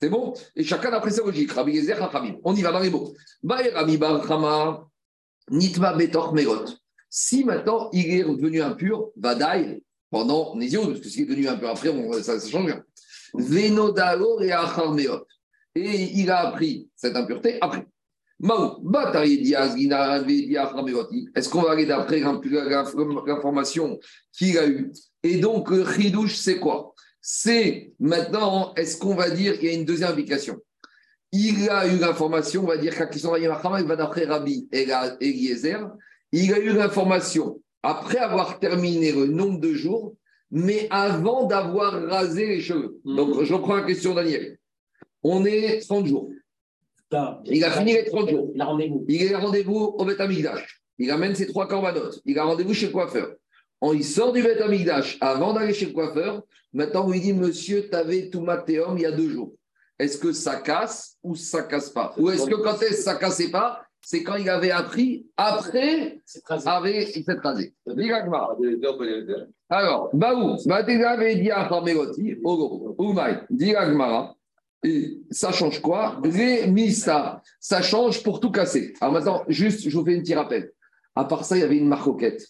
C'est 0.01 0.09
bon? 0.11 0.35
Et 0.57 0.65
chacun 0.65 0.91
d'après 0.91 1.11
sa 1.11 1.23
logique. 1.25 1.53
Rabbi 1.53 1.75
Gezer, 1.77 1.97
Chachamim. 1.99 2.37
On 2.45 2.55
y 2.55 2.63
va 2.63 2.73
dans 2.73 2.81
les 2.81 2.91
mots. 2.91 3.15
Rabbi 3.49 3.97
Bar 3.97 4.87
Nitma 5.51 5.93
Betor 5.95 6.35
Merot. 6.35 6.65
Si 7.09 7.45
maintenant 7.45 7.91
il 7.93 8.07
est 8.13 8.25
devenu 8.25 8.61
impur, 8.61 9.11
Vadaï, 9.17 9.83
pendant 10.11 10.55
Nézio, 10.57 10.87
parce 10.87 11.01
que 11.01 11.09
s'il 11.09 11.23
est 11.23 11.27
devenu 11.27 11.49
impur 11.49 11.71
après, 11.71 11.91
ça, 12.23 12.39
change 12.41 12.67
rien. 12.67 12.83
Et. 13.51 13.71
Et 15.77 16.03
il 16.21 16.31
a 16.31 16.49
appris 16.49 16.89
cette 16.95 17.17
impureté 17.17 17.59
après. 17.61 17.87
Est-ce 21.35 21.49
qu'on 21.49 21.63
va 21.63 21.71
aller 21.73 21.87
d'après 21.87 22.21
l'inf- 22.21 22.45
l'inf- 22.45 22.95
l'information 23.27 23.99
qu'il 24.33 24.59
a 24.59 24.67
eue? 24.69 24.93
Et 25.23 25.39
donc, 25.39 25.71
le 25.71 25.85
Chidouche, 25.85 26.37
c'est 26.37 26.59
quoi? 26.59 26.94
C'est 27.27 27.93
maintenant, 27.99 28.75
est-ce 28.75 28.99
qu'on 28.99 29.15
va 29.15 29.31
dire 29.31 29.59
qu'il 29.59 29.71
y 29.71 29.73
a 29.73 29.75
une 29.75 29.87
deuxième 29.87 30.11
implication 30.11 30.61
il 31.37 31.69
a 31.69 31.89
eu 31.89 31.99
l'information, 31.99 32.63
on 32.63 32.67
va 32.69 32.77
dire, 32.77 32.95
il 32.95 33.87
va 33.87 33.97
d'après 33.97 34.25
Rabbi 34.25 34.69
Eliezer, 34.71 35.91
il 36.31 36.55
a 36.55 36.59
eu 36.61 36.73
l'information 36.73 37.61
après 37.83 38.19
avoir 38.19 38.61
terminé 38.61 39.11
le 39.11 39.27
nombre 39.27 39.59
de 39.59 39.73
jours, 39.75 40.15
mais 40.53 40.87
avant 40.91 41.47
d'avoir 41.47 41.93
rasé 42.05 42.47
les 42.47 42.61
cheveux. 42.61 43.01
Donc, 43.05 43.43
je 43.43 43.53
reprends 43.53 43.75
la 43.75 43.83
question, 43.83 44.15
Daniel. 44.15 44.59
On 45.25 45.45
est 45.45 45.81
30 45.81 46.07
jours. 46.07 46.31
Il 47.47 47.65
a 47.65 47.71
fini 47.73 47.95
les 47.95 48.05
30 48.05 48.31
jours. 48.31 48.53
Il 48.55 48.61
a 48.61 48.67
rendez-vous. 48.67 49.05
Il 49.09 49.23
est 49.25 49.35
rendez-vous 49.35 49.97
au 49.99 50.05
Beth 50.05 50.21
Amikdash. 50.21 50.83
Il 50.99 51.11
amène 51.11 51.35
ses 51.35 51.49
trois 51.49 51.67
corbanotes. 51.67 52.21
Il 52.27 52.39
a 52.39 52.45
rendez-vous 52.45 52.75
chez 52.75 52.87
le 52.87 52.93
coiffeur. 52.93 53.35
Il 53.93 54.05
sort 54.05 54.33
du 54.33 54.43
Beth 54.43 54.61
Amikdash 54.61 55.19
avant 55.21 55.53
d'aller 55.53 55.75
chez 55.75 55.87
le 55.87 55.93
coiffeur. 55.93 56.43
Maintenant, 56.73 57.07
on 57.07 57.11
lui 57.11 57.21
dit 57.21 57.33
Monsieur, 57.33 57.89
tu 57.89 57.97
avais 57.97 58.31
tout 58.31 58.41
matéum 58.41 58.97
il 58.97 59.03
y 59.03 59.07
a 59.07 59.13
deux 59.13 59.29
jours. 59.29 59.53
Est-ce 59.99 60.19
que 60.19 60.33
ça 60.33 60.57
casse 60.57 61.17
ou 61.23 61.35
ça 61.35 61.63
casse 61.63 61.91
pas? 61.91 62.15
Ou 62.17 62.31
est-ce 62.31 62.47
que 62.47 62.55
quand 62.57 62.79
que 62.79 62.93
ça 62.95 63.15
cassait 63.15 63.51
pas 63.51 63.83
C'est 64.01 64.23
quand 64.23 64.37
il 64.37 64.49
avait 64.49 64.73
appris 64.73 65.27
après 65.37 66.21
rasé. 66.47 66.69
avec 66.69 67.09
cette 67.09 67.41
rasé. 67.41 67.75
Alors, 69.69 70.11
Baou, 70.13 70.57
Matega 70.67 71.11
avait 71.11 71.37
dit 71.37 71.51
à 71.51 71.69
Khamegoti, 71.69 72.37
Ogo, 72.43 72.95
Oumaï, 72.99 73.41
dit 73.51 73.75
à 73.75 73.89
Gmara, 73.89 74.35
et 74.83 75.19
ça 75.31 75.51
change 75.53 75.81
quoi? 75.81 76.21
Misa, 76.69 77.41
ça 77.59 77.81
change 77.81 78.23
pour 78.23 78.41
tout 78.41 78.51
casser. 78.51 78.95
Alors 79.01 79.15
maintenant, 79.15 79.43
juste, 79.49 79.89
je 79.89 79.97
vous 79.97 80.05
fais 80.05 80.17
un 80.17 80.21
petit 80.21 80.35
rappel. 80.35 80.73
À 81.15 81.25
part 81.25 81.45
ça, 81.45 81.57
il 81.57 81.61
y 81.61 81.65
avait 81.65 81.79
une 81.79 81.89
marcoquette 81.89 82.43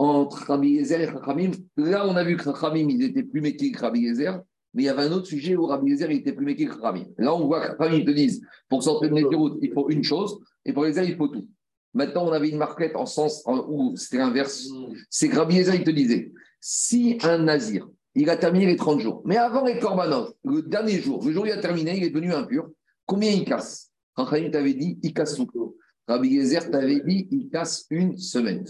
entre 0.00 0.46
Rabbi 0.46 0.70
Yezer 0.70 1.00
et 1.02 1.06
Chachamim. 1.06 1.50
Là, 1.76 2.06
on 2.08 2.16
a 2.16 2.24
vu 2.24 2.36
que 2.36 2.44
Chachamim, 2.44 2.88
ils 2.88 3.02
étaient 3.02 3.22
plus 3.22 3.42
méqués 3.42 3.70
que 3.70 3.80
Rabbi 3.80 4.00
Yezer, 4.00 4.40
mais 4.72 4.84
il 4.84 4.86
y 4.86 4.88
avait 4.88 5.02
un 5.02 5.12
autre 5.12 5.26
sujet 5.26 5.54
où 5.56 5.66
Rabbi 5.66 5.90
Yezer, 5.90 6.10
il 6.10 6.18
était 6.20 6.32
plus 6.32 6.46
méqué 6.46 6.64
que 6.64 6.72
Chachamim. 6.74 7.04
Là, 7.18 7.34
on 7.34 7.46
voit 7.46 7.60
que 7.60 7.76
Chachamim 7.76 8.04
te 8.04 8.10
disent, 8.10 8.40
pour 8.68 8.82
sortir 8.82 9.10
de 9.10 9.14
Nézirut, 9.14 9.58
il 9.60 9.72
faut 9.72 9.90
une 9.90 10.02
chose, 10.02 10.38
et 10.64 10.72
pour 10.72 10.86
Yezer, 10.86 11.04
il 11.04 11.16
faut 11.16 11.28
tout. 11.28 11.46
Maintenant, 11.92 12.26
on 12.28 12.32
avait 12.32 12.48
une 12.48 12.56
marquette 12.56 12.96
en 12.96 13.04
sens 13.04 13.42
en- 13.46 13.66
où 13.68 13.94
c'était 13.96 14.18
l'inverse. 14.18 14.68
C'est 15.10 15.28
que 15.28 15.36
Rabbi 15.36 15.56
Yezer, 15.56 15.74
il 15.74 15.84
te 15.84 15.90
disait, 15.90 16.32
si 16.60 17.18
un 17.22 17.36
nazir, 17.38 17.86
il 18.14 18.30
a 18.30 18.36
terminé 18.38 18.64
les 18.66 18.76
30 18.76 19.00
jours, 19.00 19.20
mais 19.26 19.36
avant 19.36 19.64
les 19.66 19.78
korbanot, 19.78 20.28
le 20.44 20.62
dernier 20.62 20.98
jour, 21.00 21.22
le 21.24 21.30
jour 21.32 21.42
où 21.42 21.46
il 21.46 21.52
a 21.52 21.58
terminé, 21.58 21.96
il 21.98 22.04
est 22.04 22.10
devenu 22.10 22.32
impur, 22.32 22.68
combien 23.04 23.30
il 23.30 23.44
casse? 23.44 23.90
Rachel 24.16 24.50
t'avait 24.50 24.74
dit, 24.74 24.98
il 25.02 25.12
casse 25.12 25.34
tout. 25.34 25.76
Rabbi 26.10 26.28
Yezer 26.28 26.70
t'avait 26.70 27.00
dit, 27.06 27.28
il 27.30 27.48
casse 27.48 27.86
une 27.88 28.18
semaine. 28.18 28.64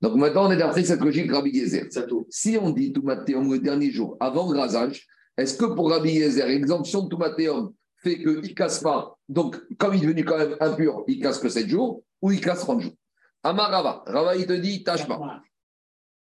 Donc 0.00 0.14
maintenant, 0.14 0.46
on 0.46 0.52
est 0.52 0.56
d'après 0.56 0.84
cette 0.84 1.00
logique 1.00 1.32
Rabbi 1.32 1.50
Yezer. 1.50 1.88
Si 2.30 2.56
on 2.60 2.70
dit 2.70 2.92
Toumatéum 2.92 3.52
le 3.52 3.58
dernier 3.58 3.90
jour, 3.90 4.16
avant 4.20 4.52
le 4.52 4.58
rasage, 4.60 5.06
est-ce 5.36 5.56
que 5.58 5.64
pour 5.64 5.90
Rabbi 5.90 6.12
Yezer, 6.12 6.46
l'exemption 6.46 7.02
de 7.02 7.08
Toumatéum 7.08 7.72
fait 7.96 8.18
qu'il 8.18 8.40
ne 8.40 8.54
casse 8.54 8.78
pas, 8.80 9.18
donc 9.28 9.60
comme 9.76 9.94
il 9.94 10.04
est 10.04 10.06
devenu 10.06 10.24
quand 10.24 10.38
même 10.38 10.56
impur, 10.60 11.02
il 11.08 11.18
casse 11.20 11.38
que 11.38 11.48
7 11.48 11.68
jours, 11.68 12.04
ou 12.22 12.30
il 12.30 12.40
casse 12.40 12.60
30 12.60 12.80
jours? 12.82 12.94
Amarava, 13.42 14.04
Rava, 14.06 14.36
il 14.36 14.46
te 14.46 14.52
dit, 14.52 14.84
tâche 14.84 15.08
pas. 15.08 15.42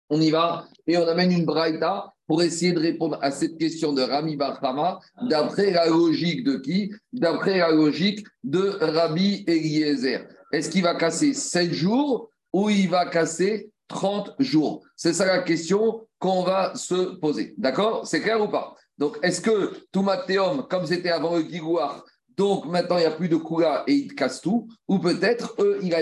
On 0.09 0.20
y 0.20 0.32
va 0.32 0.68
et 0.88 0.97
on 0.97 1.07
amène 1.07 1.32
une 1.32 1.45
braïta 1.45 2.11
pour 2.28 2.41
essayer 2.41 2.74
de 2.74 2.80
répondre 2.80 3.20
à 3.22 3.30
cette 3.30 3.57
question 3.59 3.93
de 3.93 4.01
Rami 4.01 4.36
Barhama 4.36 4.99
d'après 5.30 5.70
la 5.70 5.88
logique 5.88 6.43
de 6.43 6.55
qui? 6.55 6.91
D'après 7.13 7.59
la 7.59 7.72
logique 7.72 8.26
de 8.43 8.78
Rabbi 8.80 9.43
Eliezer. 9.47 10.28
Est-ce 10.52 10.70
qu'il 10.70 10.84
va 10.84 10.96
casser 10.96 11.34
7 11.34 11.72
jours 11.72 12.30
ou 12.54 12.70
il 12.70 12.89
va 12.89 13.06
casser 13.06 13.72
30 13.88 14.36
jours? 14.39 14.84
C'est 14.96 15.14
ça 15.14 15.26
la 15.26 15.39
question 15.39 16.08
qu'on 16.20 16.43
va 16.43 16.76
se 16.76 17.18
poser. 17.20 17.54
D'accord? 17.58 18.08
C'est 18.08 18.22
clair 18.22 18.41
ou 18.41 18.48
pas? 18.48 18.76
Donc, 18.98 19.18
est-ce 19.22 19.41
que 19.41 19.74
Toumatéum, 19.91 20.66
comme 20.70 20.86
c'était 20.86 21.10
avant 21.10 21.36
le 21.36 21.43
Gigouar, 21.43 22.06
donc 22.38 22.66
maintenant 22.66 22.98
il 22.98 23.02
n'y 23.02 23.06
a 23.06 23.12
plus 23.12 23.30
de 23.30 23.38
Kula 23.38 23.84
et 23.88 23.93
il 23.93 24.16
casse 24.16 24.41
tout 24.41 24.68
Ou 24.88 25.00
peut-être, 25.00 25.56
eux, 25.60 25.80
il 25.82 25.93
a 25.93 26.02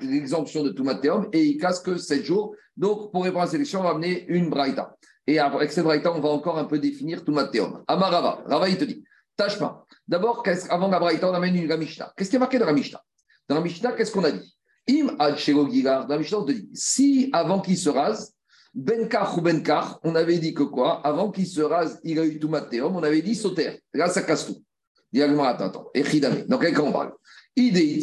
l'exemption 0.00 0.62
de 0.62 0.70
Toumatéum 0.70 1.28
et 1.32 1.42
il 1.42 1.58
casse 1.58 1.80
que 1.80 1.96
7 1.96 2.24
jours. 2.24 2.54
Donc, 2.76 3.12
pour 3.12 3.24
répondre 3.24 3.44
à 3.44 3.46
cette 3.46 3.60
question, 3.60 3.80
on 3.80 3.84
va 3.84 3.90
amener 3.90 4.24
une 4.28 4.50
braïta. 4.50 4.94
Et 5.26 5.38
avec 5.38 5.72
cette 5.72 5.84
braïta, 5.84 6.12
on 6.12 6.20
va 6.20 6.28
encore 6.28 6.58
un 6.58 6.64
peu 6.64 6.78
définir 6.78 7.24
Toumatéum. 7.24 7.82
Amarava, 7.86 8.42
Rava, 8.46 8.68
il 8.68 8.76
te 8.76 8.84
dit, 8.84 9.02
tâche 9.36 9.58
pas. 9.58 9.84
D'abord, 10.06 10.42
avant 10.68 10.88
la 10.88 10.98
braïta, 10.98 11.30
on 11.30 11.34
amène 11.34 11.56
une 11.56 11.68
la 11.68 11.76
Mishnah. 11.76 12.12
Qu'est-ce 12.16 12.30
qui 12.30 12.36
est 12.36 12.40
marqué 12.40 12.58
dans 12.58 12.66
la 12.66 12.72
Mishnah 12.72 13.00
Dans 13.48 13.56
la 13.56 13.60
Mishnah, 13.60 13.92
qu'est-ce 13.92 14.12
qu'on 14.12 14.24
a 14.24 14.30
dit? 14.30 14.56
Im. 14.88 15.16
Dans 15.16 16.06
la 16.08 16.18
Mishnah, 16.18 16.38
on 16.38 16.44
te 16.44 16.52
dit, 16.52 16.68
si 16.72 17.30
avant 17.32 17.60
qu'il 17.60 17.78
se 17.78 17.88
rase, 17.88 18.32
Benkar 18.74 19.38
ou 19.38 19.40
Benkar, 19.40 20.00
on 20.02 20.14
avait 20.14 20.38
dit 20.38 20.52
que 20.52 20.64
quoi? 20.64 21.00
Avant 21.06 21.30
qu'il 21.30 21.46
se 21.46 21.60
rase, 21.60 22.00
il 22.02 22.18
a 22.18 22.24
eu 22.24 22.38
Toumatéum, 22.38 22.96
on 22.96 23.02
avait 23.02 23.22
dit 23.22 23.34
sauter. 23.34 23.80
Là, 23.92 24.08
ça 24.08 24.22
casse 24.22 24.46
tout. 24.46 24.62
Diagma, 25.12 25.50
attends, 25.50 25.66
attends. 25.66 25.90
Echidame. 25.94 26.44
Donc, 26.48 26.62
quel 26.62 26.78
on 26.80 26.90
parle? 26.90 27.12
Idei. 27.54 28.02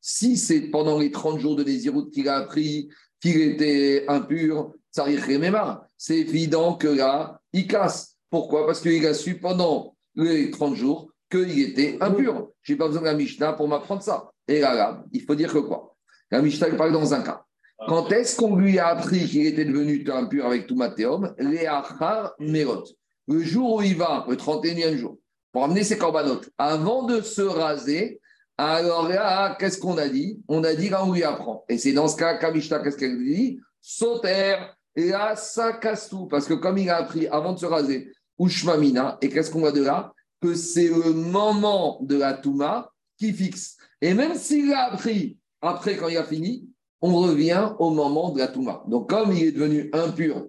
Si 0.00 0.36
c'est 0.36 0.60
pendant 0.60 0.98
les 0.98 1.10
30 1.10 1.40
jours 1.40 1.56
de 1.56 1.64
Nézirut 1.64 2.08
qu'il 2.10 2.28
a 2.28 2.36
appris 2.36 2.88
qu'il 3.20 3.40
était 3.40 4.04
impur, 4.08 4.72
Rememar, 4.96 5.84
c'est 5.96 6.18
évident 6.18 6.74
que 6.74 6.88
là, 6.88 7.40
il 7.52 7.66
casse. 7.66 8.16
Pourquoi? 8.30 8.66
Parce 8.66 8.80
qu'il 8.80 9.04
a 9.06 9.14
su 9.14 9.38
pendant 9.38 9.96
les 10.14 10.50
30 10.50 10.76
jours 10.76 11.10
qu'il 11.30 11.60
était 11.60 11.96
impur. 12.00 12.48
Je 12.62 12.72
n'ai 12.72 12.78
pas 12.78 12.86
besoin 12.86 13.02
de 13.02 13.06
la 13.06 13.14
Mishnah 13.14 13.52
pour 13.54 13.68
m'apprendre 13.68 14.02
ça. 14.02 14.30
Et 14.48 14.60
là, 14.60 14.74
là, 14.74 15.04
il 15.12 15.22
faut 15.22 15.34
dire 15.34 15.52
que 15.52 15.58
quoi? 15.58 15.96
La 16.30 16.42
Mishnah, 16.42 16.70
parle 16.70 16.92
dans 16.92 17.14
un 17.14 17.22
cas. 17.22 17.44
Quand 17.88 18.12
est-ce 18.12 18.36
qu'on 18.36 18.56
lui 18.56 18.78
a 18.78 18.88
appris 18.88 19.26
qu'il 19.26 19.46
était 19.46 19.64
devenu 19.64 20.04
impur 20.12 20.46
avec 20.46 20.66
tout 20.66 20.76
Mathéum? 20.76 21.34
Merot. 22.38 22.84
Le 23.26 23.40
jour 23.42 23.76
où 23.76 23.82
il 23.82 23.96
va, 23.96 24.26
le 24.28 24.36
31e 24.36 24.96
jour, 24.96 25.18
pour 25.52 25.64
amener 25.64 25.82
ses 25.82 25.96
corbanotes, 25.96 26.50
avant 26.58 27.04
de 27.04 27.20
se 27.20 27.42
raser, 27.42 28.20
alors 28.58 29.08
là, 29.08 29.56
qu'est-ce 29.58 29.78
qu'on 29.78 29.96
a 29.96 30.08
dit? 30.08 30.42
On 30.46 30.62
a 30.64 30.74
dit 30.74 30.90
là, 30.90 31.04
on 31.04 31.12
lui 31.12 31.22
apprend. 31.24 31.64
Et 31.68 31.78
c'est 31.78 31.92
dans 31.92 32.08
ce 32.08 32.16
cas, 32.16 32.34
Kamishta, 32.34 32.80
qu'est-ce 32.80 32.98
qu'elle 32.98 33.18
dit? 33.18 33.58
Sauter. 33.80 34.56
Et 34.94 35.08
là, 35.08 35.34
ça 35.36 35.72
casse 35.72 36.10
tout. 36.10 36.26
Parce 36.26 36.46
que 36.46 36.54
comme 36.54 36.76
il 36.76 36.90
a 36.90 36.96
appris 36.96 37.26
avant 37.28 37.54
de 37.54 37.58
se 37.58 37.66
raser, 37.66 38.12
Ushmamina, 38.38 39.16
et 39.22 39.30
qu'est-ce 39.30 39.50
qu'on 39.50 39.60
voit 39.60 39.72
de 39.72 39.82
là? 39.82 40.12
Que 40.40 40.54
c'est 40.54 40.88
le 40.88 41.12
moment 41.12 41.98
de 42.02 42.16
la 42.16 42.34
Touma 42.34 42.92
qui 43.18 43.32
fixe. 43.32 43.76
Et 44.00 44.14
même 44.14 44.34
s'il 44.34 44.72
a 44.72 44.92
appris 44.92 45.38
après, 45.62 45.96
quand 45.96 46.08
il 46.08 46.16
a 46.16 46.24
fini, 46.24 46.66
on 47.02 47.14
revient 47.16 47.72
au 47.78 47.90
moment 47.90 48.30
de 48.30 48.38
la 48.38 48.48
Touma. 48.48 48.82
Donc, 48.88 49.10
comme 49.10 49.32
il 49.32 49.44
est 49.44 49.52
devenu 49.52 49.90
impur 49.92 50.46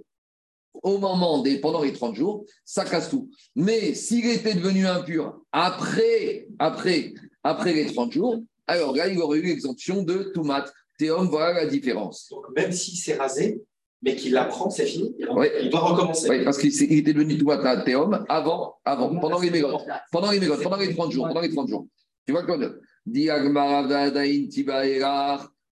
au 0.83 0.97
moment 0.97 1.41
des, 1.41 1.59
pendant 1.59 1.83
les 1.83 1.93
30 1.93 2.15
jours, 2.15 2.45
ça 2.65 2.85
casse 2.85 3.09
tout. 3.09 3.29
Mais 3.55 3.93
s'il 3.93 4.25
était 4.25 4.53
devenu 4.53 4.87
impur 4.87 5.41
après, 5.51 6.47
après, 6.59 7.13
après 7.43 7.73
les 7.73 7.93
30 7.93 8.11
jours, 8.11 8.41
alors 8.67 8.95
là, 8.95 9.07
il 9.07 9.19
aurait 9.19 9.39
eu 9.39 9.43
l'exemption 9.43 10.03
de 10.03 10.31
Toumat. 10.33 10.65
Théum, 10.97 11.27
voilà 11.27 11.63
la 11.63 11.65
différence. 11.65 12.29
Donc, 12.29 12.45
même 12.55 12.71
si 12.71 12.95
c'est 12.95 13.15
rasé, 13.15 13.61
mais 14.02 14.16
qu'il 14.16 14.34
l'apprend, 14.34 14.70
c'est 14.70 14.86
fini, 14.86 15.16
il, 15.20 15.28
Oui. 15.30 15.47
il 15.62 15.70
doit 15.70 15.82
recommencer. 15.82 16.30
Oui, 16.30 16.43
parce 16.43 16.58
qu'il 16.58 16.74
il 16.74 16.99
était 16.99 17.14
devenu 17.14 17.38
Toumat 17.38 17.62
à 17.68 17.78
Théum 17.78 18.26
avant, 18.30 18.76
avant, 18.84 19.16
pendant 19.20 19.39
les 19.39 19.52
mégotes. 19.52 19.86
Pendant 20.12 20.32
les 20.32 20.39
mégotes, 20.39 20.64
pendant 20.64 20.78
les 20.78 20.93
30 20.93 21.12
jours, 21.12 21.28
pendant 21.28 21.41
les 21.41 21.52
30 21.52 21.68
jours. 21.68 21.88
Tu 22.26 22.32
vois 22.32 22.43
quoi 22.43 22.58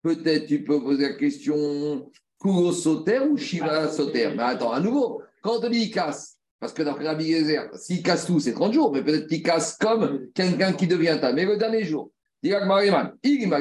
peut-être 0.02 0.46
tu 0.46 0.62
peux 0.62 0.80
poser 0.80 1.02
la 1.08 1.14
question 1.14 2.10
Kuro 2.40 2.72
Soter 2.72 3.20
ou 3.30 3.36
Shiva 3.36 3.88
Soter? 3.88 4.30
Mais 4.36 4.42
attends, 4.42 4.72
à 4.72 4.80
nouveau, 4.80 5.22
quand 5.42 5.64
on 5.64 5.68
dit 5.68 5.78
il 5.78 5.90
casse, 5.90 6.36
parce 6.60 6.72
que 6.72 6.82
d'après 6.82 7.06
Rabbi 7.06 7.32
Gezer, 7.32 7.68
s'il 7.74 8.02
casse 8.02 8.26
tout, 8.26 8.40
c'est 8.40 8.52
30 8.52 8.72
jours, 8.72 8.92
mais 8.92 9.02
peut-être 9.02 9.26
qu'il 9.26 9.42
casse 9.42 9.76
comme 9.76 10.28
quelqu'un 10.34 10.72
qui 10.72 10.86
devient 10.86 11.18
ta. 11.20 11.32
Mais 11.32 11.44
le 11.44 11.56
dernier 11.56 11.84
jour, 11.84 12.10
Igmari 12.42 12.90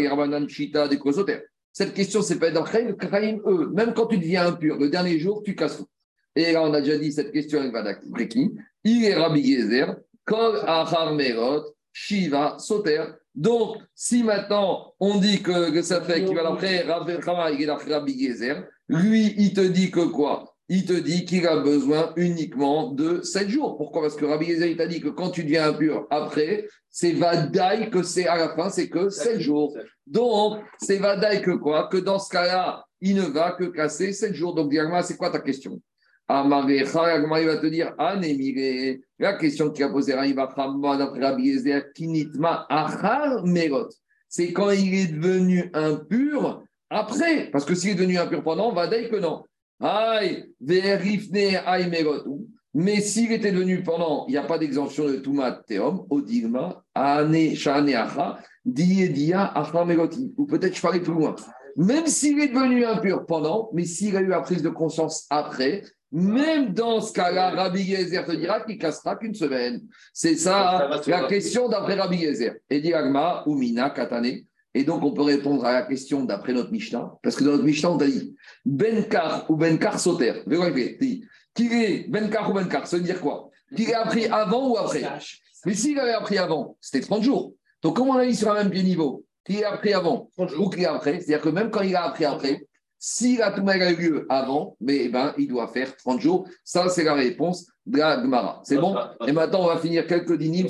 Rabbanan 0.07 0.47
Shita 0.47 0.87
de 0.87 0.95
Kuro 0.95 1.13
Soter. 1.13 1.39
Cette 1.77 1.93
question, 1.93 2.21
c'est 2.21 2.39
pas 2.39 2.51
d'après 2.51 2.83
le 2.83 2.93
Kraïm, 2.93 3.41
eux. 3.45 3.69
Même 3.73 3.93
quand 3.93 4.05
tu 4.05 4.17
deviens 4.17 4.47
impur, 4.47 4.77
le 4.77 4.87
dernier 4.89 5.19
jour, 5.19 5.43
tu 5.43 5.55
casses 5.55 5.79
tout. 5.79 5.87
Et 6.33 6.53
là, 6.53 6.63
on 6.63 6.73
a 6.73 6.79
déjà 6.79 6.97
dit 6.97 7.11
cette 7.11 7.33
question 7.33 7.59
avec 7.59 7.73
Vadak 7.73 7.99
qui? 8.29 8.53
Il 8.85 9.03
est 9.03 9.13
Rabbi 9.13 9.43
Gezer, 9.43 9.97
Kol 10.23 10.61
Achar 10.65 11.13
Merot, 11.13 11.65
Shiva, 11.91 12.55
Soter. 12.59 13.03
Donc, 13.35 13.75
si 13.93 14.23
maintenant 14.23 14.93
on 15.01 15.19
dit 15.19 15.41
que, 15.41 15.81
ça 15.81 15.99
fait 15.99 16.23
qu'il 16.23 16.33
va 16.33 16.43
d'après 16.43 16.83
Rabbi 16.83 18.25
Gezer, 18.25 18.63
lui, 18.87 19.35
il 19.37 19.53
te 19.53 19.59
dit 19.59 19.91
que 19.91 20.05
quoi? 20.05 20.54
Il 20.67 20.85
te 20.85 20.93
dit 20.93 21.25
qu'il 21.25 21.45
a 21.45 21.57
besoin 21.57 22.11
uniquement 22.15 22.91
de 22.91 23.21
7 23.21 23.49
jours. 23.49 23.77
Pourquoi? 23.77 24.01
Parce 24.01 24.15
que 24.15 24.25
Rabbi 24.25 24.47
Gezer, 24.47 24.67
il 24.67 24.77
t'a 24.77 24.87
dit 24.87 24.99
que 24.99 25.09
quand 25.09 25.29
tu 25.29 25.43
deviens 25.43 25.69
impur 25.69 26.07
après, 26.09 26.67
c'est 26.89 27.11
Vadaï 27.11 27.91
que 27.91 28.01
c'est 28.01 28.25
à 28.25 28.35
la 28.35 28.55
fin, 28.55 28.69
c'est 28.69 28.89
que 28.89 29.09
7 29.09 29.39
jours. 29.39 29.77
Donc, 30.07 30.59
c'est 30.79 30.97
Vadaï 30.97 31.43
que 31.43 31.51
quoi? 31.51 31.87
Que 31.87 31.97
dans 31.97 32.17
ce 32.17 32.29
cas-là, 32.31 32.83
il 32.99 33.15
ne 33.15 33.23
va 33.23 33.51
que 33.51 33.65
casser 33.65 34.11
7 34.11 34.33
jours. 34.33 34.55
Donc, 34.55 34.71
Diagma, 34.71 35.03
c'est 35.03 35.17
quoi 35.17 35.29
ta 35.29 35.39
question? 35.39 35.79
Amarecha, 36.27 37.19
il 37.19 37.45
va 37.45 37.57
te 37.57 37.67
dire, 37.67 37.93
Anemire. 37.99 38.97
La 39.19 39.33
question 39.33 39.69
qu'il 39.69 39.83
a 39.83 39.89
posée 39.89 40.15
Rabbi 40.15 41.53
Gezer, 41.53 41.93
Kinitma 41.93 42.65
Achar 42.69 43.45
Merot. 43.45 43.89
C'est 44.27 44.51
quand 44.51 44.71
il 44.71 44.95
est 44.95 45.13
devenu 45.13 45.69
impur 45.75 46.63
après. 46.89 47.51
Parce 47.51 47.65
que 47.65 47.75
s'il 47.75 47.91
est 47.91 47.95
devenu 47.95 48.17
impur 48.17 48.41
pendant, 48.41 48.73
Vadaï 48.73 49.11
que 49.11 49.17
non. 49.17 49.43
Mais 52.77 52.99
s'il 52.99 53.31
était 53.31 53.53
devenu 53.53 53.83
pendant, 53.83 54.25
il 54.27 54.31
n'y 54.31 54.37
a 54.37 54.43
pas 54.43 54.57
d'exemption 54.57 55.05
de 55.07 55.15
Tumat 55.15 55.63
Teom, 55.67 56.05
Odigma, 56.09 56.83
Ane 56.93 57.55
Shane 57.55 57.93
Acha, 57.93 58.39
Dia 58.65 59.45
Acha 59.53 59.85
Meroti. 59.85 60.33
Ou 60.37 60.45
peut-être 60.45 60.75
je 60.75 60.81
parlais 60.81 60.99
plus 60.99 61.13
loin. 61.13 61.35
Même 61.77 62.07
s'il 62.07 62.39
est 62.39 62.49
devenu 62.49 62.85
impur 62.85 63.25
pendant, 63.25 63.69
mais 63.73 63.85
s'il 63.85 64.15
a 64.17 64.21
eu 64.21 64.27
la 64.27 64.41
prise 64.41 64.61
de 64.61 64.69
conscience 64.69 65.25
après, 65.29 65.83
même 66.11 66.73
dans 66.73 67.01
ce 67.01 67.11
cas-là, 67.11 67.49
Rabbi 67.49 67.81
Yezer 67.81 68.25
te 68.25 68.31
dira 68.31 68.61
qu'il 68.61 68.77
cassera 68.77 69.17
qu'une 69.17 69.33
semaine. 69.33 69.81
C'est 70.13 70.35
ça, 70.35 70.89
la 71.07 71.27
question 71.27 71.67
d'après 71.67 71.95
Rabbi 71.95 72.17
Yezer. 72.17 72.55
Et 72.69 72.93
Agma, 72.93 73.43
Umina, 73.47 73.89
Katane. 73.89 74.43
Et 74.75 74.83
donc, 74.83 75.03
on 75.03 75.13
peut 75.13 75.21
répondre 75.21 75.63
à 75.65 75.71
la 75.71 75.81
question 75.83 76.25
d'après 76.25 76.51
notre 76.51 76.69
Mishnah. 76.69 77.13
Parce 77.23 77.37
que 77.37 77.45
dans 77.45 77.51
notre 77.51 77.63
Mishnah, 77.63 77.91
on 77.91 77.97
t'a 77.97 78.07
dit 78.07 78.35
Benkar 78.65 79.49
ou 79.49 79.55
Benkar 79.55 79.97
Soter. 79.97 80.43
Qu'il 81.53 81.71
est 81.71 82.09
Benkar 82.09 82.51
ou 82.51 82.53
Benkar, 82.53 82.85
ça 82.85 82.97
veut 82.97 83.03
dire 83.03 83.21
quoi? 83.21 83.49
Qu'il 83.73 83.89
ait 83.89 83.93
appris 83.93 84.25
avant 84.25 84.69
ou 84.69 84.77
après? 84.77 85.01
Mais 85.65 85.73
s'il 85.73 85.97
avait 85.97 86.11
appris 86.11 86.37
avant, 86.37 86.75
c'était 86.81 86.99
30 86.99 87.23
jours. 87.23 87.53
Donc, 87.81 87.95
comment 87.95 88.11
on 88.11 88.17
a 88.17 88.25
dit 88.25 88.35
sur 88.35 88.51
un 88.51 88.55
même 88.55 88.69
pied 88.69 88.83
niveau 88.83 89.23
Qu'il 89.45 89.59
ait 89.59 89.63
appris 89.63 89.93
avant 89.93 90.29
ou 90.37 90.69
qu'il 90.69 90.83
ait 90.83 90.87
après 90.87 91.21
C'est-à-dire 91.21 91.41
que 91.41 91.49
même 91.49 91.71
quand 91.71 91.81
il 91.81 91.95
a 91.95 92.03
appris 92.03 92.25
après, 92.25 92.67
si 92.99 93.37
la 93.37 93.51
Touma 93.51 93.73
a 93.73 93.91
eu 93.91 93.95
lieu 93.95 94.25
avant, 94.27 94.75
mais, 94.81 95.05
eh 95.05 95.09
ben, 95.09 95.33
il 95.37 95.47
doit 95.47 95.69
faire 95.69 95.95
30 95.95 96.19
jours. 96.19 96.49
Ça, 96.65 96.89
c'est 96.89 97.03
la 97.05 97.13
réponse 97.13 97.65
de 97.85 97.99
la 97.99 98.21
Gemara. 98.21 98.61
C'est 98.65 98.77
bon? 98.77 98.93
Et 99.25 99.31
maintenant, 99.31 99.63
on 99.63 99.67
va 99.67 99.77
finir 99.77 100.05
quelques 100.05 100.37
dynimes. 100.37 100.67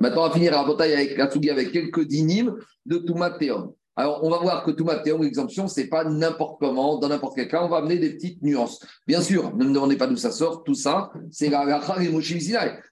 Maintenant, 0.00 0.24
on 0.24 0.28
va 0.28 0.30
finir 0.30 0.52
la 0.52 0.64
bataille 0.64 0.92
avec 0.92 1.16
la 1.16 1.30
Tsugi 1.30 1.50
avec 1.50 1.72
quelques 1.72 2.06
dynimes 2.06 2.56
de 2.84 2.98
Touma 2.98 3.30
Théum. 3.30 3.72
Alors, 3.98 4.22
on 4.22 4.28
va 4.28 4.36
voir 4.38 4.62
que 4.62 4.70
Touma 4.72 4.96
Théum, 4.96 5.22
l'exemption, 5.22 5.68
ce 5.68 5.80
n'est 5.80 5.86
pas 5.86 6.04
n'importe 6.04 6.60
comment, 6.60 6.98
dans 6.98 7.08
n'importe 7.08 7.34
quel 7.34 7.48
cas. 7.48 7.62
On 7.62 7.68
va 7.68 7.78
amener 7.78 7.98
des 7.98 8.10
petites 8.10 8.42
nuances. 8.42 8.84
Bien 9.06 9.22
sûr, 9.22 9.56
ne 9.56 9.64
me 9.64 9.72
demandez 9.72 9.96
pas 9.96 10.06
d'où 10.06 10.16
ça 10.16 10.30
sort. 10.30 10.64
Tout 10.64 10.74
ça, 10.74 11.10
c'est 11.30 11.48
la 11.48 11.64
Racha 11.64 12.02
et. 12.02 12.10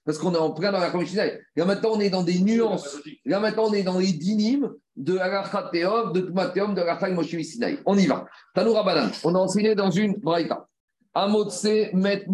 Parce 0.03 0.17
qu'on 0.17 0.33
est 0.33 0.37
en 0.37 0.51
plein 0.51 0.71
dans 0.71 0.79
la 0.79 0.91
Moshe 0.91 1.09
Sinai. 1.09 1.39
Là, 1.55 1.65
maintenant, 1.65 1.91
on 1.93 1.99
est 1.99 2.09
dans 2.09 2.23
des 2.23 2.39
nuances. 2.39 2.97
Là, 3.23 3.39
maintenant, 3.39 3.65
on 3.67 3.73
est 3.73 3.83
dans 3.83 3.99
les 3.99 4.13
dynimes 4.13 4.71
de 4.95 5.15
Aracha 5.17 5.69
Théum, 5.71 6.11
de 6.11 6.21
de 6.21 7.69
et. 7.69 7.79
On 7.85 7.97
y 7.97 8.07
va. 8.07 8.25
Tanoura 8.55 8.83
Banan. 8.83 9.11
On 9.23 9.35
a 9.35 9.39
enseigné 9.39 9.75
dans 9.75 9.91
une 9.91 10.13
braïta. 10.13 10.67
Amotse 11.13 11.67
met 11.93 12.25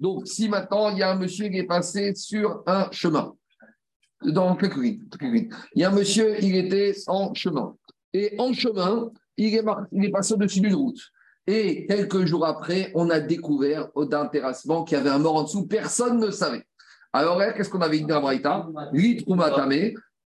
donc, 0.00 0.26
si 0.26 0.48
maintenant 0.48 0.90
il 0.90 0.98
y 0.98 1.02
a 1.02 1.10
un 1.10 1.16
monsieur 1.16 1.48
qui 1.48 1.58
est 1.58 1.66
passé 1.66 2.14
sur 2.14 2.62
un 2.66 2.90
chemin, 2.90 3.34
dans 4.22 4.56
il 4.60 5.50
y 5.74 5.84
a 5.84 5.90
un 5.90 5.92
monsieur, 5.92 6.42
il 6.42 6.56
était 6.56 6.94
en 7.06 7.34
chemin. 7.34 7.76
Et 8.12 8.34
en 8.38 8.52
chemin, 8.52 9.10
il 9.36 9.54
est, 9.54 10.10
passé 10.10 10.34
au-dessus 10.34 10.60
d'une 10.60 10.74
route. 10.74 11.00
Et 11.46 11.86
quelques 11.86 12.24
jours 12.24 12.44
après, 12.44 12.90
on 12.94 13.08
a 13.08 13.20
découvert 13.20 13.88
d'un 13.96 14.26
terrassement 14.26 14.84
qu'il 14.84 14.98
y 14.98 15.00
avait 15.00 15.10
un 15.10 15.18
mort 15.18 15.36
en 15.36 15.42
dessous. 15.44 15.66
Personne 15.66 16.18
ne 16.18 16.30
savait. 16.30 16.64
Alors 17.12 17.38
qu'est-ce 17.54 17.70
qu'on 17.70 17.80
avait 17.80 17.98
dit 17.98 18.04
dans 18.04 18.16
la 18.16 18.20
Braïta? 18.20 18.68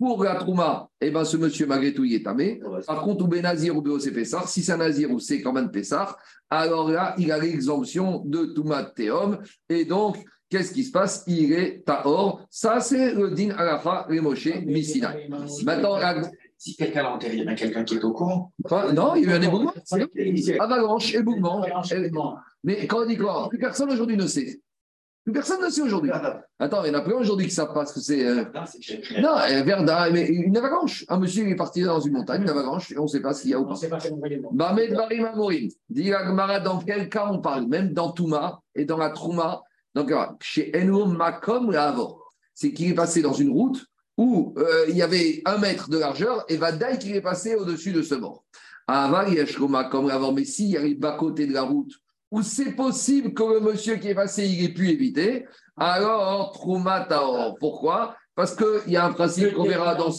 Pour 0.02 0.24
la 0.24 0.34
Trouma, 0.34 0.89
eh 0.99 1.12
ben, 1.12 1.24
ce 1.24 1.38
monsieur, 1.38 1.68
malgré 1.68 1.93
tout, 1.93 2.04
il 2.04 2.16
est 2.16 2.24
tamé. 2.24 2.60
Par 2.88 3.04
contre, 3.04 3.24
ou 3.24 3.28
Benazir 3.28 3.78
ou 3.78 3.99
c'est 3.99 4.12
Pessar, 4.12 4.47
si 4.49 4.64
c'est 4.64 4.72
un 4.72 4.78
Nazir 4.78 5.12
ou 5.12 5.20
c'est 5.20 5.43
quand 5.43 5.54
même 5.54 5.70
Pessar, 5.70 6.18
alors 6.49 6.89
là, 6.89 7.14
il 7.20 7.32
a 7.32 7.38
l'exemption 7.38 8.24
de 8.26 8.45
Touma 8.45 8.84
Théum. 8.84 9.38
Et 9.70 9.86
donc, 9.86 10.18
qu'est-ce 10.49 10.74
qui 10.74 10.86
se 10.86 10.91
passe? 10.91 11.24
Il 11.28 11.54
est 11.54 11.86
Tahor. 11.86 12.43
Ça, 12.49 12.80
c'est 12.80 13.14
le 13.14 13.30
din 13.30 13.52
Alafa 13.52 14.08
Remoshe 14.10 14.47
Missina. 14.66 15.14
Maintenant, 15.64 15.99
si 16.58 16.76
quelqu'un 16.76 17.04
l'a 17.04 17.14
enterré, 17.14 17.36
il 17.38 17.43
y 17.43 17.47
a 17.47 17.54
quelqu'un 17.54 17.84
qui 17.84 17.93
est 17.93 18.04
au 18.04 18.12
courant. 18.12 18.52
non, 18.95 19.14
il 19.14 19.26
y 19.26 19.28
a 19.28 19.30
eu 19.30 19.34
un 19.34 19.41
éboulement. 19.43 19.74
Avalanche, 20.60 21.14
éboulement. 21.14 21.64
Mais 22.64 22.88
quand 22.88 23.04
on 23.04 23.06
dit 23.06 23.18
quoi? 23.18 23.49
Plus 23.49 23.60
personne 23.60 23.91
aujourd'hui 23.91 24.18
ne 24.18 24.26
sait. 24.26 24.62
Plus 25.24 25.34
personne 25.34 25.61
ne 25.63 25.69
sait 25.69 25.82
aujourd'hui. 25.82 26.09
Attends, 26.57 26.84
il 26.84 26.91
y 26.91 26.95
en 26.95 26.97
a 26.97 27.01
plein 27.01 27.15
aujourd'hui 27.15 27.45
qui 27.45 27.53
savent 27.53 27.74
pas 27.74 27.86
ce 27.86 27.93
que 27.93 27.99
c'est. 27.99 28.26
Euh... 28.26 28.43
Non, 29.22 29.38
euh, 29.38 29.61
Verda, 29.61 30.09
mais 30.09 30.26
une 30.26 30.57
avalanche. 30.57 31.05
Un 31.09 31.19
monsieur 31.19 31.47
est 31.47 31.55
parti 31.55 31.84
dans 31.84 31.99
une 31.99 32.13
montagne, 32.13 32.41
une 32.41 32.49
avalanche, 32.49 32.91
et 32.91 32.97
on 32.97 33.03
ne 33.03 33.07
sait 33.07 33.22
pas 33.22 33.34
s'il 33.34 33.51
y 33.51 33.53
a 33.53 33.59
ou 33.59 33.67
pas. 33.67 33.76
Bamed 34.51 34.93
Barim 34.95 35.26
Amorim. 35.26 35.69
Dit 35.89 36.11
Agmara, 36.11 36.59
dans 36.59 36.80
quel 36.80 37.07
cas 37.07 37.30
on 37.32 37.39
parle? 37.39 37.67
Même 37.67 37.93
dans 37.93 38.11
Touma 38.11 38.61
et 38.74 38.86
dans 38.86 38.97
la 38.97 39.11
Trouma. 39.11 39.61
Donc, 39.93 40.11
chez 40.41 40.76
Eno 40.76 41.05
Makom 41.05 41.69
Ravor. 41.69 42.34
C'est 42.55 42.74
qu'il 42.74 42.89
est 42.89 42.95
passé 42.95 43.22
dans 43.22 43.34
une 43.34 43.51
route 43.51 43.86
où 44.17 44.55
euh, 44.57 44.86
il 44.89 44.95
y 44.95 45.01
avait 45.03 45.41
un 45.45 45.57
mètre 45.57 45.89
de 45.89 45.97
largeur 45.97 46.45
et 46.49 46.57
Vadaï 46.57 46.97
qui 46.97 47.13
est 47.13 47.22
passé 47.22 47.55
au-dessus 47.55 47.91
de 47.91 48.01
ce 48.01 48.15
mort. 48.15 48.43
Aval 48.88 49.28
Makom 49.69 50.07
Ravor. 50.07 50.34
Mais 50.34 50.45
s'il 50.45 50.76
arrive 50.78 50.99
bas 50.99 51.15
côté 51.15 51.45
de 51.45 51.53
la 51.53 51.61
route, 51.61 51.93
où 52.32 52.42
c'est 52.42 52.72
possible 52.72 53.34
que 53.34 53.44
le 53.44 53.60
monsieur 53.60 53.98
qui 53.98 54.08
est 54.08 54.16
passé, 54.16 54.48
il 54.48 54.64
ait 54.64 54.74
pu 54.74 54.90
éviter, 54.90 55.46
alors 55.78 56.54
Trouma 56.54 57.02
Taor. 57.02 57.58
Pourquoi? 57.60 58.16
Parce 58.34 58.56
qu'il 58.56 58.92
y 58.92 58.96
a 58.96 59.06
un 59.06 59.12
principe 59.12 59.54
qu'on 59.54 59.66
verra 59.66 59.96
dans. 59.96 60.12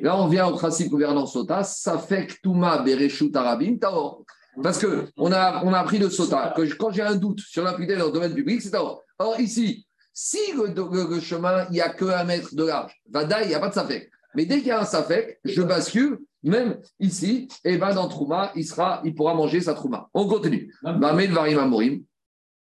Là, 0.00 0.16
on 0.16 0.26
vient 0.28 0.46
au 0.46 0.56
principe 0.56 0.90
qu'on 0.90 0.96
verra 0.96 1.12
dans 1.12 1.26
Sota, 1.26 1.62
que 1.62 2.40
Touma 2.42 2.78
Bereshut 2.78 3.34
Arabim 3.36 3.76
Taor. 3.78 4.24
Parce 4.62 4.84
qu'on 4.84 5.32
a, 5.32 5.62
on 5.64 5.72
a 5.72 5.78
appris 5.78 5.98
de 5.98 6.08
Sota 6.08 6.52
que 6.56 6.62
quand 6.74 6.90
j'ai 6.90 7.02
un 7.02 7.14
doute 7.14 7.40
sur 7.40 7.62
l'impunité 7.62 7.96
dans 7.96 8.06
le 8.06 8.12
domaine 8.12 8.34
public, 8.34 8.62
c'est 8.62 8.70
Taor. 8.70 9.02
Or, 9.18 9.38
ici, 9.38 9.86
si 10.12 10.38
le, 10.52 11.20
chemin, 11.20 11.66
il 11.68 11.74
n'y 11.74 11.80
a 11.80 11.90
que 11.90 12.06
un 12.06 12.24
mètre 12.24 12.54
de 12.54 12.64
large, 12.64 12.92
Vada, 13.08 13.42
il 13.42 13.48
n'y 13.48 13.54
a 13.54 13.60
pas 13.60 13.68
de 13.68 13.74
Safek. 13.74 14.10
Mais 14.34 14.46
dès 14.46 14.58
qu'il 14.58 14.68
y 14.68 14.70
a 14.70 14.80
un 14.80 14.84
Safek, 14.84 15.38
je 15.44 15.62
bascule 15.62 16.18
même 16.42 16.78
ici, 17.00 17.48
et 17.64 17.76
ben 17.78 17.94
dans 17.94 18.08
Trouma, 18.08 18.52
il, 18.54 18.64
sera, 18.64 19.00
il 19.04 19.14
pourra 19.14 19.34
manger 19.34 19.60
sa 19.60 19.74
Trouma. 19.74 20.08
On 20.14 20.26
continue. 20.28 20.72
Varim 20.82 21.58
Amorim. 21.58 22.02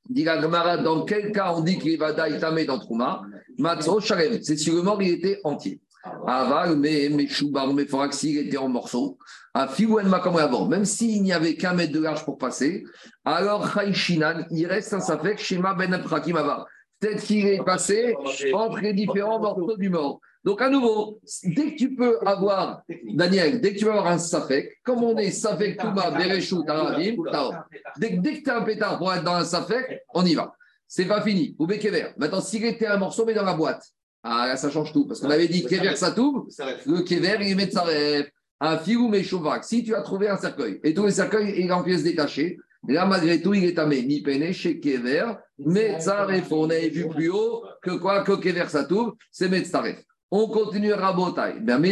Dit 0.10 0.24
dans 0.26 1.06
quel 1.06 1.32
cas 1.32 1.54
on 1.56 1.62
dit 1.62 1.78
qu'il 1.78 1.98
va 1.98 2.12
daïtamé 2.12 2.66
dans 2.66 2.80
Trouma? 2.80 3.22
Matzo 3.58 4.00
Shalem. 4.00 4.42
C'est 4.42 4.58
si 4.58 4.72
le 4.72 4.82
mort 4.82 5.02
il 5.02 5.12
était 5.12 5.40
entier. 5.44 5.80
Aval, 6.26 6.78
mais 6.78 7.10
Meshoubar, 7.10 7.72
mais 7.74 7.86
Foraxi, 7.86 8.32
il 8.32 8.38
était 8.40 8.58
en 8.58 8.68
morceaux. 8.68 9.18
À 9.54 9.68
Figouen 9.68 10.12
avant, 10.12 10.68
même 10.68 10.86
s'il 10.86 11.22
n'y 11.22 11.34
avait 11.34 11.56
qu'un 11.56 11.74
mètre 11.74 11.94
de 11.94 12.00
large 12.00 12.26
pour 12.26 12.38
passer, 12.38 12.84
alors 13.26 13.72
Chaïchinan, 13.72 14.46
il 14.50 14.66
reste 14.66 14.94
un 14.94 15.00
safek 15.00 15.38
Shema 15.38 15.76
Ben 15.76 15.94
Aprakim 15.94 16.36
Ava. 16.38 16.66
Peut-être 17.00 17.24
qu'il 17.24 17.46
est 17.48 17.64
passé 17.64 18.16
entre 18.54 18.80
les 18.80 18.94
différents 18.94 19.40
morceaux 19.40 19.78
du 19.78 19.90
mort. 19.90 20.20
Donc, 20.44 20.62
à 20.62 20.70
nouveau, 20.70 21.20
dès 21.44 21.74
que 21.74 21.78
tu 21.78 21.96
peux 21.96 22.18
avoir, 22.26 22.82
Daniel, 23.14 23.62
dès 23.62 23.74
que 23.74 23.80
tu 23.80 23.86
peux 23.86 23.92
avoir 23.92 24.08
un 24.08 24.18
Safek, 24.18 24.80
comme 24.84 25.04
on 25.04 25.16
est 25.18 25.32
Safek, 25.32 25.78
Touma, 25.78 26.12
Bereshou, 26.12 26.64
Tarabim, 26.64 27.16
dès, 27.98 28.18
dès 28.18 28.40
que 28.40 28.44
tu 28.44 28.50
as 28.50 28.58
un 28.58 28.64
pétard 28.64 28.98
pour 28.98 29.14
être 29.14 29.24
dans 29.24 29.36
un 29.36 29.46
Safek, 29.46 30.02
on 30.14 30.26
y 30.26 30.34
va. 30.34 30.54
C'est 30.88 31.06
pas 31.06 31.22
fini. 31.22 31.56
Ou 31.60 31.68
Kever. 31.68 32.08
Maintenant, 32.18 32.42
s'il 32.42 32.66
était 32.66 32.88
un 32.88 32.98
morceau, 32.98 33.24
mais 33.26 33.34
dans 33.34 33.46
la 33.46 33.54
boîte, 33.54 33.84
ah, 34.24 34.48
là, 34.48 34.58
ça 34.58 34.70
change 34.70 34.92
tout. 34.92 35.08
Parce 35.08 35.20
qu'on 35.20 35.30
avait 35.30 35.48
dit 35.48 35.64
Kever, 35.66 35.96
ça 35.96 36.12
tourne. 36.12 36.48
Le 36.86 37.02
Kever, 37.02 37.38
il 37.42 37.56
met 37.56 37.70
sa 37.70 37.84
rêve. 37.84 38.30
Un 38.60 38.78
Figou, 38.78 39.08
mais 39.08 39.24
Si 39.62 39.84
tu 39.84 39.96
as 39.96 40.02
trouvé 40.02 40.28
un 40.28 40.38
cercueil, 40.38 40.80
et 40.84 40.94
tous 40.94 41.06
les 41.06 41.12
cercueils, 41.12 41.54
il 41.58 41.68
est 41.68 41.72
en 41.72 41.84
pièces 41.84 42.04
détachées, 42.04 42.58
Là, 42.88 43.06
malgré 43.06 43.42
tout, 43.42 43.54
il 43.54 43.64
est 43.66 43.78
amé. 43.78 44.02
Ni 44.02 44.22
peiné 44.22 44.54
chez 44.54 44.80
Kever, 44.80 45.34
Metzaref. 45.60 46.52
On 46.52 46.70
avait 46.70 46.90
vu 46.90 47.08
plus 47.10 47.30
haut 47.30 47.64
que 47.82 47.92
quoi 47.92 48.24
Que 48.24 48.34
Kever 48.34 48.66
Satoum, 48.68 49.14
c'est 49.32 49.50
Metzaref. 49.50 50.04
On 50.34 50.48
continue 50.48 50.94
à 50.94 50.98
Rabotai. 50.98 51.60
Ben, 51.60 51.84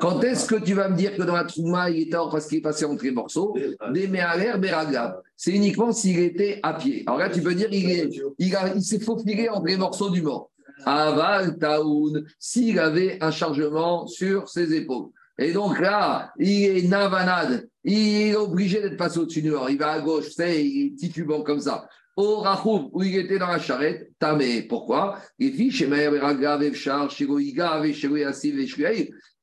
Quand 0.00 0.22
est-ce 0.22 0.46
que 0.46 0.56
tu 0.56 0.74
vas 0.74 0.90
me 0.90 0.96
dire 0.96 1.16
que 1.16 1.22
dans 1.22 1.34
la 1.34 1.44
Trouma, 1.44 1.88
il 1.88 2.08
est 2.08 2.14
hors 2.14 2.28
parce 2.28 2.46
qu'il 2.46 2.58
est 2.58 2.62
passé 2.62 2.84
entre 2.84 3.04
les 3.04 3.10
morceaux? 3.10 3.56
Des 3.90 4.06
Mehaler, 4.06 4.58
Beragab. 4.58 5.22
C'est 5.34 5.52
uniquement 5.52 5.92
s'il 5.92 6.18
était 6.18 6.60
à 6.62 6.74
pied. 6.74 7.04
Alors 7.06 7.18
là, 7.18 7.30
tu 7.30 7.40
peux 7.40 7.54
dire 7.54 7.68
il, 7.72 8.82
s'est 8.82 9.00
faufilé 9.00 9.48
entre 9.48 9.64
les 9.66 9.78
morceaux 9.78 10.10
du 10.10 10.20
mort. 10.20 10.50
Aval, 10.84 11.56
Taoun, 11.58 12.22
s'il 12.38 12.78
avait 12.78 13.16
un 13.22 13.30
chargement 13.30 14.06
sur 14.06 14.50
ses 14.50 14.74
épaules. 14.74 15.08
Et 15.38 15.52
donc 15.52 15.80
là, 15.80 16.32
il 16.38 16.64
est 16.64 16.82
navanade. 16.86 17.66
Il 17.82 18.28
est 18.28 18.36
obligé 18.36 18.82
d'être 18.82 18.98
passé 18.98 19.18
au-dessus 19.18 19.40
du 19.40 19.50
mort. 19.50 19.70
Il 19.70 19.78
va 19.78 19.92
à 19.92 20.00
gauche, 20.00 20.28
sais, 20.30 20.64
il 20.64 20.94
titubant 20.96 21.42
comme 21.42 21.60
ça. 21.60 21.88
Au 22.14 22.40
Rachoum, 22.40 22.90
où 22.92 23.02
il 23.02 23.16
était 23.16 23.38
dans 23.38 23.46
la 23.46 23.58
charrette, 23.58 24.10
Tamé. 24.18 24.62
Pourquoi? 24.62 25.18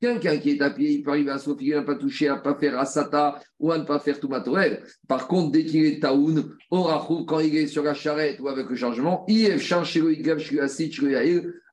Quelqu'un 0.00 0.38
qui 0.38 0.50
est 0.50 0.62
à 0.62 0.70
pied, 0.70 0.90
il 0.92 1.02
peut 1.02 1.10
arriver 1.10 1.30
à 1.32 1.38
s'offrir, 1.38 1.78
à 1.78 1.80
ne 1.80 1.86
pas 1.86 1.96
toucher, 1.96 2.28
à 2.28 2.36
ne 2.36 2.40
pas 2.40 2.54
faire 2.54 2.78
Asata 2.78 3.40
ou 3.58 3.72
à 3.72 3.78
ne 3.78 3.84
pas 3.84 3.98
faire 3.98 4.20
Toumatorel. 4.20 4.84
Par 5.08 5.26
contre, 5.26 5.50
dès 5.50 5.64
qu'il 5.64 5.84
est 5.84 6.00
Taoun, 6.00 6.56
au 6.70 6.82
Rachoum, 6.82 7.26
quand 7.26 7.40
il 7.40 7.56
est 7.56 7.66
sur 7.66 7.82
la 7.82 7.94
charrette 7.94 8.38
ou 8.38 8.48
avec 8.48 8.68
le 8.68 8.76
chargement, 8.76 9.24
il 9.26 9.58
charge 9.58 9.90
chez 9.90 10.00
Goïga, 10.00 10.36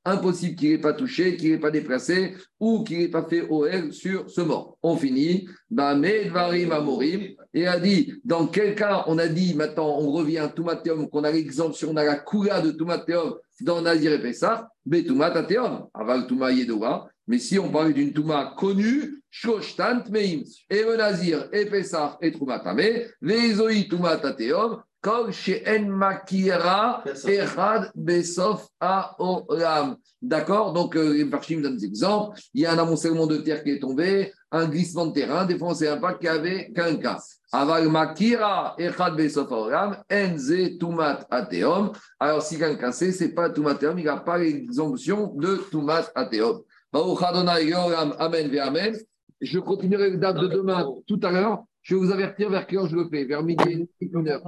impossible 0.08 0.55
qu'il 0.55 0.72
n'ait 0.72 0.78
pas 0.78 0.93
touché, 0.93 1.38
qu'il 1.38 1.51
n'ait 1.51 1.60
pas 1.60 1.72
déplacé 1.72 2.36
ou 2.60 2.84
qu'il 2.84 2.99
n'ait 2.99 3.08
pas 3.08 3.24
fait 3.24 3.41
OL 3.49 3.93
sur 3.93 4.30
ce 4.30 4.41
mort. 4.41 4.78
On 4.82 4.95
finit. 4.97 5.47
Medvarim 5.70 6.72
Amorim. 6.72 7.36
Et 7.53 7.68
a 7.68 7.80
dit, 7.80 8.14
dans 8.24 8.47
quel 8.47 8.76
cas 8.76 9.03
on 9.08 9.18
a 9.18 9.28
dit, 9.28 9.53
maintenant 9.53 9.97
on 9.99 10.12
revient 10.12 10.38
à 10.39 10.47
Toumateum, 10.47 11.10
qu'on 11.10 11.24
a 11.24 11.32
l'exemple, 11.32 11.76
si 11.76 11.86
on 11.86 11.95
a 11.95 12.03
la 12.03 12.16
coula 12.16 12.62
de 12.62 12.72
Toumateum 12.72 13.36
dans 13.62 13.82
Nazir 13.82 14.14
et 14.14 14.22
Pessah, 14.22 14.70
Betoumat 14.86 15.36
Ateum, 15.36 15.88
Aval 15.93 16.28
Touma 16.28 16.51
Yedoua. 16.51 17.10
Mais 17.28 17.39
si 17.39 17.60
on 17.60 17.70
parle 17.70 17.93
d'une 17.93 18.14
Touma 18.14 18.53
connue, 18.58 19.22
Shoshtant 19.30 20.03
Meim, 20.10 20.43
et 20.70 20.86
Nazir, 20.97 21.49
et 21.51 21.66
Pessah, 21.66 22.18
et 22.22 22.32
Toumatame, 22.32 22.82
Vezoi 23.22 23.84
Toumat 23.89 24.26
Ateum, 24.26 24.82
comme 25.02 25.32
chez 25.32 25.64
En 25.68 25.86
Makira, 25.86 27.04
Erad 27.26 27.91
Besof 27.95 28.68
Aolam. 28.80 29.98
D'accord? 30.22 30.74
Donc, 30.74 30.95
euh, 30.95 31.14
les 31.14 31.30
Farshim 31.30 31.62
donnent 31.62 31.78
des 31.78 31.86
exemples. 31.86 32.39
Il 32.54 32.62
y 32.62 32.66
a 32.66 32.74
un 32.74 32.78
amoncellement 32.78 33.28
de 33.28 33.38
terre 33.38 33.64
qui 33.64 33.72
est 33.72 33.80
tombé, 33.80 34.32
un 34.52 34.68
glissement 34.68 35.08
de 35.08 35.14
terrain. 35.14 35.45
Des 35.45 35.58
fois, 35.58 35.76
c'est 35.76 35.88
un 35.88 35.98
pas 35.98 36.14
qui 36.16 36.28
avait 36.28 36.72
qu'un 36.74 36.95
cas. 36.95 37.22
Aval 37.52 37.88
Makira, 37.89 38.76
Erad 38.78 39.16
Besof 39.16 39.52
Aolam, 39.52 39.98
Enze 40.12 40.78
Tumat 40.80 41.26
Ateom. 41.30 41.91
Alors, 42.20 42.41
si 42.41 42.58
quelqu'un 42.58 42.91
sait, 42.91 43.12
ce 43.12 43.26
n'est 43.26 43.30
pas 43.30 43.50
Tumat 43.50 43.72
Ateom, 43.72 44.00
il 44.00 44.06
n'a 44.06 44.18
pas 44.18 44.38
l'exemption 44.38 45.34
de 45.36 45.62
Tumat 45.70 46.12
Ateom. 46.16 46.62
Amen, 46.93 48.60
Amen. 48.60 48.98
Je 49.39 49.60
continuerai 49.60 50.10
le 50.10 50.18
date 50.18 50.38
de 50.38 50.48
demain 50.48 50.88
tout 51.06 51.20
à 51.22 51.32
l'heure. 51.32 51.64
Je 51.88 51.96
vais 51.96 52.02
vous 52.02 52.12
avertir 52.12 52.50
vers 52.50 52.68
quelle 52.68 52.80
heure 52.80 52.88
je 52.88 52.98
le 52.98 53.08
fais, 53.08 53.24
vers 53.24 53.42
midi 53.42 53.88
et 54.02 54.06
une 54.12 54.28
heure. 54.28 54.44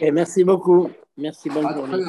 Et 0.00 0.10
merci 0.10 0.44
beaucoup. 0.44 0.88
Merci, 1.18 1.50
bonne 1.50 1.68
journée. 1.74 2.02